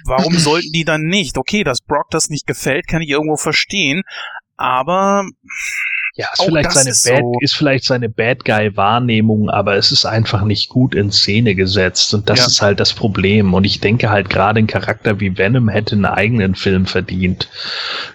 Warum 0.04 0.34
sollten 0.40 0.72
die 0.72 0.84
dann 0.84 1.04
nicht? 1.04 1.38
Okay, 1.38 1.64
dass 1.64 1.82
Brock 1.82 2.10
das 2.10 2.30
nicht 2.30 2.48
gefällt, 2.48 2.88
kann 2.88 3.04
ich 3.04 3.10
irgendwo 3.10 3.38
verstehen. 3.38 4.02
Aber 4.58 5.28
Ja, 6.18 6.28
ist 6.34 6.40
Auch 6.40 6.46
vielleicht, 6.46 6.72
seine 6.72 6.90
ist 6.92 7.06
Bad, 7.06 7.20
so. 7.20 7.34
ist 7.42 7.56
vielleicht 7.56 7.84
seine 7.84 8.08
Bad 8.10 8.46
Guy-Wahrnehmung, 8.46 9.50
aber 9.50 9.76
es 9.76 9.92
ist 9.92 10.06
einfach 10.06 10.44
nicht 10.44 10.70
gut 10.70 10.96
in 10.96 11.12
Szene 11.12 11.56
gesetzt. 11.56 12.14
Und 12.14 12.30
das 12.30 12.40
Ja. 12.40 12.46
ist 12.48 12.62
halt 12.62 12.80
das 12.80 12.94
Problem. 12.94 13.54
Und 13.54 13.66
ich 13.66 13.82
denke 13.82 14.10
halt 14.10 14.30
gerade 14.30 14.60
ein 14.60 14.68
Charakter 14.68 15.20
wie 15.20 15.38
Venom 15.38 15.68
hätte 15.68 15.96
einen 15.96 16.06
eigenen 16.06 16.56
Film 16.56 16.86
verdient. 16.86 17.50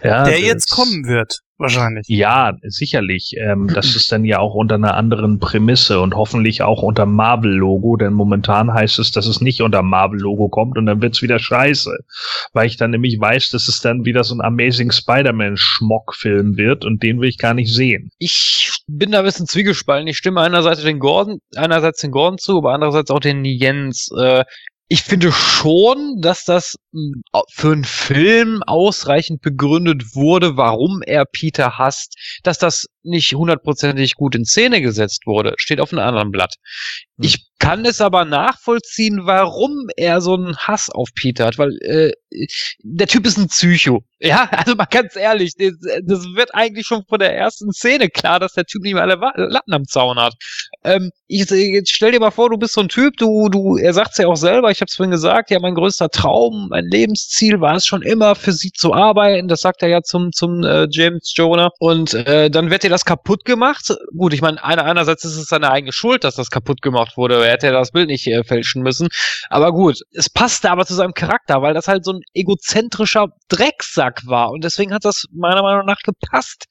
Ja, 0.03 0.24
der 0.24 0.40
jetzt 0.40 0.70
kommen 0.70 1.05
wird, 1.05 1.40
wahrscheinlich. 1.61 2.06
Ja, 2.08 2.56
sicherlich. 2.62 3.34
Ähm, 3.38 3.68
das 3.74 3.94
ist 3.94 4.11
dann 4.11 4.24
ja 4.24 4.38
auch 4.38 4.54
unter 4.54 4.74
einer 4.74 4.94
anderen 4.94 5.38
Prämisse 5.38 6.00
und 6.00 6.14
hoffentlich 6.14 6.62
auch 6.62 6.82
unter 6.82 7.06
Marvel-Logo, 7.06 7.96
denn 7.96 8.12
momentan 8.12 8.72
heißt 8.72 8.98
es, 8.98 9.12
dass 9.12 9.26
es 9.26 9.40
nicht 9.40 9.62
unter 9.62 9.82
Marvel-Logo 9.82 10.48
kommt 10.48 10.76
und 10.76 10.86
dann 10.86 11.02
wird's 11.02 11.22
wieder 11.22 11.38
scheiße. 11.38 11.96
Weil 12.52 12.66
ich 12.66 12.76
dann 12.76 12.90
nämlich 12.90 13.20
weiß, 13.20 13.50
dass 13.50 13.68
es 13.68 13.80
dann 13.80 14.04
wieder 14.04 14.24
so 14.24 14.34
ein 14.34 14.40
Amazing 14.40 14.90
Spider-Man-Schmock-Film 14.90 16.56
wird 16.56 16.84
und 16.84 17.02
den 17.02 17.20
will 17.20 17.28
ich 17.28 17.38
gar 17.38 17.54
nicht 17.54 17.72
sehen. 17.72 18.11
Ich 18.18 18.72
bin 18.86 19.12
da 19.12 19.20
ein 19.20 19.24
bisschen 19.24 19.46
zwiegespalten. 19.46 20.08
Ich 20.08 20.18
stimme 20.18 20.40
einerseits 20.40 20.82
den 20.82 20.98
Gordon, 20.98 21.40
einerseits 21.54 22.00
den 22.00 22.11
Gordon 22.11 22.38
zu, 22.38 22.58
aber 22.58 22.72
andererseits 22.72 23.11
auch 23.11 23.20
den 23.20 23.44
Jens. 23.44 24.11
Äh, 24.18 24.44
ich 24.93 25.03
finde 25.05 25.30
schon, 25.30 26.20
dass 26.20 26.45
das 26.45 26.74
mh, 26.91 27.20
für 27.49 27.70
einen 27.70 27.84
Film 27.84 28.64
ausreichend 28.64 29.41
begründet 29.41 30.16
wurde, 30.16 30.57
warum 30.57 31.01
er 31.03 31.26
Peter 31.26 31.78
hasst. 31.78 32.16
Dass 32.43 32.59
das 32.59 32.88
nicht 33.03 33.34
hundertprozentig 33.34 34.14
gut 34.14 34.34
in 34.34 34.44
Szene 34.44 34.80
gesetzt 34.80 35.26
wurde, 35.26 35.55
steht 35.57 35.80
auf 35.80 35.92
einem 35.92 36.07
anderen 36.07 36.30
Blatt. 36.30 36.55
Hm. 37.16 37.26
Ich 37.26 37.51
kann 37.59 37.84
es 37.84 38.01
aber 38.01 38.24
nachvollziehen, 38.24 39.20
warum 39.24 39.88
er 39.96 40.22
so 40.22 40.34
einen 40.34 40.57
Hass 40.57 40.88
auf 40.88 41.11
Peter 41.14 41.44
hat, 41.46 41.59
weil 41.59 41.76
äh, 41.82 42.11
der 42.82 43.07
Typ 43.07 43.26
ist 43.26 43.36
ein 43.36 43.48
Psycho. 43.48 44.03
Ja, 44.18 44.48
also 44.51 44.74
mal 44.74 44.86
ganz 44.86 45.14
ehrlich, 45.14 45.53
das, 45.59 45.72
das 46.03 46.24
wird 46.34 46.55
eigentlich 46.55 46.86
schon 46.86 47.05
von 47.07 47.18
der 47.18 47.36
ersten 47.36 47.72
Szene 47.72 48.09
klar, 48.09 48.40
dass 48.40 48.55
der 48.55 48.64
Typ 48.64 48.82
nicht 48.82 48.94
mehr 48.94 49.03
alle 49.03 49.18
Latten 49.36 49.74
am 49.74 49.84
Zaun 49.84 50.18
hat. 50.18 50.34
Ähm, 50.84 51.11
ich, 51.26 51.48
jetzt 51.51 51.94
stell 51.94 52.12
dir 52.12 52.20
mal 52.20 52.30
vor, 52.30 52.48
du 52.48 52.57
bist 52.57 52.74
so 52.74 52.80
ein 52.80 52.88
Typ, 52.88 53.16
du, 53.18 53.48
du, 53.51 53.76
er 53.76 53.92
sagt's 53.92 54.18
ja 54.18 54.26
auch 54.26 54.36
selber, 54.36 54.70
ich 54.70 54.80
hab's 54.80 54.96
vorhin 54.96 55.11
gesagt, 55.11 55.51
ja, 55.51 55.61
mein 55.61 55.74
größter 55.74 56.09
Traum, 56.09 56.68
mein 56.70 56.86
Lebensziel 56.86 57.61
war 57.61 57.76
es 57.76 57.86
schon 57.86 58.03
immer, 58.03 58.34
für 58.34 58.53
sie 58.53 58.72
zu 58.72 58.94
arbeiten. 58.94 59.48
Das 59.48 59.61
sagt 59.61 59.82
er 59.82 59.88
ja 59.88 60.03
zum, 60.03 60.32
zum 60.32 60.62
äh, 60.64 60.86
James 60.90 61.32
Jonah. 61.36 61.70
Und 61.78 62.14
äh, 62.14 62.51
dann 62.51 62.70
wird 62.70 62.84
dir 62.91 62.95
das 62.95 63.05
kaputt 63.05 63.45
gemacht? 63.45 63.95
Gut, 64.16 64.34
ich 64.34 64.43
meine, 64.43 64.62
einer, 64.62 64.84
einerseits 64.84 65.24
ist 65.24 65.36
es 65.36 65.47
seine 65.47 65.70
eigene 65.70 65.93
Schuld, 65.93 66.24
dass 66.24 66.34
das 66.34 66.51
kaputt 66.51 66.82
gemacht 66.82 67.16
wurde. 67.16 67.45
Er 67.45 67.53
hätte 67.53 67.66
ja 67.66 67.72
das 67.72 67.93
Bild 67.93 68.09
nicht 68.09 68.26
äh, 68.26 68.45
fälschen 68.45 68.82
müssen. 68.82 69.09
Aber 69.49 69.72
gut, 69.72 70.01
es 70.12 70.28
passte 70.28 70.70
aber 70.70 70.84
zu 70.86 70.95
seinem 70.95 71.14
Charakter, 71.14 71.62
weil 71.62 71.74
das 71.74 71.88
halt 71.88 72.05
so 72.05 72.12
ein 72.12 72.20
egozentrischer 72.34 73.28
Drecksack 73.49 74.22
war. 74.26 74.51
Und 74.51 74.64
deswegen 74.64 74.93
hat 74.93 75.05
das 75.05 75.26
meiner 75.32 75.62
Meinung 75.62 75.86
nach 75.86 76.01
gepasst. 76.03 76.66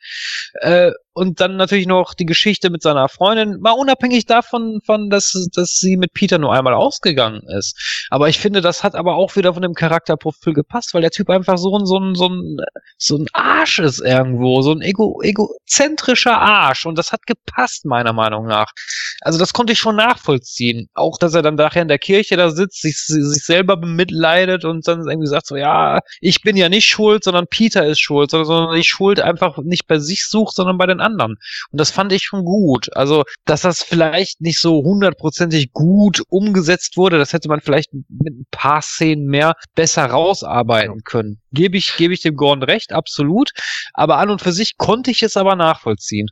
Äh, 0.62 0.92
und 1.14 1.42
dann 1.42 1.58
natürlich 1.58 1.88
noch 1.88 2.14
die 2.14 2.26
Geschichte 2.26 2.70
mit 2.70 2.82
seiner 2.82 3.10
Freundin, 3.10 3.60
mal 3.60 3.72
unabhängig 3.72 4.26
davon, 4.26 4.80
von, 4.86 5.10
dass, 5.10 5.34
dass 5.54 5.78
sie 5.78 5.98
mit 5.98 6.14
Peter 6.14 6.38
nur 6.38 6.54
einmal 6.54 6.74
ausgegangen 6.74 7.42
ist. 7.58 8.08
Aber 8.10 8.30
ich 8.30 8.40
finde, 8.40 8.62
das 8.62 8.84
hat 8.84 8.96
aber 8.96 9.16
auch 9.16 9.36
wieder 9.36 9.54
von 9.54 9.62
dem 9.62 9.74
Charakterprofil 9.74 10.54
gepasst, 10.54 10.94
weil 10.94 11.02
der 11.02 11.12
Typ 11.12 11.30
einfach 11.30 11.58
so 11.58 11.78
ein, 11.78 11.86
so 11.86 12.00
ein, 12.00 12.16
so 12.16 12.30
ein, 12.30 12.58
so 12.98 13.18
ein 13.18 13.28
Arsch 13.34 13.80
ist 13.80 14.00
irgendwo, 14.00 14.62
so 14.62 14.72
ein 14.72 14.82
ego, 14.82 15.20
egozentrischer 15.22 16.09
Arsch. 16.16 16.86
Und 16.86 16.98
das 16.98 17.12
hat 17.12 17.26
gepasst, 17.26 17.86
meiner 17.86 18.14
Meinung 18.14 18.46
nach. 18.46 18.72
Also 19.22 19.38
das 19.40 19.54
konnte 19.54 19.74
ich 19.74 19.80
schon 19.80 19.96
nachvollziehen. 19.96 20.90
Auch, 20.94 21.18
dass 21.18 21.34
er 21.34 21.42
dann 21.42 21.56
nachher 21.56 21.82
in 21.82 21.88
der 21.88 22.00
Kirche 22.00 22.38
da 22.38 22.52
sitzt, 22.52 22.82
sich, 22.82 22.98
sich 22.98 23.44
selber 23.44 23.78
bemitleidet 23.78 24.66
und 24.66 24.88
dann 24.88 25.08
irgendwie 25.08 25.28
sagt 25.28 25.48
so, 25.48 25.56
ja, 25.56 26.00
ich 26.22 26.42
bin 26.42 26.56
ja 26.58 26.70
nicht 26.70 26.86
schuld, 26.86 27.24
sondern 27.24 27.48
Peter 27.48 27.86
ist 27.86 28.00
schuld, 28.00 28.32
sondern 28.32 28.76
die 28.76 28.84
Schuld 28.84 29.20
einfach 29.20 29.58
nicht 29.58 29.88
bei 29.88 30.00
sich 30.00 30.28
sucht, 30.28 30.56
sondern 30.56 30.78
bei 30.78 30.86
den 30.86 31.00
anderen. 31.00 31.36
Und 31.72 31.80
das 31.80 31.92
fand 31.92 32.12
ich 32.12 32.24
schon 32.24 32.46
gut. 32.46 32.96
Also, 32.96 33.24
dass 33.46 33.62
das 33.62 33.84
vielleicht 33.84 34.42
nicht 34.42 34.60
so 34.60 34.84
hundertprozentig 34.84 35.72
gut 35.74 36.22
umgesetzt 36.30 36.98
wurde, 36.98 37.18
das 37.18 37.34
hätte 37.34 37.50
man 37.50 37.62
vielleicht 37.62 37.94
mit 37.94 38.34
ein 38.34 38.46
paar 38.52 38.82
Szenen 38.82 39.26
mehr 39.26 39.56
besser 39.76 40.06
rausarbeiten 40.06 41.04
können. 41.04 41.42
Gebe 41.52 41.78
ich, 41.78 41.96
gebe 41.98 42.14
ich 42.14 42.22
dem 42.22 42.36
Gordon 42.36 42.64
recht, 42.64 42.94
absolut. 42.94 43.52
Aber 43.94 44.18
an 44.18 44.30
und 44.30 44.42
für 44.42 44.52
sich 44.52 44.78
konnte 44.78 45.12
ich 45.12 45.24
es 45.24 45.38
aber 45.38 45.56
nachvollziehen. 45.56 46.30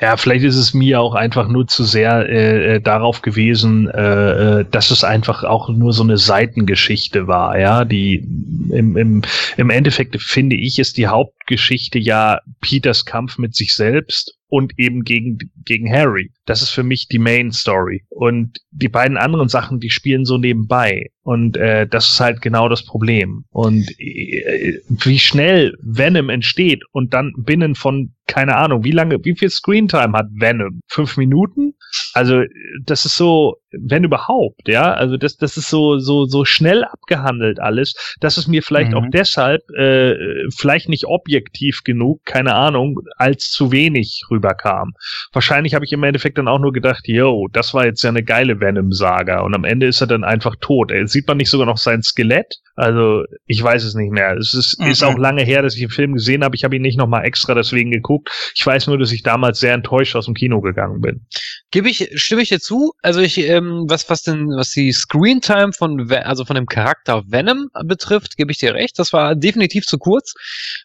Ja, 0.00 0.16
vielleicht 0.16 0.44
ist 0.44 0.56
es 0.56 0.74
mir 0.74 1.00
auch 1.00 1.14
einfach 1.14 1.48
nur 1.48 1.66
zu 1.66 1.82
sehr 1.82 2.28
äh, 2.28 2.76
äh, 2.76 2.80
darauf 2.80 3.22
gewesen, 3.22 3.88
äh, 3.88 4.60
äh, 4.60 4.64
dass 4.70 4.92
es 4.92 5.02
einfach 5.02 5.42
auch 5.42 5.68
nur 5.68 5.92
so 5.92 6.04
eine 6.04 6.18
Seitengeschichte 6.18 7.26
war, 7.26 7.58
ja, 7.58 7.84
die 7.84 8.24
im, 8.70 8.96
im, 8.96 9.22
im 9.56 9.70
Endeffekt 9.70 10.20
finde 10.22 10.54
ich 10.54 10.78
ist 10.78 10.96
die 10.98 11.08
Hauptgeschichte 11.08 11.98
ja 11.98 12.40
Peters 12.60 13.04
Kampf 13.04 13.38
mit 13.38 13.56
sich 13.56 13.74
selbst 13.74 14.36
und 14.48 14.72
eben 14.78 15.02
gegen, 15.02 15.38
gegen 15.64 15.90
Harry. 15.90 16.30
Das 16.44 16.62
ist 16.62 16.70
für 16.70 16.84
mich 16.84 17.08
die 17.08 17.18
Main 17.18 17.50
Story. 17.50 18.04
Und 18.08 18.58
die 18.70 18.88
beiden 18.88 19.16
anderen 19.16 19.48
Sachen, 19.48 19.80
die 19.80 19.90
spielen 19.90 20.24
so 20.24 20.38
nebenbei. 20.38 21.10
Und 21.26 21.56
äh, 21.56 21.88
das 21.88 22.08
ist 22.08 22.20
halt 22.20 22.40
genau 22.40 22.68
das 22.68 22.84
Problem. 22.84 23.46
Und 23.50 23.90
äh, 23.98 24.80
wie 24.88 25.18
schnell 25.18 25.76
Venom 25.82 26.28
entsteht 26.28 26.84
und 26.92 27.14
dann 27.14 27.32
binnen 27.36 27.74
von, 27.74 28.14
keine 28.28 28.54
Ahnung, 28.54 28.84
wie 28.84 28.92
lange, 28.92 29.18
wie 29.24 29.34
viel 29.36 29.50
Screentime 29.50 30.16
hat 30.16 30.28
Venom? 30.38 30.82
Fünf 30.86 31.16
Minuten? 31.16 31.74
Also, 32.14 32.42
das 32.84 33.06
ist 33.06 33.16
so, 33.16 33.56
wenn 33.72 34.04
überhaupt, 34.04 34.68
ja. 34.68 34.92
Also 34.94 35.16
das, 35.16 35.36
das 35.36 35.56
ist 35.56 35.68
so, 35.68 35.98
so, 35.98 36.24
so 36.24 36.44
schnell 36.44 36.84
abgehandelt 36.84 37.60
alles, 37.60 37.94
dass 38.20 38.36
es 38.36 38.46
mir 38.46 38.62
vielleicht 38.62 38.92
mhm. 38.92 38.96
auch 38.96 39.04
deshalb 39.12 39.62
äh, 39.70 40.14
vielleicht 40.56 40.88
nicht 40.88 41.06
objektiv 41.06 41.82
genug, 41.84 42.24
keine 42.24 42.54
Ahnung, 42.54 43.00
als 43.16 43.50
zu 43.50 43.72
wenig 43.72 44.22
rüberkam. 44.30 44.94
Wahrscheinlich 45.32 45.74
habe 45.74 45.84
ich 45.84 45.92
im 45.92 46.02
Endeffekt 46.02 46.38
dann 46.38 46.48
auch 46.48 46.58
nur 46.58 46.72
gedacht, 46.72 47.06
yo, 47.06 47.48
das 47.52 47.74
war 47.74 47.86
jetzt 47.86 48.02
ja 48.02 48.10
eine 48.10 48.22
geile 48.22 48.60
Venom-Saga. 48.60 49.40
Und 49.40 49.54
am 49.54 49.64
Ende 49.64 49.86
ist 49.86 50.00
er 50.00 50.06
dann 50.06 50.24
einfach 50.24 50.56
tot. 50.60 50.90
Äh, 50.90 51.06
sieht 51.16 51.26
man 51.26 51.38
nicht 51.38 51.50
sogar 51.50 51.66
noch 51.66 51.78
sein 51.78 52.02
Skelett? 52.02 52.60
Also, 52.74 53.24
ich 53.46 53.62
weiß 53.62 53.84
es 53.84 53.94
nicht 53.94 54.12
mehr. 54.12 54.36
Es 54.36 54.52
ist, 54.52 54.78
mhm. 54.78 54.88
ist 54.88 55.02
auch 55.02 55.16
lange 55.16 55.42
her, 55.42 55.62
dass 55.62 55.74
ich 55.74 55.80
den 55.80 55.88
Film 55.88 56.12
gesehen 56.12 56.44
habe. 56.44 56.54
Ich 56.54 56.62
habe 56.62 56.76
ihn 56.76 56.82
nicht 56.82 56.98
nochmal 56.98 57.24
extra 57.24 57.54
deswegen 57.54 57.90
geguckt. 57.90 58.28
Ich 58.54 58.66
weiß 58.66 58.86
nur, 58.86 58.98
dass 58.98 59.12
ich 59.12 59.22
damals 59.22 59.60
sehr 59.60 59.72
enttäuscht 59.72 60.14
aus 60.14 60.26
dem 60.26 60.34
Kino 60.34 60.60
gegangen 60.60 61.00
bin. 61.00 61.26
Gebe 61.70 61.88
ich, 61.88 62.10
stimme 62.16 62.42
ich 62.42 62.50
dir 62.50 62.60
zu? 62.60 62.92
Also 63.00 63.20
ich, 63.20 63.38
ähm, 63.38 63.86
was, 63.88 64.10
was 64.10 64.22
denn, 64.22 64.48
was 64.48 64.72
die 64.72 64.92
Screentime 64.92 65.72
von, 65.72 66.10
also 66.12 66.44
von 66.44 66.54
dem 66.54 66.66
Charakter 66.66 67.22
Venom 67.26 67.68
betrifft, 67.84 68.36
gebe 68.36 68.52
ich 68.52 68.58
dir 68.58 68.74
recht. 68.74 68.98
Das 68.98 69.14
war 69.14 69.34
definitiv 69.34 69.86
zu 69.86 69.96
kurz. 69.96 70.34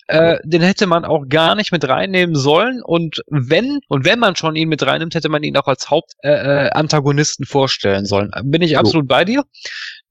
Äh, 0.07 0.37
den 0.43 0.61
hätte 0.61 0.87
man 0.87 1.03
auch 1.03 1.27
gar 1.27 1.55
nicht 1.55 1.73
mit 1.73 1.85
reinnehmen 1.85 2.35
sollen. 2.35 2.81
Und 2.81 3.21
wenn, 3.27 3.81
und 3.89 4.05
wenn 4.05 4.19
man 4.19 4.37
schon 4.37 4.55
ihn 4.55 4.69
mit 4.69 4.81
reinnimmt, 4.81 5.13
hätte 5.13 5.29
man 5.29 5.43
ihn 5.43 5.57
auch 5.57 5.67
als 5.67 5.89
Hauptantagonisten 5.89 7.43
äh, 7.43 7.47
äh 7.47 7.51
vorstellen 7.51 8.05
sollen. 8.05 8.31
Bin 8.45 8.61
ich 8.61 8.77
absolut 8.77 9.05
so. 9.05 9.09
bei 9.09 9.25
dir. 9.25 9.43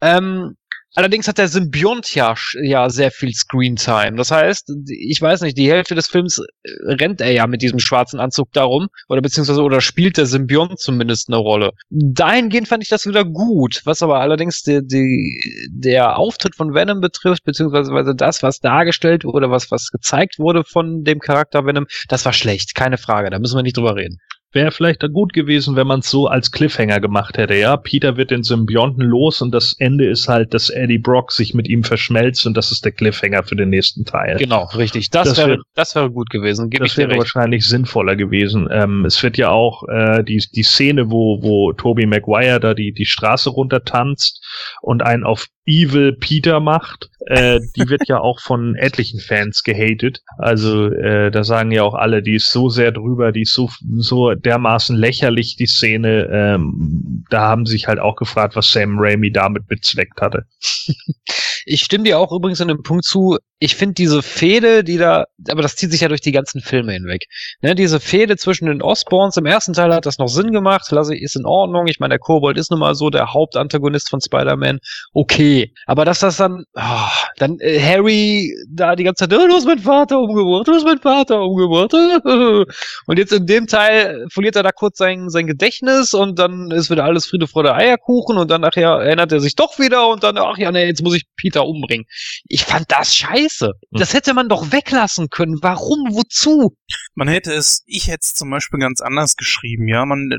Ähm, 0.01 0.57
Allerdings 0.97 1.29
hat 1.29 1.39
der 1.39 1.47
Symbiont 1.47 2.15
ja, 2.17 2.35
ja 2.63 2.91
sehr 2.91 3.13
viel 3.13 3.33
Screentime. 3.33 4.17
Das 4.17 4.33
heißt, 4.33 4.73
ich 4.89 5.23
weiß 5.23 5.43
nicht, 5.43 5.57
die 5.57 5.71
Hälfte 5.71 5.95
des 5.95 6.09
Films 6.09 6.39
äh, 6.39 6.71
rennt 6.83 7.21
er 7.21 7.31
ja 7.31 7.47
mit 7.47 7.63
diesem 7.63 7.79
schwarzen 7.79 8.19
Anzug 8.19 8.53
darum, 8.53 8.89
oder 9.09 9.23
beziehungsweise 9.23 9.63
oder 9.63 9.81
spielt 9.81 10.17
der 10.17 10.27
Symbiont 10.27 10.81
zumindest 10.81 11.29
eine 11.29 11.37
Rolle. 11.37 11.71
Dahingehend 11.91 12.67
fand 12.67 12.83
ich 12.83 12.89
das 12.89 13.07
wieder 13.07 13.25
gut, 13.25 13.83
was 13.85 14.03
aber 14.03 14.21
allerdings 14.21 14.63
die, 14.63 14.81
die, 14.85 15.69
der 15.71 16.19
Auftritt 16.19 16.57
von 16.57 16.75
Venom 16.75 17.01
betrifft, 17.01 17.45
beziehungsweise 17.45 18.15
das, 18.17 18.43
was 18.43 18.59
dargestellt 18.59 19.25
wurde, 19.25 19.49
was, 19.51 19.71
was 19.71 19.91
gezeigt 19.91 20.41
wurde 20.41 20.65
von 20.65 21.05
dem 21.05 21.21
Charakter 21.21 21.65
Venom, 21.65 21.87
das 22.09 22.25
war 22.25 22.33
schlecht, 22.33 22.75
keine 22.75 22.99
Frage, 22.99 23.31
da 23.31 23.39
müssen 23.39 23.57
wir 23.57 23.63
nicht 23.63 23.77
drüber 23.77 23.95
reden. 23.95 24.19
Wäre 24.53 24.73
vielleicht 24.73 25.01
gut 25.13 25.33
gewesen, 25.33 25.77
wenn 25.77 25.87
man 25.87 26.01
es 26.01 26.11
so 26.11 26.27
als 26.27 26.51
Cliffhanger 26.51 26.99
gemacht 27.01 27.39
hätte, 27.39 27.55
ja. 27.55 27.77
Peter 27.77 28.17
wird 28.17 28.33
den 28.33 28.43
Symbionten 28.43 29.05
los 29.05 29.43
und 29.43 29.53
das 29.53 29.77
Ende 29.79 30.09
ist 30.09 30.27
halt, 30.27 30.53
dass 30.55 30.71
Eddie 30.71 30.99
Brock 30.99 31.31
sich 31.31 31.55
mit 31.55 31.69
ihm 31.69 31.85
verschmelzt 31.85 32.47
und 32.47 32.57
das 32.57 32.73
ist 32.73 32.85
der 32.85 32.91
Cliffhanger 32.91 33.45
für 33.45 33.55
den 33.55 33.69
nächsten 33.69 34.05
Teil. 34.05 34.39
Genau, 34.39 34.65
richtig. 34.77 35.11
Das, 35.11 35.29
das 35.29 35.39
wäre, 35.39 35.51
wär, 35.51 35.59
das 35.75 35.95
wäre 35.95 36.11
gut 36.11 36.31
gewesen. 36.31 36.69
Gib 36.69 36.81
das 36.81 36.97
wäre 36.97 37.17
wahrscheinlich 37.17 37.65
sinnvoller 37.65 38.17
gewesen. 38.17 38.69
Ähm, 38.73 39.05
es 39.05 39.23
wird 39.23 39.37
ja 39.39 39.51
auch 39.51 39.85
äh, 39.89 40.25
die, 40.25 40.43
die 40.53 40.65
Szene, 40.65 41.11
wo, 41.11 41.41
wo 41.43 41.73
Toby 41.73 42.07
Maguire 42.07 42.59
da 42.59 42.75
die, 42.75 42.93
die 42.93 43.07
Straße 43.07 43.51
runter 43.51 43.85
tanzt 43.85 44.45
und 44.83 45.03
einen 45.03 45.23
auf 45.23 45.47
Evil 45.71 46.13
Peter 46.13 46.59
macht, 46.59 47.11
äh, 47.27 47.61
die 47.77 47.89
wird 47.89 48.09
ja 48.09 48.19
auch 48.21 48.41
von 48.41 48.75
etlichen 48.75 49.21
Fans 49.21 49.63
gehatet. 49.63 50.23
Also 50.39 50.87
äh, 50.87 51.31
da 51.31 51.45
sagen 51.45 51.71
ja 51.71 51.85
auch 51.85 51.95
alle, 51.95 52.23
die 52.23 52.35
ist 52.35 52.51
so 52.51 52.69
sehr 52.69 52.91
drüber, 52.93 53.31
die 53.31 53.43
ist 53.43 53.55
so, 53.55 53.71
so 53.97 54.35
dermaßen 54.35 54.97
lächerlich, 54.97 55.57
die 55.57 55.67
Szene. 55.67 56.29
Ähm, 56.33 57.25
da 57.31 57.43
haben 57.43 57.67
sich 57.67 57.87
halt 57.87 58.01
auch 58.01 58.17
gefragt, 58.17 58.57
was 58.57 58.71
Sam 58.73 58.99
Raimi 58.99 59.31
damit 59.31 59.69
bezweckt 59.69 60.21
hatte. 60.21 60.47
Ich 61.67 61.83
stimme 61.83 62.05
dir 62.05 62.19
auch 62.19 62.33
übrigens 62.33 62.63
an 62.63 62.69
dem 62.69 62.83
Punkt 62.83 63.05
zu, 63.05 63.37
ich 63.59 63.77
finde 63.77 63.95
diese 63.95 64.23
Fehde, 64.23 64.83
die 64.83 64.97
da, 64.97 65.27
aber 65.51 65.61
das 65.61 65.77
zieht 65.77 65.93
sich 65.93 66.01
ja 66.01 66.09
durch 66.09 66.23
die 66.23 66.33
ganzen 66.33 66.63
Filme 66.63 66.95
hinweg. 66.95 67.27
Ne, 67.61 67.75
diese 67.75 68.01
Fehde 68.01 68.39
zwischen 68.39 68.65
den 68.65 68.81
Osborns, 68.81 69.37
im 69.37 69.45
ersten 69.45 69.75
Teil 69.75 69.93
hat 69.93 70.07
das 70.07 70.19
noch 70.19 70.29
Sinn 70.29 70.53
gemacht, 70.53 70.91
lasse 70.91 71.15
ist 71.15 71.37
in 71.37 71.45
Ordnung. 71.45 71.87
Ich 71.87 72.01
meine, 72.01 72.13
der 72.13 72.19
Kobold 72.19 72.57
ist 72.57 72.71
nun 72.71 72.81
mal 72.81 72.95
so 72.95 73.11
der 73.11 73.35
Hauptantagonist 73.35 74.09
von 74.09 74.21
Spider-Man. 74.23 74.79
Okay. 75.13 75.60
Aber 75.87 76.05
dass 76.05 76.21
das 76.21 76.37
dann, 76.37 76.65
oh, 76.75 77.09
dann 77.37 77.59
äh, 77.61 77.81
Harry 77.81 78.55
da 78.69 78.97
die 78.97 79.05
ganze 79.05 79.29
Zeit, 79.29 79.39
oh, 79.39 79.47
du 79.47 79.55
hast 79.55 79.67
meinen 79.67 79.81
Vater 79.81 80.21
umgebracht, 80.21 80.69
du 80.69 80.75
hast 80.75 80.85
meinen 80.85 81.01
Vater 81.01 81.43
umgebracht. 81.43 81.95
Und 83.07 83.19
jetzt 83.19 83.33
in 83.33 83.47
dem 83.47 83.67
Teil 83.67 84.27
verliert 84.31 84.57
er 84.57 84.63
da 84.63 84.73
kurz 84.73 84.99
sein, 84.99 85.29
sein 85.29 85.47
Gedächtnis 85.47 86.15
und 86.15 86.39
dann 86.39 86.71
ist 86.71 86.91
wieder 86.91 87.05
alles 87.05 87.27
Friede, 87.27 87.47
Freude, 87.47 87.75
Eierkuchen 87.75 88.37
und 88.37 88.51
dann 88.51 88.61
nachher 88.61 88.91
erinnert 88.91 89.33
er 89.33 89.41
sich 89.41 89.57
doch 89.57 89.79
wieder 89.79 90.09
und 90.09 90.23
dann, 90.23 90.37
ach 90.39 90.59
ja, 90.59 90.71
nee, 90.73 90.87
jetzt 90.87 91.03
muss 91.03 91.17
ich 91.17 91.25
Peter 91.37 91.67
umbringen. 91.67 92.07
Ich 92.49 92.65
fand 92.65 92.91
das 92.91 93.15
scheiße 93.15 93.31
scheiße. 93.31 93.67
Hm. 93.67 93.99
Das 93.99 94.15
hätte 94.15 94.35
man 94.35 94.49
doch 94.49 94.73
weglassen 94.73 95.29
können. 95.31 95.59
Warum? 95.61 95.99
Wozu? 96.11 96.77
Man 97.15 97.29
hätte 97.29 97.53
es, 97.53 97.83
ich 97.87 98.09
hätte 98.09 98.21
es 98.23 98.35
zum 98.35 98.51
Beispiel 98.51 98.81
ganz 98.81 99.01
anders 99.01 99.37
geschrieben, 99.37 99.89
ja. 99.89 100.05
Man, 100.05 100.31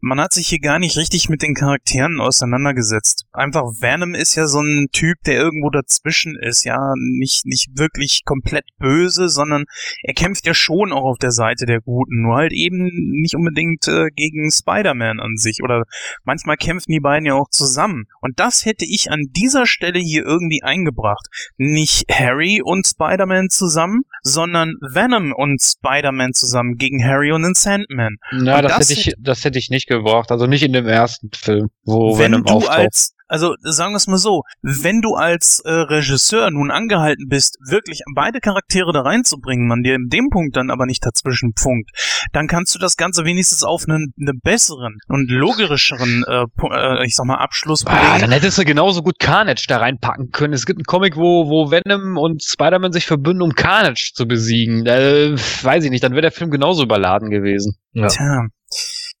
man 0.00 0.20
hat 0.20 0.32
sich 0.32 0.48
hier 0.48 0.60
gar 0.60 0.78
nicht 0.78 0.96
richtig 0.96 1.28
mit 1.28 1.42
den 1.42 1.54
Charakteren 1.54 2.20
auseinandergesetzt. 2.20 3.26
Einfach 3.32 3.62
Venom 3.80 4.14
ist 4.14 4.34
ja 4.34 4.46
so 4.46 4.57
ein 4.60 4.88
Typ, 4.92 5.18
der 5.26 5.34
irgendwo 5.34 5.70
dazwischen 5.70 6.36
ist, 6.36 6.64
ja. 6.64 6.92
Nicht, 6.96 7.46
nicht 7.46 7.68
wirklich 7.74 8.22
komplett 8.24 8.64
böse, 8.78 9.28
sondern 9.28 9.64
er 10.02 10.14
kämpft 10.14 10.46
ja 10.46 10.54
schon 10.54 10.92
auch 10.92 11.04
auf 11.04 11.18
der 11.18 11.30
Seite 11.30 11.66
der 11.66 11.80
Guten. 11.80 12.22
Nur 12.22 12.36
halt 12.36 12.52
eben 12.52 12.90
nicht 13.20 13.34
unbedingt 13.34 13.86
äh, 13.88 14.08
gegen 14.14 14.50
Spider-Man 14.50 15.20
an 15.20 15.36
sich. 15.36 15.60
Oder 15.62 15.84
manchmal 16.24 16.56
kämpfen 16.56 16.92
die 16.92 17.00
beiden 17.00 17.26
ja 17.26 17.34
auch 17.34 17.48
zusammen. 17.50 18.06
Und 18.20 18.40
das 18.40 18.64
hätte 18.64 18.84
ich 18.84 19.10
an 19.10 19.26
dieser 19.30 19.66
Stelle 19.66 19.98
hier 19.98 20.24
irgendwie 20.24 20.62
eingebracht. 20.62 21.26
Nicht 21.56 22.04
Harry 22.10 22.60
und 22.62 22.86
Spider-Man 22.86 23.48
zusammen, 23.50 24.02
sondern 24.22 24.74
Venom 24.80 25.32
und 25.32 25.60
Spider-Man 25.60 26.32
zusammen 26.32 26.76
gegen 26.76 27.04
Harry 27.04 27.32
und 27.32 27.42
den 27.42 27.54
Sandman. 27.54 28.16
Na, 28.32 28.62
das, 28.62 28.78
das, 28.78 28.90
hätte 28.90 29.00
ich, 29.00 29.14
das 29.18 29.44
hätte 29.44 29.58
ich 29.58 29.70
nicht 29.70 29.88
gebraucht. 29.88 30.30
Also 30.30 30.46
nicht 30.46 30.62
in 30.62 30.72
dem 30.72 30.86
ersten 30.86 31.30
Film, 31.34 31.68
wo 31.84 32.18
Venom 32.18 32.46
auftaucht. 32.46 32.78
als 32.78 33.14
Also 33.28 33.54
sagen 33.60 33.92
wir 33.92 33.98
es 33.98 34.06
mal 34.06 34.16
so, 34.18 34.42
wenn 34.62 35.00
du 35.02 35.14
als 35.14 35.60
äh, 35.60 35.70
Regisseur 35.70 36.50
nun 36.50 36.70
angehalten 36.70 37.28
bist, 37.28 37.58
wirklich 37.68 38.00
beide 38.14 38.40
Charaktere 38.40 38.92
da 38.92 39.02
reinzubringen, 39.02 39.68
man 39.68 39.82
dir 39.82 39.94
in 39.94 40.08
dem 40.08 40.30
Punkt 40.30 40.56
dann 40.56 40.70
aber 40.70 40.86
nicht 40.86 41.04
dazwischen 41.04 41.52
funkt, 41.58 41.90
dann 42.32 42.46
kannst 42.48 42.74
du 42.74 42.78
das 42.78 42.96
Ganze 42.96 43.24
wenigstens 43.24 43.64
auf 43.64 43.84
einen, 43.86 44.12
einen 44.18 44.40
besseren 44.42 44.98
und 45.08 45.30
logischeren, 45.30 46.24
äh, 46.26 46.44
äh, 46.70 47.06
ich 47.06 47.14
sag 47.14 47.26
mal, 47.26 47.36
Abschluss 47.36 47.86
Ah, 47.86 47.94
belegen. 47.94 48.20
dann 48.22 48.32
hättest 48.32 48.58
du 48.58 48.64
genauso 48.64 49.02
gut 49.02 49.18
Carnage 49.18 49.66
da 49.68 49.78
reinpacken 49.78 50.30
können. 50.30 50.54
Es 50.54 50.66
gibt 50.66 50.78
einen 50.78 50.84
Comic, 50.86 51.16
wo, 51.16 51.48
wo 51.48 51.70
Venom 51.70 52.16
und 52.16 52.42
Spider-Man 52.42 52.92
sich 52.92 53.06
verbünden, 53.06 53.42
um 53.42 53.52
Carnage 53.52 54.12
zu 54.14 54.26
besiegen. 54.26 54.86
Äh, 54.86 55.32
weiß 55.62 55.84
ich 55.84 55.90
nicht, 55.90 56.02
dann 56.02 56.12
wäre 56.12 56.22
der 56.22 56.32
Film 56.32 56.50
genauso 56.50 56.82
überladen 56.82 57.30
gewesen. 57.30 57.76
Ja. 57.92 58.06
Tja, 58.08 58.46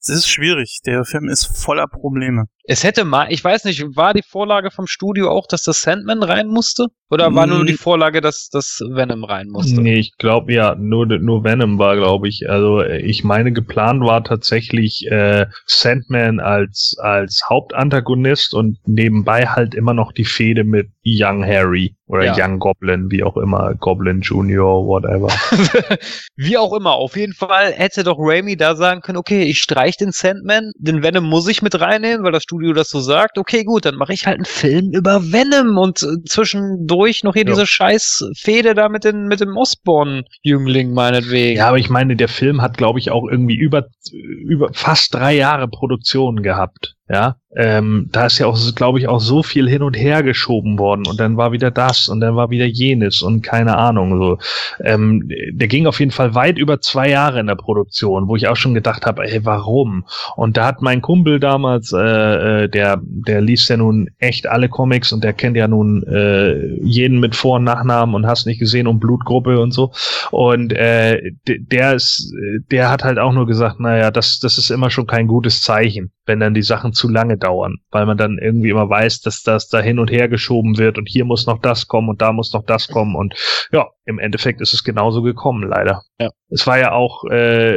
es 0.00 0.08
ist 0.08 0.28
schwierig. 0.28 0.80
Der 0.86 1.04
Film 1.04 1.28
ist 1.28 1.44
voller 1.44 1.86
Probleme. 1.86 2.44
Es 2.70 2.84
hätte 2.84 3.04
mal, 3.06 3.32
ich 3.32 3.42
weiß 3.42 3.64
nicht, 3.64 3.82
war 3.96 4.12
die 4.12 4.22
Vorlage 4.22 4.70
vom 4.70 4.86
Studio 4.86 5.30
auch, 5.30 5.46
dass 5.46 5.62
das 5.62 5.80
Sandman 5.80 6.22
rein 6.22 6.48
musste? 6.48 6.88
Oder 7.10 7.34
war 7.34 7.46
nur 7.46 7.64
Mm. 7.64 7.66
die 7.66 7.72
Vorlage, 7.72 8.20
dass 8.20 8.50
das 8.50 8.80
Venom 8.86 9.24
rein 9.24 9.48
musste? 9.48 9.80
Nee, 9.80 9.94
ich 9.98 10.12
glaube 10.18 10.52
ja, 10.52 10.74
nur, 10.74 11.06
nur 11.06 11.42
Venom 11.42 11.78
war, 11.78 11.96
glaube 11.96 12.28
ich. 12.28 12.50
Also 12.50 12.82
äh, 12.82 12.98
ich 13.00 13.24
meine, 13.24 13.52
geplant 13.52 14.02
war 14.04 14.22
tatsächlich 14.22 15.06
äh, 15.10 15.46
Sandman 15.64 16.38
als, 16.40 16.96
als 17.00 17.42
Hauptantagonist 17.48 18.52
und 18.52 18.76
nebenbei 18.86 19.46
halt 19.46 19.74
immer 19.74 19.94
noch 19.94 20.12
die 20.12 20.26
Fehde 20.26 20.64
mit 20.64 20.90
Young 21.02 21.42
Harry 21.46 21.94
oder 22.06 22.24
Ja. 22.26 22.34
Young 22.46 22.58
Goblin, 22.58 23.10
wie 23.10 23.22
auch 23.24 23.38
immer, 23.38 23.74
Goblin 23.76 24.20
Junior, 24.20 24.86
whatever. 24.86 25.28
Wie 26.36 26.56
auch 26.58 26.72
immer, 26.74 26.92
auf 26.92 27.16
jeden 27.16 27.32
Fall 27.34 27.72
hätte 27.72 28.04
doch 28.04 28.16
Raimi 28.18 28.56
da 28.56 28.76
sagen 28.76 29.00
können, 29.00 29.18
okay, 29.18 29.42
ich 29.42 29.60
streich 29.60 29.96
den 29.96 30.12
Sandman, 30.12 30.72
den 30.78 31.02
Venom 31.02 31.24
muss 31.24 31.48
ich 31.48 31.62
mit 31.62 31.78
reinnehmen, 31.80 32.24
weil 32.24 32.32
das 32.32 32.42
Studio 32.44 32.57
das 32.72 32.90
so 32.90 33.00
sagt. 33.00 33.38
Okay, 33.38 33.64
gut, 33.64 33.84
dann 33.84 33.96
mache 33.96 34.12
ich 34.12 34.26
halt 34.26 34.36
einen 34.36 34.44
Film 34.44 34.90
über 34.92 35.22
Venom 35.32 35.78
und 35.78 36.02
äh, 36.02 36.22
zwischendurch 36.26 37.24
noch 37.24 37.34
hier 37.34 37.44
Ja. 37.44 37.50
diese 37.50 37.66
scheiß 37.66 38.30
Fehde 38.36 38.74
da 38.74 38.88
mit, 38.88 39.04
den, 39.04 39.26
mit 39.26 39.40
dem 39.40 39.56
Osborn-Jüngling 39.56 40.92
meinetwegen. 40.92 41.58
Ja, 41.58 41.68
aber 41.68 41.78
ich 41.78 41.90
meine, 41.90 42.16
der 42.16 42.28
Film 42.28 42.60
hat, 42.62 42.76
glaube 42.76 42.98
ich, 42.98 43.10
auch 43.10 43.28
irgendwie 43.28 43.56
über, 43.56 43.86
über 44.12 44.70
fast 44.72 45.14
drei 45.14 45.34
Jahre 45.34 45.68
Produktion 45.68 46.42
gehabt. 46.42 46.94
Ja, 47.10 47.36
ähm, 47.56 48.10
da 48.12 48.26
ist 48.26 48.38
ja 48.38 48.46
auch, 48.46 48.58
glaube 48.74 48.98
ich, 48.98 49.08
auch 49.08 49.20
so 49.20 49.42
viel 49.42 49.66
hin 49.66 49.82
und 49.82 49.94
her 49.94 50.22
geschoben 50.22 50.78
worden 50.78 51.06
und 51.08 51.18
dann 51.18 51.38
war 51.38 51.52
wieder 51.52 51.70
das 51.70 52.08
und 52.08 52.20
dann 52.20 52.36
war 52.36 52.50
wieder 52.50 52.66
jenes 52.66 53.22
und 53.22 53.40
keine 53.40 53.78
Ahnung. 53.78 54.18
So, 54.18 54.38
ähm, 54.84 55.26
der 55.52 55.68
ging 55.68 55.86
auf 55.86 55.98
jeden 56.00 56.12
Fall 56.12 56.34
weit 56.34 56.58
über 56.58 56.82
zwei 56.82 57.08
Jahre 57.08 57.40
in 57.40 57.46
der 57.46 57.54
Produktion, 57.54 58.28
wo 58.28 58.36
ich 58.36 58.48
auch 58.48 58.56
schon 58.56 58.74
gedacht 58.74 59.06
habe, 59.06 59.24
ey, 59.24 59.44
warum? 59.46 60.04
Und 60.36 60.58
da 60.58 60.66
hat 60.66 60.82
mein 60.82 61.00
Kumpel 61.00 61.40
damals, 61.40 61.92
äh, 61.92 62.64
äh, 62.64 62.68
der, 62.68 63.00
der 63.02 63.40
liest 63.40 63.70
ja 63.70 63.78
nun 63.78 64.10
echt 64.18 64.46
alle 64.46 64.68
Comics 64.68 65.10
und 65.10 65.24
der 65.24 65.32
kennt 65.32 65.56
ja 65.56 65.66
nun 65.66 66.02
äh, 66.02 66.74
jeden 66.82 67.18
mit 67.18 67.34
Vor- 67.34 67.56
und 67.56 67.64
Nachnamen 67.64 68.14
und 68.14 68.26
hast 68.26 68.46
nicht 68.46 68.58
gesehen 68.58 68.86
und 68.86 69.00
Blutgruppe 69.00 69.58
und 69.58 69.72
so. 69.72 69.92
Und 70.30 70.74
äh, 70.74 71.32
der 71.46 71.94
ist, 71.94 72.30
der 72.70 72.90
hat 72.90 73.02
halt 73.02 73.18
auch 73.18 73.32
nur 73.32 73.46
gesagt, 73.46 73.80
naja, 73.80 74.10
das, 74.10 74.38
das 74.38 74.58
ist 74.58 74.70
immer 74.70 74.90
schon 74.90 75.06
kein 75.06 75.26
gutes 75.26 75.62
Zeichen, 75.62 76.12
wenn 76.28 76.38
dann 76.40 76.54
die 76.54 76.62
Sachen 76.62 76.92
zu 76.92 77.08
lange 77.08 77.36
dauern, 77.38 77.78
weil 77.90 78.06
man 78.06 78.16
dann 78.16 78.38
irgendwie 78.38 78.70
immer 78.70 78.88
weiß, 78.88 79.20
dass 79.22 79.42
das 79.42 79.68
da 79.68 79.80
hin 79.80 79.98
und 79.98 80.10
her 80.10 80.28
geschoben 80.28 80.78
wird 80.78 80.98
und 80.98 81.08
hier 81.08 81.24
muss 81.24 81.46
noch 81.46 81.60
das 81.60 81.88
kommen 81.88 82.08
und 82.08 82.22
da 82.22 82.32
muss 82.32 82.52
noch 82.52 82.64
das 82.64 82.88
kommen 82.88 83.16
und 83.16 83.34
ja, 83.72 83.86
im 84.04 84.18
Endeffekt 84.18 84.60
ist 84.60 84.72
es 84.74 84.84
genauso 84.84 85.22
gekommen, 85.22 85.68
leider. 85.68 86.02
Ja. 86.20 86.30
Es 86.50 86.66
war 86.66 86.78
ja 86.78 86.92
auch, 86.92 87.24
äh, 87.30 87.76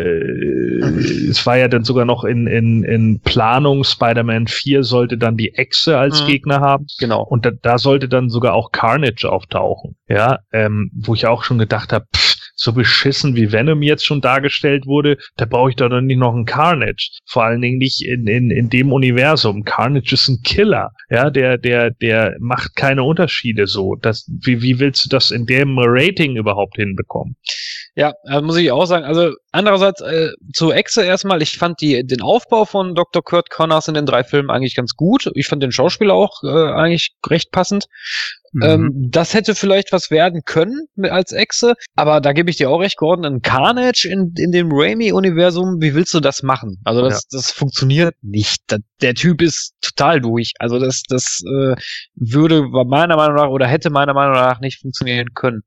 es 1.30 1.46
war 1.46 1.58
ja 1.58 1.68
dann 1.68 1.84
sogar 1.84 2.06
noch 2.06 2.24
in, 2.24 2.48
in, 2.48 2.84
in 2.84 3.20
Planung, 3.22 3.84
Spider-Man 3.84 4.48
4 4.48 4.84
sollte 4.84 5.18
dann 5.18 5.38
die 5.38 5.54
Echse 5.56 5.98
als 5.98 6.22
Mhm. 6.24 6.28
Gegner 6.28 6.60
haben. 6.62 6.86
genau. 7.00 7.24
Und 7.24 7.46
da, 7.46 7.52
da 7.62 7.78
sollte 7.78 8.08
dann 8.08 8.30
sogar 8.30 8.54
auch 8.54 8.72
Carnage 8.72 9.26
auftauchen. 9.30 9.96
Ja, 10.08 10.40
ähm, 10.52 10.92
wo 10.94 11.14
ich 11.14 11.26
auch 11.28 11.44
schon 11.44 11.58
gedacht 11.58 11.92
habe, 11.94 12.06
so 12.62 12.74
beschissen 12.74 13.36
wie 13.36 13.52
Venom 13.52 13.82
jetzt 13.82 14.06
schon 14.06 14.22
dargestellt 14.22 14.86
wurde, 14.86 15.18
da 15.36 15.46
brauche 15.46 15.72
ich 15.72 15.76
doch 15.76 15.90
noch 15.90 16.02
nicht 16.02 16.20
noch 16.20 16.36
einen 16.36 16.46
Carnage. 16.46 17.10
Vor 17.26 17.44
allen 17.44 17.60
Dingen 17.60 17.80
nicht 17.80 18.06
in, 18.06 18.28
in, 18.28 18.52
in 18.52 18.70
dem 18.70 18.94
Universum. 18.94 19.64
Carnage 19.64 20.14
ist 20.14 20.28
ein 20.28 20.44
Killer. 20.44 20.92
Ja, 21.10 21.32
der, 21.32 21.58
der, 21.58 21.90
der 21.90 22.36
macht 22.40 22.76
keine 22.76 23.02
Unterschiede 23.02 23.66
so. 23.66 23.96
Das, 23.96 24.30
wie, 24.44 24.62
wie 24.62 24.80
willst 24.80 25.06
du 25.06 25.10
das 25.10 25.32
in 25.32 25.48
dem 25.48 25.76
Rating 25.80 26.36
überhaupt 26.36 26.76
hinbekommen? 26.76 27.36
Ja, 27.96 28.14
äh, 28.24 28.40
muss 28.40 28.56
ich 28.56 28.72
auch 28.72 28.86
sagen. 28.86 29.04
Also 29.04 29.34
andererseits 29.52 30.00
äh, 30.00 30.30
zu 30.54 30.72
Exe 30.72 31.04
erstmal, 31.04 31.42
ich 31.42 31.58
fand 31.58 31.82
die, 31.82 32.06
den 32.06 32.22
Aufbau 32.22 32.64
von 32.64 32.96
Dr. 32.96 33.22
Kurt 33.22 33.50
Connors 33.50 33.90
in 33.90 33.96
den 33.96 34.06
drei 34.06 34.24
Filmen 34.24 34.50
eigentlich 34.50 34.76
ganz 34.76 34.96
gut. 34.96 35.30
Ich 35.36 35.48
fand 35.48 35.62
den 35.62 35.74
Schauspieler 35.74 36.14
auch 36.14 36.42
äh, 36.44 36.72
eigentlich 36.72 37.16
recht 37.28 37.52
passend. 37.52 37.88
Mhm. 38.54 38.64
Ähm, 38.64 38.92
das 39.10 39.34
hätte 39.34 39.56
vielleicht 39.56 39.92
was 39.92 40.10
werden 40.10 40.42
können 40.46 40.88
als 41.02 41.34
Echse, 41.34 41.74
aber 41.96 42.22
da 42.22 42.32
gebe 42.32 42.50
ich 42.50 42.58
dir 42.58 42.70
auch 42.70 42.80
recht, 42.80 42.98
Gordon. 42.98 43.26
Ein 43.26 43.42
Carnage 43.42 44.06
in, 44.10 44.34
in 44.38 44.52
dem 44.52 44.70
Raimi-Universum, 44.72 45.82
wie 45.82 45.94
willst 45.94 46.14
du 46.14 46.22
das 46.22 46.44
machen? 46.44 46.78
Also 46.86 47.02
das, 47.02 47.28
das 47.28 47.52
funktioniert 47.52 48.16
nicht. 48.22 48.62
Da, 48.68 48.78
der 49.02 49.16
Typ 49.16 49.42
ist 49.42 49.74
total 49.82 50.22
durch. 50.22 50.54
Also 50.60 50.80
das, 50.80 51.04
das 51.08 51.42
äh, 51.46 51.76
würde 52.16 52.64
meiner 52.86 53.18
Meinung 53.18 53.36
nach 53.36 53.50
oder 53.50 53.68
hätte 53.68 53.90
meiner 53.90 54.14
Meinung 54.14 54.36
nach 54.36 54.62
nicht 54.62 54.80
funktionieren 54.80 55.28
können. 55.34 55.64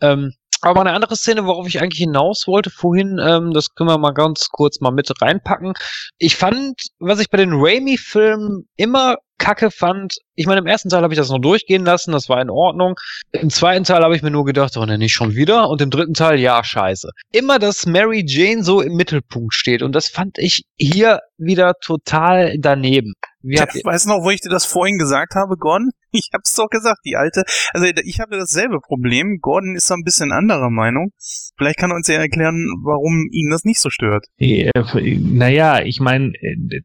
Ähm, 0.00 0.32
aber 0.62 0.80
eine 0.80 0.92
andere 0.92 1.16
Szene, 1.16 1.44
worauf 1.46 1.66
ich 1.66 1.80
eigentlich 1.80 2.00
hinaus 2.00 2.44
wollte 2.46 2.70
vorhin, 2.70 3.18
ähm, 3.22 3.52
das 3.52 3.74
können 3.74 3.90
wir 3.90 3.98
mal 3.98 4.14
ganz 4.14 4.48
kurz 4.48 4.80
mal 4.80 4.90
mit 4.90 5.10
reinpacken. 5.20 5.74
Ich 6.18 6.36
fand, 6.36 6.80
was 6.98 7.20
ich 7.20 7.30
bei 7.30 7.38
den 7.38 7.52
Raimi-Filmen 7.52 8.68
immer 8.76 9.16
kacke 9.38 9.70
fand, 9.70 10.14
ich 10.34 10.46
meine, 10.46 10.60
im 10.60 10.66
ersten 10.66 10.88
Teil 10.88 11.02
habe 11.02 11.12
ich 11.12 11.18
das 11.18 11.30
noch 11.30 11.38
durchgehen 11.38 11.84
lassen, 11.84 12.12
das 12.12 12.28
war 12.28 12.40
in 12.40 12.50
Ordnung. 12.50 12.94
Im 13.32 13.50
zweiten 13.50 13.84
Teil 13.84 14.02
habe 14.02 14.16
ich 14.16 14.22
mir 14.22 14.30
nur 14.30 14.44
gedacht, 14.44 14.76
oh 14.76 14.84
ne, 14.84 14.98
nicht 14.98 15.14
schon 15.14 15.34
wieder. 15.34 15.68
Und 15.68 15.80
im 15.80 15.90
dritten 15.90 16.14
Teil, 16.14 16.38
ja, 16.38 16.62
scheiße. 16.62 17.10
Immer, 17.32 17.58
dass 17.58 17.86
Mary 17.86 18.24
Jane 18.26 18.62
so 18.62 18.80
im 18.80 18.94
Mittelpunkt 18.94 19.54
steht. 19.54 19.82
Und 19.82 19.92
das 19.92 20.08
fand 20.08 20.38
ich 20.38 20.64
hier 20.76 21.20
wieder 21.38 21.74
total 21.82 22.56
daneben. 22.58 23.14
Wie 23.42 23.56
ihr, 23.56 23.66
Weißt 23.84 24.06
du 24.06 24.10
noch, 24.10 24.24
wo 24.24 24.30
ich 24.30 24.40
dir 24.40 24.50
das 24.50 24.64
vorhin 24.66 24.98
gesagt 24.98 25.34
habe, 25.34 25.56
Gordon? 25.56 25.90
Ich 26.26 26.30
hab's 26.32 26.54
doch 26.54 26.68
gesagt, 26.68 27.00
die 27.04 27.16
alte. 27.16 27.44
Also 27.72 27.86
ich 28.04 28.20
habe 28.20 28.38
dasselbe 28.38 28.80
Problem. 28.80 29.38
Gordon 29.40 29.76
ist 29.76 29.90
da 29.90 29.94
ein 29.94 30.02
bisschen 30.02 30.32
anderer 30.32 30.70
Meinung. 30.70 31.12
Vielleicht 31.56 31.78
kann 31.78 31.90
er 31.90 31.96
uns 31.96 32.08
ja 32.08 32.16
erklären, 32.16 32.66
warum 32.84 33.28
ihn 33.30 33.50
das 33.50 33.64
nicht 33.64 33.80
so 33.80 33.90
stört. 33.90 34.26
Äh, 34.38 34.70
Naja, 34.94 35.82
ich 35.82 36.00
meine, 36.00 36.32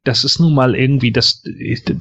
das 0.04 0.24
ist 0.24 0.40
nun 0.40 0.54
mal 0.54 0.76
irgendwie, 0.76 1.12
das, 1.12 1.44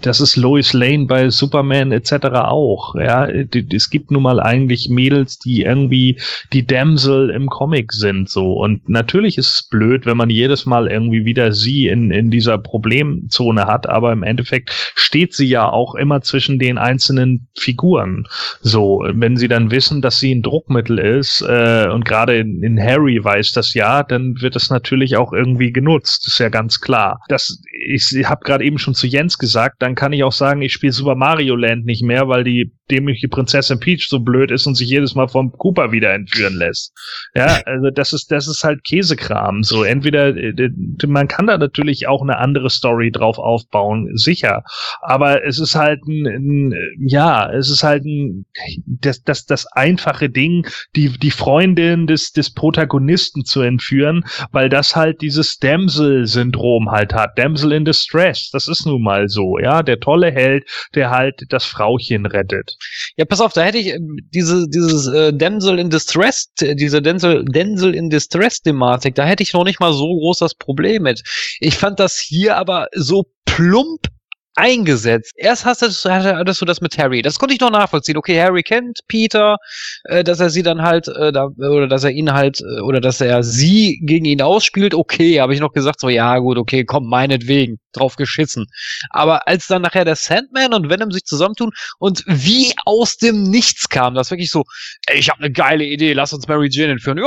das 0.00 0.20
ist 0.20 0.36
Lois 0.36 0.72
Lane 0.72 1.06
bei 1.06 1.30
Superman 1.30 1.92
etc. 1.92 2.12
auch. 2.44 2.94
Ja, 2.96 3.26
es 3.28 3.90
gibt 3.90 4.10
nun 4.10 4.22
mal 4.22 4.40
eigentlich 4.40 4.88
Mädels, 4.90 5.38
die 5.38 5.62
irgendwie 5.62 6.20
die 6.52 6.66
Damsel 6.66 7.30
im 7.30 7.46
Comic 7.46 7.92
sind 7.92 8.28
so. 8.28 8.52
Und 8.54 8.88
natürlich 8.88 9.38
ist 9.38 9.50
es 9.50 9.68
blöd, 9.68 10.06
wenn 10.06 10.16
man 10.16 10.30
jedes 10.30 10.66
Mal 10.66 10.88
irgendwie 10.88 11.24
wieder 11.24 11.52
sie 11.52 11.88
in, 11.88 12.10
in 12.10 12.30
dieser 12.30 12.58
Problemzone 12.58 13.66
hat, 13.66 13.88
aber 13.88 14.12
im 14.12 14.22
Endeffekt 14.22 14.70
steht 14.94 15.34
sie 15.34 15.46
ja 15.46 15.68
auch 15.68 15.94
immer 15.94 16.22
zwischen 16.22 16.58
den 16.58 16.78
einzelnen 16.78 17.19
Figuren. 17.56 18.24
So, 18.60 19.04
wenn 19.12 19.36
sie 19.36 19.48
dann 19.48 19.70
wissen, 19.70 20.02
dass 20.02 20.18
sie 20.18 20.34
ein 20.34 20.42
Druckmittel 20.42 20.98
ist, 20.98 21.42
äh, 21.42 21.88
und 21.88 22.04
gerade 22.04 22.38
in, 22.38 22.62
in 22.62 22.80
Harry 22.80 23.22
weiß 23.22 23.52
das 23.52 23.74
ja, 23.74 24.02
dann 24.02 24.40
wird 24.40 24.56
es 24.56 24.70
natürlich 24.70 25.16
auch 25.16 25.32
irgendwie 25.32 25.72
genutzt. 25.72 26.26
ist 26.26 26.38
ja 26.38 26.48
ganz 26.48 26.80
klar. 26.80 27.20
Das, 27.28 27.62
ich 27.86 28.24
habe 28.24 28.44
gerade 28.44 28.64
eben 28.64 28.78
schon 28.78 28.94
zu 28.94 29.06
Jens 29.06 29.38
gesagt, 29.38 29.76
dann 29.80 29.94
kann 29.94 30.12
ich 30.12 30.24
auch 30.24 30.32
sagen, 30.32 30.62
ich 30.62 30.72
spiele 30.72 30.92
Super 30.92 31.14
Mario 31.14 31.56
Land 31.56 31.84
nicht 31.86 32.02
mehr, 32.02 32.28
weil 32.28 32.44
die 32.44 32.72
dämliche 32.90 33.28
Prinzessin 33.28 33.78
Peach 33.78 34.08
so 34.08 34.20
blöd 34.20 34.50
ist 34.50 34.66
und 34.66 34.74
sich 34.74 34.88
jedes 34.88 35.14
Mal 35.14 35.28
vom 35.28 35.52
Cooper 35.52 35.92
wieder 35.92 36.12
entführen 36.12 36.54
lässt. 36.54 36.92
Ja, 37.34 37.60
also 37.64 37.90
das 37.90 38.12
ist, 38.12 38.30
das 38.30 38.48
ist 38.48 38.64
halt 38.64 38.84
Käsekram. 38.84 39.62
So, 39.62 39.84
entweder, 39.84 40.36
äh, 40.36 40.70
man 41.06 41.28
kann 41.28 41.46
da 41.46 41.56
natürlich 41.56 42.08
auch 42.08 42.22
eine 42.22 42.38
andere 42.38 42.70
Story 42.70 43.10
drauf 43.10 43.38
aufbauen, 43.38 44.16
sicher. 44.16 44.64
Aber 45.02 45.44
es 45.44 45.58
ist 45.58 45.74
halt 45.74 46.00
ein, 46.06 46.26
ein 46.26 46.74
ja, 47.10 47.50
es 47.50 47.68
ist 47.68 47.82
halt 47.82 48.04
ein, 48.04 48.46
das, 48.86 49.22
das, 49.24 49.44
das 49.44 49.66
einfache 49.66 50.30
Ding, 50.30 50.66
die, 50.94 51.08
die 51.08 51.32
Freundin 51.32 52.06
des, 52.06 52.32
des 52.32 52.54
Protagonisten 52.54 53.44
zu 53.44 53.62
entführen, 53.62 54.24
weil 54.52 54.68
das 54.68 54.94
halt 54.94 55.20
dieses 55.20 55.58
Damsel-Syndrom 55.58 56.90
halt 56.90 57.12
hat. 57.12 57.36
Damsel 57.36 57.72
in 57.72 57.84
Distress. 57.84 58.50
Das 58.52 58.68
ist 58.68 58.86
nun 58.86 59.02
mal 59.02 59.28
so, 59.28 59.58
ja. 59.58 59.82
Der 59.82 59.98
tolle 59.98 60.30
Held, 60.30 60.64
der 60.94 61.10
halt 61.10 61.42
das 61.48 61.64
Frauchen 61.64 62.26
rettet. 62.26 62.76
ja, 63.16 63.24
pass 63.24 63.40
auf, 63.40 63.52
da 63.54 63.62
hätte 63.62 63.78
ich 63.78 63.88
ähm, 63.88 64.16
diese, 64.32 64.68
dieses 64.68 65.08
äh, 65.08 65.32
Damsel 65.32 65.80
in 65.80 65.90
Distress, 65.90 66.52
äh, 66.60 66.76
diese 66.76 67.02
Damsel, 67.02 67.44
Damsel 67.44 67.94
in 67.94 68.08
Distress-Thematik, 68.08 69.16
da 69.16 69.24
hätte 69.24 69.42
ich 69.42 69.52
noch 69.52 69.64
nicht 69.64 69.80
mal 69.80 69.92
so 69.92 70.06
groß 70.06 70.38
das 70.38 70.54
Problem 70.54 71.02
mit. 71.02 71.22
Ich 71.58 71.74
fand 71.74 71.98
das 71.98 72.18
hier 72.20 72.56
aber 72.56 72.86
so 72.94 73.24
plump 73.46 74.06
eingesetzt. 74.54 75.32
Erst 75.36 75.64
hast 75.64 75.82
du, 75.82 76.10
hattest 76.10 76.60
du 76.60 76.64
das 76.64 76.80
mit 76.80 76.98
Harry. 76.98 77.22
Das 77.22 77.38
konnte 77.38 77.54
ich 77.54 77.60
noch 77.60 77.70
nachvollziehen. 77.70 78.16
Okay, 78.16 78.40
Harry 78.40 78.62
kennt 78.62 79.00
Peter, 79.08 79.56
äh, 80.04 80.24
dass 80.24 80.40
er 80.40 80.50
sie 80.50 80.62
dann 80.62 80.82
halt, 80.82 81.08
äh, 81.08 81.32
da, 81.32 81.46
oder 81.56 81.86
dass 81.88 82.04
er 82.04 82.10
ihn 82.10 82.32
halt, 82.32 82.60
äh, 82.60 82.80
oder 82.80 83.00
dass 83.00 83.20
er 83.20 83.42
sie 83.42 84.00
gegen 84.04 84.24
ihn 84.24 84.42
ausspielt. 84.42 84.94
Okay, 84.94 85.40
habe 85.40 85.54
ich 85.54 85.60
noch 85.60 85.72
gesagt, 85.72 86.00
so 86.00 86.08
ja 86.08 86.38
gut, 86.38 86.58
okay, 86.58 86.84
komm, 86.84 87.08
meinetwegen, 87.08 87.78
drauf 87.92 88.16
geschissen. 88.16 88.66
Aber 89.10 89.46
als 89.46 89.66
dann 89.66 89.82
nachher 89.82 90.04
der 90.04 90.16
Sandman 90.16 90.74
und 90.74 90.90
Venom 90.90 91.10
sich 91.10 91.24
zusammentun 91.24 91.70
und 91.98 92.24
wie 92.26 92.72
aus 92.84 93.16
dem 93.16 93.44
Nichts 93.44 93.88
kam, 93.88 94.14
das 94.14 94.30
wirklich 94.30 94.50
so, 94.50 94.64
ey, 95.06 95.18
ich 95.18 95.30
habe 95.30 95.40
eine 95.40 95.52
geile 95.52 95.84
Idee, 95.84 96.12
lass 96.12 96.32
uns 96.32 96.48
Mary 96.48 96.68
Jane 96.70 96.92
entführen. 96.92 97.18
Ja, 97.18 97.24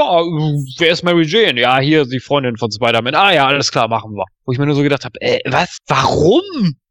wer 0.77 0.89
ist 0.89 1.03
Mary 1.03 1.25
Jane? 1.25 1.59
Ja, 1.59 1.79
hier 1.79 2.05
die 2.05 2.19
Freundin 2.19 2.57
von 2.57 2.71
Spider-Man. 2.71 3.15
Ah 3.15 3.33
ja, 3.33 3.47
alles 3.47 3.71
klar, 3.71 3.87
machen 3.87 4.13
wir. 4.13 4.25
Wo 4.45 4.51
ich 4.51 4.59
mir 4.59 4.65
nur 4.65 4.75
so 4.75 4.83
gedacht 4.83 5.05
habe, 5.05 5.19
ey, 5.21 5.39
was, 5.45 5.77
warum? 5.87 6.41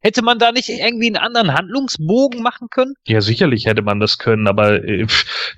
Hätte 0.01 0.23
man 0.23 0.39
da 0.41 0.51
nicht 0.51 0.69
irgendwie 0.69 1.07
einen 1.07 1.17
anderen 1.17 1.55
Handlungsbogen 1.55 2.43
machen 2.43 2.69
können? 2.71 2.95
Ja, 3.07 3.21
sicherlich 3.21 3.67
hätte 3.67 3.83
man 3.83 4.01
das 4.01 4.19
können, 4.19 4.49
aber 4.49 4.83
äh, 4.83 5.07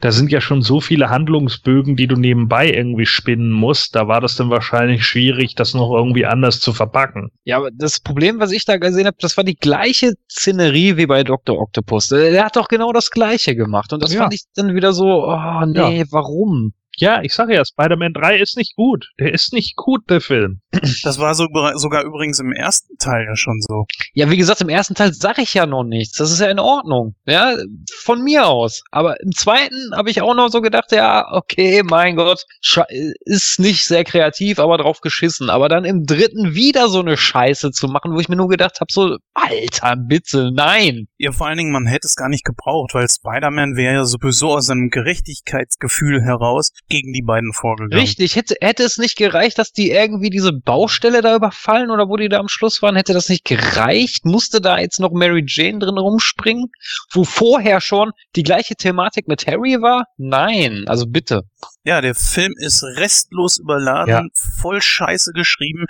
da 0.00 0.12
sind 0.12 0.30
ja 0.30 0.42
schon 0.42 0.60
so 0.60 0.80
viele 0.80 1.08
Handlungsbögen, 1.08 1.96
die 1.96 2.06
du 2.06 2.16
nebenbei 2.16 2.70
irgendwie 2.70 3.06
spinnen 3.06 3.50
musst. 3.50 3.94
Da 3.94 4.06
war 4.06 4.20
das 4.20 4.36
dann 4.36 4.50
wahrscheinlich 4.50 5.06
schwierig, 5.06 5.54
das 5.54 5.72
noch 5.72 5.90
irgendwie 5.94 6.26
anders 6.26 6.60
zu 6.60 6.74
verpacken. 6.74 7.30
Ja, 7.44 7.56
aber 7.56 7.70
das 7.72 8.00
Problem, 8.00 8.38
was 8.38 8.52
ich 8.52 8.66
da 8.66 8.76
gesehen 8.76 9.06
habe, 9.06 9.16
das 9.18 9.36
war 9.36 9.44
die 9.44 9.56
gleiche 9.56 10.12
Szenerie 10.30 10.96
wie 10.98 11.06
bei 11.06 11.24
Dr. 11.24 11.58
Octopus. 11.58 12.08
Der, 12.08 12.30
der 12.32 12.44
hat 12.44 12.56
doch 12.56 12.68
genau 12.68 12.92
das 12.92 13.10
gleiche 13.10 13.56
gemacht. 13.56 13.92
Und 13.94 14.02
das 14.02 14.12
Ja. 14.12 14.22
fand 14.22 14.34
ich 14.34 14.42
dann 14.54 14.74
wieder 14.74 14.92
so, 14.92 15.24
oh 15.26 15.64
nee, 15.66 16.04
warum? 16.10 16.74
Ja, 16.96 17.22
ich 17.22 17.32
sage 17.34 17.54
ja, 17.54 17.64
Spider-Man 17.64 18.12
3 18.12 18.38
ist 18.38 18.56
nicht 18.56 18.76
gut. 18.76 19.06
Der 19.18 19.32
ist 19.32 19.52
nicht 19.52 19.76
gut, 19.76 20.08
der 20.10 20.20
Film. 20.20 20.60
Das 21.02 21.18
war 21.18 21.34
so, 21.34 21.46
sogar 21.74 22.04
übrigens 22.04 22.38
im 22.40 22.52
ersten 22.52 22.96
Teil 22.98 23.24
ja 23.28 23.36
schon 23.36 23.60
so. 23.60 23.84
Ja, 24.12 24.30
wie 24.30 24.36
gesagt, 24.36 24.60
im 24.60 24.68
ersten 24.68 24.94
Teil 24.94 25.12
sage 25.12 25.42
ich 25.42 25.54
ja 25.54 25.66
noch 25.66 25.84
nichts. 25.84 26.16
Das 26.18 26.30
ist 26.30 26.40
ja 26.40 26.48
in 26.50 26.58
Ordnung. 26.58 27.14
Ja, 27.26 27.54
von 28.02 28.22
mir 28.22 28.46
aus. 28.46 28.82
Aber 28.90 29.20
im 29.20 29.32
zweiten 29.32 29.92
habe 29.96 30.10
ich 30.10 30.22
auch 30.22 30.34
noch 30.34 30.48
so 30.48 30.60
gedacht, 30.60 30.92
ja, 30.92 31.26
okay, 31.32 31.82
mein 31.84 32.16
Gott, 32.16 32.44
sche- 32.64 32.86
ist 33.24 33.58
nicht 33.60 33.84
sehr 33.84 34.04
kreativ, 34.04 34.58
aber 34.58 34.78
drauf 34.78 35.00
geschissen. 35.00 35.50
Aber 35.50 35.68
dann 35.68 35.84
im 35.84 36.04
dritten 36.04 36.54
wieder 36.54 36.88
so 36.88 37.00
eine 37.00 37.16
Scheiße 37.16 37.70
zu 37.70 37.86
machen, 37.88 38.12
wo 38.14 38.20
ich 38.20 38.28
mir 38.28 38.36
nur 38.36 38.48
gedacht 38.48 38.80
habe, 38.80 38.92
so, 38.92 39.16
Alter, 39.34 39.96
bitte, 39.96 40.50
nein. 40.54 41.06
Ja, 41.18 41.32
vor 41.32 41.46
allen 41.46 41.58
Dingen, 41.58 41.72
man 41.72 41.86
hätte 41.86 42.06
es 42.06 42.16
gar 42.16 42.28
nicht 42.28 42.44
gebraucht, 42.44 42.94
weil 42.94 43.08
Spider-Man 43.08 43.76
wäre 43.76 43.94
ja 43.94 44.04
sowieso 44.04 44.52
aus 44.52 44.66
seinem 44.66 44.90
Gerechtigkeitsgefühl 44.90 46.22
heraus 46.22 46.70
gegen 46.88 47.12
die 47.12 47.22
beiden 47.22 47.52
vorgegangen. 47.52 47.98
Richtig, 47.98 48.36
hätte, 48.36 48.56
hätte 48.60 48.82
es 48.82 48.98
nicht 48.98 49.16
gereicht, 49.16 49.58
dass 49.58 49.72
die 49.72 49.90
irgendwie 49.90 50.30
diese 50.30 50.52
Baustelle 50.52 51.22
da 51.22 51.36
überfallen 51.36 51.90
oder 51.90 52.08
wo 52.08 52.16
die 52.16 52.28
da 52.28 52.38
am 52.38 52.48
Schluss 52.48 52.82
waren, 52.82 52.96
hätte 52.96 53.12
das 53.14 53.28
nicht 53.28 53.44
gereicht? 53.44 54.24
Musste 54.24 54.60
da 54.60 54.78
jetzt 54.78 55.00
noch 55.00 55.12
Mary 55.12 55.44
Jane 55.46 55.78
drin 55.78 55.98
rumspringen, 55.98 56.70
wo 57.12 57.24
vorher 57.24 57.80
schon 57.80 58.12
die 58.36 58.42
gleiche 58.42 58.74
Thematik 58.74 59.28
mit 59.28 59.46
Harry 59.46 59.80
war? 59.80 60.04
Nein, 60.16 60.84
also 60.86 61.06
bitte. 61.06 61.42
Ja, 61.84 62.00
der 62.00 62.14
Film 62.14 62.52
ist 62.56 62.82
restlos 62.82 63.58
überladen, 63.58 64.08
Ja. 64.08 64.22
voll 64.60 64.80
scheiße 64.80 65.32
geschrieben. 65.32 65.84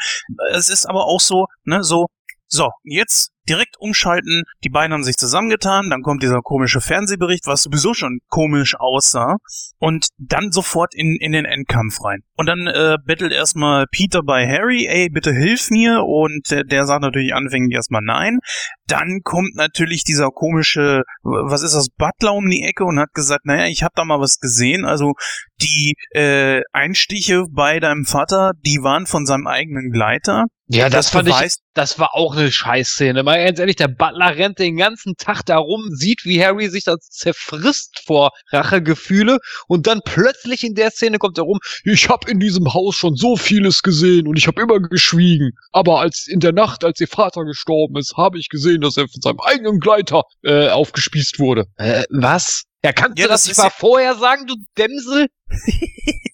Es 0.53 0.69
ist 0.69 0.87
aber 0.87 1.07
auch 1.07 1.21
so, 1.21 1.47
ne, 1.65 1.83
so, 1.83 2.07
so, 2.49 2.71
jetzt 2.83 3.35
direkt 3.49 3.77
umschalten, 3.79 4.45
die 4.65 4.71
beiden 4.71 4.93
haben 4.93 5.05
sich 5.05 5.17
zusammengetan, 5.17 5.91
dann 5.91 6.03
kommt 6.03 6.23
dieser 6.23 6.41
komische 6.41 6.81
Fernsehbericht, 6.81 7.47
was 7.47 7.63
sowieso 7.63 7.95
schon 7.95 8.21
komisch 8.29 8.75
aussah, 8.79 9.37
und 9.79 10.09
dann 10.19 10.51
sofort 10.51 10.95
in, 10.95 11.17
in 11.21 11.33
den 11.33 11.45
Endkampf 11.45 12.03
rein. 12.03 12.21
Und 12.37 12.47
dann 12.47 12.67
äh, 12.67 12.97
bettelt 13.05 13.33
erstmal 13.33 13.87
Peter 13.91 14.23
bei 14.23 14.47
Harry, 14.49 14.87
ey, 14.87 15.09
bitte 15.11 15.33
hilf 15.33 15.71
mir, 15.71 16.05
und 16.05 16.51
der, 16.51 16.65
der 16.65 16.87
sagt 16.87 17.03
natürlich 17.03 17.35
anfänglich 17.35 17.75
erstmal 17.75 18.03
nein. 18.03 18.39
Dann 18.87 19.21
kommt 19.23 19.55
natürlich 19.55 20.05
dieser 20.05 20.31
komische, 20.31 21.03
was 21.23 21.63
ist 21.63 21.75
das, 21.75 21.89
Butler 21.91 22.35
um 22.35 22.49
die 22.49 22.63
Ecke 22.63 22.85
und 22.85 22.99
hat 22.99 23.13
gesagt, 23.13 23.45
naja, 23.45 23.67
ich 23.67 23.83
habe 23.83 23.93
da 23.95 24.05
mal 24.05 24.21
was 24.21 24.39
gesehen, 24.39 24.85
also 24.85 25.13
die 25.61 25.95
äh, 26.11 26.63
Einstiche 26.73 27.45
bei 27.51 27.79
deinem 27.81 28.05
Vater, 28.05 28.53
die 28.65 28.79
waren 28.83 29.07
von 29.07 29.27
seinem 29.27 29.47
eigenen 29.47 29.91
Gleiter. 29.91 30.47
Ja, 30.69 30.85
das, 30.89 31.07
Das 31.07 31.11
fand 31.11 31.29
ich, 31.29 31.57
das 31.75 31.99
war 31.99 32.15
auch 32.15 32.35
eine 32.37 32.51
Scheißszene. 32.51 33.23
Mal 33.23 33.45
ganz 33.45 33.59
ehrlich, 33.59 33.77
der 33.77 33.89
Butler 33.89 34.35
rennt 34.35 34.59
den 34.59 34.79
ganzen 34.79 35.15
Tag 35.19 35.43
da 35.45 35.59
rum, 35.59 35.91
sieht, 35.93 36.25
wie 36.25 36.43
Harry 36.43 36.71
sich 36.71 36.85
da 36.85 36.97
zerfrisst 36.99 38.01
vor 38.07 38.31
Rachegefühle 38.51 39.39
und 39.69 39.87
dann 39.87 40.01
plötzlich 40.05 40.65
in 40.65 40.75
der 40.75 40.91
Szene 40.91 41.19
kommt 41.19 41.37
er 41.37 41.45
rum, 41.45 41.59
ich 41.85 42.09
habe 42.09 42.31
in 42.31 42.41
diesem 42.41 42.73
Haus 42.73 42.97
schon 42.97 43.15
so 43.15 43.37
vieles 43.37 43.83
gesehen 43.83 44.27
und 44.27 44.39
ich 44.39 44.47
habe 44.47 44.63
immer 44.63 44.81
geschwiegen. 44.81 45.51
Aber 45.73 46.01
als 46.01 46.27
in 46.27 46.41
der 46.41 46.53
Nacht, 46.53 46.83
als 46.83 46.99
ihr 46.99 47.09
Vater 47.09 47.45
gestorben 47.45 47.97
ist, 47.99 48.17
habe 48.17 48.39
ich 48.39 48.49
gesehen, 48.49 48.81
dass 48.81 48.97
er 48.97 49.07
von 49.09 49.21
seinem 49.21 49.41
eigenen 49.41 49.81
Gleiter 49.81 50.23
äh, 50.45 50.69
aufgespießt 50.71 51.39
wurde. 51.41 51.67
Äh, 51.77 52.05
was? 52.09 52.63
Ja, 52.83 52.93
kannst 52.93 53.19
Ja, 53.19 53.27
du 53.27 53.31
das, 53.33 53.43
das 53.43 53.49
nicht 53.49 53.59
mal 53.59 53.65
ja- 53.65 53.71
vorher 53.71 54.15
sagen, 54.15 54.47
du 54.47 54.55
Dämsel? 54.79 55.27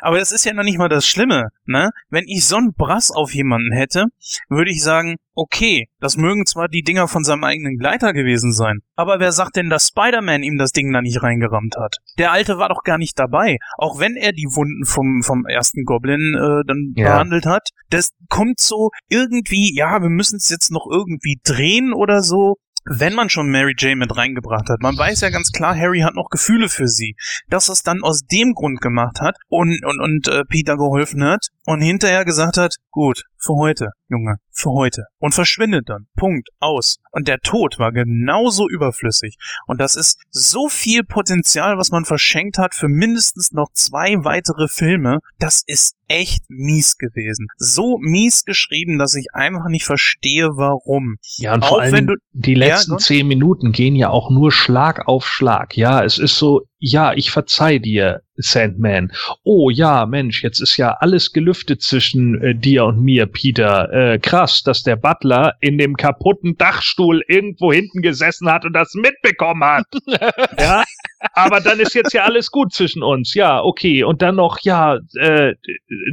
Aber 0.00 0.18
das 0.18 0.32
ist 0.32 0.44
ja 0.44 0.52
noch 0.54 0.62
nicht 0.62 0.78
mal 0.78 0.88
das 0.88 1.06
Schlimme, 1.06 1.48
ne? 1.64 1.90
Wenn 2.08 2.24
ich 2.26 2.44
so 2.44 2.56
einen 2.56 2.72
Brass 2.74 3.10
auf 3.10 3.34
jemanden 3.34 3.72
hätte, 3.72 4.06
würde 4.48 4.70
ich 4.70 4.82
sagen, 4.82 5.16
okay, 5.34 5.88
das 6.00 6.16
mögen 6.16 6.46
zwar 6.46 6.68
die 6.68 6.82
Dinger 6.82 7.08
von 7.08 7.24
seinem 7.24 7.44
eigenen 7.44 7.76
Gleiter 7.78 8.12
gewesen 8.12 8.52
sein, 8.52 8.80
aber 8.96 9.20
wer 9.20 9.32
sagt 9.32 9.56
denn, 9.56 9.70
dass 9.70 9.88
Spider-Man 9.88 10.42
ihm 10.42 10.58
das 10.58 10.72
Ding 10.72 10.92
da 10.92 11.00
nicht 11.02 11.22
reingerammt 11.22 11.76
hat? 11.76 11.96
Der 12.18 12.32
Alte 12.32 12.58
war 12.58 12.68
doch 12.68 12.82
gar 12.82 12.98
nicht 12.98 13.18
dabei, 13.18 13.58
auch 13.78 13.98
wenn 13.98 14.16
er 14.16 14.32
die 14.32 14.48
Wunden 14.52 14.84
vom, 14.84 15.22
vom 15.22 15.46
ersten 15.46 15.84
Goblin 15.84 16.34
äh, 16.36 16.66
dann 16.66 16.92
Ja. 16.96 17.12
behandelt 17.12 17.46
hat. 17.46 17.68
Das 17.90 18.10
kommt 18.28 18.60
so 18.60 18.90
irgendwie, 19.08 19.74
ja, 19.74 20.00
wir 20.02 20.10
müssen 20.10 20.36
es 20.36 20.50
jetzt 20.50 20.70
noch 20.70 20.86
irgendwie 20.90 21.40
drehen 21.44 21.92
oder 21.92 22.22
so. 22.22 22.56
Wenn 22.92 23.14
man 23.14 23.30
schon 23.30 23.48
Mary 23.48 23.74
Jane 23.78 23.94
mit 23.94 24.16
reingebracht 24.16 24.68
hat, 24.68 24.80
man 24.80 24.98
weiß 24.98 25.20
ja 25.20 25.30
ganz 25.30 25.52
klar, 25.52 25.76
Harry 25.76 26.00
hat 26.00 26.16
noch 26.16 26.28
Gefühle 26.28 26.68
für 26.68 26.88
sie. 26.88 27.14
Dass 27.48 27.68
es 27.68 27.84
dann 27.84 28.02
aus 28.02 28.22
dem 28.22 28.52
Grund 28.52 28.80
gemacht 28.80 29.20
hat 29.20 29.36
und, 29.48 29.84
und, 29.84 30.00
und 30.00 30.26
äh, 30.26 30.44
Peter 30.44 30.76
geholfen 30.76 31.22
hat 31.22 31.50
und 31.70 31.80
hinterher 31.80 32.24
gesagt 32.24 32.56
hat, 32.56 32.76
gut, 32.90 33.22
für 33.38 33.54
heute, 33.54 33.90
Junge, 34.08 34.36
für 34.52 34.70
heute. 34.70 35.04
Und 35.18 35.34
verschwindet 35.34 35.88
dann. 35.88 36.06
Punkt. 36.16 36.48
Aus. 36.58 36.98
Und 37.12 37.26
der 37.28 37.38
Tod 37.38 37.78
war 37.78 37.92
genauso 37.92 38.68
überflüssig. 38.68 39.36
Und 39.66 39.80
das 39.80 39.96
ist 39.96 40.18
so 40.30 40.68
viel 40.68 41.04
Potenzial, 41.04 41.78
was 41.78 41.90
man 41.90 42.04
verschenkt 42.04 42.58
hat 42.58 42.74
für 42.74 42.88
mindestens 42.88 43.52
noch 43.52 43.68
zwei 43.72 44.16
weitere 44.24 44.68
Filme. 44.68 45.20
Das 45.38 45.62
ist 45.66 45.94
echt 46.08 46.42
mies 46.48 46.98
gewesen. 46.98 47.46
So 47.56 47.96
mies 47.98 48.44
geschrieben, 48.44 48.98
dass 48.98 49.14
ich 49.14 49.28
einfach 49.32 49.68
nicht 49.68 49.84
verstehe, 49.86 50.48
warum. 50.56 51.16
Ja, 51.38 51.54
und 51.54 51.62
Auch 51.62 51.68
vor 51.68 51.80
allem 51.80 51.92
wenn 51.92 52.06
du- 52.08 52.16
die 52.32 52.54
letzten 52.54 52.92
Gott. 52.92 53.02
zehn 53.02 53.26
Minuten 53.28 53.72
gehen 53.72 53.94
ja 53.94 54.10
auch 54.10 54.30
nur 54.30 54.52
Schlag 54.52 55.06
auf 55.08 55.26
Schlag. 55.26 55.76
Ja, 55.76 56.04
es 56.04 56.18
ist 56.18 56.36
so, 56.36 56.62
ja, 56.78 57.12
ich 57.14 57.30
verzeih 57.30 57.78
dir, 57.78 58.20
Sandman. 58.40 59.12
Oh 59.42 59.70
ja, 59.70 60.06
Mensch, 60.06 60.42
jetzt 60.42 60.60
ist 60.60 60.76
ja 60.76 60.92
alles 61.00 61.32
gelüftet 61.32 61.82
zwischen 61.82 62.40
äh, 62.42 62.54
dir 62.54 62.84
und 62.84 63.02
mir, 63.02 63.26
Peter. 63.26 63.92
Äh, 63.92 64.18
krass, 64.18 64.62
dass 64.62 64.82
der 64.82 64.96
Butler 64.96 65.54
in 65.60 65.78
dem 65.78 65.96
kaputten 65.96 66.56
Dachstuhl 66.56 67.22
irgendwo 67.28 67.72
hinten 67.72 68.02
gesessen 68.02 68.50
hat 68.50 68.64
und 68.64 68.72
das 68.72 68.94
mitbekommen 68.94 69.64
hat. 69.64 69.86
ja, 70.58 70.84
aber 71.34 71.60
dann 71.60 71.80
ist 71.80 71.94
jetzt 71.94 72.12
ja 72.14 72.24
alles 72.24 72.50
gut 72.50 72.72
zwischen 72.72 73.02
uns. 73.02 73.34
Ja, 73.34 73.62
okay. 73.62 74.04
Und 74.04 74.22
dann 74.22 74.36
noch, 74.36 74.58
ja, 74.62 74.98
äh, 75.18 75.54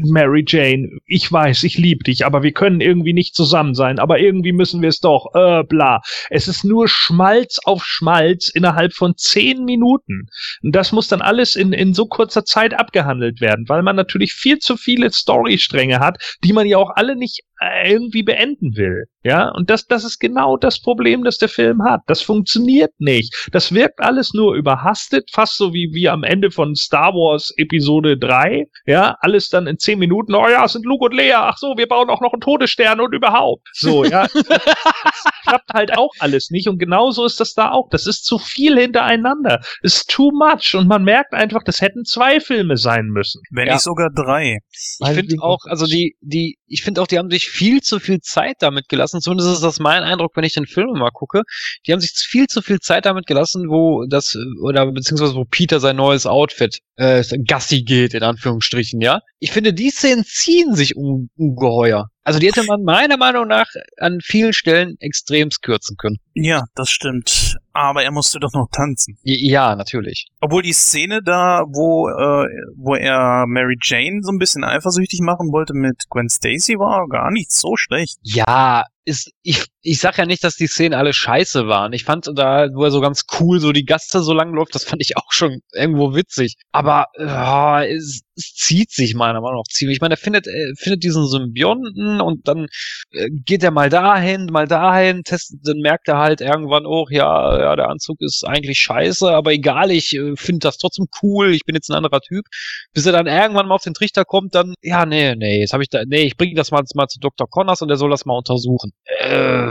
Mary 0.04 0.44
Jane, 0.48 0.90
ich 1.06 1.32
weiß, 1.32 1.64
ich 1.64 1.78
liebe 1.78 2.04
dich, 2.04 2.26
aber 2.26 2.44
wir 2.44 2.52
können 2.52 2.82
irgendwie 2.82 3.14
nicht 3.14 3.36
zusammen 3.36 3.74
sein. 3.74 4.00
Aber 4.00 4.20
irgendwie 4.20 4.52
müssen 4.52 4.82
wir 4.82 4.90
es 4.90 5.00
doch. 5.00 5.34
Äh, 5.34 5.64
bla. 5.64 6.02
Es 6.30 6.48
ist 6.48 6.64
nur 6.64 6.88
Schmalz 6.88 7.60
auf 7.64 7.84
Schmalz 7.84 8.50
innerhalb 8.50 8.94
von 8.94 9.16
zehn 9.16 9.64
Minuten. 9.66 10.28
Und 10.62 10.76
das 10.76 10.92
muss 10.92 11.08
dann 11.08 11.22
alles 11.22 11.56
in, 11.56 11.74
in 11.74 11.94
so 11.94 12.06
kurzer 12.06 12.44
Zeit 12.46 12.78
abgehandelt 12.78 13.42
werden, 13.42 13.68
weil 13.70 13.84
man 13.84 13.96
natürlich 13.96 14.34
viel 14.34 14.60
zu 14.60 14.78
viele 14.78 15.12
Storystränge 15.12 16.00
hat, 16.00 16.18
die 16.44 16.54
man 16.54 16.68
ja 16.68 16.78
auch 16.78 16.92
alle 16.96 17.16
nicht 17.16 17.42
irgendwie 17.86 18.24
beenden 18.24 18.76
will. 18.76 19.06
Ja, 19.24 19.50
und 19.50 19.70
das, 19.70 19.86
das 19.86 20.06
ist 20.06 20.20
genau 20.20 20.56
das 20.58 20.80
Problem, 20.80 21.24
das 21.24 21.38
der 21.38 21.50
Film 21.50 21.84
hat. 21.84 22.02
Das 22.08 22.22
funktioniert 22.22 22.92
nicht. 22.98 23.50
Das 23.52 23.74
wirkt 23.74 24.00
alles 24.00 24.34
nur 24.34 24.56
überhastet, 24.56 25.30
fast 25.34 25.58
so 25.58 25.74
wie, 25.74 25.90
wie 25.94 26.08
am 26.08 26.24
Ende 26.24 26.50
von 26.50 26.76
Star 26.76 27.14
Wars 27.14 27.54
Episode 27.58 28.18
3. 28.18 28.66
Ja, 28.86 29.18
alles 29.20 29.50
dann 29.50 29.68
in 29.68 29.78
zehn 29.80 30.00
Minuten. 30.00 30.34
Oh 30.34 30.48
ja, 30.48 30.64
es 30.64 30.74
sind 30.74 30.86
Luke 30.86 31.06
und 31.06 31.14
Lea. 31.14 31.34
Ach 31.36 31.58
so, 31.58 31.74
wir 31.78 31.88
bauen 31.88 32.10
auch 32.10 32.22
noch 32.22 32.32
einen 32.32 32.42
Todesstern 32.42 33.02
und 33.02 33.14
überhaupt. 33.14 33.68
So, 33.74 34.06
ja. 34.06 34.28
klappt 35.48 35.74
halt 35.74 35.98
auch 35.98 36.12
alles 36.20 36.50
nicht. 36.50 36.68
Und 36.68 36.78
genauso 36.78 37.26
ist 37.26 37.40
das 37.40 37.54
da 37.54 37.72
auch. 37.72 37.90
Das 37.90 38.06
ist 38.08 38.26
zu 38.26 38.38
viel 38.38 38.78
hintereinander. 38.80 39.62
Ist 39.82 40.10
too 40.10 40.32
much. 40.32 40.76
Und 40.76 40.88
man 40.88 41.04
merkt 41.04 41.34
einfach, 41.34 41.64
das 41.64 41.82
hätten 41.82 42.06
zwei 42.06 42.40
Filme 42.40 42.78
sein 42.78 43.08
müssen. 43.08 43.42
Wenn 43.52 43.68
Ja. 43.68 43.74
nicht 43.74 43.84
sogar 43.84 44.10
drei. 44.10 44.60
Ich 44.72 45.10
finde 45.10 45.36
auch, 45.42 45.60
also 45.66 45.86
die, 45.86 46.16
die, 46.22 46.58
ich 46.68 46.84
finde 46.84 47.02
auch, 47.02 47.08
die 47.08 47.18
haben 47.18 47.30
sich 47.30 47.50
viel 47.50 47.82
zu 47.82 48.00
viel 48.00 48.20
Zeit 48.20 48.58
damit 48.60 48.90
gelassen. 48.90 49.22
Zumindest 49.22 49.52
ist 49.52 49.64
das 49.64 49.80
mein 49.80 50.04
Eindruck, 50.04 50.36
wenn 50.36 50.44
ich 50.44 50.54
den 50.54 50.66
Film 50.66 50.98
mal 51.00 51.12
gucke. 51.12 51.44
Die 51.86 51.94
haben 51.94 52.00
sich 52.00 52.12
viel 52.12 52.48
zu 52.48 52.62
viel 52.62 52.80
Zeit 52.80 53.06
damit 53.06 53.26
gelassen, 53.26 53.70
wo 53.70 54.06
das, 54.08 54.38
oder 54.62 54.92
beziehungsweise 54.92 55.36
wo 55.36 55.46
Peter 55.46 55.80
sein 55.80 55.96
neues 55.96 56.26
Outfit, 56.26 56.80
äh, 56.96 57.24
Gassi 57.46 57.84
geht, 57.84 58.14
in 58.14 58.24
Anführungsstrichen, 58.24 59.02
ja. 59.02 59.22
Ich 59.40 59.52
finde, 59.52 59.74
die 59.74 59.90
Szenen 59.90 60.26
ziehen 60.26 60.76
sich 60.76 60.96
un 60.96 61.30
ungeheuer. 61.38 62.10
Also 62.24 62.40
die 62.40 62.48
hätte 62.48 62.64
man 62.64 62.84
meiner 62.84 63.18
Meinung 63.18 63.48
nach 63.48 63.68
an 63.98 64.20
vielen 64.22 64.52
Stellen 64.52 64.98
extremst 65.00 65.62
kürzen 65.62 65.96
können. 65.98 66.18
Ja, 66.34 66.66
das 66.76 66.90
stimmt. 66.90 67.56
Aber 67.78 68.04
er 68.04 68.12
musste 68.12 68.40
doch 68.40 68.54
noch 68.54 68.70
tanzen. 68.72 69.20
Ja, 69.22 69.76
natürlich. 69.76 70.26
Obwohl 70.42 70.64
die 70.64 70.74
Szene 70.74 71.22
da, 71.22 71.62
wo, 71.68 72.10
äh, 72.10 72.48
wo 72.76 72.96
er 72.96 73.46
Mary 73.46 73.78
Jane 73.80 74.22
so 74.24 74.32
ein 74.32 74.40
bisschen 74.40 74.64
eifersüchtig 74.64 75.20
machen 75.22 75.52
wollte 75.52 75.76
mit 75.76 76.10
Gwen 76.10 76.28
Stacy, 76.28 76.80
war 76.80 77.08
gar 77.08 77.30
nicht 77.30 77.52
so 77.52 77.76
schlecht. 77.76 78.18
Ja, 78.24 78.86
ist, 79.08 79.32
ich, 79.42 79.68
ich 79.82 80.00
sag 80.00 80.18
ja 80.18 80.26
nicht, 80.26 80.44
dass 80.44 80.58
die 80.58 80.68
Szenen 80.68 80.94
alle 80.94 81.14
scheiße 81.14 81.68
waren. 81.68 81.94
Ich 81.94 82.04
fand 82.04 82.30
da, 82.36 82.68
wo 82.74 82.84
er 82.84 82.92
so 82.92 83.00
ganz 83.00 83.24
cool 83.40 83.62
so 83.62 83.72
die 83.72 83.86
Gaste 83.86 84.20
so 84.20 84.34
lang 84.34 84.54
läuft, 84.54 84.76
das 84.76 84.84
fand 84.84 85.02
ich 85.02 85.16
auch 85.16 85.32
schon 85.32 85.62
irgendwo 85.72 86.14
witzig. 86.14 86.56
Aber 86.74 87.06
äh, 87.14 87.96
es, 87.96 88.20
es 88.36 88.54
zieht 88.54 88.92
sich 88.92 89.16
meiner 89.16 89.40
Meinung 89.40 89.60
nach 89.60 89.72
ziemlich. 89.72 89.96
Ich 89.96 90.02
meine, 90.02 90.16
er 90.16 90.18
findet, 90.18 90.48
er 90.48 90.74
findet 90.78 91.04
diesen 91.04 91.26
Symbionten 91.26 92.20
und 92.20 92.50
dann 92.50 92.68
äh, 93.12 93.30
geht 93.30 93.64
er 93.64 93.72
mal 93.72 93.90
dahin, 93.90 94.48
mal 94.48 94.68
dahin, 94.68 95.24
testet, 95.24 95.62
dann 95.64 95.78
merkt 95.78 96.10
er 96.10 96.18
halt 96.18 96.42
irgendwann 96.42 96.86
auch, 96.86 97.10
ja, 97.10 97.67
ja, 97.68 97.76
der 97.76 97.90
Anzug 97.90 98.22
ist 98.22 98.46
eigentlich 98.46 98.80
scheiße, 98.80 99.30
aber 99.30 99.52
egal, 99.52 99.92
ich 99.92 100.16
äh, 100.16 100.36
finde 100.36 100.60
das 100.60 100.78
trotzdem 100.78 101.08
cool, 101.22 101.54
ich 101.54 101.66
bin 101.66 101.76
jetzt 101.76 101.90
ein 101.90 101.96
anderer 101.96 102.22
Typ. 102.22 102.46
Bis 102.94 103.06
er 103.06 103.12
dann 103.12 103.28
irgendwann 103.28 103.68
mal 103.68 103.76
auf 103.76 103.84
den 103.84 103.94
Trichter 103.94 104.26
kommt, 104.26 104.56
dann, 104.56 104.74
ja, 104.82 105.06
nee, 105.06 105.36
nee, 105.36 105.60
jetzt 105.60 105.74
habe 105.74 105.84
ich 105.84 105.90
da, 105.90 106.04
nee, 106.06 106.24
ich 106.24 106.38
bringe 106.38 106.56
das 106.56 106.72
mal, 106.72 106.84
mal 106.96 107.08
zu 107.08 107.20
Dr. 107.20 107.48
Connors 107.50 107.82
und 107.82 107.90
der 107.90 107.98
soll 107.98 108.10
das 108.10 108.26
mal 108.26 108.38
untersuchen. 108.38 108.92
Äh, 109.04 109.68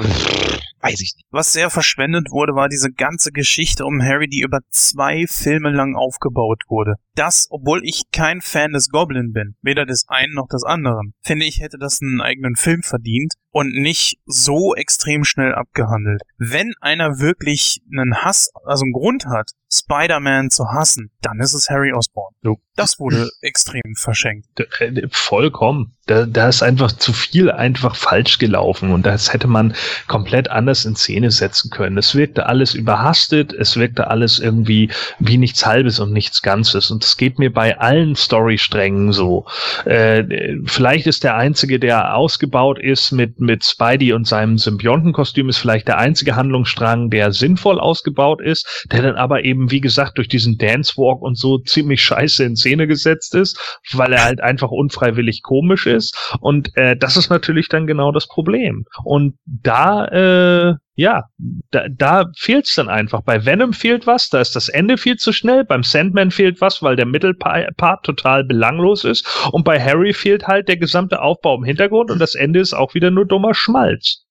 weiß 0.81 1.01
ich 1.01 1.15
nicht. 1.17 1.27
Was 1.31 1.53
sehr 1.53 1.71
verschwendet 1.71 2.29
wurde, 2.31 2.55
war 2.55 2.69
diese 2.69 2.93
ganze 2.93 3.33
Geschichte 3.33 3.85
um 3.85 4.03
Harry, 4.03 4.29
die 4.29 4.41
über 4.41 4.61
zwei 4.71 5.25
Filme 5.27 5.71
lang 5.71 5.97
aufgebaut 5.97 6.63
wurde. 6.69 6.95
Das, 7.15 7.47
obwohl 7.51 7.83
ich 7.85 8.03
kein 8.13 8.41
Fan 8.41 8.73
des 8.73 8.91
Goblin 8.91 9.33
bin, 9.33 9.57
weder 9.63 9.87
des 9.87 10.05
einen 10.09 10.35
noch 10.35 10.49
des 10.49 10.65
anderen, 10.65 11.15
finde 11.23 11.47
ich, 11.47 11.61
hätte 11.61 11.79
das 11.79 12.01
einen 12.03 12.21
eigenen 12.21 12.57
Film 12.57 12.83
verdient 12.83 13.33
und 13.57 13.73
nicht 13.73 14.19
so 14.27 14.75
extrem 14.75 15.25
schnell 15.25 15.55
abgehandelt. 15.55 16.21
Wenn 16.37 16.75
einer 16.83 17.21
wirklich 17.21 17.81
einen 17.91 18.17
Hass, 18.17 18.51
also 18.67 18.85
einen 18.85 18.93
Grund 18.93 19.25
hat, 19.25 19.53
Spider-Man 19.73 20.51
zu 20.51 20.69
hassen, 20.69 21.11
dann 21.23 21.41
ist 21.41 21.55
es 21.55 21.71
Harry 21.71 21.93
Osborn. 21.93 22.35
Jo. 22.43 22.59
Das 22.77 23.01
wurde 23.01 23.31
extrem 23.41 23.95
verschenkt. 23.97 24.47
Äh, 24.81 25.09
Vollkommen. 25.11 25.95
Da, 26.05 26.25
da 26.25 26.49
ist 26.49 26.63
einfach 26.63 26.93
zu 26.93 27.13
viel 27.13 27.51
einfach 27.51 27.97
falsch 27.97 28.39
gelaufen 28.39 28.93
und 28.93 29.07
das 29.07 29.33
hätte 29.33 29.49
man 29.49 29.75
komplett 30.07 30.49
anders 30.49 30.85
in 30.85 30.95
Szene 30.95 31.33
setzen 31.33 31.71
können. 31.71 31.99
Es 31.99 32.15
wirkte 32.15 32.47
alles 32.47 32.75
überhastet, 32.75 33.53
es 33.53 33.77
wirkte 33.77 34.07
alles 34.09 34.39
irgendwie 34.39 34.91
wie 35.19 35.37
nichts 35.37 35.67
Halbes 35.67 35.99
und 35.99 36.13
nichts 36.13 36.43
Ganzes 36.43 36.93
und 36.93 37.03
es 37.03 37.17
geht 37.17 37.41
mir 37.41 37.53
bei 37.53 37.79
allen 37.79 38.15
Storysträngen 38.15 39.13
so. 39.13 39.47
Äh, 39.85 40.59
vielleicht 40.67 41.09
ist 41.09 41.25
der 41.25 41.35
einzige, 41.35 41.81
der 41.81 42.15
ausgebaut 42.15 42.79
ist 42.79 43.11
mit 43.11 43.41
mit 43.47 43.65
Spidey 43.65 44.13
und 44.13 44.27
seinem 44.27 44.59
Symbiontenkostüm, 44.59 45.49
ist 45.49 45.59
vielleicht 45.59 45.89
der 45.89 45.99
einzige 45.99 46.37
Handlungsstrang, 46.37 47.09
der 47.09 47.33
sinnvoll 47.33 47.81
ausgebaut 47.81 48.43
ist, 48.43 48.87
der 48.93 49.03
dann 49.03 49.17
aber 49.17 49.45
eben 49.45 49.71
wie 49.71 49.81
gesagt 49.81 50.19
durch 50.19 50.29
diesen 50.29 50.59
Dance 50.59 50.95
Walk 50.97 51.23
und 51.23 51.39
so 51.39 51.59
ziemlich 51.59 52.03
scheiße 52.03 52.45
in 52.45 52.57
Szene 52.57 52.87
gesetzt 52.87 53.35
ist, 53.35 53.81
weil 53.93 54.13
er 54.13 54.25
halt 54.25 54.41
einfach 54.41 54.71
unfreiwillig 54.71 55.43
komisch 55.43 55.87
ist. 55.87 56.37
Und 56.41 56.77
äh, 56.77 56.97
das 56.97 57.17
ist 57.17 57.31
natürlich 57.31 57.69
dann 57.69 57.87
genau 57.87 58.13
das 58.13 58.27
Problem. 58.27 58.85
Und 59.05 59.39
da, 59.47 60.05
äh, 60.07 60.75
ja, 60.97 61.25
da, 61.71 61.87
da 61.91 62.25
fehlt's 62.37 62.75
dann 62.75 62.89
einfach. 62.89 63.23
Bei 63.23 63.45
Venom 63.45 63.75
fehlt 63.75 64.07
was, 64.07 64.31
da 64.31 64.41
ist 64.41 64.57
das 64.57 64.71
Ende 64.71 64.97
viel 64.97 65.17
zu 65.17 65.33
schnell. 65.33 65.65
Beim 65.65 65.83
Sandman 65.83 66.31
fehlt 66.31 66.63
was, 66.63 66.83
weil 66.83 66.97
der 66.97 67.05
Mittelpart 67.05 68.03
total 68.03 68.45
belanglos 68.45 69.05
ist. 69.05 69.27
Und 69.53 69.65
bei 69.65 69.79
Harry 69.79 70.15
fehlt 70.15 70.47
halt 70.47 70.69
der 70.69 70.79
gesamte 70.79 71.21
Aufbau 71.21 71.57
im 71.57 71.65
Hintergrund 71.65 72.11
und 72.11 72.19
das 72.19 72.35
Ende 72.35 72.61
ist 72.61 72.73
auch 72.73 72.95
wieder 72.95 73.11
nur 73.11 73.27
dummer 73.27 73.53
Schmalz. 73.53 74.25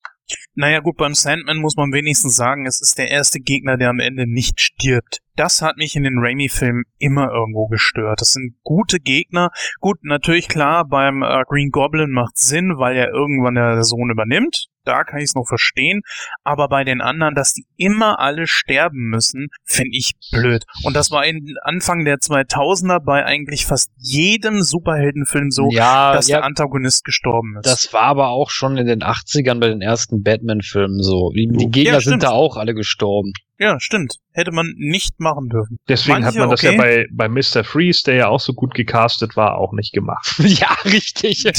Naja 0.55 0.79
gut, 0.79 0.97
beim 0.97 1.13
Sandman 1.13 1.57
muss 1.57 1.75
man 1.75 1.91
wenigstens 1.91 2.35
sagen, 2.35 2.65
es 2.65 2.81
ist 2.81 2.97
der 2.97 3.11
erste 3.11 3.39
Gegner, 3.39 3.77
der 3.77 3.89
am 3.89 3.99
Ende 3.99 4.25
nicht 4.27 4.59
stirbt. 4.59 5.19
Das 5.35 5.61
hat 5.61 5.77
mich 5.77 5.95
in 5.95 6.01
den 6.01 6.17
Raimi-Filmen 6.17 6.85
immer 6.97 7.29
irgendwo 7.31 7.67
gestört. 7.67 8.21
Das 8.21 8.31
sind 8.31 8.55
gute 8.63 8.99
Gegner. 8.99 9.51
Gut, 9.81 9.97
natürlich 10.01 10.47
klar, 10.47 10.87
beim 10.87 11.21
äh, 11.21 11.43
Green 11.47 11.69
Goblin 11.69 12.09
macht 12.09 12.37
Sinn, 12.37 12.73
weil 12.77 12.95
er 12.95 13.09
irgendwann 13.09 13.53
der 13.53 13.83
Sohn 13.83 14.09
übernimmt. 14.09 14.69
Da 14.85 15.03
kann 15.03 15.19
ich 15.19 15.25
es 15.25 15.35
noch 15.35 15.47
verstehen. 15.47 16.01
Aber 16.43 16.67
bei 16.67 16.83
den 16.83 17.01
anderen, 17.01 17.35
dass 17.35 17.53
die 17.53 17.65
immer 17.77 18.19
alle 18.19 18.47
sterben 18.47 19.09
müssen, 19.09 19.47
finde 19.65 19.91
ich 19.97 20.13
blöd. 20.31 20.63
Und 20.83 20.95
das 20.95 21.11
war 21.11 21.25
in 21.25 21.55
Anfang 21.63 22.05
der 22.05 22.17
2000er 22.17 22.99
bei 23.03 23.25
eigentlich 23.25 23.65
fast 23.65 23.91
jedem 23.97 24.61
Superheldenfilm 24.61 25.51
so, 25.51 25.69
ja, 25.71 26.13
dass 26.13 26.27
ja, 26.27 26.37
der 26.37 26.45
Antagonist 26.45 27.03
gestorben 27.03 27.57
ist. 27.57 27.65
das 27.65 27.91
war 27.93 28.03
aber 28.03 28.29
auch 28.29 28.49
schon 28.49 28.77
in 28.77 28.87
den 28.87 29.01
80ern 29.03 29.59
bei 29.59 29.67
den 29.67 29.81
ersten 29.81 30.23
Batman-Filmen 30.23 31.01
so. 31.01 31.31
Die, 31.35 31.47
die 31.47 31.63
Ja, 31.65 31.69
Gegner 31.69 32.01
stimmt. 32.01 32.21
sind 32.21 32.23
da 32.23 32.29
auch 32.29 32.57
alle 32.57 32.73
gestorben. 32.73 33.33
ja, 33.57 33.79
stimmt. 33.79 34.15
Hätte 34.31 34.51
man 34.51 34.73
nicht 34.77 35.19
machen 35.19 35.47
dürfen. 35.49 35.77
Deswegen 35.87 36.21
Manche, 36.21 36.27
hat 36.27 36.35
man 36.35 36.49
das 36.49 36.61
okay. 36.63 36.73
ja 36.73 36.77
bei, 36.77 37.05
bei 37.11 37.29
Mr. 37.29 37.63
Freeze, 37.63 38.03
der 38.05 38.15
ja 38.15 38.27
auch 38.27 38.39
so 38.41 38.53
gut 38.53 38.73
gecastet 38.73 39.35
war, 39.37 39.57
auch 39.57 39.71
nicht 39.73 39.93
gemacht. 39.93 40.35
ja, 40.39 40.75
richtig. 40.85 41.45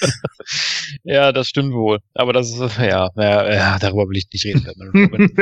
ja, 1.04 1.32
das 1.32 1.48
stimmt 1.48 1.72
wohl. 1.72 1.98
Aber 2.14 2.32
das 2.32 2.50
ist, 2.50 2.78
ja, 2.78 3.10
ja, 3.16 3.52
ja 3.52 3.78
darüber 3.78 4.08
will 4.08 4.16
ich 4.16 4.28
nicht 4.32 4.44
reden. 4.44 4.60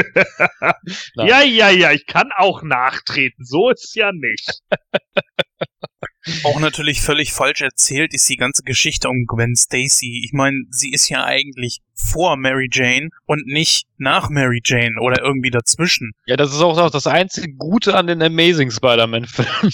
Ja, 1.14 1.42
ja, 1.42 1.70
ja, 1.70 1.92
ich 1.92 2.06
kann 2.06 2.30
auch 2.36 2.62
nachtreten. 2.62 3.44
So 3.44 3.70
ist 3.70 3.94
ja 3.94 4.12
nicht. 4.12 4.60
Auch 6.44 6.60
natürlich 6.60 7.00
völlig 7.00 7.32
falsch 7.32 7.62
erzählt 7.62 8.12
ist 8.12 8.28
die 8.28 8.36
ganze 8.36 8.62
Geschichte 8.62 9.08
um 9.08 9.24
Gwen 9.26 9.56
Stacy. 9.56 10.22
Ich 10.24 10.32
meine, 10.32 10.64
sie 10.70 10.92
ist 10.92 11.08
ja 11.08 11.24
eigentlich 11.24 11.80
vor 11.94 12.36
Mary 12.36 12.68
Jane 12.70 13.08
und 13.26 13.46
nicht 13.46 13.86
nach 13.96 14.28
Mary 14.28 14.60
Jane 14.64 15.00
oder 15.00 15.22
irgendwie 15.22 15.50
dazwischen. 15.50 16.12
Ja, 16.26 16.36
das 16.36 16.52
ist 16.52 16.60
auch 16.60 16.90
das 16.90 17.06
einzige 17.06 17.52
Gute 17.54 17.94
an 17.94 18.06
den 18.06 18.22
Amazing 18.22 18.70
Spider-Man-Filmen. 18.70 19.72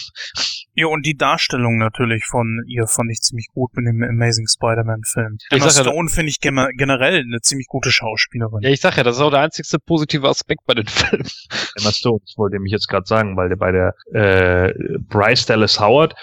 Ja, 0.74 0.86
und 0.86 1.06
die 1.06 1.16
Darstellung 1.16 1.78
natürlich 1.78 2.24
von 2.24 2.64
ihr 2.66 2.86
fand 2.86 3.10
ich 3.10 3.20
ziemlich 3.20 3.48
gut 3.54 3.74
mit 3.76 3.86
dem 3.86 4.02
Amazing 4.02 4.46
Spider-Man-Film. 4.48 5.38
Ich 5.38 5.56
Emma 5.56 5.66
ja, 5.66 5.70
Stone 5.70 6.08
finde 6.08 6.30
ich 6.30 6.40
generell 6.40 7.20
eine 7.20 7.40
ziemlich 7.40 7.68
gute 7.68 7.92
Schauspielerin. 7.92 8.60
Ja, 8.62 8.70
ich 8.70 8.80
sag 8.80 8.96
ja, 8.96 9.04
das 9.04 9.16
ist 9.16 9.22
auch 9.22 9.30
der 9.30 9.40
einzigste 9.40 9.78
positive 9.78 10.28
Aspekt 10.28 10.62
bei 10.66 10.74
den 10.74 10.86
Filmen. 10.88 11.28
Emma 11.76 11.92
Stone, 11.92 12.20
das 12.24 12.36
wollte 12.36 12.56
ich 12.56 12.62
mich 12.62 12.72
jetzt 12.72 12.88
gerade 12.88 13.06
sagen, 13.06 13.36
weil 13.36 13.48
der 13.48 13.56
bei 13.56 13.72
der 13.72 13.94
äh, 14.12 14.74
Bryce 14.98 15.46
Dallas 15.46 15.78
Howard, 15.78 16.14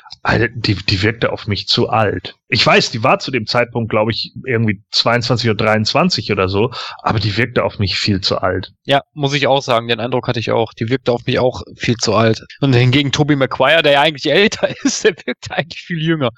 die, 0.56 0.76
die 0.76 1.02
wirkte 1.02 1.32
auf 1.32 1.48
mich 1.48 1.68
zu 1.68 1.90
alt. 1.90 2.36
Ich 2.54 2.66
weiß, 2.66 2.92
die 2.92 3.02
war 3.02 3.18
zu 3.20 3.32
dem 3.32 3.46
Zeitpunkt, 3.48 3.90
glaube 3.90 4.12
ich, 4.12 4.34
irgendwie 4.46 4.84
22 4.92 5.50
oder 5.50 5.66
23 5.66 6.32
oder 6.32 6.50
so, 6.50 6.70
aber 7.02 7.20
die 7.20 7.36
wirkte 7.38 7.64
auf 7.64 7.80
mich 7.80 7.98
viel 7.98 8.22
zu 8.22 8.38
alt. 8.40 8.74
Ja, 8.84 9.02
muss 9.14 9.34
ich 9.34 9.48
auch 9.48 9.62
sagen, 9.62 9.88
den 9.88 10.00
Eindruck 10.00 10.28
hatte 10.28 10.40
ich 10.40 10.52
auch. 10.52 10.74
Die 10.74 10.90
wirkte 10.90 11.12
auf 11.14 11.26
mich 11.26 11.40
auch 11.40 11.62
viel 11.78 11.96
zu 11.96 12.14
alt. 12.14 12.42
Und 12.60 12.74
hingegen 12.74 13.12
Tobey 13.12 13.36
Maguire, 13.36 13.82
der 13.82 13.94
ja 13.94 14.02
eigentlich 14.02 14.30
älter 14.32 14.70
ist, 14.84 15.04
der 15.04 15.14
wirkte 15.26 15.56
eigentlich 15.56 15.82
viel 15.82 16.02
jünger. 16.02 16.30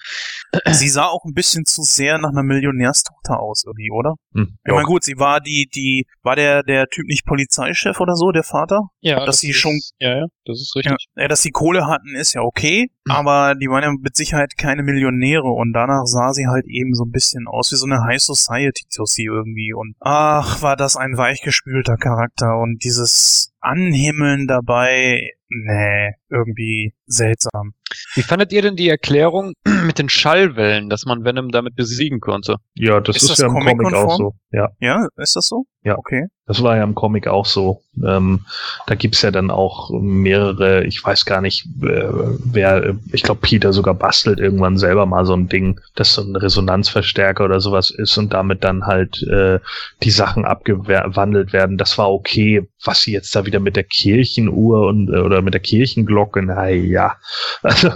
Sie 0.71 0.87
sah 0.89 1.05
auch 1.07 1.25
ein 1.25 1.33
bisschen 1.33 1.65
zu 1.65 1.81
sehr 1.81 2.17
nach 2.19 2.29
einer 2.29 2.43
Millionärstochter 2.43 3.39
aus 3.39 3.63
irgendwie, 3.65 3.89
oder? 3.91 4.13
Hm, 4.35 4.55
Ich 4.65 4.71
meine, 4.73 4.85
gut, 4.85 5.03
sie 5.03 5.17
war 5.17 5.41
die, 5.41 5.67
die, 5.73 6.05
war 6.21 6.35
der, 6.35 6.63
der 6.63 6.87
Typ 6.87 7.07
nicht 7.07 7.25
Polizeichef 7.25 7.99
oder 7.99 8.15
so, 8.15 8.31
der 8.31 8.43
Vater? 8.43 8.81
Ja, 9.01 9.25
Dass 9.25 9.39
sie 9.39 9.49
ist, 9.49 9.57
schon- 9.57 9.79
Ja, 9.99 10.17
ja, 10.17 10.25
das 10.45 10.61
ist 10.61 10.75
richtig. 10.75 10.95
ja, 11.15 11.27
dass 11.27 11.41
die 11.41 11.51
Kohle 11.51 11.87
hatten, 11.87 12.15
ist 12.15 12.33
ja 12.33 12.41
okay, 12.41 12.87
Mhm. 13.05 13.11
aber 13.11 13.55
die 13.55 13.67
waren 13.67 13.83
ja 13.83 13.91
mit 13.99 14.15
Sicherheit 14.15 14.55
keine 14.57 14.81
Millionäre 14.83 15.43
und 15.47 15.73
danach 15.73 16.02
sah 16.05 16.33
sie 16.33 16.47
halt 16.47 16.65
eben 16.67 16.93
so 16.93 17.03
ein 17.05 17.11
bisschen 17.11 17.47
aus 17.47 17.71
wie 17.71 17.75
so 17.75 17.85
eine 17.85 18.03
High 18.03 18.21
Society 18.21 18.85
Tussi 18.93 19.23
irgendwie 19.25 19.73
und 19.73 19.95
ach, 19.99 20.61
war 20.61 20.75
das 20.75 20.95
ein 20.95 21.17
weichgespülter 21.17 21.97
Charakter 21.97 22.57
und 22.57 22.83
dieses 22.83 23.52
Anhimmeln 23.63 24.47
dabei, 24.47 25.31
nee, 25.49 26.11
irgendwie 26.29 26.93
seltsam. 27.05 27.73
Wie 28.15 28.21
fandet 28.23 28.51
ihr 28.51 28.61
denn 28.61 28.75
die 28.75 28.89
Erklärung 28.89 29.53
mit 29.85 29.99
den 29.99 30.09
Schallwellen, 30.09 30.89
dass 30.89 31.05
man 31.05 31.23
Venom 31.23 31.49
damit 31.49 31.75
besiegen 31.75 32.19
konnte? 32.19 32.57
Ja, 32.75 32.99
das 32.99 33.17
Ist 33.17 33.23
ist, 33.23 33.29
das 33.31 33.37
ja 33.39 33.47
im 33.47 33.53
Comic 33.53 33.73
auch 33.73 33.77
Comic-konform? 33.77 34.17
so. 34.17 34.33
Ja, 34.51 34.69
Ja, 34.79 35.07
ist 35.17 35.35
das 35.35 35.47
so? 35.47 35.65
Ja. 35.85 35.97
Okay. 35.97 36.27
das 36.45 36.63
war 36.63 36.77
ja 36.77 36.83
im 36.83 36.95
Comic 36.95 37.27
auch 37.27 37.45
so. 37.45 37.81
Ähm, 38.05 38.45
da 38.87 38.95
gibt's 38.95 39.21
ja 39.21 39.31
dann 39.31 39.51
auch 39.51 39.89
mehrere, 39.91 40.85
ich 40.85 41.03
weiß 41.03 41.25
gar 41.25 41.41
nicht, 41.41 41.65
äh, 41.81 42.07
wer, 42.45 42.95
ich 43.11 43.23
glaube, 43.23 43.41
Peter 43.41 43.73
sogar 43.73 43.93
bastelt 43.93 44.39
irgendwann 44.39 44.77
selber 44.77 45.05
mal 45.05 45.25
so 45.25 45.33
ein 45.33 45.49
Ding, 45.49 45.81
das 45.95 46.13
so 46.13 46.21
ein 46.21 46.37
Resonanzverstärker 46.37 47.43
oder 47.43 47.59
sowas 47.59 47.89
ist 47.89 48.17
und 48.17 48.33
damit 48.33 48.63
dann 48.63 48.85
halt 48.85 49.23
äh, 49.23 49.59
die 50.03 50.11
Sachen 50.11 50.45
abgewandelt 50.45 51.51
werden. 51.51 51.77
Das 51.77 51.97
war 51.97 52.11
okay. 52.11 52.69
Was 52.85 53.01
sie 53.01 53.11
jetzt 53.11 53.35
da 53.35 53.45
wieder 53.45 53.52
mit 53.59 53.75
der 53.75 53.83
Kirchenuhr 53.83 54.87
und 54.87 55.09
äh, 55.09 55.19
oder 55.19 55.41
mit 55.41 55.53
der 55.53 55.61
Kirchenglocke, 55.61 56.41
na 56.41 56.69
ja. 56.69 57.15
Also, 57.63 57.91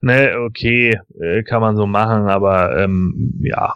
ne, 0.00 0.36
okay, 0.46 0.98
äh, 1.20 1.42
kann 1.42 1.60
man 1.60 1.76
so 1.76 1.86
machen, 1.86 2.28
aber 2.28 2.76
ähm, 2.78 3.40
ja, 3.42 3.74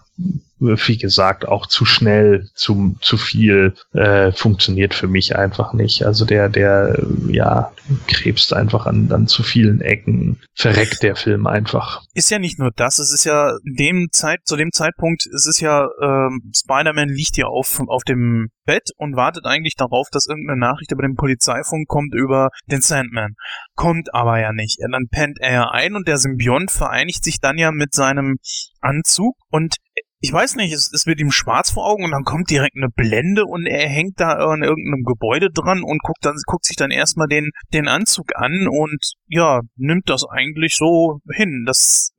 wie 0.62 0.96
gesagt, 0.96 1.46
auch 1.46 1.66
zu 1.66 1.84
schnell, 1.84 2.48
zu, 2.54 2.96
zu 3.00 3.16
viel. 3.16 3.74
Äh, 3.92 4.32
funktioniert 4.32 4.94
für 4.94 5.08
mich 5.08 5.36
einfach 5.36 5.72
nicht. 5.72 6.04
Also 6.06 6.24
der, 6.24 6.48
der, 6.48 7.04
ja, 7.28 7.72
krebst 8.06 8.52
einfach 8.52 8.86
an, 8.86 9.10
an 9.10 9.26
zu 9.26 9.42
vielen 9.42 9.80
Ecken, 9.80 10.38
verreckt 10.54 11.02
der 11.02 11.16
Film 11.16 11.46
einfach. 11.46 12.02
Ist 12.14 12.30
ja 12.30 12.38
nicht 12.38 12.58
nur 12.58 12.70
das, 12.76 12.98
es 12.98 13.12
ist 13.12 13.24
ja 13.24 13.52
dem 13.64 14.08
Zeit, 14.12 14.40
zu 14.44 14.56
dem 14.56 14.70
Zeitpunkt, 14.72 15.26
es 15.26 15.46
ist 15.46 15.60
ja, 15.60 15.88
ähm, 16.00 16.52
Spider-Man 16.54 17.08
liegt 17.08 17.36
ja 17.36 17.46
auf, 17.46 17.80
auf 17.88 18.04
dem 18.04 18.50
Bett 18.64 18.90
und 18.96 19.16
wartet 19.16 19.44
eigentlich 19.46 19.74
darauf, 19.74 20.08
dass 20.12 20.28
irgendeine 20.28 20.60
Nachricht 20.60 20.92
über 20.92 21.02
den 21.02 21.16
Polizeifunk 21.16 21.88
kommt 21.88 22.14
über 22.14 22.50
den 22.70 22.80
Sandman. 22.80 23.34
Kommt 23.74 24.14
aber 24.14 24.38
ja 24.40 24.52
nicht. 24.52 24.78
Und 24.84 24.92
dann 24.92 25.08
pennt 25.10 25.38
er 25.40 25.52
ja 25.52 25.70
ein 25.70 25.96
und 25.96 26.06
der 26.06 26.18
Symbiont 26.18 26.70
vereinigt 26.70 27.24
sich 27.24 27.40
dann 27.40 27.58
ja 27.58 27.72
mit 27.72 27.94
seinem 27.94 28.36
Anzug 28.80 29.36
und 29.50 29.76
ich 30.22 30.32
weiß 30.32 30.54
nicht, 30.54 30.72
es, 30.72 30.92
es 30.92 31.04
wird 31.06 31.20
ihm 31.20 31.32
schwarz 31.32 31.72
vor 31.72 31.84
Augen 31.84 32.04
und 32.04 32.12
dann 32.12 32.22
kommt 32.22 32.48
direkt 32.48 32.76
eine 32.76 32.88
Blende 32.88 33.44
und 33.44 33.66
er 33.66 33.88
hängt 33.88 34.20
da 34.20 34.34
an 34.34 34.62
irgendeinem 34.62 35.02
Gebäude 35.02 35.50
dran 35.50 35.82
und 35.82 36.00
guckt 36.00 36.24
dann 36.24 36.36
guckt 36.46 36.64
sich 36.64 36.76
dann 36.76 36.92
erstmal 36.92 37.26
den 37.26 37.50
den 37.74 37.88
Anzug 37.88 38.36
an 38.36 38.68
und 38.68 39.14
ja, 39.26 39.62
nimmt 39.74 40.08
das 40.08 40.24
eigentlich 40.24 40.76
so 40.76 41.18
hin. 41.34 41.64
Das 41.66 42.12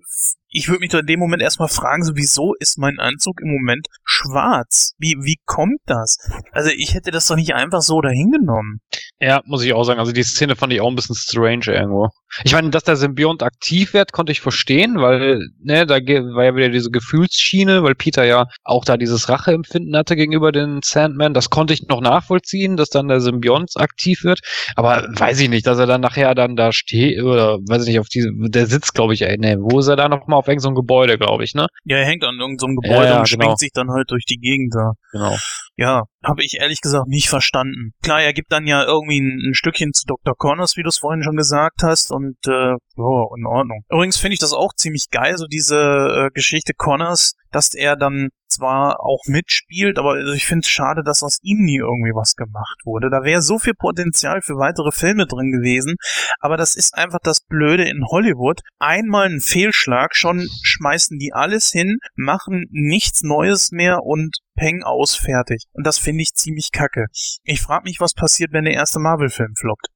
ich 0.49 0.67
würde 0.67 0.81
mich 0.81 0.91
doch 0.91 0.99
in 0.99 1.07
dem 1.07 1.19
Moment 1.19 1.41
erstmal 1.41 1.69
fragen, 1.69 2.03
so 2.03 2.15
wieso 2.15 2.53
ist 2.59 2.77
mein 2.77 2.99
Anzug 2.99 3.41
im 3.41 3.51
Moment 3.51 3.87
schwarz? 4.03 4.93
Wie, 4.99 5.15
wie 5.21 5.39
kommt 5.45 5.79
das? 5.85 6.17
Also 6.51 6.69
ich 6.69 6.93
hätte 6.93 7.09
das 7.09 7.27
doch 7.27 7.35
nicht 7.35 7.55
einfach 7.55 7.81
so 7.81 8.01
dahingenommen. 8.01 8.81
Ja, 9.19 9.41
muss 9.45 9.63
ich 9.63 9.73
auch 9.73 9.83
sagen. 9.83 9.99
Also 9.99 10.11
die 10.11 10.23
Szene 10.23 10.55
fand 10.55 10.73
ich 10.73 10.81
auch 10.81 10.89
ein 10.89 10.95
bisschen 10.95 11.15
strange 11.15 11.67
irgendwo. 11.67 12.09
Ich 12.43 12.53
meine, 12.53 12.71
dass 12.71 12.83
der 12.83 12.95
Symbiont 12.95 13.43
aktiv 13.43 13.93
wird, 13.93 14.11
konnte 14.11 14.31
ich 14.31 14.41
verstehen, 14.41 14.95
weil, 14.97 15.39
ne, 15.61 15.85
da 15.85 15.95
war 15.95 16.43
ja 16.43 16.55
wieder 16.55 16.69
diese 16.69 16.89
Gefühlsschiene, 16.89 17.83
weil 17.83 17.95
Peter 17.95 18.25
ja 18.25 18.47
auch 18.63 18.83
da 18.83 18.97
dieses 18.97 19.29
Racheempfinden 19.29 19.95
hatte 19.95 20.15
gegenüber 20.15 20.51
den 20.51 20.79
Sandman. 20.83 21.33
Das 21.33 21.49
konnte 21.49 21.73
ich 21.73 21.87
noch 21.87 22.01
nachvollziehen, 22.01 22.75
dass 22.75 22.89
dann 22.89 23.07
der 23.07 23.21
Symbiont 23.21 23.71
aktiv 23.75 24.23
wird. 24.23 24.39
Aber 24.75 25.07
weiß 25.15 25.39
ich 25.39 25.49
nicht, 25.49 25.67
dass 25.67 25.77
er 25.77 25.85
dann 25.85 26.01
nachher 26.01 26.35
dann 26.35 26.55
da 26.55 26.73
steht, 26.73 27.21
oder 27.21 27.59
weiß 27.59 27.83
ich 27.83 27.89
nicht, 27.89 27.99
auf 27.99 28.09
diese, 28.09 28.29
der 28.33 28.65
sitzt, 28.65 28.93
glaube 28.93 29.13
ich, 29.13 29.21
ey, 29.21 29.37
ne, 29.37 29.57
wo 29.59 29.79
ist 29.79 29.87
er 29.87 29.95
da 29.95 30.09
nochmal 30.09 30.39
auf 30.39 30.47
irgendeinem 30.47 30.75
so 30.75 30.81
Gebäude, 30.81 31.17
glaube 31.17 31.43
ich, 31.43 31.53
ne? 31.53 31.67
Ja, 31.85 31.97
er 31.97 32.05
hängt 32.05 32.23
an 32.23 32.39
irgendeinem 32.39 32.75
so 32.75 32.81
Gebäude 32.81 33.05
Ja, 33.05 33.13
ja, 33.13 33.19
und 33.19 33.29
genau. 33.29 33.43
schwingt 33.43 33.59
sich 33.59 33.71
dann 33.73 33.91
halt 33.91 34.09
durch 34.09 34.25
die 34.25 34.37
Gegend 34.37 34.73
da. 34.75 34.93
Genau. 35.11 35.35
Ja, 35.77 36.03
habe 36.23 36.43
ich 36.43 36.57
ehrlich 36.59 36.81
gesagt 36.81 37.07
nicht 37.07 37.29
verstanden. 37.29 37.93
Klar, 38.01 38.21
er 38.21 38.33
gibt 38.33 38.51
dann 38.51 38.67
ja 38.67 38.83
irgendwie 38.83 39.19
ein, 39.19 39.49
ein 39.49 39.53
Stückchen 39.53 39.93
zu 39.93 40.05
Dr. 40.05 40.35
Connors, 40.35 40.77
wie 40.77 40.83
du 40.83 40.89
es 40.89 40.99
vorhin 40.99 41.23
schon 41.23 41.35
gesagt 41.35 41.83
hast, 41.83 42.11
und 42.11 42.37
äh, 42.47 42.51
ja, 42.95 43.25
in 43.37 43.45
Ordnung. 43.45 43.83
Übrigens 43.89 44.17
finde 44.17 44.33
ich 44.33 44.39
das 44.39 44.53
auch 44.53 44.73
ziemlich 44.75 45.09
geil, 45.11 45.37
so 45.37 45.45
diese 45.47 45.77
äh, 45.77 46.29
Geschichte 46.33 46.73
Connors, 46.75 47.33
dass 47.51 47.73
er 47.73 47.95
dann 47.95 48.29
zwar 48.47 48.99
auch 48.99 49.21
mitspielt, 49.27 49.97
aber 49.97 50.11
also 50.11 50.33
ich 50.33 50.45
finde 50.45 50.61
es 50.61 50.69
schade, 50.69 51.03
dass 51.03 51.23
aus 51.23 51.39
ihm 51.41 51.63
nie 51.63 51.77
irgendwie 51.77 52.13
was 52.13 52.35
gemacht 52.35 52.77
wurde. 52.85 53.09
Da 53.09 53.23
wäre 53.23 53.41
so 53.41 53.59
viel 53.59 53.73
Potenzial 53.73 54.41
für 54.41 54.55
weitere 54.55 54.91
Filme 54.91 55.25
drin 55.25 55.51
gewesen, 55.51 55.95
aber 56.39 56.57
das 56.57 56.75
ist 56.75 56.95
einfach 56.95 57.19
das 57.23 57.41
Blöde 57.41 57.83
in 57.83 58.05
Hollywood. 58.05 58.61
Einmal 58.79 59.29
ein 59.29 59.41
Fehlschlag, 59.41 60.15
schon 60.15 60.47
schmeißen 60.61 61.17
die 61.17 61.33
alles 61.33 61.71
hin, 61.71 61.97
machen 62.15 62.65
nichts 62.69 63.23
Neues 63.23 63.71
mehr 63.71 64.03
und 64.03 64.37
peng 64.55 64.83
aus, 64.83 65.15
fertig. 65.15 65.63
Und 65.73 65.85
das 65.87 65.97
finde 65.97 66.21
ich 66.23 66.33
ziemlich 66.33 66.71
kacke. 66.71 67.05
Ich 67.43 67.61
frage 67.61 67.83
mich, 67.85 67.99
was 67.99 68.13
passiert, 68.13 68.51
wenn 68.53 68.65
der 68.65 68.73
erste 68.73 68.99
Marvel-Film 68.99 69.55
floppt. 69.55 69.87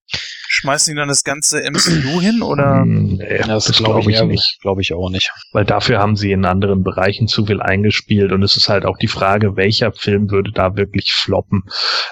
Schmeißen 0.50 0.94
die 0.94 0.98
dann 0.98 1.10
das 1.10 1.24
ganze 1.26 1.62
MCU 1.70 2.22
hin 2.22 2.42
oder? 2.42 2.82
Hm, 2.82 3.18
Nee, 3.18 3.40
das, 3.46 3.72
glaube 3.74 4.10
ich, 4.10 4.16
eher- 4.18 4.26
nicht. 4.26 4.60
Glaube 4.62 4.82
ich 4.82 4.94
auch 4.94 5.10
nicht. 5.10 5.32
Weil 5.52 5.66
dafür 5.66 6.00
haben 6.00 6.16
sie 6.16 6.32
in 6.32 6.46
anderen 6.46 6.84
Bereichen 6.84 7.28
zu 7.28 7.46
viel 7.46 7.62
eingespielt 7.62 8.32
und 8.32 8.42
es 8.44 8.56
ist 8.56 8.70
halt 8.70 8.86
auch 8.86 8.98
die 8.98 9.08
Frage, 9.10 9.56
welcher 9.58 9.92
Film 9.92 10.32
würde 10.32 10.52
da 10.54 10.76
wirklich 10.78 11.12
floppen. 11.14 11.64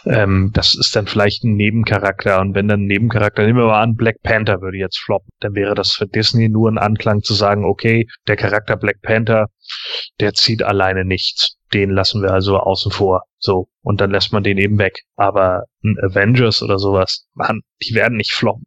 Ähm, 0.06 0.52
das 0.54 0.76
ist 0.76 0.96
dann 0.96 1.08
vielleicht 1.08 1.44
ein 1.46 1.56
Nebencharakter 1.56 2.42
und 2.42 2.54
wenn 2.56 2.68
dann 2.68 2.82
ein 2.82 2.88
Nebencharakter, 2.88 3.46
nehmen 3.46 3.60
wir 3.60 3.68
mal 3.68 3.82
an, 3.82 3.96
Black 3.96 4.22
Panther 4.22 4.62
würde 4.62 4.78
jetzt 4.78 5.00
floppen, 5.00 5.30
dann 5.40 5.56
wäre 5.56 5.74
das 5.74 5.94
für 5.94 6.06
Disney 6.06 6.50
nur 6.50 6.70
ein 6.70 6.78
Anklang 6.78 7.22
zu 7.22 7.34
sagen, 7.34 7.64
okay, 7.64 8.08
der 8.28 8.36
Charakter 8.36 8.76
Black 8.76 9.02
Panther, 9.02 9.48
der 10.20 10.34
zieht 10.34 10.62
alleine 10.62 11.06
nichts. 11.06 11.55
Den 11.74 11.90
lassen 11.90 12.22
wir 12.22 12.32
also 12.32 12.58
außen 12.58 12.92
vor. 12.92 13.24
So. 13.40 13.68
Und 13.82 14.02
dann 14.02 14.12
lässt 14.12 14.32
man 14.34 14.44
den 14.44 14.58
eben 14.58 14.78
weg. 14.78 15.02
Aber 15.16 15.66
ein 15.84 15.98
Avengers 16.02 16.62
oder 16.62 16.80
sowas, 16.80 17.28
Mann, 17.34 17.62
die 17.82 17.94
werden 17.96 18.18
nicht 18.18 18.34
floppen. 18.34 18.66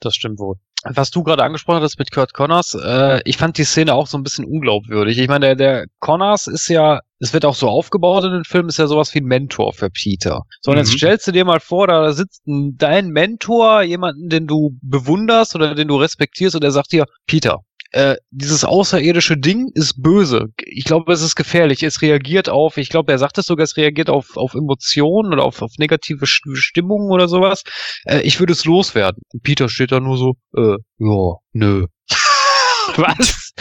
Das 0.00 0.14
stimmt 0.14 0.38
wohl. 0.38 0.56
Was 0.86 1.10
du 1.10 1.22
gerade 1.22 1.42
angesprochen 1.42 1.80
hast 1.80 1.98
mit 1.98 2.10
Kurt 2.12 2.34
Connors, 2.34 2.74
äh, 2.74 3.22
ich 3.24 3.38
fand 3.38 3.56
die 3.56 3.64
Szene 3.64 3.94
auch 3.94 4.06
so 4.06 4.18
ein 4.18 4.22
bisschen 4.22 4.44
unglaubwürdig. 4.44 5.16
Ich 5.18 5.28
meine, 5.28 5.46
der, 5.46 5.56
der 5.56 5.86
Connors 5.98 6.46
ist 6.46 6.68
ja, 6.68 7.00
es 7.20 7.32
wird 7.32 7.46
auch 7.46 7.54
so 7.54 7.70
aufgebaut 7.70 8.24
in 8.24 8.32
den 8.32 8.44
Film, 8.44 8.68
ist 8.68 8.78
ja 8.78 8.86
sowas 8.86 9.14
wie 9.14 9.20
ein 9.20 9.24
Mentor 9.24 9.72
für 9.72 9.88
Peter. 9.88 10.42
So, 10.60 10.72
und 10.72 10.76
jetzt 10.76 10.92
Mhm. 10.92 10.98
stellst 10.98 11.26
du 11.26 11.32
dir 11.32 11.46
mal 11.46 11.60
vor, 11.60 11.86
da 11.86 12.12
sitzt 12.12 12.46
ein, 12.46 12.76
dein 12.76 13.08
Mentor, 13.08 13.80
jemanden, 13.80 14.28
den 14.28 14.46
du 14.46 14.76
bewunderst 14.82 15.54
oder 15.54 15.74
den 15.74 15.88
du 15.88 15.96
respektierst, 15.96 16.54
und 16.54 16.62
der 16.62 16.70
sagt 16.72 16.92
dir, 16.92 17.06
Peter, 17.26 17.60
äh, 17.94 18.16
dieses 18.32 18.64
außerirdische 18.64 19.36
Ding 19.36 19.70
ist 19.74 20.02
böse. 20.02 20.46
Ich 20.66 20.84
glaube, 20.84 21.12
es 21.12 21.22
ist 21.22 21.36
gefährlich. 21.36 21.82
Es 21.84 22.02
reagiert 22.02 22.48
auf, 22.48 22.76
ich 22.76 22.88
glaube, 22.88 23.12
er 23.12 23.18
sagt 23.18 23.38
es 23.38 23.46
sogar, 23.46 23.62
es 23.62 23.76
reagiert 23.76 24.10
auf, 24.10 24.36
auf 24.36 24.54
Emotionen 24.54 25.32
oder 25.32 25.44
auf, 25.44 25.62
auf 25.62 25.70
negative 25.78 26.24
St- 26.26 26.56
Stimmungen 26.56 27.12
oder 27.12 27.28
sowas. 27.28 27.62
Äh, 28.04 28.20
ich 28.22 28.40
würde 28.40 28.52
es 28.52 28.64
loswerden. 28.64 29.22
Und 29.32 29.44
Peter 29.44 29.68
steht 29.68 29.92
da 29.92 30.00
nur 30.00 30.18
so, 30.18 30.34
äh, 30.56 30.76
ja, 30.98 31.34
nö. 31.52 31.86
Was? 32.96 33.52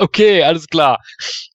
Okay, 0.00 0.44
alles 0.44 0.68
klar. 0.68 0.98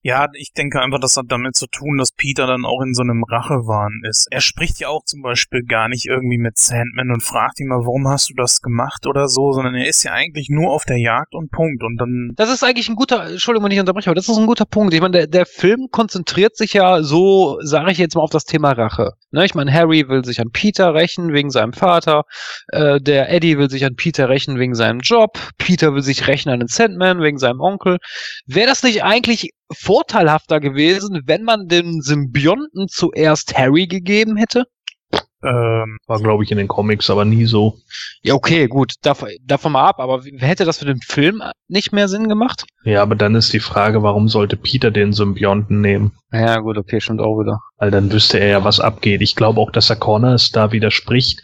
Ja, 0.01 0.27
ich 0.33 0.51
denke 0.51 0.81
einfach, 0.81 0.99
das 0.99 1.15
hat 1.15 1.27
damit 1.29 1.55
zu 1.55 1.65
tun, 1.67 1.97
dass 1.97 2.11
Peter 2.11 2.45
dann 2.45 2.65
auch 2.65 2.81
in 2.81 2.93
so 2.93 3.01
einem 3.01 3.23
Rachewahn 3.23 4.01
ist. 4.09 4.27
Er 4.31 4.41
spricht 4.41 4.81
ja 4.81 4.89
auch 4.89 5.05
zum 5.05 5.21
Beispiel 5.21 5.63
gar 5.63 5.87
nicht 5.87 6.05
irgendwie 6.07 6.37
mit 6.37 6.57
Sandman 6.57 7.11
und 7.11 7.23
fragt 7.23 7.61
ihn 7.61 7.67
mal, 7.67 7.79
warum 7.79 8.09
hast 8.09 8.29
du 8.29 8.33
das 8.35 8.61
gemacht 8.61 9.07
oder 9.07 9.29
so, 9.29 9.53
sondern 9.53 9.75
er 9.75 9.87
ist 9.87 10.03
ja 10.03 10.11
eigentlich 10.11 10.49
nur 10.49 10.71
auf 10.71 10.83
der 10.83 10.97
Jagd 10.97 11.33
und 11.33 11.51
Punkt. 11.51 11.83
Und 11.83 11.95
dann 11.97 12.33
Das 12.35 12.51
ist 12.51 12.63
eigentlich 12.63 12.89
ein 12.89 12.95
guter, 12.95 13.29
Entschuldigung, 13.29 13.63
wenn 13.63 13.71
ich 13.71 13.79
unterbreche, 13.79 14.09
aber 14.09 14.15
das 14.15 14.27
ist 14.27 14.37
ein 14.37 14.45
guter 14.45 14.65
Punkt. 14.65 14.93
Ich 14.93 14.99
meine, 14.99 15.19
der, 15.19 15.27
der 15.27 15.45
Film 15.45 15.87
konzentriert 15.89 16.57
sich 16.57 16.73
ja 16.73 17.01
so, 17.01 17.59
sage 17.61 17.93
ich 17.93 17.97
jetzt 17.97 18.15
mal, 18.15 18.23
auf 18.23 18.29
das 18.29 18.43
Thema 18.43 18.73
Rache. 18.73 19.13
Ne, 19.31 19.45
ich 19.45 19.55
meine, 19.55 19.71
Harry 19.71 20.09
will 20.09 20.25
sich 20.25 20.41
an 20.41 20.51
Peter 20.51 20.93
rächen 20.93 21.31
wegen 21.31 21.49
seinem 21.49 21.71
Vater, 21.71 22.23
äh, 22.73 22.99
der 22.99 23.31
Eddie 23.31 23.57
will 23.57 23.69
sich 23.69 23.85
an 23.85 23.95
Peter 23.95 24.27
rächen 24.27 24.59
wegen 24.59 24.75
seinem 24.75 24.99
Job, 24.99 25.39
Peter 25.57 25.93
will 25.95 26.01
sich 26.01 26.27
rächen 26.27 26.49
an 26.49 26.59
den 26.59 26.67
Sandman 26.67 27.21
wegen 27.21 27.37
seinem 27.37 27.61
Onkel. 27.61 27.99
Wäre 28.45 28.67
das 28.67 28.83
nicht 28.83 29.03
eigentlich 29.03 29.51
vorteilhafter 29.71 30.59
gewesen, 30.59 31.21
wenn 31.25 31.43
man 31.43 31.67
den 31.67 32.01
Symbionten 32.01 32.87
zuerst 32.87 33.57
Harry 33.57 33.87
gegeben 33.87 34.37
hätte? 34.37 34.65
ähm, 35.43 35.97
War, 36.07 36.19
glaube 36.19 36.43
ich, 36.43 36.51
in 36.51 36.57
den 36.57 36.67
Comics 36.67 37.09
aber 37.09 37.25
nie 37.25 37.45
so. 37.45 37.77
Ja, 38.21 38.33
okay, 38.33 38.67
gut, 38.67 38.93
davon, 39.01 39.29
davon 39.43 39.73
mal 39.73 39.85
ab, 39.85 39.99
aber 39.99 40.21
hätte 40.37 40.65
das 40.65 40.79
für 40.79 40.85
den 40.85 41.01
Film 41.01 41.43
nicht 41.67 41.91
mehr 41.91 42.07
Sinn 42.07 42.29
gemacht? 42.29 42.65
Ja, 42.83 43.01
aber 43.01 43.15
dann 43.15 43.35
ist 43.35 43.51
die 43.53 43.59
Frage, 43.59 44.03
warum 44.03 44.29
sollte 44.29 44.55
Peter 44.55 44.91
den 44.91 45.13
Symbionten 45.13 45.81
nehmen? 45.81 46.13
Ja, 46.31 46.59
gut, 46.59 46.77
okay, 46.77 47.01
stimmt 47.01 47.21
auch 47.21 47.39
wieder. 47.39 47.59
Weil 47.77 47.91
dann 47.91 48.11
wüsste 48.11 48.39
er 48.39 48.47
ja, 48.47 48.63
was 48.63 48.79
abgeht. 48.79 49.21
Ich 49.21 49.35
glaube 49.35 49.59
auch, 49.59 49.71
dass 49.71 49.89
er 49.89 49.95
Connors 49.95 50.51
da 50.51 50.71
widerspricht. 50.71 51.41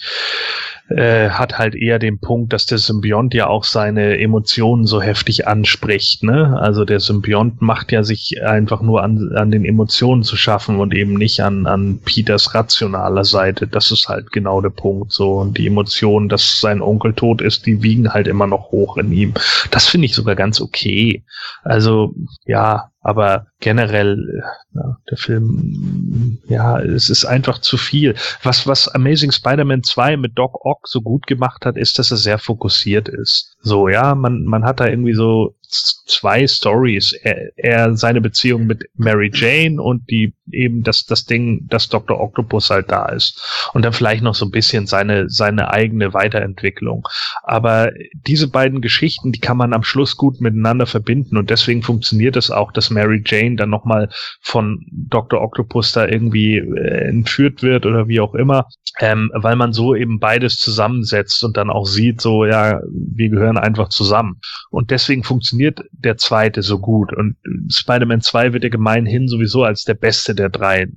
Äh, 0.89 1.29
hat 1.29 1.59
halt 1.59 1.75
eher 1.75 1.99
den 1.99 2.19
Punkt, 2.19 2.51
dass 2.51 2.65
der 2.65 2.79
Symbiont 2.79 3.35
ja 3.35 3.45
auch 3.45 3.63
seine 3.63 4.17
Emotionen 4.17 4.87
so 4.87 4.99
heftig 4.99 5.47
anspricht. 5.47 6.23
Ne? 6.23 6.57
Also 6.59 6.83
der 6.83 6.99
Symbiont 6.99 7.61
macht 7.61 7.91
ja 7.91 8.03
sich 8.03 8.41
einfach 8.43 8.81
nur 8.81 9.03
an, 9.03 9.31
an 9.35 9.51
den 9.51 9.65
Emotionen 9.65 10.23
zu 10.23 10.35
schaffen 10.35 10.79
und 10.79 10.95
eben 10.95 11.13
nicht 11.13 11.41
an, 11.41 11.67
an 11.67 11.99
Peters 12.03 12.55
rationaler 12.55 13.23
Seite. 13.23 13.67
Das 13.67 13.91
ist 13.91 14.09
halt 14.09 14.31
genau 14.31 14.61
der 14.61 14.71
Punkt. 14.71 15.13
So 15.13 15.33
und 15.33 15.59
die 15.59 15.67
Emotionen, 15.67 16.27
dass 16.27 16.59
sein 16.59 16.81
Onkel 16.81 17.13
tot 17.13 17.41
ist, 17.41 17.67
die 17.67 17.83
wiegen 17.83 18.11
halt 18.11 18.27
immer 18.27 18.47
noch 18.47 18.71
hoch 18.71 18.97
in 18.97 19.11
ihm. 19.11 19.35
Das 19.69 19.87
finde 19.87 20.05
ich 20.05 20.15
sogar 20.15 20.35
ganz 20.35 20.59
okay. 20.59 21.23
Also 21.63 22.15
ja, 22.45 22.89
aber 23.01 23.47
generell, 23.59 24.43
ja, 24.73 24.97
der 25.09 25.17
Film, 25.17 26.39
ja, 26.47 26.79
es 26.79 27.09
ist 27.09 27.25
einfach 27.25 27.59
zu 27.59 27.77
viel. 27.77 28.15
Was, 28.43 28.67
was 28.67 28.87
Amazing 28.89 29.31
Spider-Man 29.31 29.83
2 29.83 30.17
mit 30.17 30.37
Doc 30.37 30.65
Ock 30.65 30.87
so 30.87 31.01
gut 31.01 31.25
gemacht 31.25 31.65
hat, 31.65 31.77
ist, 31.77 31.97
dass 31.97 32.11
er 32.11 32.17
sehr 32.17 32.39
fokussiert 32.39 33.07
ist. 33.07 33.55
So, 33.61 33.89
ja, 33.89 34.15
man, 34.15 34.45
man 34.45 34.63
hat 34.63 34.79
da 34.79 34.87
irgendwie 34.87 35.13
so 35.13 35.55
zwei 35.69 36.47
Stories. 36.47 37.13
Er, 37.13 37.51
er 37.57 37.95
seine 37.95 38.21
Beziehung 38.21 38.65
mit 38.65 38.85
Mary 38.95 39.31
Jane 39.33 39.81
und 39.81 40.09
die 40.09 40.33
eben 40.51 40.83
das, 40.83 41.05
das 41.05 41.25
Ding, 41.25 41.67
dass 41.67 41.89
Dr. 41.89 42.19
Octopus 42.19 42.69
halt 42.69 42.89
da 42.89 43.07
ist. 43.09 43.69
Und 43.73 43.85
dann 43.85 43.93
vielleicht 43.93 44.23
noch 44.23 44.35
so 44.35 44.45
ein 44.45 44.51
bisschen 44.51 44.87
seine, 44.87 45.29
seine 45.29 45.71
eigene 45.71 46.13
Weiterentwicklung. 46.13 47.07
Aber 47.43 47.91
diese 48.13 48.47
beiden 48.47 48.81
Geschichten, 48.81 49.31
die 49.31 49.39
kann 49.39 49.57
man 49.57 49.73
am 49.73 49.83
Schluss 49.83 50.17
gut 50.17 50.41
miteinander 50.41 50.87
verbinden 50.87 51.37
und 51.37 51.49
deswegen 51.49 51.83
funktioniert 51.83 52.35
es 52.35 52.49
auch, 52.51 52.71
dass 52.71 52.89
Mary 52.89 53.21
Jane 53.25 53.55
dann 53.55 53.69
nochmal 53.69 54.09
von 54.41 54.85
Dr. 54.91 55.41
Octopus 55.41 55.91
da 55.91 56.07
irgendwie 56.07 56.57
äh, 56.57 57.07
entführt 57.09 57.61
wird 57.61 57.85
oder 57.85 58.07
wie 58.07 58.19
auch 58.19 58.33
immer, 58.33 58.67
ähm, 58.99 59.31
weil 59.35 59.55
man 59.55 59.73
so 59.73 59.95
eben 59.95 60.19
beides 60.19 60.57
zusammensetzt 60.57 61.43
und 61.43 61.57
dann 61.57 61.69
auch 61.69 61.85
sieht, 61.85 62.21
so, 62.21 62.45
ja, 62.45 62.79
wir 62.91 63.29
gehören 63.29 63.48
gehören 63.49 63.57
einfach 63.63 63.89
zusammen. 63.89 64.39
Und 64.69 64.91
deswegen 64.91 65.23
funktioniert 65.23 65.81
der 65.91 66.17
zweite 66.17 66.61
so 66.61 66.79
gut. 66.79 67.13
Und 67.13 67.35
Spider-Man 67.69 68.21
2 68.21 68.53
wird 68.53 68.63
ja 68.63 68.69
gemeinhin 68.69 69.27
sowieso 69.27 69.63
als 69.63 69.83
der 69.83 69.95
beste 69.95 70.35
der 70.35 70.49
drei 70.49 70.87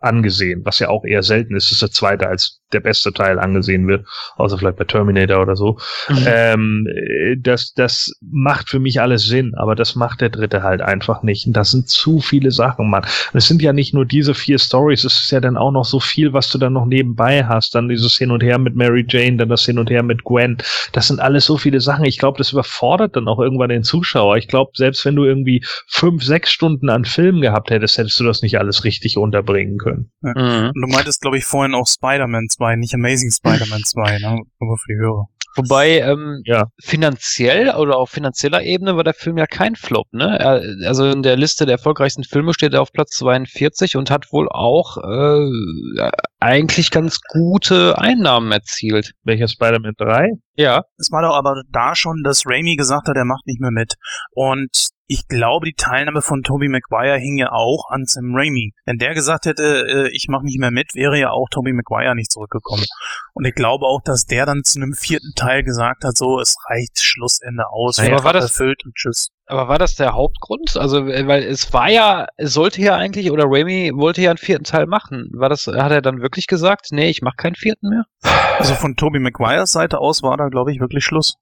angesehen, 0.00 0.62
was 0.64 0.78
ja 0.78 0.88
auch 0.88 1.04
eher 1.04 1.22
selten 1.22 1.56
ist, 1.56 1.70
dass 1.70 1.78
der 1.78 1.90
zweite 1.90 2.28
als 2.28 2.60
der 2.72 2.80
beste 2.80 3.12
Teil 3.12 3.38
angesehen 3.38 3.86
wird, 3.86 4.04
außer 4.36 4.58
vielleicht 4.58 4.76
bei 4.76 4.84
Terminator 4.84 5.40
oder 5.40 5.56
so. 5.56 5.78
Mhm. 6.08 6.24
Ähm, 6.26 6.86
das, 7.38 7.72
das 7.72 8.12
macht 8.20 8.68
für 8.68 8.80
mich 8.80 9.00
alles 9.00 9.26
Sinn, 9.26 9.52
aber 9.56 9.74
das 9.74 9.94
macht 9.94 10.20
der 10.20 10.28
dritte 10.28 10.62
halt 10.62 10.82
einfach 10.82 11.22
nicht. 11.22 11.46
Und 11.46 11.54
das 11.54 11.70
sind 11.70 11.88
zu 11.88 12.20
viele 12.20 12.50
Sachen, 12.50 12.90
Mann. 12.90 13.06
Es 13.32 13.46
sind 13.46 13.62
ja 13.62 13.72
nicht 13.72 13.94
nur 13.94 14.04
diese 14.04 14.34
vier 14.34 14.58
Stories, 14.58 15.04
es 15.04 15.22
ist 15.22 15.30
ja 15.30 15.40
dann 15.40 15.56
auch 15.56 15.70
noch 15.70 15.84
so 15.84 16.00
viel, 16.00 16.32
was 16.32 16.50
du 16.50 16.58
dann 16.58 16.72
noch 16.72 16.86
nebenbei 16.86 17.44
hast. 17.44 17.74
Dann 17.74 17.88
dieses 17.88 18.16
Hin 18.16 18.30
und 18.30 18.42
Her 18.42 18.58
mit 18.58 18.74
Mary 18.74 19.06
Jane, 19.08 19.36
dann 19.36 19.48
das 19.48 19.64
Hin 19.64 19.78
und 19.78 19.88
Her 19.88 20.02
mit 20.02 20.24
Gwen. 20.24 20.58
Das 20.92 21.06
sind 21.08 21.20
alles 21.20 21.46
so 21.46 21.56
viele 21.56 21.80
Sachen. 21.80 21.93
Ich 22.02 22.18
glaube, 22.18 22.38
das 22.38 22.52
überfordert 22.52 23.16
dann 23.16 23.28
auch 23.28 23.38
irgendwann 23.38 23.68
den 23.68 23.82
Zuschauer. 23.82 24.36
Ich 24.36 24.48
glaube, 24.48 24.72
selbst 24.74 25.04
wenn 25.04 25.16
du 25.16 25.24
irgendwie 25.24 25.64
fünf, 25.86 26.24
sechs 26.24 26.50
Stunden 26.50 26.90
an 26.90 27.04
Film 27.04 27.40
gehabt 27.40 27.70
hättest, 27.70 27.98
hättest 27.98 28.18
du 28.18 28.24
das 28.24 28.42
nicht 28.42 28.58
alles 28.58 28.84
richtig 28.84 29.16
unterbringen 29.16 29.78
können. 29.78 30.10
Ja. 30.22 30.32
Mhm. 30.34 30.72
Und 30.74 30.80
du 30.80 30.88
meintest, 30.88 31.22
glaube 31.22 31.38
ich, 31.38 31.44
vorhin 31.44 31.74
auch 31.74 31.86
Spider-Man 31.86 32.48
2, 32.48 32.76
nicht 32.76 32.94
Amazing 32.94 33.30
Spider-Man 33.30 33.84
2, 33.84 34.18
ne? 34.18 34.38
Aber 34.60 34.76
für 34.76 34.92
die 34.92 34.98
Hörer. 34.98 35.28
Wobei 35.56 36.00
ähm, 36.00 36.42
ja. 36.44 36.66
finanziell 36.82 37.74
oder 37.74 37.96
auf 37.96 38.10
finanzieller 38.10 38.62
Ebene 38.62 38.96
war 38.96 39.04
der 39.04 39.14
Film 39.14 39.38
ja 39.38 39.46
kein 39.46 39.76
Flop, 39.76 40.06
ne? 40.12 40.38
Er, 40.38 40.88
also 40.88 41.06
in 41.06 41.22
der 41.22 41.36
Liste 41.36 41.64
der 41.64 41.74
erfolgreichsten 41.74 42.24
Filme 42.24 42.52
steht 42.54 42.74
er 42.74 42.82
auf 42.82 42.92
Platz 42.92 43.16
42 43.18 43.96
und 43.96 44.10
hat 44.10 44.32
wohl 44.32 44.48
auch 44.48 44.96
äh, 44.98 46.10
eigentlich 46.40 46.90
ganz 46.90 47.20
gute 47.28 47.98
Einnahmen 47.98 48.52
erzielt. 48.52 49.12
Welcher 49.22 49.48
Spider-Man 49.48 49.94
3? 49.96 50.30
Ja. 50.56 50.82
Es 50.98 51.10
war 51.10 51.22
doch 51.22 51.34
aber 51.34 51.62
da 51.70 51.94
schon, 51.94 52.22
dass 52.24 52.44
Raimi 52.46 52.76
gesagt 52.76 53.08
hat, 53.08 53.16
er 53.16 53.24
macht 53.24 53.46
nicht 53.46 53.60
mehr 53.60 53.70
mit. 53.70 53.94
Und 54.32 54.93
ich 55.06 55.28
glaube, 55.28 55.66
die 55.66 55.74
Teilnahme 55.74 56.22
von 56.22 56.42
Tobey 56.42 56.68
Maguire 56.68 57.18
hing 57.18 57.36
ja 57.36 57.52
auch 57.52 57.90
an 57.90 58.06
Sam 58.06 58.34
Raimi. 58.34 58.72
Wenn 58.86 58.96
der 58.96 59.14
gesagt 59.14 59.44
hätte, 59.44 59.86
äh, 59.86 60.08
ich 60.12 60.28
mache 60.28 60.44
nicht 60.44 60.58
mehr 60.58 60.70
mit, 60.70 60.94
wäre 60.94 61.18
ja 61.18 61.30
auch 61.30 61.48
Tobey 61.50 61.72
Maguire 61.72 62.14
nicht 62.14 62.32
zurückgekommen. 62.32 62.84
Und 63.34 63.44
ich 63.44 63.54
glaube 63.54 63.84
auch, 63.84 64.00
dass 64.02 64.24
der 64.24 64.46
dann 64.46 64.64
zu 64.64 64.78
einem 64.78 64.94
vierten 64.94 65.32
Teil 65.36 65.62
gesagt 65.62 66.04
hat, 66.04 66.16
so, 66.16 66.40
es 66.40 66.56
reicht, 66.70 67.00
Schlussende 67.00 67.68
aus, 67.68 67.98
ja, 67.98 68.24
war 68.24 68.32
das 68.32 68.44
erfüllt 68.44 68.84
und 68.84 68.94
tschüss. 68.94 69.30
Aber 69.46 69.68
war 69.68 69.78
das 69.78 69.94
der 69.94 70.14
Hauptgrund? 70.14 70.76
Also, 70.76 71.06
weil 71.06 71.42
es 71.42 71.72
war 71.72 71.90
ja, 71.90 72.26
es 72.36 72.54
sollte 72.54 72.80
ja 72.80 72.96
eigentlich, 72.96 73.30
oder 73.30 73.44
Raimi 73.46 73.92
wollte 73.94 74.22
ja 74.22 74.30
einen 74.30 74.38
vierten 74.38 74.64
Teil 74.64 74.86
machen. 74.86 75.28
War 75.34 75.48
das, 75.48 75.66
hat 75.66 75.92
er 75.92 76.02
dann 76.02 76.22
wirklich 76.22 76.46
gesagt, 76.46 76.86
nee, 76.90 77.10
ich 77.10 77.22
mache 77.22 77.36
keinen 77.36 77.54
vierten 77.54 77.90
mehr? 77.90 78.04
Also 78.58 78.74
von 78.74 78.96
Tobey 78.96 79.18
Maguires 79.18 79.72
Seite 79.72 79.98
aus 79.98 80.22
war 80.22 80.36
da, 80.36 80.48
glaube 80.48 80.72
ich, 80.72 80.80
wirklich 80.80 81.04
Schluss. 81.04 81.34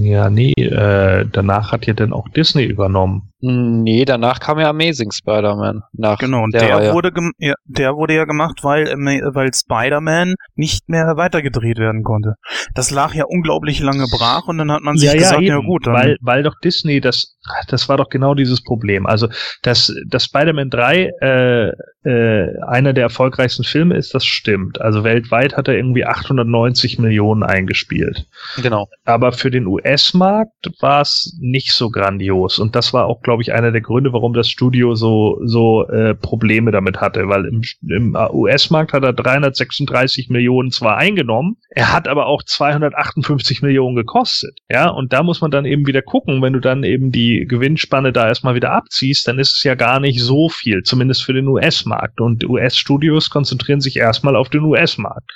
Ja, 0.00 0.30
nee, 0.30 0.52
äh, 0.52 1.26
danach 1.30 1.72
hat 1.72 1.86
ja 1.86 1.94
dann 1.94 2.12
auch 2.12 2.28
Disney 2.28 2.64
übernommen. 2.64 3.32
Nee, 3.42 4.04
danach 4.04 4.38
kam 4.38 4.58
ja 4.60 4.68
Amazing 4.68 5.10
Spider-Man. 5.12 5.82
Genau, 6.18 6.44
und 6.44 6.52
der, 6.52 6.78
der 6.78 6.92
wurde, 6.92 7.10
ja, 7.38 7.54
der 7.64 7.96
wurde 7.96 8.14
ja 8.14 8.26
gemacht, 8.26 8.62
weil, 8.62 8.86
weil 8.86 9.54
Spider-Man 9.54 10.34
nicht 10.54 10.88
mehr 10.88 11.16
weitergedreht 11.16 11.78
werden 11.78 12.02
konnte. 12.02 12.34
Das 12.74 12.90
lag 12.90 13.14
ja 13.14 13.24
unglaublich 13.26 13.80
lange 13.80 14.04
brach 14.10 14.46
und 14.46 14.58
dann 14.58 14.70
hat 14.70 14.82
man 14.82 14.98
sich 14.98 15.10
ja, 15.10 15.18
gesagt, 15.18 15.40
ja, 15.40 15.54
ja 15.54 15.60
gut. 15.60 15.86
Dann 15.86 15.94
weil, 15.94 16.16
weil 16.20 16.42
doch 16.42 16.54
Disney 16.62 17.00
das 17.00 17.38
das 17.68 17.88
war 17.88 17.96
doch 17.96 18.08
genau 18.08 18.34
dieses 18.34 18.62
Problem. 18.62 19.06
Also, 19.06 19.28
dass, 19.62 19.92
dass 20.06 20.24
Spider-Man 20.24 20.70
3 20.70 21.10
äh, 21.20 21.72
äh, 22.02 22.58
einer 22.66 22.92
der 22.92 23.04
erfolgreichsten 23.04 23.64
Filme 23.64 23.96
ist, 23.96 24.14
das 24.14 24.24
stimmt. 24.24 24.80
Also 24.80 25.04
weltweit 25.04 25.56
hat 25.56 25.68
er 25.68 25.74
irgendwie 25.74 26.06
890 26.06 26.98
Millionen 26.98 27.42
eingespielt. 27.42 28.26
Genau. 28.62 28.88
Aber 29.04 29.32
für 29.32 29.50
den 29.50 29.66
US-Markt 29.66 30.70
war 30.80 31.02
es 31.02 31.36
nicht 31.40 31.72
so 31.72 31.90
grandios. 31.90 32.58
Und 32.58 32.74
das 32.74 32.92
war 32.92 33.06
auch, 33.06 33.20
glaube 33.22 33.42
ich, 33.42 33.52
einer 33.52 33.72
der 33.72 33.80
Gründe, 33.80 34.12
warum 34.12 34.32
das 34.32 34.48
Studio 34.48 34.94
so, 34.94 35.40
so 35.44 35.86
äh, 35.88 36.14
Probleme 36.14 36.70
damit 36.70 37.00
hatte. 37.00 37.28
Weil 37.28 37.46
im, 37.46 37.62
im 37.88 38.16
US-Markt 38.32 38.92
hat 38.92 39.02
er 39.02 39.12
336 39.12 40.30
Millionen 40.30 40.70
zwar 40.70 40.96
eingenommen, 40.96 41.56
er 41.70 41.92
hat 41.92 42.08
aber 42.08 42.26
auch 42.26 42.42
258 42.42 43.62
Millionen 43.62 43.94
gekostet. 43.94 44.58
Ja, 44.70 44.88
und 44.88 45.12
da 45.12 45.22
muss 45.22 45.40
man 45.40 45.50
dann 45.50 45.64
eben 45.64 45.86
wieder 45.86 46.02
gucken, 46.02 46.42
wenn 46.42 46.52
du 46.52 46.60
dann 46.60 46.82
eben 46.82 47.12
die 47.12 47.29
Gewinnspanne 47.38 48.12
da 48.12 48.28
erstmal 48.28 48.54
wieder 48.54 48.72
abziehst, 48.72 49.26
dann 49.26 49.38
ist 49.38 49.56
es 49.56 49.62
ja 49.62 49.74
gar 49.74 50.00
nicht 50.00 50.20
so 50.20 50.48
viel, 50.48 50.82
zumindest 50.82 51.22
für 51.24 51.32
den 51.32 51.48
US-Markt. 51.48 52.20
Und 52.20 52.44
US-Studios 52.44 53.30
konzentrieren 53.30 53.80
sich 53.80 53.96
erstmal 53.96 54.36
auf 54.36 54.48
den 54.48 54.62
US-Markt. 54.64 55.30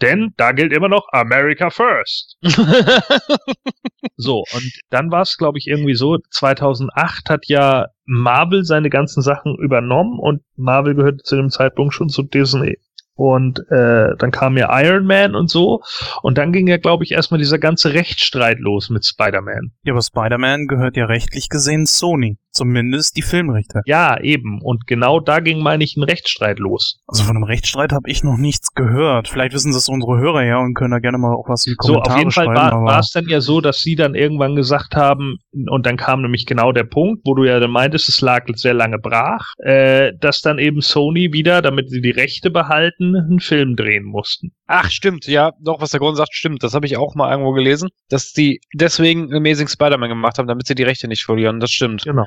Denn 0.00 0.32
da 0.36 0.52
gilt 0.52 0.72
immer 0.72 0.88
noch 0.88 1.08
America 1.12 1.70
First. 1.70 2.36
so, 4.16 4.44
und 4.52 4.72
dann 4.90 5.10
war 5.10 5.22
es, 5.22 5.36
glaube 5.36 5.58
ich, 5.58 5.66
irgendwie 5.66 5.94
so, 5.94 6.18
2008 6.30 7.28
hat 7.28 7.46
ja 7.46 7.86
Marvel 8.06 8.64
seine 8.64 8.90
ganzen 8.90 9.22
Sachen 9.22 9.56
übernommen 9.58 10.18
und 10.18 10.42
Marvel 10.56 10.94
gehörte 10.94 11.22
zu 11.22 11.36
dem 11.36 11.50
Zeitpunkt 11.50 11.94
schon 11.94 12.08
zu 12.08 12.22
Disney. 12.22 12.78
Und 13.20 13.58
äh, 13.70 14.16
dann 14.16 14.30
kam 14.30 14.56
ja 14.56 14.70
Iron 14.80 15.04
Man 15.04 15.34
und 15.34 15.50
so. 15.50 15.82
Und 16.22 16.38
dann 16.38 16.52
ging 16.52 16.66
ja, 16.66 16.78
glaube 16.78 17.04
ich, 17.04 17.12
erstmal 17.12 17.36
dieser 17.36 17.58
ganze 17.58 17.92
Rechtsstreit 17.92 18.58
los 18.60 18.88
mit 18.88 19.04
Spider-Man. 19.04 19.72
Ja, 19.82 19.92
aber 19.92 20.00
Spider-Man 20.00 20.68
gehört 20.68 20.96
ja 20.96 21.04
rechtlich 21.04 21.50
gesehen 21.50 21.84
Sony. 21.84 22.38
Zumindest 22.52 23.16
die 23.16 23.22
Filmrechte. 23.22 23.82
Ja, 23.84 24.18
eben. 24.20 24.60
Und 24.60 24.88
genau 24.88 25.20
da 25.20 25.38
ging, 25.38 25.62
meine 25.62 25.84
ich, 25.84 25.96
ein 25.96 26.02
Rechtsstreit 26.02 26.58
los. 26.58 27.00
Also 27.06 27.22
von 27.22 27.36
einem 27.36 27.44
Rechtsstreit 27.44 27.92
habe 27.92 28.10
ich 28.10 28.24
noch 28.24 28.38
nichts 28.38 28.74
gehört. 28.74 29.28
Vielleicht 29.28 29.54
wissen 29.54 29.72
das 29.72 29.88
unsere 29.88 30.18
Hörer 30.18 30.42
ja 30.42 30.58
und 30.58 30.74
können 30.74 30.90
da 30.90 30.98
gerne 30.98 31.18
mal 31.18 31.32
auch 31.32 31.48
was 31.48 31.64
in 31.66 31.72
die 31.72 31.76
Kommentare 31.76 32.08
So, 32.08 32.12
auf 32.12 32.18
jeden 32.18 32.30
Fall 32.32 32.46
war, 32.48 32.98
es 32.98 33.10
dann 33.12 33.28
ja 33.28 33.40
so, 33.40 33.60
dass 33.60 33.82
sie 33.82 33.94
dann 33.94 34.16
irgendwann 34.16 34.56
gesagt 34.56 34.96
haben, 34.96 35.38
und 35.68 35.86
dann 35.86 35.96
kam 35.96 36.22
nämlich 36.22 36.44
genau 36.44 36.72
der 36.72 36.84
Punkt, 36.84 37.22
wo 37.24 37.34
du 37.34 37.44
ja 37.44 37.60
dann 37.60 37.70
meintest, 37.70 38.08
es 38.08 38.20
lag 38.20 38.46
sehr 38.54 38.74
lange 38.74 38.98
brach, 38.98 39.52
äh, 39.58 40.12
dass 40.18 40.42
dann 40.42 40.58
eben 40.58 40.80
Sony 40.80 41.32
wieder, 41.32 41.62
damit 41.62 41.90
sie 41.90 42.00
die 42.00 42.10
Rechte 42.10 42.50
behalten, 42.50 43.09
einen 43.16 43.40
Film 43.40 43.76
drehen 43.76 44.04
mussten. 44.04 44.52
Ach, 44.72 44.88
stimmt, 44.88 45.26
ja, 45.26 45.50
doch, 45.58 45.80
was 45.80 45.90
der 45.90 45.98
Grund 45.98 46.16
sagt, 46.16 46.32
stimmt. 46.32 46.62
Das 46.62 46.74
habe 46.74 46.86
ich 46.86 46.96
auch 46.96 47.16
mal 47.16 47.32
irgendwo 47.32 47.50
gelesen, 47.50 47.88
dass 48.08 48.32
die 48.32 48.60
deswegen 48.72 49.34
Amazing 49.34 49.66
Spider-Man 49.66 50.10
gemacht 50.10 50.38
haben, 50.38 50.46
damit 50.46 50.68
sie 50.68 50.76
die 50.76 50.84
Rechte 50.84 51.08
nicht 51.08 51.24
verlieren. 51.24 51.58
Das 51.58 51.72
stimmt. 51.72 52.04
Genau. 52.04 52.24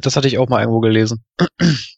Das 0.00 0.14
hatte 0.14 0.28
ich 0.28 0.38
auch 0.38 0.48
mal 0.48 0.60
irgendwo 0.60 0.78
gelesen. 0.78 1.24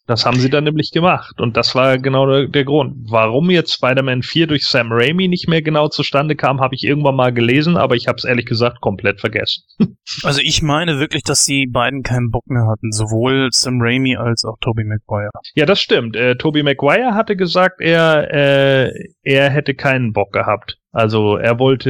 Das 0.05 0.25
haben 0.25 0.39
sie 0.39 0.49
dann 0.49 0.63
nämlich 0.63 0.91
gemacht. 0.91 1.39
Und 1.39 1.55
das 1.55 1.75
war 1.75 1.97
genau 1.99 2.25
der, 2.25 2.47
der 2.47 2.65
Grund. 2.65 2.95
Warum 3.09 3.51
jetzt 3.51 3.71
Spider-Man 3.73 4.23
4 4.23 4.47
durch 4.47 4.65
Sam 4.65 4.91
Raimi 4.91 5.27
nicht 5.27 5.47
mehr 5.47 5.61
genau 5.61 5.87
zustande 5.87 6.35
kam, 6.35 6.59
habe 6.59 6.75
ich 6.75 6.83
irgendwann 6.83 7.15
mal 7.15 7.31
gelesen, 7.31 7.77
aber 7.77 7.95
ich 7.95 8.07
habe 8.07 8.17
es 8.17 8.23
ehrlich 8.23 8.45
gesagt 8.45 8.81
komplett 8.81 9.21
vergessen. 9.21 9.63
Also 10.23 10.41
ich 10.41 10.61
meine 10.61 10.99
wirklich, 10.99 11.23
dass 11.23 11.45
die 11.45 11.65
beiden 11.65 12.03
keinen 12.03 12.29
Bock 12.29 12.45
mehr 12.47 12.67
hatten. 12.67 12.91
Sowohl 12.91 13.49
Sam 13.51 13.79
Raimi 13.81 14.15
als 14.15 14.45
auch 14.45 14.57
Tobey 14.61 14.83
Maguire. 14.83 15.31
Ja, 15.55 15.65
das 15.65 15.81
stimmt. 15.81 16.15
Äh, 16.15 16.35
Tobey 16.35 16.61
Maguire 16.61 17.15
hatte 17.15 17.35
gesagt, 17.35 17.81
er, 17.81 18.31
äh, 18.31 18.91
er 19.23 19.49
hätte 19.49 19.73
keinen 19.83 20.13
Bock 20.13 20.31
gehabt. 20.31 20.79
Also 20.93 21.37
er 21.37 21.57
wollte, 21.57 21.89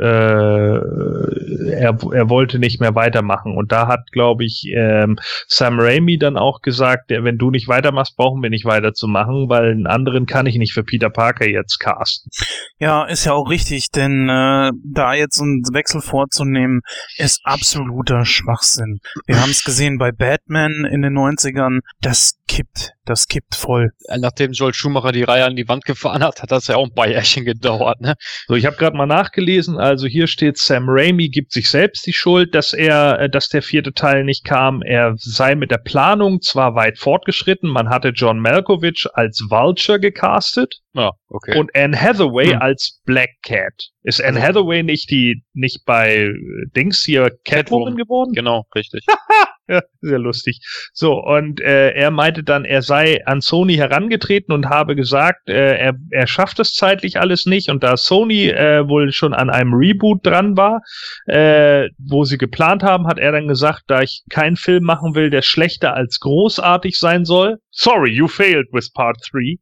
äh, 0.00 1.70
er, 1.72 1.98
er 2.12 2.30
wollte 2.30 2.60
nicht 2.60 2.80
mehr 2.80 2.94
weitermachen. 2.94 3.56
Und 3.56 3.72
da 3.72 3.88
hat, 3.88 4.12
glaube 4.12 4.44
ich, 4.44 4.72
ähm, 4.72 5.18
Sam 5.48 5.80
Raimi 5.80 6.18
dann 6.18 6.36
auch 6.36 6.60
gesagt, 6.62 7.10
wenn 7.10 7.36
du 7.36 7.50
nicht 7.50 7.66
weitermachst, 7.66 8.16
brauchen 8.16 8.42
wir 8.44 8.50
nicht 8.50 8.64
weiterzumachen, 8.64 9.48
weil 9.48 9.72
einen 9.72 9.88
anderen 9.88 10.26
kann 10.26 10.46
ich 10.46 10.56
nicht 10.56 10.72
für 10.72 10.84
Peter 10.84 11.10
Parker 11.10 11.48
jetzt 11.48 11.80
casten. 11.80 12.30
Ja, 12.78 13.04
ist 13.04 13.24
ja 13.24 13.32
auch 13.32 13.50
richtig, 13.50 13.90
denn 13.90 14.28
äh, 14.28 14.70
da 14.84 15.14
jetzt 15.14 15.40
einen 15.40 15.62
Wechsel 15.72 16.00
vorzunehmen, 16.00 16.82
ist 17.16 17.40
absoluter 17.42 18.24
Schwachsinn. 18.24 19.00
Wir 19.26 19.40
haben 19.40 19.50
es 19.50 19.64
gesehen 19.64 19.98
bei 19.98 20.12
Batman 20.12 20.84
in 20.84 21.02
den 21.02 21.18
90ern, 21.18 21.80
das 22.00 22.38
kippt, 22.46 22.92
das 23.04 23.26
kippt 23.26 23.56
voll. 23.56 23.90
Nachdem 24.16 24.52
Joel 24.52 24.74
Schumacher 24.74 25.10
die 25.10 25.24
Reihe 25.24 25.44
an 25.44 25.56
die 25.56 25.68
Wand 25.68 25.84
gefahren 25.84 26.22
hat, 26.22 26.42
hat 26.42 26.52
das 26.52 26.68
ja 26.68 26.76
auch 26.76 26.84
ein 26.84 26.94
paar 26.94 27.08
Jährchen 27.08 27.44
gedauert, 27.44 28.00
ne? 28.00 28.14
So, 28.46 28.54
ich 28.54 28.66
habe 28.66 28.76
gerade 28.76 28.96
mal 28.96 29.06
nachgelesen. 29.06 29.78
Also 29.78 30.06
hier 30.06 30.26
steht, 30.26 30.58
Sam 30.58 30.84
Raimi 30.88 31.28
gibt 31.28 31.52
sich 31.52 31.70
selbst 31.70 32.06
die 32.06 32.12
Schuld, 32.12 32.54
dass 32.54 32.72
er, 32.72 33.20
äh, 33.20 33.30
dass 33.30 33.48
der 33.48 33.62
vierte 33.62 33.92
Teil 33.92 34.24
nicht 34.24 34.44
kam. 34.44 34.82
Er 34.82 35.14
sei 35.16 35.54
mit 35.54 35.70
der 35.70 35.78
Planung 35.78 36.40
zwar 36.42 36.74
weit 36.74 36.98
fortgeschritten. 36.98 37.70
Man 37.70 37.88
hatte 37.88 38.08
John 38.08 38.38
Malkovich 38.38 39.06
als 39.14 39.46
Vulture 39.48 39.98
gecastet. 39.98 40.80
Ah, 40.94 41.12
okay. 41.28 41.58
Und 41.58 41.74
Anne 41.74 42.00
Hathaway 42.00 42.52
hm. 42.52 42.60
als 42.60 43.00
Black 43.04 43.30
Cat. 43.42 43.72
Ist 44.02 44.22
Anne 44.22 44.36
also, 44.36 44.48
Hathaway 44.48 44.82
nicht 44.82 45.10
die, 45.10 45.42
nicht 45.54 45.84
bei 45.86 46.16
äh, 46.16 46.32
Dings 46.76 47.02
hier 47.02 47.30
Catwoman, 47.44 47.44
Catwoman 47.44 47.96
geworden? 47.96 48.32
Genau, 48.34 48.64
richtig. 48.74 49.04
ja, 49.66 49.80
sehr 50.00 50.18
lustig. 50.18 50.60
So, 50.92 51.14
und 51.14 51.60
äh, 51.60 51.92
er 51.92 52.10
meinte 52.10 52.44
dann, 52.44 52.64
er 52.64 52.82
sei 52.82 53.24
an 53.26 53.40
Sony 53.40 53.76
herangetreten 53.76 54.52
und 54.52 54.68
habe 54.68 54.94
gesagt, 54.94 55.48
äh, 55.48 55.78
er, 55.78 55.94
er 56.10 56.26
schafft 56.26 56.60
es 56.60 56.74
zeitlich 56.74 57.18
alles 57.18 57.46
nicht. 57.46 57.70
Und 57.70 57.82
da 57.82 57.96
Sony 57.96 58.48
äh, 58.48 58.86
wohl 58.86 59.10
schon 59.12 59.32
an 59.32 59.48
einem 59.48 59.72
Reboot 59.72 60.26
dran 60.26 60.56
war, 60.56 60.82
äh, 61.26 61.88
wo 61.98 62.24
sie 62.24 62.36
geplant 62.36 62.82
haben, 62.82 63.06
hat 63.06 63.18
er 63.18 63.32
dann 63.32 63.48
gesagt, 63.48 63.84
da 63.86 64.02
ich 64.02 64.22
keinen 64.28 64.56
Film 64.56 64.84
machen 64.84 65.14
will, 65.14 65.30
der 65.30 65.42
schlechter 65.42 65.94
als 65.94 66.20
großartig 66.20 66.98
sein 66.98 67.24
soll, 67.24 67.58
sorry, 67.74 68.12
you 68.12 68.28
failed 68.28 68.66
with 68.72 68.92
Part 68.92 69.18
3, 69.32 69.58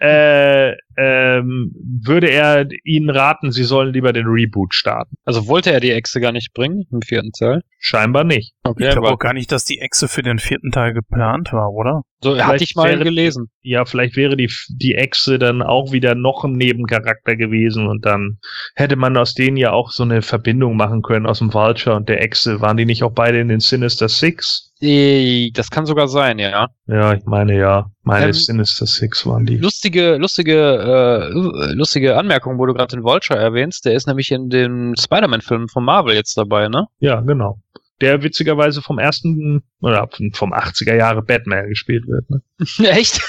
äh, 0.00 0.76
ähm, 0.98 1.72
würde 2.02 2.30
er 2.30 2.66
Ihnen 2.84 3.10
raten, 3.10 3.52
Sie 3.52 3.64
sollen 3.64 3.92
lieber 3.92 4.12
den 4.12 4.26
Reboot 4.26 4.74
starten. 4.74 5.16
Also 5.24 5.46
wollte 5.46 5.72
er 5.72 5.80
die 5.80 5.90
Echse 5.90 6.20
gar 6.20 6.32
nicht 6.32 6.54
bringen 6.54 6.84
im 6.90 7.02
vierten 7.02 7.32
Teil? 7.32 7.60
Scheinbar 7.78 8.24
nicht. 8.24 8.54
Ich 8.78 8.90
glaube 8.90 9.08
auch 9.10 9.18
gar 9.18 9.34
nicht, 9.34 9.52
dass 9.52 9.64
die 9.64 9.80
Echse 9.80 10.08
für 10.08 10.22
den 10.22 10.38
vierten 10.38 10.70
Teil 10.70 10.94
geplant 10.94 11.52
war, 11.52 11.70
oder? 11.72 12.02
So 12.22 12.32
Vielleicht 12.32 12.46
hatte 12.48 12.64
ich 12.64 12.74
mal 12.76 12.88
wäre- 12.88 13.04
gelesen. 13.04 13.48
Ja, 13.60 13.84
vielleicht 13.84 14.16
wäre 14.16 14.36
die, 14.36 14.50
die 14.70 14.94
Echse 14.94 15.38
dann 15.38 15.60
auch 15.62 15.92
wieder 15.92 16.14
noch 16.14 16.44
ein 16.44 16.52
Nebencharakter 16.52 17.36
gewesen 17.36 17.86
und 17.86 18.06
dann 18.06 18.38
hätte 18.74 18.96
man 18.96 19.16
aus 19.16 19.34
denen 19.34 19.56
ja 19.58 19.72
auch 19.72 19.90
so 19.90 20.02
eine 20.02 20.22
Verbindung 20.22 20.76
machen 20.76 21.02
können 21.02 21.26
aus 21.26 21.38
dem 21.40 21.52
Vulture 21.52 21.94
und 21.94 22.08
der 22.08 22.22
Echse. 22.22 22.60
Waren 22.62 22.78
die 22.78 22.86
nicht 22.86 23.02
auch 23.02 23.12
beide 23.12 23.38
in 23.38 23.48
den 23.48 23.60
Sinister 23.60 24.08
Six? 24.08 24.65
Das 24.80 25.70
kann 25.70 25.86
sogar 25.86 26.06
sein, 26.06 26.38
ja. 26.38 26.68
Ja, 26.86 27.14
ich 27.14 27.24
meine 27.24 27.56
ja. 27.56 27.90
Meine 28.02 28.26
Ähm, 28.26 28.32
Sinister 28.34 28.86
Six 28.86 29.24
waren 29.26 29.46
die. 29.46 29.56
Lustige, 29.56 30.16
lustige, 30.16 31.30
äh, 31.32 31.72
lustige 31.72 32.16
Anmerkung, 32.18 32.58
wo 32.58 32.66
du 32.66 32.74
gerade 32.74 32.94
den 32.94 33.02
Vulture 33.02 33.38
erwähnst. 33.38 33.86
Der 33.86 33.94
ist 33.94 34.06
nämlich 34.06 34.30
in 34.30 34.50
dem 34.50 34.94
Spider-Man-Film 34.98 35.68
von 35.68 35.84
Marvel 35.84 36.14
jetzt 36.14 36.36
dabei, 36.36 36.68
ne? 36.68 36.86
Ja, 36.98 37.20
genau. 37.20 37.58
Der 38.02 38.22
witzigerweise 38.22 38.82
vom 38.82 38.98
ersten 38.98 39.62
oder 39.80 40.08
vom 40.34 40.52
80er 40.52 40.94
Jahre 40.94 41.22
Batman 41.22 41.68
gespielt 41.68 42.06
wird. 42.06 42.28
Ne? 42.28 42.42
Echt? 42.90 43.22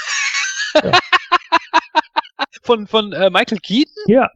von 2.62 2.86
von 2.86 3.12
äh, 3.14 3.30
Michael 3.30 3.58
Keaton? 3.62 3.94
Ja, 4.06 4.28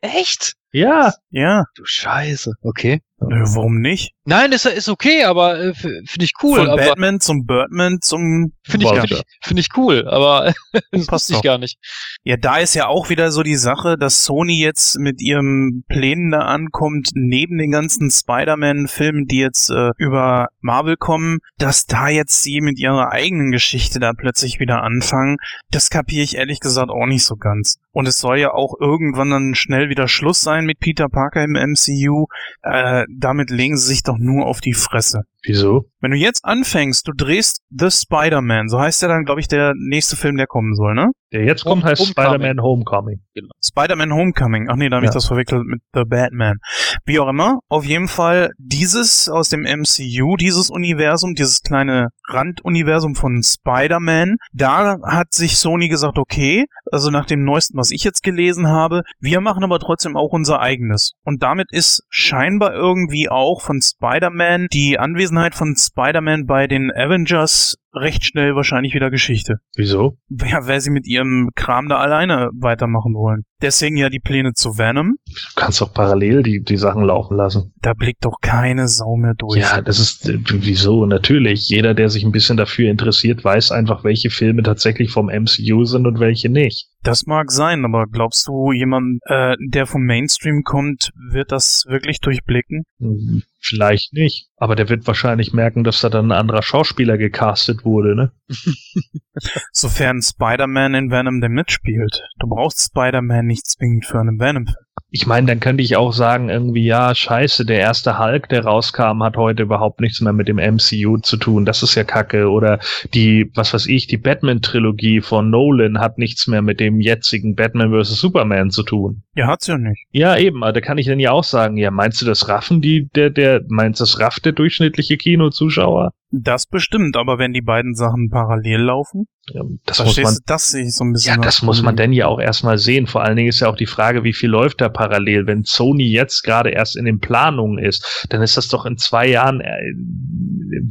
Echt? 0.00 0.54
Ja, 0.72 1.12
ja. 1.30 1.64
Du 1.76 1.84
Scheiße. 1.84 2.54
Okay. 2.62 3.02
Nö, 3.28 3.44
warum 3.54 3.80
nicht? 3.80 4.12
Nein, 4.24 4.52
ist, 4.52 4.66
ist 4.66 4.88
okay, 4.88 5.24
aber 5.24 5.58
äh, 5.58 5.74
finde 5.74 6.24
ich 6.24 6.32
cool. 6.42 6.58
Von 6.58 6.68
aber 6.68 6.82
Batman 6.82 7.20
zum 7.20 7.44
Birdman 7.44 7.98
zum... 8.00 8.52
Finde 8.62 8.86
ich, 8.86 8.92
Vulture. 8.92 9.08
find 9.08 9.20
ich, 9.20 9.46
find 9.48 9.60
ich 9.60 9.68
cool, 9.76 10.08
aber 10.08 10.52
das 10.92 11.06
Passt 11.06 11.30
ich 11.30 11.42
gar 11.42 11.58
nicht. 11.58 11.78
Ja, 12.22 12.36
da 12.36 12.58
ist 12.58 12.74
ja 12.74 12.86
auch 12.86 13.08
wieder 13.08 13.32
so 13.32 13.42
die 13.42 13.56
Sache, 13.56 13.96
dass 13.98 14.24
Sony 14.24 14.60
jetzt 14.60 14.98
mit 14.98 15.20
ihren 15.20 15.84
Plänen 15.88 16.30
da 16.30 16.40
ankommt, 16.40 17.10
neben 17.14 17.58
den 17.58 17.72
ganzen 17.72 18.10
Spider-Man-Filmen, 18.10 19.26
die 19.26 19.38
jetzt 19.38 19.70
äh, 19.70 19.90
über 19.98 20.48
Marvel 20.60 20.96
kommen, 20.96 21.38
dass 21.58 21.86
da 21.86 22.08
jetzt 22.08 22.42
sie 22.42 22.60
mit 22.60 22.78
ihrer 22.78 23.10
eigenen 23.10 23.50
Geschichte 23.50 23.98
da 23.98 24.12
plötzlich 24.12 24.60
wieder 24.60 24.82
anfangen. 24.82 25.38
Das 25.70 25.90
kapiere 25.90 26.22
ich 26.22 26.36
ehrlich 26.36 26.60
gesagt 26.60 26.90
auch 26.90 27.06
nicht 27.06 27.24
so 27.24 27.36
ganz. 27.36 27.78
Und 27.92 28.08
es 28.08 28.18
soll 28.18 28.38
ja 28.38 28.52
auch 28.52 28.74
irgendwann 28.80 29.30
dann 29.30 29.54
schnell 29.54 29.90
wieder 29.90 30.08
Schluss 30.08 30.40
sein 30.40 30.64
mit 30.64 30.80
Peter 30.80 31.08
Parker 31.08 31.44
im 31.44 31.52
MCU. 31.52 32.26
Äh, 32.62 33.04
damit 33.18 33.50
legen 33.50 33.76
sie 33.76 33.86
sich 33.86 34.02
doch 34.02 34.18
nur 34.18 34.46
auf 34.46 34.60
die 34.60 34.74
Fresse. 34.74 35.24
Wieso? 35.44 35.84
Wenn 36.00 36.10
du 36.10 36.16
jetzt 36.16 36.44
anfängst, 36.44 37.06
du 37.06 37.12
drehst 37.16 37.60
The 37.70 37.90
Spider-Man, 37.90 38.68
so 38.68 38.80
heißt 38.80 39.02
ja 39.02 39.08
dann, 39.08 39.24
glaube 39.24 39.40
ich, 39.40 39.48
der 39.48 39.72
nächste 39.76 40.16
Film, 40.16 40.36
der 40.36 40.46
kommen 40.46 40.74
soll, 40.74 40.94
ne? 40.94 41.10
Der 41.32 41.44
jetzt 41.44 41.64
kommt, 41.64 41.84
heißt 41.84 42.00
Homecoming. 42.02 42.26
Spider-Man 42.26 42.62
Homecoming. 42.62 43.20
Spider-Man 43.64 44.12
Homecoming. 44.12 44.68
Ach 44.68 44.76
nee, 44.76 44.88
da 44.88 44.96
habe 44.96 45.06
ich 45.06 45.10
Ja. 45.10 45.14
das 45.14 45.26
verwechselt 45.26 45.64
mit 45.64 45.80
The 45.94 46.02
Batman. 46.04 46.58
Wie 47.06 47.18
auch 47.20 47.28
immer, 47.28 47.60
auf 47.68 47.84
jeden 47.84 48.08
Fall 48.08 48.50
dieses 48.58 49.28
aus 49.28 49.48
dem 49.48 49.62
MCU, 49.62 50.36
dieses 50.36 50.68
Universum, 50.70 51.34
dieses 51.34 51.62
kleine 51.62 52.08
Randuniversum 52.28 53.14
von 53.14 53.42
Spider-Man, 53.42 54.36
da 54.52 54.98
hat 55.06 55.32
sich 55.32 55.56
Sony 55.56 55.88
gesagt, 55.88 56.18
okay, 56.18 56.66
also 56.90 57.10
nach 57.10 57.24
dem 57.26 57.44
neuesten, 57.44 57.78
was 57.78 57.92
ich 57.92 58.04
jetzt 58.04 58.22
gelesen 58.22 58.68
habe, 58.68 59.02
wir 59.20 59.40
machen 59.40 59.64
aber 59.64 59.78
trotzdem 59.78 60.16
auch 60.16 60.32
unser 60.32 60.60
eigenes. 60.60 61.12
Und 61.24 61.42
damit 61.42 61.68
ist 61.70 62.02
scheinbar 62.10 62.74
irgendwie 62.74 63.30
auch 63.30 63.62
von 63.62 63.80
Spider-Man 63.80 64.66
die 64.72 64.98
Anwesenheit 64.98 65.31
von 65.54 65.74
Spider-Man 65.76 66.46
bei 66.46 66.66
den 66.66 66.92
Avengers 66.92 67.76
recht 67.94 68.24
schnell 68.24 68.54
wahrscheinlich 68.54 68.94
wieder 68.94 69.10
Geschichte. 69.10 69.56
Wieso? 69.76 70.16
Ja, 70.28 70.66
weil 70.66 70.80
sie 70.80 70.90
mit 70.90 71.06
ihrem 71.06 71.50
Kram 71.54 71.88
da 71.88 71.98
alleine 71.98 72.50
weitermachen 72.54 73.14
wollen. 73.14 73.44
Deswegen 73.60 73.96
ja 73.96 74.08
die 74.10 74.18
Pläne 74.18 74.54
zu 74.54 74.76
Venom. 74.76 75.16
Du 75.26 75.60
kannst 75.60 75.80
doch 75.80 75.94
parallel 75.94 76.42
die, 76.42 76.62
die 76.62 76.76
Sachen 76.76 77.04
laufen 77.04 77.36
lassen. 77.36 77.72
Da 77.80 77.94
blickt 77.94 78.24
doch 78.24 78.40
keine 78.40 78.88
Sau 78.88 79.16
mehr 79.16 79.34
durch. 79.34 79.60
Ja, 79.60 79.80
das 79.80 80.00
ist 80.00 80.28
äh, 80.28 80.38
wieso 80.50 81.06
natürlich. 81.06 81.68
Jeder, 81.68 81.94
der 81.94 82.08
sich 82.08 82.24
ein 82.24 82.32
bisschen 82.32 82.56
dafür 82.56 82.90
interessiert, 82.90 83.44
weiß 83.44 83.70
einfach, 83.70 84.02
welche 84.02 84.30
Filme 84.30 84.62
tatsächlich 84.62 85.10
vom 85.10 85.26
MCU 85.26 85.84
sind 85.84 86.06
und 86.06 86.18
welche 86.18 86.48
nicht. 86.48 86.88
Das 87.04 87.26
mag 87.26 87.52
sein, 87.52 87.84
aber 87.84 88.06
glaubst 88.06 88.48
du, 88.48 88.72
jemand, 88.72 89.20
äh, 89.26 89.54
der 89.60 89.86
vom 89.86 90.04
Mainstream 90.04 90.62
kommt, 90.64 91.10
wird 91.30 91.52
das 91.52 91.84
wirklich 91.88 92.20
durchblicken? 92.20 92.84
Hm, 92.98 93.42
Vielleicht 93.64 94.12
nicht. 94.12 94.48
Aber 94.56 94.74
der 94.74 94.88
wird 94.88 95.06
wahrscheinlich 95.06 95.52
merken, 95.52 95.84
dass 95.84 96.00
da 96.00 96.08
dann 96.08 96.32
ein 96.32 96.38
anderer 96.38 96.62
Schauspieler 96.62 97.16
gecastet 97.16 97.81
wurde, 97.84 98.14
ne? 98.14 98.32
Sofern 99.72 100.22
Spider-Man 100.22 100.94
in 100.94 101.10
Venom 101.10 101.40
denn 101.40 101.52
mitspielt. 101.52 102.22
Du 102.38 102.48
brauchst 102.48 102.80
Spider-Man 102.80 103.46
nicht 103.46 103.66
zwingend 103.66 104.06
für 104.06 104.20
einen 104.20 104.38
Venom. 104.38 104.66
Ich 105.10 105.26
meine, 105.26 105.46
dann 105.46 105.60
könnte 105.60 105.82
ich 105.82 105.96
auch 105.96 106.12
sagen, 106.12 106.48
irgendwie, 106.48 106.84
ja, 106.84 107.14
scheiße, 107.14 107.66
der 107.66 107.78
erste 107.78 108.18
Hulk, 108.18 108.48
der 108.48 108.64
rauskam, 108.64 109.22
hat 109.22 109.36
heute 109.36 109.64
überhaupt 109.64 110.00
nichts 110.00 110.20
mehr 110.20 110.32
mit 110.32 110.48
dem 110.48 110.56
MCU 110.56 111.18
zu 111.18 111.36
tun. 111.36 111.66
Das 111.66 111.82
ist 111.82 111.94
ja 111.94 112.04
kacke. 112.04 112.48
Oder 112.50 112.78
die, 113.12 113.50
was 113.54 113.74
weiß 113.74 113.86
ich, 113.86 114.06
die 114.06 114.16
Batman-Trilogie 114.16 115.20
von 115.20 115.50
Nolan 115.50 115.98
hat 115.98 116.16
nichts 116.16 116.46
mehr 116.46 116.62
mit 116.62 116.80
dem 116.80 117.00
jetzigen 117.00 117.54
Batman 117.54 117.90
vs. 117.90 118.20
Superman 118.20 118.70
zu 118.70 118.82
tun. 118.82 119.22
Ja, 119.34 119.48
hat's 119.48 119.66
ja 119.66 119.76
nicht. 119.76 120.06
Ja, 120.12 120.36
eben, 120.36 120.62
aber 120.62 120.72
da 120.72 120.80
kann 120.80 120.98
ich 120.98 121.06
dann 121.06 121.20
ja 121.20 121.32
auch 121.32 121.44
sagen, 121.44 121.76
ja, 121.76 121.90
meinst 121.90 122.22
du 122.22 122.26
das 122.26 122.48
Raffen, 122.48 122.80
die, 122.80 123.08
der, 123.14 123.30
der, 123.30 123.60
meinst 123.68 124.00
du 124.00 124.04
das 124.04 124.18
rafft 124.18 124.44
der 124.46 124.52
durchschnittliche 124.52 125.16
Kinozuschauer? 125.18 126.12
Das 126.30 126.66
bestimmt, 126.66 127.18
aber 127.18 127.38
wenn 127.38 127.52
die 127.52 127.60
beiden 127.60 127.94
Sachen 127.94 128.30
parallel 128.30 128.80
laufen, 128.80 129.26
Ja, 129.48 129.62
das 129.86 129.98
muss 129.98 130.06
man, 130.06 130.14
verstehst 130.14 130.38
du, 130.38 130.42
das 130.46 130.70
sehe 130.70 130.84
ich 130.86 130.94
so 130.94 131.02
ein 131.04 131.12
bisschen. 131.12 131.34
ja, 131.34 131.40
das 131.40 131.62
muss 131.62 131.82
man 131.82 131.96
denn 131.96 132.12
ja 132.12 132.26
auch 132.28 132.38
erstmal 132.38 132.78
sehen. 132.78 133.08
Vor 133.08 133.22
allen 133.24 133.36
Dingen 133.36 133.48
ist 133.48 133.58
ja 133.58 133.68
auch 133.68 133.76
die 133.76 133.86
Frage, 133.86 134.22
wie 134.22 134.32
viel 134.32 134.48
läuft 134.48 134.80
da 134.80 134.88
parallel. 134.88 135.48
Wenn 135.48 135.64
Sony 135.64 136.04
jetzt 136.08 136.42
gerade 136.42 136.70
erst 136.70 136.96
in 136.96 137.04
den 137.06 137.18
Planungen 137.18 137.84
ist, 137.84 138.26
dann 138.30 138.40
ist 138.40 138.56
das 138.56 138.68
doch 138.68 138.86
in 138.86 138.98
zwei 138.98 139.26
Jahren, 139.26 139.60
äh, 139.60 139.80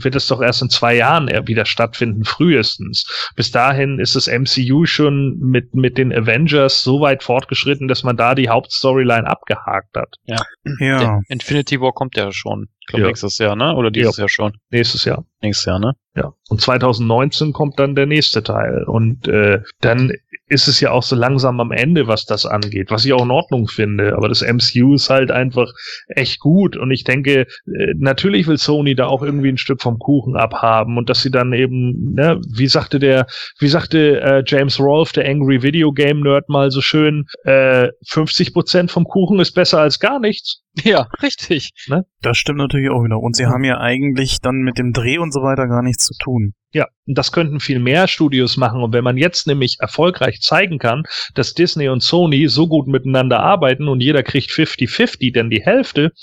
wird 0.04 0.16
es 0.16 0.28
doch 0.28 0.42
erst 0.42 0.62
in 0.62 0.70
zwei 0.70 0.96
Jahren 0.96 1.28
wieder 1.48 1.66
stattfinden, 1.66 2.26
frühestens. 2.26 3.06
Bis 3.38 3.52
dahin 3.52 4.00
ist 4.00 4.16
das 4.18 4.28
MCU 4.28 4.86
schon 4.86 5.40
mit, 5.40 5.74
mit 5.74 5.98
den 5.98 6.12
Avengers 6.14 6.84
so 6.84 7.00
weit 7.00 7.24
fortgeschritten, 7.24 7.88
dass 7.88 8.04
man 8.04 8.18
da 8.18 8.36
die 8.36 8.50
Hauptstoryline 8.50 9.28
abgehakt 9.28 9.96
hat. 9.96 10.16
Ja, 10.26 10.44
Der 10.80 11.22
Infinity 11.30 11.80
War 11.80 11.94
kommt 11.94 12.18
ja 12.18 12.32
schon. 12.34 12.68
Ich 12.82 12.88
glaube 12.88 13.04
Ja. 13.04 13.08
nächstes 13.08 13.38
Jahr, 13.38 13.56
ne? 13.56 13.76
Oder 13.76 13.92
dieses 13.92 14.18
Jahr 14.18 14.28
schon? 14.30 14.58
Nächstes 14.72 15.06
Jahr. 15.06 15.26
Nächstes 15.42 15.66
Jahr, 15.66 15.80
ne? 15.80 15.94
Ja. 16.16 16.34
Und 16.50 16.60
2019 16.60 17.54
kommt 17.54 17.80
dann 17.80 17.96
der 17.96 18.06
nächste 18.06 18.44
Teil. 18.44 18.84
Und 18.86 19.28
äh, 19.28 19.62
dann 19.80 20.12
ist 20.48 20.68
es 20.68 20.82
ja 20.82 20.92
auch 20.92 21.04
so 21.04 21.16
langsam 21.16 21.62
am 21.62 21.72
Ende, 21.72 22.08
was 22.08 22.26
das 22.26 22.46
angeht, 22.46 22.92
was 22.92 23.06
ich 23.06 23.14
auch 23.14 23.24
in 23.24 23.32
Ordnung 23.32 23.70
finde. 23.70 24.18
Aber 24.18 24.28
das 24.28 24.42
MCU 24.42 24.96
ist 24.96 25.10
halt 25.10 25.32
einfach 25.32 25.72
echt 26.08 26.42
gut. 26.42 26.76
Und 26.76 26.92
ich 26.92 27.06
denke, 27.06 27.42
äh, 27.42 27.94
natürlich 27.98 28.48
will 28.48 28.58
Sony 28.58 28.94
da 28.94 29.08
auch 29.08 29.24
irgendwie 29.24 29.48
ein 29.48 29.58
Stück 29.58 29.82
vom 29.82 29.98
Kuchen 29.98 30.36
abhaben 30.36 30.98
und 30.98 31.10
dass 31.10 31.22
sie 31.22 31.32
dann 31.32 31.54
eben, 31.54 32.14
ne, 32.14 32.42
wie 32.54 32.68
sagte 32.68 33.00
der, 33.00 33.28
wie 33.60 33.70
sagte 33.70 34.20
äh, 34.20 34.44
James 34.46 34.78
Rolfe, 34.80 35.14
der 35.14 35.30
Angry 35.30 35.64
Video 35.64 35.94
Game 35.94 36.20
Nerd, 36.20 36.50
mal 36.50 36.70
so 36.70 36.82
schön, 36.82 37.28
äh, 37.46 37.88
50 38.08 38.54
Prozent 38.54 38.92
vom 38.92 39.06
Kuchen 39.06 39.40
ist 39.40 39.54
besser 39.54 39.80
als 39.80 40.00
gar 40.00 40.20
nichts. 40.20 40.64
Ja, 40.84 41.08
richtig. 41.22 41.72
das 42.22 42.38
stimmt 42.38 42.60
natürlich 42.60 42.90
auch 42.90 43.04
wieder. 43.04 43.20
Und 43.20 43.36
sie 43.36 43.46
haben 43.46 43.64
ja 43.64 43.80
eigentlich 43.80 44.40
dann 44.42 44.58
mit 44.58 44.78
dem 44.78 44.94
Dreh 44.94 45.18
und 45.18 45.34
so 45.34 45.42
weiter 45.42 45.68
gar 45.68 45.82
nichts 45.82 46.01
zu 46.06 46.14
tun. 46.20 46.54
Ja, 46.74 46.88
das 47.06 47.34
könnten 47.34 47.60
viel 47.60 47.80
mehr 47.80 48.08
Studios 48.08 48.56
machen. 48.56 48.82
Und 48.82 48.94
wenn 48.94 49.04
man 49.04 49.18
jetzt 49.18 49.46
nämlich 49.46 49.78
erfolgreich 49.80 50.40
zeigen 50.42 50.80
kann, 50.80 51.04
dass 51.36 51.54
Disney 51.54 51.90
und 51.90 52.02
Sony 52.02 52.48
so 52.48 52.68
gut 52.68 52.88
miteinander 52.88 53.42
arbeiten 53.42 53.90
und 53.90 54.00
jeder 54.00 54.24
kriegt 54.24 54.52
50-50, 54.52 55.34
denn 55.34 55.50
die 55.50 55.62
Hälfte, 55.62 56.14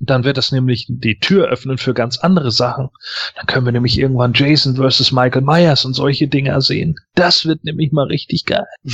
dann 0.00 0.24
wird 0.24 0.38
das 0.38 0.50
nämlich 0.50 0.86
die 0.88 1.18
Tür 1.18 1.48
öffnen 1.48 1.78
für 1.78 1.94
ganz 1.94 2.18
andere 2.18 2.50
Sachen. 2.50 2.88
Dann 3.36 3.46
können 3.46 3.66
wir 3.66 3.72
nämlich 3.72 3.98
irgendwann 3.98 4.32
Jason 4.34 4.76
versus 4.76 5.12
Michael 5.12 5.42
Myers 5.42 5.84
und 5.84 5.94
solche 5.94 6.26
Dinger 6.26 6.60
sehen. 6.60 6.96
Das 7.14 7.44
wird 7.44 7.64
nämlich 7.64 7.92
mal 7.92 8.06
richtig 8.06 8.46
geil. 8.46 8.66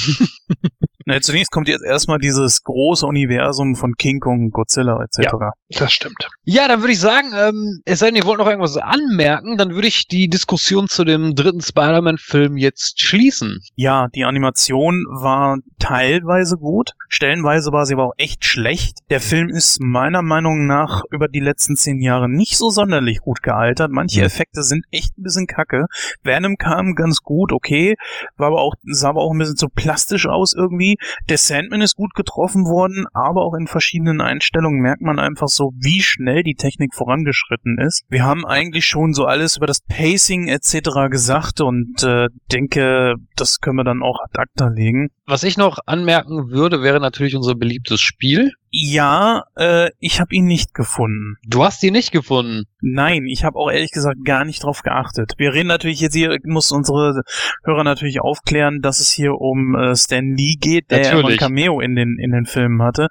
Na, 1.09 1.21
zunächst 1.21 1.53
kommt 1.53 1.69
jetzt 1.69 1.85
erstmal 1.85 2.19
dieses 2.19 2.65
große 2.65 3.07
Universum 3.07 3.77
von 3.77 3.95
King 3.95 4.19
Kong, 4.19 4.51
Godzilla 4.51 5.01
etc. 5.05 5.35
Das 5.71 5.93
stimmt. 5.93 6.29
Ja, 6.43 6.67
dann 6.67 6.81
würde 6.81 6.95
ich 6.95 6.99
sagen, 6.99 7.29
ähm, 7.33 7.81
es 7.85 8.01
sei 8.01 8.07
denn, 8.07 8.17
ihr 8.17 8.25
wollt 8.25 8.39
noch 8.39 8.49
irgendwas 8.49 8.77
anmerken, 8.77 9.57
dann 9.57 9.71
würde 9.71 9.87
ich 9.87 10.09
die 10.09 10.29
Diskussion 10.29 10.89
zu 10.89 11.05
dem 11.05 11.37
dritten 11.37 11.61
Spider-Man-Film 11.61 12.57
jetzt 12.57 13.01
schließen. 13.01 13.61
Ja, 13.77 14.09
die 14.17 14.25
Animation 14.25 15.05
war 15.09 15.59
teilweise 15.79 16.57
gut, 16.57 16.91
stellenweise 17.09 17.71
war 17.71 17.87
sie 17.87 17.95
aber 17.95 18.07
auch 18.07 18.15
echt 18.17 18.45
schlecht. 18.45 18.99
Der 19.09 19.21
Film 19.21 19.49
ist 19.49 19.81
meiner 19.81 20.23
Meinung 20.23 20.67
nach 20.67 20.96
einfach 20.97 21.05
über 21.11 21.29
die 21.29 21.41
letzten 21.41 21.77
zehn 21.77 22.01
Jahre 22.01 22.29
nicht 22.29 22.57
so 22.57 22.71
sonderlich 22.71 23.21
gut 23.21 23.43
gealtert. 23.43 23.91
Manche. 23.91 24.23
Effekte 24.23 24.63
sind 24.63 24.85
echt 24.91 25.17
ein 25.19 25.23
bisschen 25.23 25.47
kacke. 25.47 25.87
Venom 26.23 26.57
kam 26.57 26.95
ganz 26.95 27.21
gut, 27.21 27.53
okay, 27.53 27.95
war 28.37 28.49
aber 28.49 28.61
auch, 28.61 28.75
sah 28.85 29.11
aber 29.11 29.23
auch 29.23 29.33
ein 29.33 29.39
bisschen 29.39 29.57
zu 29.57 29.69
plastisch 29.69 30.27
aus 30.27 30.53
irgendwie. 30.53 30.97
Der 31.29 31.39
Sandman 31.39 31.81
ist 31.81 31.97
gut 31.97 32.15
getroffen 32.15 32.65
worden, 32.65 33.07
aber 33.13 33.43
auch 33.43 33.55
in 33.55 33.67
verschiedenen 33.67 34.21
Einstellungen 34.21 34.81
merkt 34.81 35.03
man 35.03 35.19
einfach 35.19 35.49
so, 35.49 35.73
wie 35.77 36.01
schnell 36.03 36.43
die 36.43 36.55
Technik 36.55 36.95
vorangeschritten 36.95 37.79
ist. 37.79 38.05
Wir 38.09 38.25
haben 38.25 38.45
eigentlich 38.45 38.87
schon 38.87 39.13
so 39.13 39.25
alles 39.25 39.57
über 39.57 39.67
das 39.67 39.81
Pacing 39.81 40.49
etc. 40.49 41.11
gesagt 41.11 41.61
und 41.61 42.03
äh, 42.03 42.29
denke, 42.53 43.15
das 43.37 43.61
können 43.61 43.77
wir 43.77 43.85
dann 43.85 44.03
auch 44.03 44.19
ad 44.23 44.39
acta 44.39 44.69
legen. 44.69 45.11
Was 45.27 45.43
ich 45.43 45.57
noch 45.57 45.79
anmerken 45.87 46.51
würde, 46.51 46.83
wäre 46.83 47.01
natürlich 47.01 47.35
unser 47.35 47.55
beliebtes 47.55 48.01
Spiel. 48.01 48.53
Ja, 48.79 49.45
äh, 49.57 49.91
ich 50.01 50.21
habe 50.21 50.35
ihn 50.35 50.45
nicht 50.45 50.75
gefunden. 50.75 51.39
Du 51.47 51.65
hast 51.65 51.83
die 51.83 51.91
nicht 51.91 52.13
gefunden. 52.13 52.65
Nein, 52.83 53.25
ich 53.25 53.43
habe 53.43 53.59
auch 53.59 53.71
ehrlich 53.71 53.91
gesagt 53.91 54.23
gar 54.23 54.45
nicht 54.45 54.63
drauf 54.63 54.83
geachtet. 54.83 55.33
Wir 55.39 55.55
reden 55.55 55.69
natürlich 55.69 56.01
jetzt 56.01 56.13
hier, 56.13 56.37
muss 56.45 56.71
unsere 56.73 57.23
Hörer 57.65 57.85
natürlich 57.85 58.21
aufklären, 58.21 58.83
dass 58.83 59.01
es 59.01 59.11
hier 59.11 59.33
um 59.33 59.75
äh, 59.75 59.97
Stan 59.97 60.37
Lee 60.37 60.57
geht, 60.61 60.91
der 60.91 61.03
ja 61.05 61.17
ein. 61.17 61.37
Cameo 61.39 61.81
in 61.81 61.97
den 61.97 62.19
in 62.23 62.33
den 62.33 62.45
Filmen 62.45 62.83
hatte. 62.83 63.09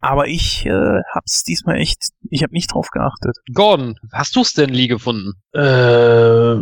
Aber 0.00 0.26
ich 0.26 0.66
äh, 0.66 1.02
hab's 1.14 1.44
diesmal 1.44 1.76
echt, 1.76 2.08
ich 2.28 2.42
habe 2.42 2.52
nicht 2.52 2.74
drauf 2.74 2.88
geachtet. 2.88 3.36
Gordon, 3.52 3.94
hast 4.12 4.34
du 4.34 4.42
Stan 4.42 4.68
Lee 4.68 4.88
gefunden? 4.88 5.34
Äh, 5.54 6.54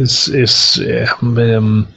es 0.00 0.28
ist, 0.28 0.78
äh, 0.78 1.06
ähm, 1.20 1.88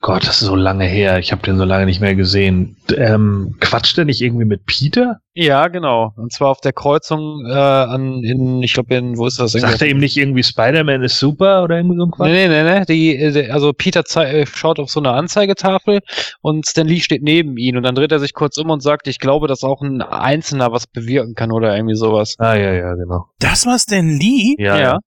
Gott, 0.00 0.26
das 0.26 0.42
ist 0.42 0.48
so 0.48 0.56
lange 0.56 0.86
her. 0.86 1.20
Ich 1.20 1.30
habe 1.30 1.42
den 1.42 1.56
so 1.56 1.64
lange 1.64 1.86
nicht 1.86 2.00
mehr 2.00 2.16
gesehen. 2.16 2.78
Ähm, 2.96 3.56
quatscht 3.60 3.96
der 3.96 4.04
nicht 4.04 4.20
irgendwie 4.20 4.44
mit 4.44 4.66
Peter? 4.66 5.20
Ja, 5.32 5.68
genau. 5.68 6.12
Und 6.16 6.32
zwar 6.32 6.48
auf 6.48 6.60
der 6.60 6.72
Kreuzung 6.72 7.46
äh, 7.46 7.52
an 7.52 8.24
in, 8.24 8.62
ich 8.62 8.74
glaube, 8.74 8.94
in 8.94 9.16
wo 9.16 9.26
ist 9.26 9.38
das? 9.38 9.52
Sagt 9.52 9.80
er 9.80 9.88
ihm 9.88 9.98
nicht 9.98 10.16
irgendwie 10.16 10.42
Spider-Man 10.42 11.02
ist 11.02 11.18
super 11.18 11.62
oder 11.62 11.76
irgendwie 11.76 11.96
so 11.96 12.04
ein 12.04 12.10
Quatsch? 12.10 12.30
Nee, 12.30 12.48
nee, 12.48 12.62
nee, 12.62 12.78
nee. 12.80 12.84
Die, 12.86 13.16
äh, 13.16 13.50
also 13.50 13.72
Peter 13.72 14.02
äh, 14.16 14.44
schaut 14.46 14.80
auf 14.80 14.90
so 14.90 15.00
eine 15.00 15.12
Anzeigetafel 15.12 16.00
und 16.42 16.66
Stan 16.66 16.86
Lee 16.86 17.00
steht 17.00 17.22
neben 17.22 17.56
ihn 17.56 17.76
und 17.76 17.84
dann 17.84 17.94
dreht 17.94 18.10
er 18.10 18.18
sich 18.18 18.34
kurz 18.34 18.58
um 18.58 18.70
und 18.70 18.82
sagt, 18.82 19.06
ich 19.06 19.20
glaube, 19.20 19.46
dass 19.46 19.62
auch 19.62 19.82
ein 19.82 20.02
Einzelner 20.02 20.72
was 20.72 20.86
bewirken 20.88 21.34
kann 21.34 21.52
oder 21.52 21.76
irgendwie 21.76 21.96
sowas. 21.96 22.34
Ah, 22.38 22.56
ja, 22.56 22.72
ja, 22.72 22.94
genau. 22.94 23.26
Das 23.38 23.66
war 23.66 23.78
Stan 23.78 24.08
Lee? 24.08 24.56
Ja, 24.58 24.78
ja. 24.78 24.98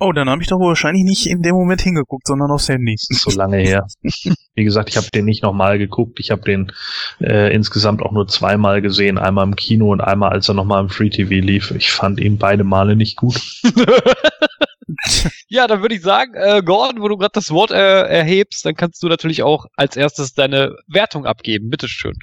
Oh, 0.00 0.12
dann 0.12 0.28
habe 0.28 0.42
ich 0.42 0.48
doch 0.48 0.58
wahrscheinlich 0.58 1.04
nicht 1.04 1.26
in 1.26 1.42
dem 1.42 1.54
Moment 1.54 1.82
hingeguckt, 1.82 2.26
sondern 2.26 2.50
aufs 2.50 2.68
Handy. 2.68 2.96
Das 2.96 3.08
ist 3.10 3.22
so 3.22 3.38
lange 3.38 3.58
her. 3.58 3.86
Wie 4.54 4.64
gesagt, 4.64 4.88
ich 4.90 4.96
habe 4.96 5.06
den 5.14 5.24
nicht 5.24 5.42
nochmal 5.42 5.78
geguckt. 5.78 6.18
Ich 6.20 6.30
habe 6.30 6.42
den 6.42 6.72
äh, 7.20 7.54
insgesamt 7.54 8.02
auch 8.02 8.12
nur 8.12 8.28
zweimal 8.28 8.82
gesehen. 8.82 9.16
Einmal 9.18 9.46
im 9.46 9.56
Kino 9.56 9.92
und 9.92 10.00
einmal, 10.00 10.30
als 10.32 10.48
er 10.48 10.54
nochmal 10.54 10.82
im 10.82 10.88
Free 10.88 11.10
TV 11.10 11.44
lief. 11.44 11.70
Ich 11.70 11.90
fand 11.92 12.20
ihn 12.20 12.38
beide 12.38 12.64
Male 12.64 12.96
nicht 12.96 13.16
gut. 13.16 13.40
Ja, 15.48 15.66
dann 15.66 15.82
würde 15.82 15.94
ich 15.94 16.02
sagen, 16.02 16.34
äh, 16.34 16.62
Gordon, 16.64 17.00
wo 17.00 17.08
du 17.08 17.16
gerade 17.16 17.32
das 17.34 17.50
Wort 17.50 17.70
äh, 17.70 18.02
erhebst, 18.06 18.64
dann 18.64 18.74
kannst 18.74 19.02
du 19.02 19.08
natürlich 19.08 19.42
auch 19.42 19.66
als 19.76 19.96
erstes 19.96 20.34
deine 20.34 20.76
Wertung 20.88 21.26
abgeben. 21.26 21.70
Bitteschön. 21.70 22.14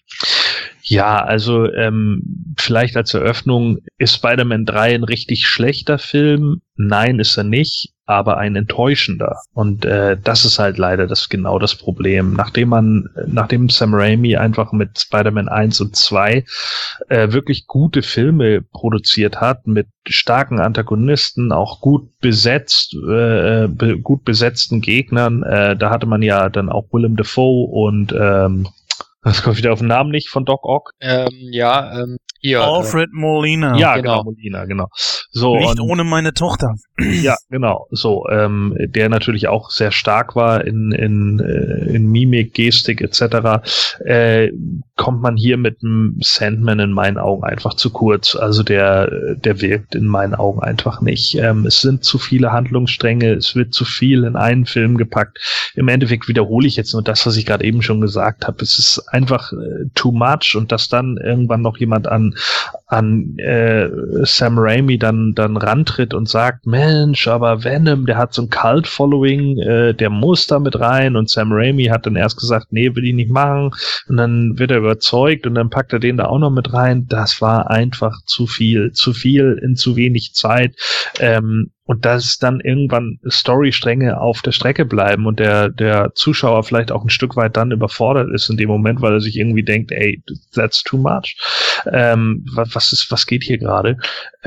Ja, 0.84 1.24
also 1.24 1.66
ähm, 1.72 2.56
vielleicht 2.58 2.96
als 2.96 3.14
Eröffnung, 3.14 3.80
ist 3.98 4.16
Spider-Man 4.16 4.66
3 4.66 4.96
ein 4.96 5.04
richtig 5.04 5.48
schlechter 5.48 6.00
Film? 6.00 6.62
Nein, 6.76 7.20
ist 7.20 7.38
er 7.38 7.44
nicht, 7.44 7.94
aber 8.08 8.38
ein 8.38 8.56
enttäuschender. 8.56 9.42
Und 9.54 9.86
äh, 9.86 10.18
das 10.22 10.46
ist 10.46 10.60
halt 10.60 10.78
leider 10.78 11.08
das 11.08 11.30
genau 11.30 11.60
das 11.60 11.76
Problem. 11.76 12.34
Nachdem 12.34 12.70
man, 12.70 13.10
nachdem 13.28 13.70
Sam 13.70 13.94
Raimi 13.94 14.38
einfach 14.38 14.72
mit 14.72 14.98
Spider-Man 14.98 15.50
1 15.50 15.82
und 15.82 15.96
2 15.96 16.46
äh, 17.10 17.32
wirklich 17.32 17.68
gute 17.68 18.02
Filme 18.02 18.62
produziert 18.62 19.42
hat, 19.42 19.68
mit 19.68 19.88
starken 20.08 20.60
Antagonisten, 20.60 21.52
auch 21.52 21.82
gut 21.82 22.10
besetzt, 22.20 22.96
äh, 22.96 23.68
be 23.68 24.00
gut 24.02 24.24
besetzten 24.24 24.80
Gegnern, 24.80 25.44
äh, 25.44 25.76
da 25.76 25.90
hatte 25.90 26.06
man 26.08 26.22
ja 26.22 26.48
dann 26.50 26.70
auch 26.70 26.86
Willem 26.92 27.18
Dafoe 27.18 27.68
und 27.68 28.16
ähm, 28.18 28.68
das 29.24 29.44
kommt 29.44 29.58
wieder 29.58 29.74
auf 29.74 29.80
den 29.80 29.88
Namen 29.88 30.12
nicht 30.12 30.30
von 30.30 30.46
Doc 30.46 30.64
Ock. 30.64 30.92
Ähm, 31.02 31.30
ja, 31.52 32.02
ähm, 32.02 32.18
hier. 32.40 32.62
Alfred 32.62 33.10
Molina. 33.14 33.78
Ja, 33.78 33.96
genau. 33.96 34.20
genau, 34.20 34.24
Molina, 34.26 34.66
genau. 34.66 34.88
So, 35.32 35.58
Nicht 35.58 35.80
und, 35.80 35.82
ohne 35.82 36.04
meine 36.04 36.34
Tochter. 36.34 36.76
ja, 37.22 37.36
genau. 37.50 37.88
So, 37.92 38.26
ähm, 38.30 38.76
der 38.78 39.10
natürlich 39.10 39.48
auch 39.48 39.70
sehr 39.70 39.92
stark 39.92 40.36
war 40.36 40.66
in, 40.66 40.92
in, 40.92 41.40
äh, 41.40 41.96
in 41.96 42.10
Mimik, 42.10 42.54
Gestik 42.54 43.02
etc. 43.02 43.68
Äh, 44.06 44.52
kommt 44.96 45.22
man 45.22 45.36
hier 45.36 45.58
mit 45.58 45.82
dem 45.82 46.18
Sandman 46.22 46.80
in 46.80 46.92
meinen 46.92 47.18
Augen 47.18 47.44
einfach 47.44 47.74
zu 47.74 47.92
kurz. 47.92 48.36
Also 48.36 48.64
der, 48.64 49.36
der 49.36 49.62
wirkt 49.62 49.96
in 49.96 50.06
meinen 50.06 50.36
Augen 50.36 50.62
einfach 50.62 51.02
nicht. 51.02 51.36
Ähm, 51.36 51.66
es 51.66 51.82
sind 51.82 52.04
zu 52.04 52.18
viele 52.18 52.52
Handlungsstränge, 52.52 53.34
es 53.34 53.56
wird 53.56 53.74
zu 53.74 53.86
viel 53.86 54.24
in 54.24 54.36
einen 54.36 54.66
Film 54.66 54.98
gepackt. 54.98 55.40
Im 55.76 55.88
Endeffekt 55.88 56.28
wiederhole 56.28 56.68
ich 56.68 56.76
jetzt 56.76 56.94
nur 56.94 57.04
das, 57.04 57.26
was 57.26 57.38
ich 57.38 57.46
gerade 57.46 57.66
eben 57.66 57.82
schon 57.82 58.02
gesagt 58.02 58.48
habe. 58.48 58.64
Es 58.64 58.80
ist 58.80 59.04
einfach 59.18 59.52
äh, 59.52 59.90
too 59.96 60.12
much 60.12 60.56
und 60.56 60.72
dass 60.72 60.88
dann 60.88 61.18
irgendwann 61.18 61.62
noch 61.62 61.78
jemand 61.78 62.08
an 62.08 62.36
an 62.88 63.38
äh, 63.38 63.90
Sam 64.24 64.58
Raimi 64.58 64.98
dann 64.98 65.34
dann 65.36 65.58
rantritt 65.58 66.14
und 66.14 66.30
sagt, 66.30 66.66
Mensch, 66.66 67.28
aber 67.28 67.66
Venom, 67.66 68.06
der 68.06 68.18
hat 68.18 68.34
so 68.34 68.44
ein 68.44 68.50
Cult-Following, 68.50 69.58
äh, 69.60 69.94
der 69.94 70.10
muss 70.10 70.48
da 70.48 70.60
mit 70.60 70.80
rein 70.80 71.18
und 71.18 71.30
Sam 71.30 71.52
Raimi 71.52 71.86
hat 71.86 72.06
dann 72.06 72.16
erst 72.16 72.38
gesagt, 72.38 72.68
nee, 72.72 72.96
will 72.96 73.06
ich 73.06 73.14
nicht 73.14 73.30
machen 73.30 73.72
und 74.08 74.18
dann 74.18 74.58
wird 74.58 74.72
er 74.72 74.78
überzeugt 74.78 75.46
und 75.46 75.56
dann 75.56 75.70
packt 75.70 75.92
er 75.92 76.00
den 76.00 76.18
da 76.18 76.26
auch 76.26 76.40
noch 76.40 76.50
mit 76.50 76.74
rein. 76.74 77.08
Das 77.10 77.42
war 77.42 77.70
einfach 77.70 78.22
zu 78.26 78.48
viel, 78.48 78.94
zu 78.94 79.12
viel 79.12 79.60
in 79.62 79.76
zu 79.76 79.98
wenig 79.98 80.34
Zeit. 80.34 80.76
Ähm, 81.20 81.72
und 81.88 82.04
dass 82.04 82.38
dann 82.38 82.60
irgendwann 82.60 83.18
Storystränge 83.28 84.20
auf 84.20 84.42
der 84.42 84.52
Strecke 84.52 84.86
bleiben 84.86 85.26
und 85.26 85.40
der, 85.40 85.70
der 85.70 86.12
Zuschauer 86.14 86.64
vielleicht 86.64 86.92
auch 86.92 87.04
ein 87.04 87.10
Stück 87.10 87.38
weit 87.38 87.56
dann 87.56 87.72
überfordert 87.72 88.30
ist 88.34 88.50
in 88.50 88.58
dem 88.58 88.68
Moment, 88.68 89.02
weil 89.02 89.14
er 89.14 89.22
sich 89.22 89.38
irgendwie 89.38 89.64
denkt, 89.64 89.92
ey, 89.94 90.22
that's 90.54 90.84
too 90.84 90.98
much. 90.98 91.38
Ähm, 91.90 92.46
was, 92.54 92.76
was 92.78 92.94
ist, 92.94 93.12
was 93.12 93.26
geht 93.26 93.44
hier 93.44 93.58
gerade? 93.58 93.98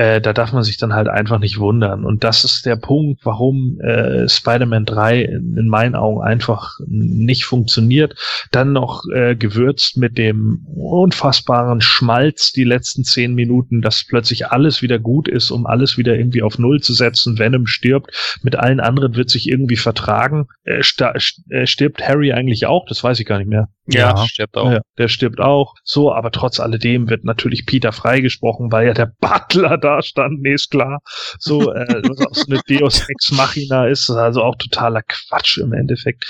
Äh, 0.01 0.19
da 0.19 0.33
darf 0.33 0.51
man 0.51 0.63
sich 0.63 0.77
dann 0.77 0.93
halt 0.93 1.07
einfach 1.07 1.37
nicht 1.37 1.59
wundern. 1.59 2.05
Und 2.05 2.23
das 2.23 2.43
ist 2.43 2.65
der 2.65 2.75
Punkt, 2.75 3.23
warum 3.23 3.79
äh, 3.81 4.27
Spider-Man 4.27 4.85
3 4.85 5.21
in, 5.21 5.55
in 5.55 5.67
meinen 5.67 5.93
Augen 5.93 6.23
einfach 6.23 6.79
nicht 6.87 7.45
funktioniert. 7.45 8.15
Dann 8.49 8.73
noch 8.73 9.03
äh, 9.13 9.35
gewürzt 9.35 9.97
mit 9.97 10.17
dem 10.17 10.65
unfassbaren 10.65 11.81
Schmalz 11.81 12.51
die 12.51 12.63
letzten 12.63 13.03
zehn 13.03 13.35
Minuten, 13.35 13.83
dass 13.83 14.03
plötzlich 14.03 14.47
alles 14.47 14.81
wieder 14.81 14.97
gut 14.97 15.27
ist, 15.27 15.51
um 15.51 15.67
alles 15.67 15.99
wieder 15.99 16.15
irgendwie 16.17 16.41
auf 16.41 16.57
Null 16.57 16.79
zu 16.81 16.95
setzen. 16.95 17.37
Venom 17.37 17.67
stirbt, 17.67 18.39
mit 18.41 18.55
allen 18.55 18.79
anderen 18.79 19.15
wird 19.15 19.29
sich 19.29 19.47
irgendwie 19.47 19.77
vertragen. 19.77 20.47
Äh, 20.63 20.81
äh, 20.81 21.67
stirbt 21.67 22.01
Harry 22.01 22.33
eigentlich 22.33 22.65
auch? 22.65 22.87
Das 22.87 23.03
weiß 23.03 23.19
ich 23.19 23.27
gar 23.27 23.37
nicht 23.37 23.49
mehr. 23.49 23.67
Ja, 23.87 24.17
stirbt 24.25 24.57
auch. 24.57 24.71
Ja, 24.71 24.81
der 24.97 25.07
stirbt 25.07 25.39
auch. 25.39 25.75
So, 25.83 26.13
aber 26.13 26.31
trotz 26.31 26.59
alledem 26.59 27.09
wird 27.09 27.23
natürlich 27.23 27.65
Peter 27.65 27.91
freigesprochen, 27.91 28.71
weil 28.71 28.87
ja 28.87 28.93
der 28.93 29.11
Butler 29.19 29.77
da 29.77 29.90
stand. 30.01 30.41
Nee, 30.41 30.53
ist 30.53 30.71
klar. 30.71 31.01
So, 31.39 31.73
äh, 31.73 32.01
was 32.07 32.25
auch 32.25 32.33
so 32.35 32.45
eine 32.49 32.61
Deus 32.67 33.07
Ex 33.09 33.31
Machina 33.31 33.87
ist, 33.87 34.09
also 34.09 34.43
auch 34.43 34.55
totaler 34.55 35.01
Quatsch 35.01 35.57
im 35.57 35.73
Endeffekt. 35.73 36.25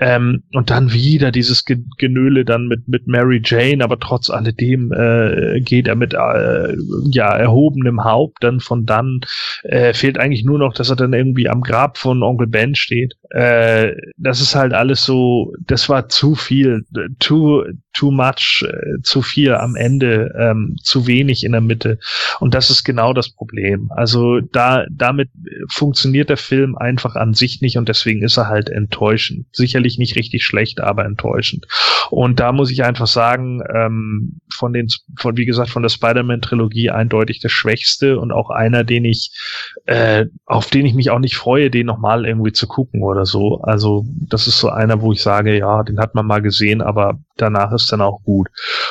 Ähm, 0.00 0.42
und 0.52 0.70
dann 0.70 0.92
wieder 0.92 1.30
dieses 1.30 1.64
Ge 1.64 1.78
Genöle 1.98 2.44
dann 2.44 2.66
mit, 2.66 2.88
mit 2.88 3.06
Mary 3.06 3.40
Jane, 3.44 3.82
aber 3.82 3.98
trotz 3.98 4.28
alledem 4.30 4.92
äh, 4.92 5.60
geht 5.60 5.88
er 5.88 5.94
mit 5.94 6.14
äh, 6.14 6.74
ja, 7.10 7.36
erhobenem 7.36 8.04
Haupt 8.04 8.42
dann 8.42 8.60
von 8.60 8.84
dann. 8.84 9.20
Äh, 9.62 9.94
fehlt 9.94 10.18
eigentlich 10.18 10.44
nur 10.44 10.58
noch, 10.58 10.74
dass 10.74 10.90
er 10.90 10.96
dann 10.96 11.12
irgendwie 11.12 11.48
am 11.48 11.62
Grab 11.62 11.98
von 11.98 12.22
Onkel 12.22 12.46
Ben 12.46 12.74
steht. 12.74 13.14
Äh, 13.30 13.92
das 14.16 14.40
ist 14.40 14.54
halt 14.54 14.72
alles 14.72 15.04
so, 15.04 15.52
das 15.60 15.88
war 15.88 16.08
zu 16.08 16.34
viel, 16.34 16.84
too, 17.18 17.64
too 17.96 18.10
much, 18.10 18.64
äh, 18.68 19.00
zu 19.02 19.22
viel 19.22 19.54
am 19.54 19.74
Ende, 19.74 20.34
ähm, 20.38 20.76
zu 20.82 21.06
wenig 21.06 21.44
in 21.44 21.52
der 21.52 21.62
Mitte. 21.62 21.98
Und 22.40 22.54
das 22.54 22.68
ist 22.68 22.84
genau 22.84 23.14
das 23.14 23.30
Problem. 23.30 23.90
Also 23.94 24.40
da, 24.40 24.84
damit 24.90 25.30
funktioniert 25.70 26.28
der 26.28 26.36
Film 26.36 26.76
einfach 26.76 27.16
an 27.16 27.32
sich 27.32 27.62
nicht 27.62 27.78
und 27.78 27.88
deswegen 27.88 28.22
ist 28.22 28.36
er 28.36 28.48
halt 28.48 28.68
enttäuschend. 28.68 29.46
Sicherlich 29.52 29.98
nicht 29.98 30.16
richtig 30.16 30.44
schlecht, 30.44 30.80
aber 30.80 31.06
enttäuschend. 31.06 31.66
Und 32.10 32.38
da 32.38 32.52
muss 32.52 32.70
ich 32.70 32.84
einfach 32.84 33.06
sagen, 33.06 33.62
ähm, 33.74 34.40
von 34.52 34.72
den, 34.72 34.88
von, 35.18 35.36
wie 35.36 35.46
gesagt, 35.46 35.70
von 35.70 35.82
der 35.82 35.88
Spider-Man-Trilogie 35.88 36.90
eindeutig 36.90 37.40
der 37.40 37.48
schwächste 37.48 38.18
und 38.20 38.30
auch 38.30 38.50
einer, 38.50 38.84
den 38.84 39.04
ich, 39.04 39.32
äh, 39.86 40.26
auf 40.44 40.68
den 40.68 40.84
ich 40.84 40.94
mich 40.94 41.10
auch 41.10 41.18
nicht 41.18 41.36
freue, 41.36 41.70
den 41.70 41.86
nochmal 41.86 42.26
irgendwie 42.26 42.52
zu 42.52 42.66
gucken 42.66 43.02
oder 43.02 43.24
so. 43.24 43.60
Also, 43.62 44.04
das 44.28 44.46
ist 44.46 44.58
so 44.58 44.68
einer, 44.68 45.00
wo 45.00 45.12
ich 45.12 45.22
sage, 45.22 45.56
ja, 45.56 45.82
den 45.82 45.98
hat 45.98 46.14
man 46.14 46.26
mal 46.26 46.42
gesehen, 46.42 46.82
aber 46.82 47.18
danach 47.36 47.72
ist 47.72 47.85
dann 47.86 48.00
auch 48.00 48.22
gut. 48.22 48.48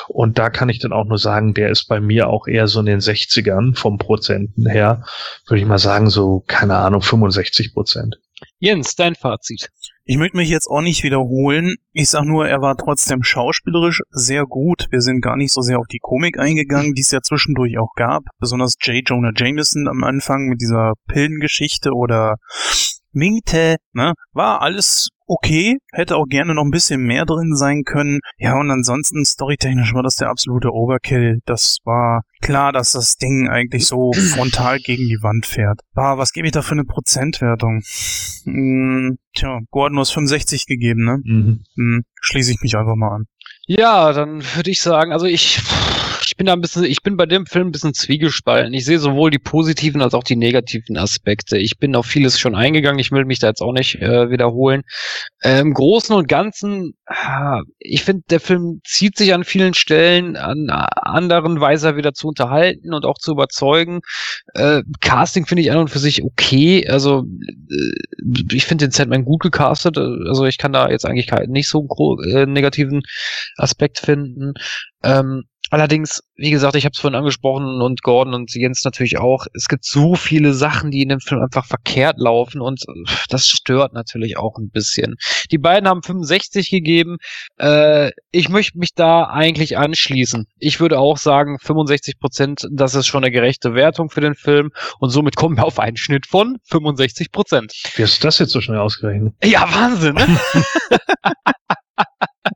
Und 0.07 0.37
da 0.37 0.49
kann 0.49 0.69
ich 0.69 0.79
dann 0.79 0.93
auch 0.93 1.05
nur 1.05 1.17
sagen, 1.17 1.53
der 1.53 1.69
ist 1.69 1.85
bei 1.85 1.99
mir 1.99 2.29
auch 2.29 2.47
eher 2.47 2.67
so 2.67 2.79
in 2.79 2.85
den 2.85 2.99
60ern 2.99 3.75
vom 3.75 3.97
Prozenten 3.97 4.67
her, 4.67 5.03
würde 5.47 5.61
ich 5.61 5.67
mal 5.67 5.79
sagen, 5.79 6.09
so, 6.09 6.43
keine 6.47 6.77
Ahnung, 6.77 7.01
65 7.01 7.73
Prozent. 7.73 8.17
Jens, 8.59 8.95
dein 8.95 9.15
Fazit. 9.15 9.69
Ich 10.07 10.17
möchte 10.17 10.37
mich 10.37 10.49
jetzt 10.49 10.67
auch 10.67 10.81
nicht 10.81 11.03
wiederholen. 11.03 11.77
Ich 11.91 12.09
sag 12.09 12.25
nur, 12.25 12.47
er 12.47 12.61
war 12.61 12.77
trotzdem 12.77 13.23
schauspielerisch 13.23 14.03
sehr 14.11 14.45
gut. 14.45 14.85
Wir 14.91 15.01
sind 15.01 15.21
gar 15.21 15.35
nicht 15.35 15.51
so 15.51 15.61
sehr 15.61 15.79
auf 15.79 15.87
die 15.87 15.99
Komik 15.99 16.37
eingegangen, 16.37 16.93
die 16.93 17.01
es 17.01 17.09
ja 17.09 17.21
zwischendurch 17.21 17.79
auch 17.79 17.93
gab. 17.95 18.23
Besonders 18.39 18.75
J. 18.81 19.01
Jonah 19.03 19.31
Jameson 19.35 19.87
am 19.87 20.03
Anfang 20.03 20.47
mit 20.47 20.61
dieser 20.61 20.93
Pillengeschichte 21.07 21.91
oder 21.91 22.35
Miete, 23.13 23.77
ne? 23.93 24.13
War 24.31 24.61
alles 24.61 25.09
okay, 25.27 25.77
hätte 25.91 26.15
auch 26.15 26.25
gerne 26.27 26.53
noch 26.53 26.63
ein 26.63 26.71
bisschen 26.71 27.01
mehr 27.01 27.25
drin 27.25 27.55
sein 27.55 27.83
können. 27.83 28.19
Ja, 28.37 28.59
und 28.59 28.69
ansonsten 28.71 29.25
storytechnisch 29.25 29.93
war 29.93 30.03
das 30.03 30.15
der 30.15 30.29
absolute 30.29 30.71
Overkill. 30.71 31.39
Das 31.45 31.79
war 31.83 32.21
klar, 32.41 32.71
dass 32.71 32.91
das 32.91 33.17
Ding 33.17 33.47
eigentlich 33.49 33.87
so 33.87 34.11
frontal 34.13 34.79
gegen 34.79 35.03
die 35.03 35.19
Wand 35.21 35.45
fährt. 35.45 35.79
Ah, 35.95 36.17
was 36.17 36.31
gebe 36.31 36.47
ich 36.47 36.53
da 36.53 36.61
für 36.61 36.73
eine 36.73 36.85
Prozentwertung? 36.85 37.81
Hm, 38.43 39.17
tja, 39.33 39.59
Gordon, 39.71 39.99
hast 39.99 40.11
65 40.11 40.65
gegeben, 40.67 41.05
ne? 41.05 41.17
Mhm. 41.23 41.63
Hm, 41.75 42.03
schließe 42.21 42.51
ich 42.51 42.61
mich 42.61 42.77
einfach 42.77 42.95
mal 42.95 43.15
an. 43.15 43.25
Ja, 43.67 44.13
dann 44.13 44.43
würde 44.55 44.69
ich 44.69 44.81
sagen, 44.81 45.11
also 45.11 45.25
ich, 45.25 45.59
ich 46.23 46.37
bin 46.37 46.47
da 46.47 46.53
ein 46.53 46.61
bisschen, 46.61 46.83
ich 46.83 47.01
bin 47.01 47.17
bei 47.17 47.25
dem 47.25 47.45
Film 47.45 47.67
ein 47.67 47.71
bisschen 47.71 47.93
zwiegespalten. 47.93 48.73
Ich 48.73 48.85
sehe 48.85 48.99
sowohl 48.99 49.31
die 49.31 49.39
positiven 49.39 50.01
als 50.01 50.13
auch 50.13 50.23
die 50.23 50.35
negativen 50.35 50.97
Aspekte. 50.97 51.57
Ich 51.57 51.77
bin 51.77 51.95
auf 51.95 52.05
vieles 52.05 52.39
schon 52.39 52.55
eingegangen. 52.55 52.99
Ich 52.99 53.11
will 53.11 53.25
mich 53.25 53.39
da 53.39 53.47
jetzt 53.47 53.61
auch 53.61 53.73
nicht 53.73 54.01
äh, 54.01 54.29
wiederholen. 54.29 54.83
Äh, 55.41 55.59
Im 55.59 55.73
Großen 55.73 56.15
und 56.15 56.27
Ganzen, 56.27 56.93
ah, 57.05 57.61
ich 57.79 58.03
finde, 58.03 58.23
der 58.29 58.39
Film 58.39 58.81
zieht 58.83 59.17
sich 59.17 59.33
an 59.33 59.43
vielen 59.43 59.73
Stellen, 59.73 60.35
an 60.35 60.69
anderen 60.69 61.59
Weise 61.59 61.95
wieder 61.95 62.13
zu 62.13 62.27
unterhalten 62.27 62.93
und 62.93 63.05
auch 63.05 63.17
zu 63.17 63.31
überzeugen. 63.31 64.01
Äh, 64.53 64.81
Casting 65.01 65.45
finde 65.45 65.61
ich 65.63 65.71
an 65.71 65.77
und 65.77 65.89
für 65.89 65.99
sich 65.99 66.23
okay. 66.23 66.87
Also 66.87 67.25
äh, 67.69 68.43
ich 68.51 68.65
finde 68.65 68.85
den 68.85 68.91
Sandman 68.91 69.25
gut 69.25 69.41
gecastet. 69.41 69.97
Also 69.97 70.45
ich 70.45 70.57
kann 70.57 70.73
da 70.73 70.89
jetzt 70.89 71.05
eigentlich 71.05 71.31
nicht 71.47 71.69
so 71.69 71.83
gro- 71.83 72.21
äh, 72.21 72.45
negativen 72.45 73.01
Aspekt 73.57 73.99
finden. 73.99 74.53
Ähm, 75.03 75.43
allerdings, 75.69 76.23
wie 76.35 76.51
gesagt, 76.51 76.75
ich 76.75 76.85
habe 76.85 76.93
es 76.93 76.99
vorhin 76.99 77.17
angesprochen 77.17 77.81
und 77.81 78.01
Gordon 78.03 78.33
und 78.33 78.53
Jens 78.53 78.83
natürlich 78.83 79.17
auch. 79.17 79.45
Es 79.53 79.67
gibt 79.67 79.85
so 79.85 80.15
viele 80.15 80.53
Sachen, 80.53 80.91
die 80.91 81.01
in 81.01 81.09
dem 81.09 81.19
Film 81.19 81.41
einfach 81.41 81.65
verkehrt 81.65 82.17
laufen 82.17 82.61
und 82.61 82.83
äh, 82.87 83.11
das 83.29 83.47
stört 83.47 83.93
natürlich 83.93 84.37
auch 84.37 84.57
ein 84.57 84.69
bisschen. 84.69 85.15
Die 85.51 85.57
beiden 85.57 85.87
haben 85.87 86.03
65 86.03 86.69
gegeben. 86.69 87.17
Äh, 87.57 88.11
ich 88.31 88.49
möchte 88.49 88.77
mich 88.77 88.93
da 88.95 89.25
eigentlich 89.25 89.77
anschließen. 89.77 90.45
Ich 90.59 90.79
würde 90.79 90.99
auch 90.99 91.17
sagen, 91.17 91.57
65 91.59 92.19
Prozent, 92.19 92.67
das 92.71 92.95
ist 92.95 93.07
schon 93.07 93.23
eine 93.23 93.31
gerechte 93.31 93.73
Wertung 93.73 94.09
für 94.09 94.21
den 94.21 94.35
Film 94.35 94.71
und 94.99 95.09
somit 95.09 95.35
kommen 95.35 95.57
wir 95.57 95.65
auf 95.65 95.79
einen 95.79 95.97
Schnitt 95.97 96.27
von 96.27 96.57
65 96.65 97.31
Prozent. 97.31 97.73
Wie 97.95 98.03
hast 98.03 98.21
du 98.21 98.27
das 98.27 98.39
jetzt 98.39 98.51
so 98.51 98.61
schnell 98.61 98.79
ausgerechnet? 98.79 99.33
Ja, 99.43 99.67
Wahnsinn, 99.73 100.15
ne? 100.15 100.39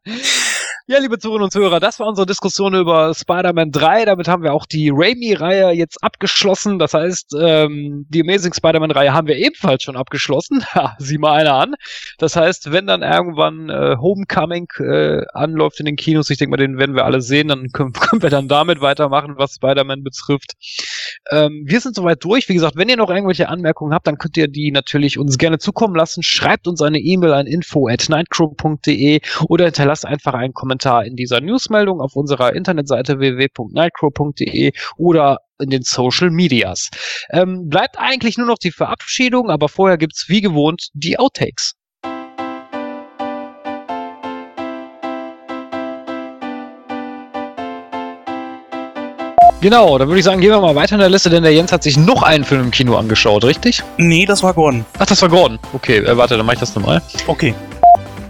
Ja, 0.92 0.98
liebe 0.98 1.20
Zuhörerinnen 1.20 1.44
und 1.44 1.52
Zuhörer, 1.52 1.80
das 1.80 2.00
war 2.00 2.08
unsere 2.08 2.26
Diskussion 2.26 2.74
über 2.74 3.14
Spider-Man 3.14 3.70
3. 3.70 4.06
Damit 4.06 4.28
haben 4.28 4.42
wir 4.42 4.54
auch 4.54 4.66
die 4.66 4.90
Raimi-Reihe 4.92 5.70
jetzt 5.74 6.04
abgeschlossen. 6.04 6.80
Das 6.80 6.96
heißt, 6.96 7.36
ähm, 7.40 8.08
die 8.10 8.22
Amazing 8.22 8.56
Spider-Man-Reihe 8.56 9.14
haben 9.14 9.28
wir 9.28 9.36
ebenfalls 9.36 9.84
schon 9.84 9.96
abgeschlossen. 9.96 10.66
Ha, 10.74 10.96
sieh 10.98 11.20
mal 11.20 11.34
einer 11.34 11.54
an. 11.54 11.76
Das 12.18 12.36
heißt, 12.36 12.72
wenn 12.72 12.88
dann 12.88 13.04
irgendwann 13.04 13.70
äh, 13.70 13.98
Homecoming 13.98 14.68
äh, 14.80 15.22
anläuft 15.32 15.80
in 15.80 15.86
den 15.86 15.96
Kinos, 15.96 16.32
ich 16.32 16.40
denke 16.40 16.52
mal, 16.52 16.58
den 16.58 16.80
werden 16.80 16.96
wir 16.96 17.06
alle 17.06 17.22
sehen, 17.22 17.50
dann 17.50 17.68
können, 17.72 17.94
können 17.94 18.24
wir 18.24 18.32
dann 18.32 18.48
damit 18.48 18.82
weitermachen, 18.82 19.36
was 19.38 19.56
Spider-Man 19.56 20.04
betrifft. 20.04 20.54
Ähm, 21.32 21.64
wir 21.66 21.80
sind 21.80 21.96
soweit 21.96 22.24
durch. 22.24 22.50
Wie 22.50 22.54
gesagt, 22.54 22.76
wenn 22.76 22.90
ihr 22.90 22.98
noch 22.98 23.10
irgendwelche 23.10 23.50
Anmerkungen 23.50 23.94
habt, 23.94 24.08
dann 24.08 24.18
könnt 24.18 24.38
ihr 24.38 24.48
die 24.48 24.72
natürlich 24.72 25.18
uns 25.18 25.38
gerne 25.38 25.60
zukommen 25.60 25.96
lassen. 25.96 26.24
Schreibt 26.24 26.68
uns 26.68 26.82
eine 26.82 27.00
E-Mail 27.00 27.34
an 27.34 27.48
info 27.48 27.88
at 27.88 28.08
nightcrow.de 28.10 29.22
oder 29.48 29.66
hinterlasst 29.66 30.06
einfach 30.06 30.34
einen 30.34 30.54
Kommentar 30.54 31.06
in 31.06 31.16
dieser 31.16 31.42
Newsmeldung 31.42 32.02
auf 32.02 32.16
unserer 32.16 32.54
Internetseite 32.54 33.20
www.nightcrow.de 33.20 34.72
oder 34.98 35.40
in 35.60 35.70
den 35.70 35.84
Social 35.84 36.30
Medias. 36.30 36.90
Ähm, 37.32 37.68
bleibt 37.68 38.00
eigentlich 38.00 38.38
nur 38.38 38.48
noch 38.48 38.58
die 38.58 38.72
Verabschiedung, 38.72 39.50
aber 39.50 39.70
vorher 39.70 39.98
gibt's 39.98 40.30
wie 40.30 40.42
gewohnt 40.42 40.90
die 40.94 41.20
Outtakes. 41.20 41.76
Genau, 49.62 49.98
dann 49.98 50.08
würde 50.08 50.20
ich 50.20 50.26
sagen, 50.26 50.40
gehen 50.40 50.52
wir 50.52 50.62
mal 50.62 50.76
weiter 50.76 50.96
in 50.96 51.00
der 51.00 51.10
Liste, 51.10 51.30
denn 51.30 51.44
der 51.44 51.54
Jens 51.54 51.74
hat 51.74 51.84
sich 51.84 51.98
noch 51.98 52.24
einen 52.24 52.46
Film 52.46 52.62
im 52.62 52.72
Kino 52.72 52.96
angeschaut, 52.96 53.44
richtig? 53.44 53.84
Nee, 53.98 54.26
das 54.26 54.42
war 54.42 54.54
Gordon. 54.54 54.86
Ach, 54.98 55.06
das 55.06 55.22
war 55.22 55.28
Gordon. 55.28 55.60
Okay, 55.74 55.98
äh, 55.98 56.16
warte, 56.16 56.38
dann 56.38 56.46
mache 56.46 56.56
ich 56.56 56.60
das 56.62 56.74
nochmal. 56.76 57.02
Okay. 57.28 57.54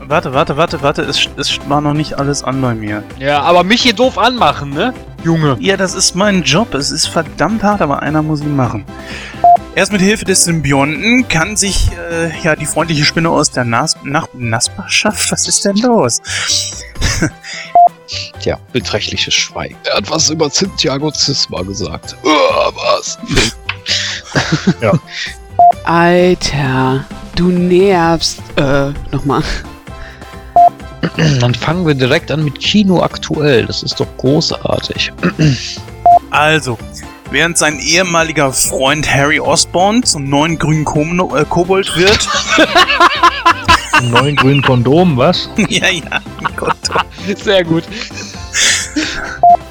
Warte, 0.07 0.34
warte, 0.34 0.57
warte, 0.57 0.81
warte, 0.81 1.03
es, 1.03 1.30
es 1.38 1.60
war 1.68 1.81
noch 1.81 1.93
nicht 1.93 2.18
alles 2.18 2.43
an 2.43 2.60
bei 2.64 2.73
mir. 2.73 3.03
Ja, 3.19 3.41
aber 3.41 3.64
mich 3.64 3.84
hier 3.84 3.93
doof 3.93 4.18
anmachen, 4.18 4.72
ne? 4.72 4.91
Junge. 5.23 5.56
Ja, 5.60 5.77
das 5.77 5.93
ist 5.93 6.15
mein 6.15 6.41
Job. 6.41 6.73
Es 6.73 6.89
ist 6.89 7.06
verdammt 7.06 7.61
hart, 7.61 7.81
aber 7.81 8.01
einer 8.01 8.23
muss 8.23 8.41
ihn 8.41 8.56
machen. 8.56 8.85
Erst 9.76 9.91
mit 9.91 10.01
Hilfe 10.01 10.26
des 10.26 10.45
Symbionten 10.45 11.27
kann 11.27 11.56
sich 11.56 11.89
äh, 12.11 12.31
ja 12.43 12.56
die 12.56 12.65
freundliche 12.65 13.06
Spinne 13.06 13.30
aus 13.30 13.51
der 13.51 13.65
Nas 13.65 13.97
Nach 14.03 14.27
Nachbarschaft. 14.34 15.31
Was 15.31 15.47
ist 15.47 15.64
denn 15.64 15.77
los? 15.77 16.22
Tja, 18.40 18.57
beträchtliches 18.73 19.34
Schweigen. 19.34 19.77
Er 19.84 19.98
hat 19.98 20.10
was 20.10 20.30
über 20.30 20.49
Santiago 20.49 21.11
Zisma 21.11 21.61
gesagt. 21.61 22.15
Uh, 22.23 22.30
was? 22.76 23.18
Alter, 25.84 27.06
du 27.36 27.49
nervst. 27.49 28.40
Äh, 28.56 28.91
nochmal. 29.11 29.44
Dann 31.40 31.53
fangen 31.53 31.86
wir 31.86 31.95
direkt 31.95 32.31
an 32.31 32.44
mit 32.44 32.60
Kino 32.60 33.02
aktuell. 33.02 33.65
Das 33.65 33.84
ist 33.84 33.99
doch 33.99 34.07
großartig. 34.18 35.11
Also, 36.31 36.77
während 37.31 37.57
sein 37.57 37.80
ehemaliger 37.80 38.53
Freund 38.53 39.11
Harry 39.11 39.40
Osborn 39.40 40.03
zum 40.03 40.30
neuen 40.30 40.57
grünen 40.57 40.86
Kom 40.86 41.19
äh, 41.36 41.45
Kobold 41.45 41.95
wird. 41.95 42.27
Einen 43.99 44.11
neuen 44.11 44.35
grünen 44.35 44.61
Kondom, 44.61 45.17
was? 45.17 45.49
ja, 45.69 45.89
ja. 45.89 46.21
Gott. 46.55 46.77
Sehr 47.43 47.63
gut. 47.63 47.84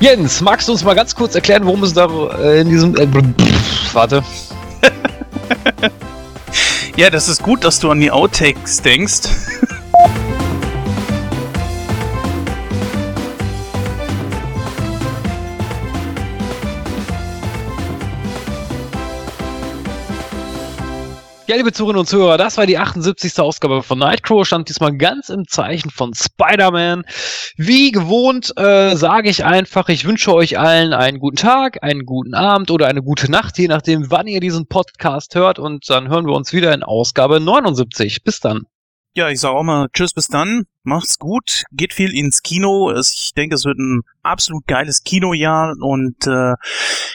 Jens, 0.00 0.40
magst 0.40 0.68
du 0.68 0.72
uns 0.72 0.84
mal 0.84 0.94
ganz 0.94 1.14
kurz 1.14 1.34
erklären, 1.34 1.64
worum 1.64 1.82
es 1.82 1.94
da 1.94 2.06
äh, 2.38 2.60
in 2.60 2.68
diesem. 2.68 2.94
Äh, 2.96 3.06
pff, 3.06 3.94
warte. 3.94 4.22
Ja, 6.98 7.10
das 7.10 7.28
ist 7.28 7.44
gut, 7.44 7.62
dass 7.62 7.78
du 7.78 7.92
an 7.92 8.00
die 8.00 8.10
Outtakes 8.10 8.82
denkst. 8.82 9.28
Ja, 21.48 21.56
liebe 21.56 21.72
Zuhörerinnen 21.72 22.00
und 22.00 22.06
Zuhörer, 22.06 22.36
das 22.36 22.58
war 22.58 22.66
die 22.66 22.76
78. 22.76 23.40
Ausgabe 23.40 23.82
von 23.82 23.98
Nightcrow, 23.98 24.46
stand 24.46 24.68
diesmal 24.68 24.94
ganz 24.98 25.30
im 25.30 25.48
Zeichen 25.48 25.88
von 25.88 26.12
Spider-Man. 26.12 27.06
Wie 27.56 27.90
gewohnt 27.90 28.52
äh, 28.58 28.94
sage 28.94 29.30
ich 29.30 29.46
einfach, 29.46 29.88
ich 29.88 30.04
wünsche 30.04 30.34
euch 30.34 30.58
allen 30.58 30.92
einen 30.92 31.18
guten 31.18 31.38
Tag, 31.38 31.82
einen 31.82 32.04
guten 32.04 32.34
Abend 32.34 32.70
oder 32.70 32.86
eine 32.86 33.02
gute 33.02 33.30
Nacht, 33.30 33.56
je 33.56 33.66
nachdem, 33.66 34.10
wann 34.10 34.26
ihr 34.26 34.40
diesen 34.40 34.66
Podcast 34.66 35.36
hört. 35.36 35.58
Und 35.58 35.88
dann 35.88 36.10
hören 36.10 36.26
wir 36.26 36.34
uns 36.34 36.52
wieder 36.52 36.74
in 36.74 36.82
Ausgabe 36.82 37.40
79. 37.40 38.24
Bis 38.24 38.40
dann. 38.40 38.66
Ja, 39.18 39.30
ich 39.30 39.40
sag 39.40 39.50
auch 39.50 39.64
mal 39.64 39.88
Tschüss, 39.92 40.14
bis 40.14 40.28
dann. 40.28 40.62
Macht's 40.84 41.18
gut. 41.18 41.64
Geht 41.72 41.92
viel 41.92 42.16
ins 42.16 42.44
Kino. 42.44 42.92
Ich 42.96 43.32
denke, 43.36 43.56
es 43.56 43.64
wird 43.64 43.76
ein 43.76 44.02
absolut 44.22 44.64
geiles 44.68 45.02
Kinojahr 45.02 45.74
und 45.80 46.24
äh, 46.28 46.54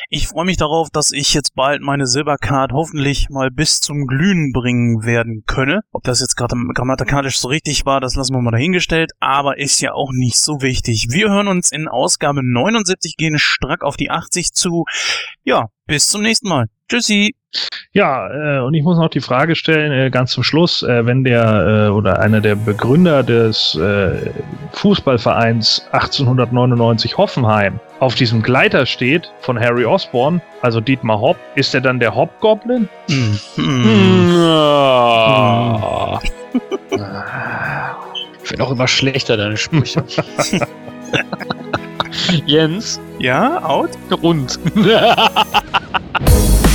ich 0.10 0.28
freue 0.28 0.44
mich 0.44 0.58
darauf, 0.58 0.90
dass 0.90 1.14
ich 1.14 1.34
jetzt 1.34 1.56
bald 1.56 1.82
meine 1.82 2.06
Silbercard 2.06 2.74
hoffentlich 2.74 3.30
mal 3.30 3.52
bis 3.52 3.80
zum 3.80 4.06
Glühen 4.06 4.52
bringen 4.52 5.06
werden 5.06 5.46
könne. 5.48 5.80
Ob 5.94 6.04
das 6.04 6.20
jetzt 6.20 6.36
gerade 6.36 6.58
grammatikalisch 6.74 7.38
so 7.40 7.48
richtig 7.48 7.86
war, 7.86 8.02
das 8.02 8.16
lassen 8.16 8.34
wir 8.34 8.42
mal 8.42 8.52
dahingestellt, 8.52 9.12
aber 9.22 9.58
ist 9.58 9.80
ja 9.80 9.94
auch 9.94 10.12
nicht 10.12 10.40
so 10.40 10.62
wichtig. 10.62 11.08
Wir 11.10 11.30
hören 11.30 11.48
uns 11.48 11.72
in 11.72 11.88
Ausgabe 11.88 12.42
79, 12.44 13.16
gehen 13.16 13.40
strack 13.40 13.82
auf 13.82 13.96
die 13.96 14.12
80 14.12 14.52
zu. 14.52 14.84
Ja, 15.46 15.68
bis 15.86 16.10
zum 16.10 16.22
nächsten 16.22 16.50
Mal. 16.50 16.68
Tschüssi. 16.90 17.34
Ja, 17.92 18.58
äh, 18.58 18.60
und 18.62 18.74
ich 18.74 18.82
muss 18.84 18.98
noch 18.98 19.10
die 19.10 19.20
Frage 19.22 19.56
stellen, 19.56 19.92
äh, 19.92 20.10
ganz 20.10 20.32
zum 20.32 20.44
Schluss, 20.44 20.82
äh, 20.82 21.06
wenn 21.06 21.24
der 21.24 21.88
äh, 21.88 21.92
oder 21.92 22.20
einer 22.20 22.42
der 22.42 22.56
Begründer 22.56 23.22
des 23.22 23.76
äh, 23.76 24.32
Fußballvereins 24.72 25.86
1899 25.92 27.18
Hoffenheim 27.18 27.80
auf 28.00 28.16
diesem 28.16 28.42
Gleiter 28.42 28.86
steht 28.88 29.32
von 29.42 29.60
Harry 29.60 29.86
Osborn, 29.86 30.42
also 30.62 30.82
Dietmar 30.82 31.22
Hopp, 31.22 31.38
ist 31.56 31.76
er 31.76 31.82
dann 31.82 32.00
der 32.00 32.16
Hobgoblin? 32.16 32.90
Hm. 33.10 33.40
Hm. 33.56 34.44
Ah. 36.96 37.96
Ich 38.44 38.52
werde 38.52 38.64
auch 38.64 38.72
immer 38.72 38.88
schlechter, 38.88 39.36
deine 39.38 39.58
Sprüche. 39.58 40.04
Jens 42.46 43.00
Ja, 43.20 43.64
out? 43.64 43.90
und. 44.22 44.60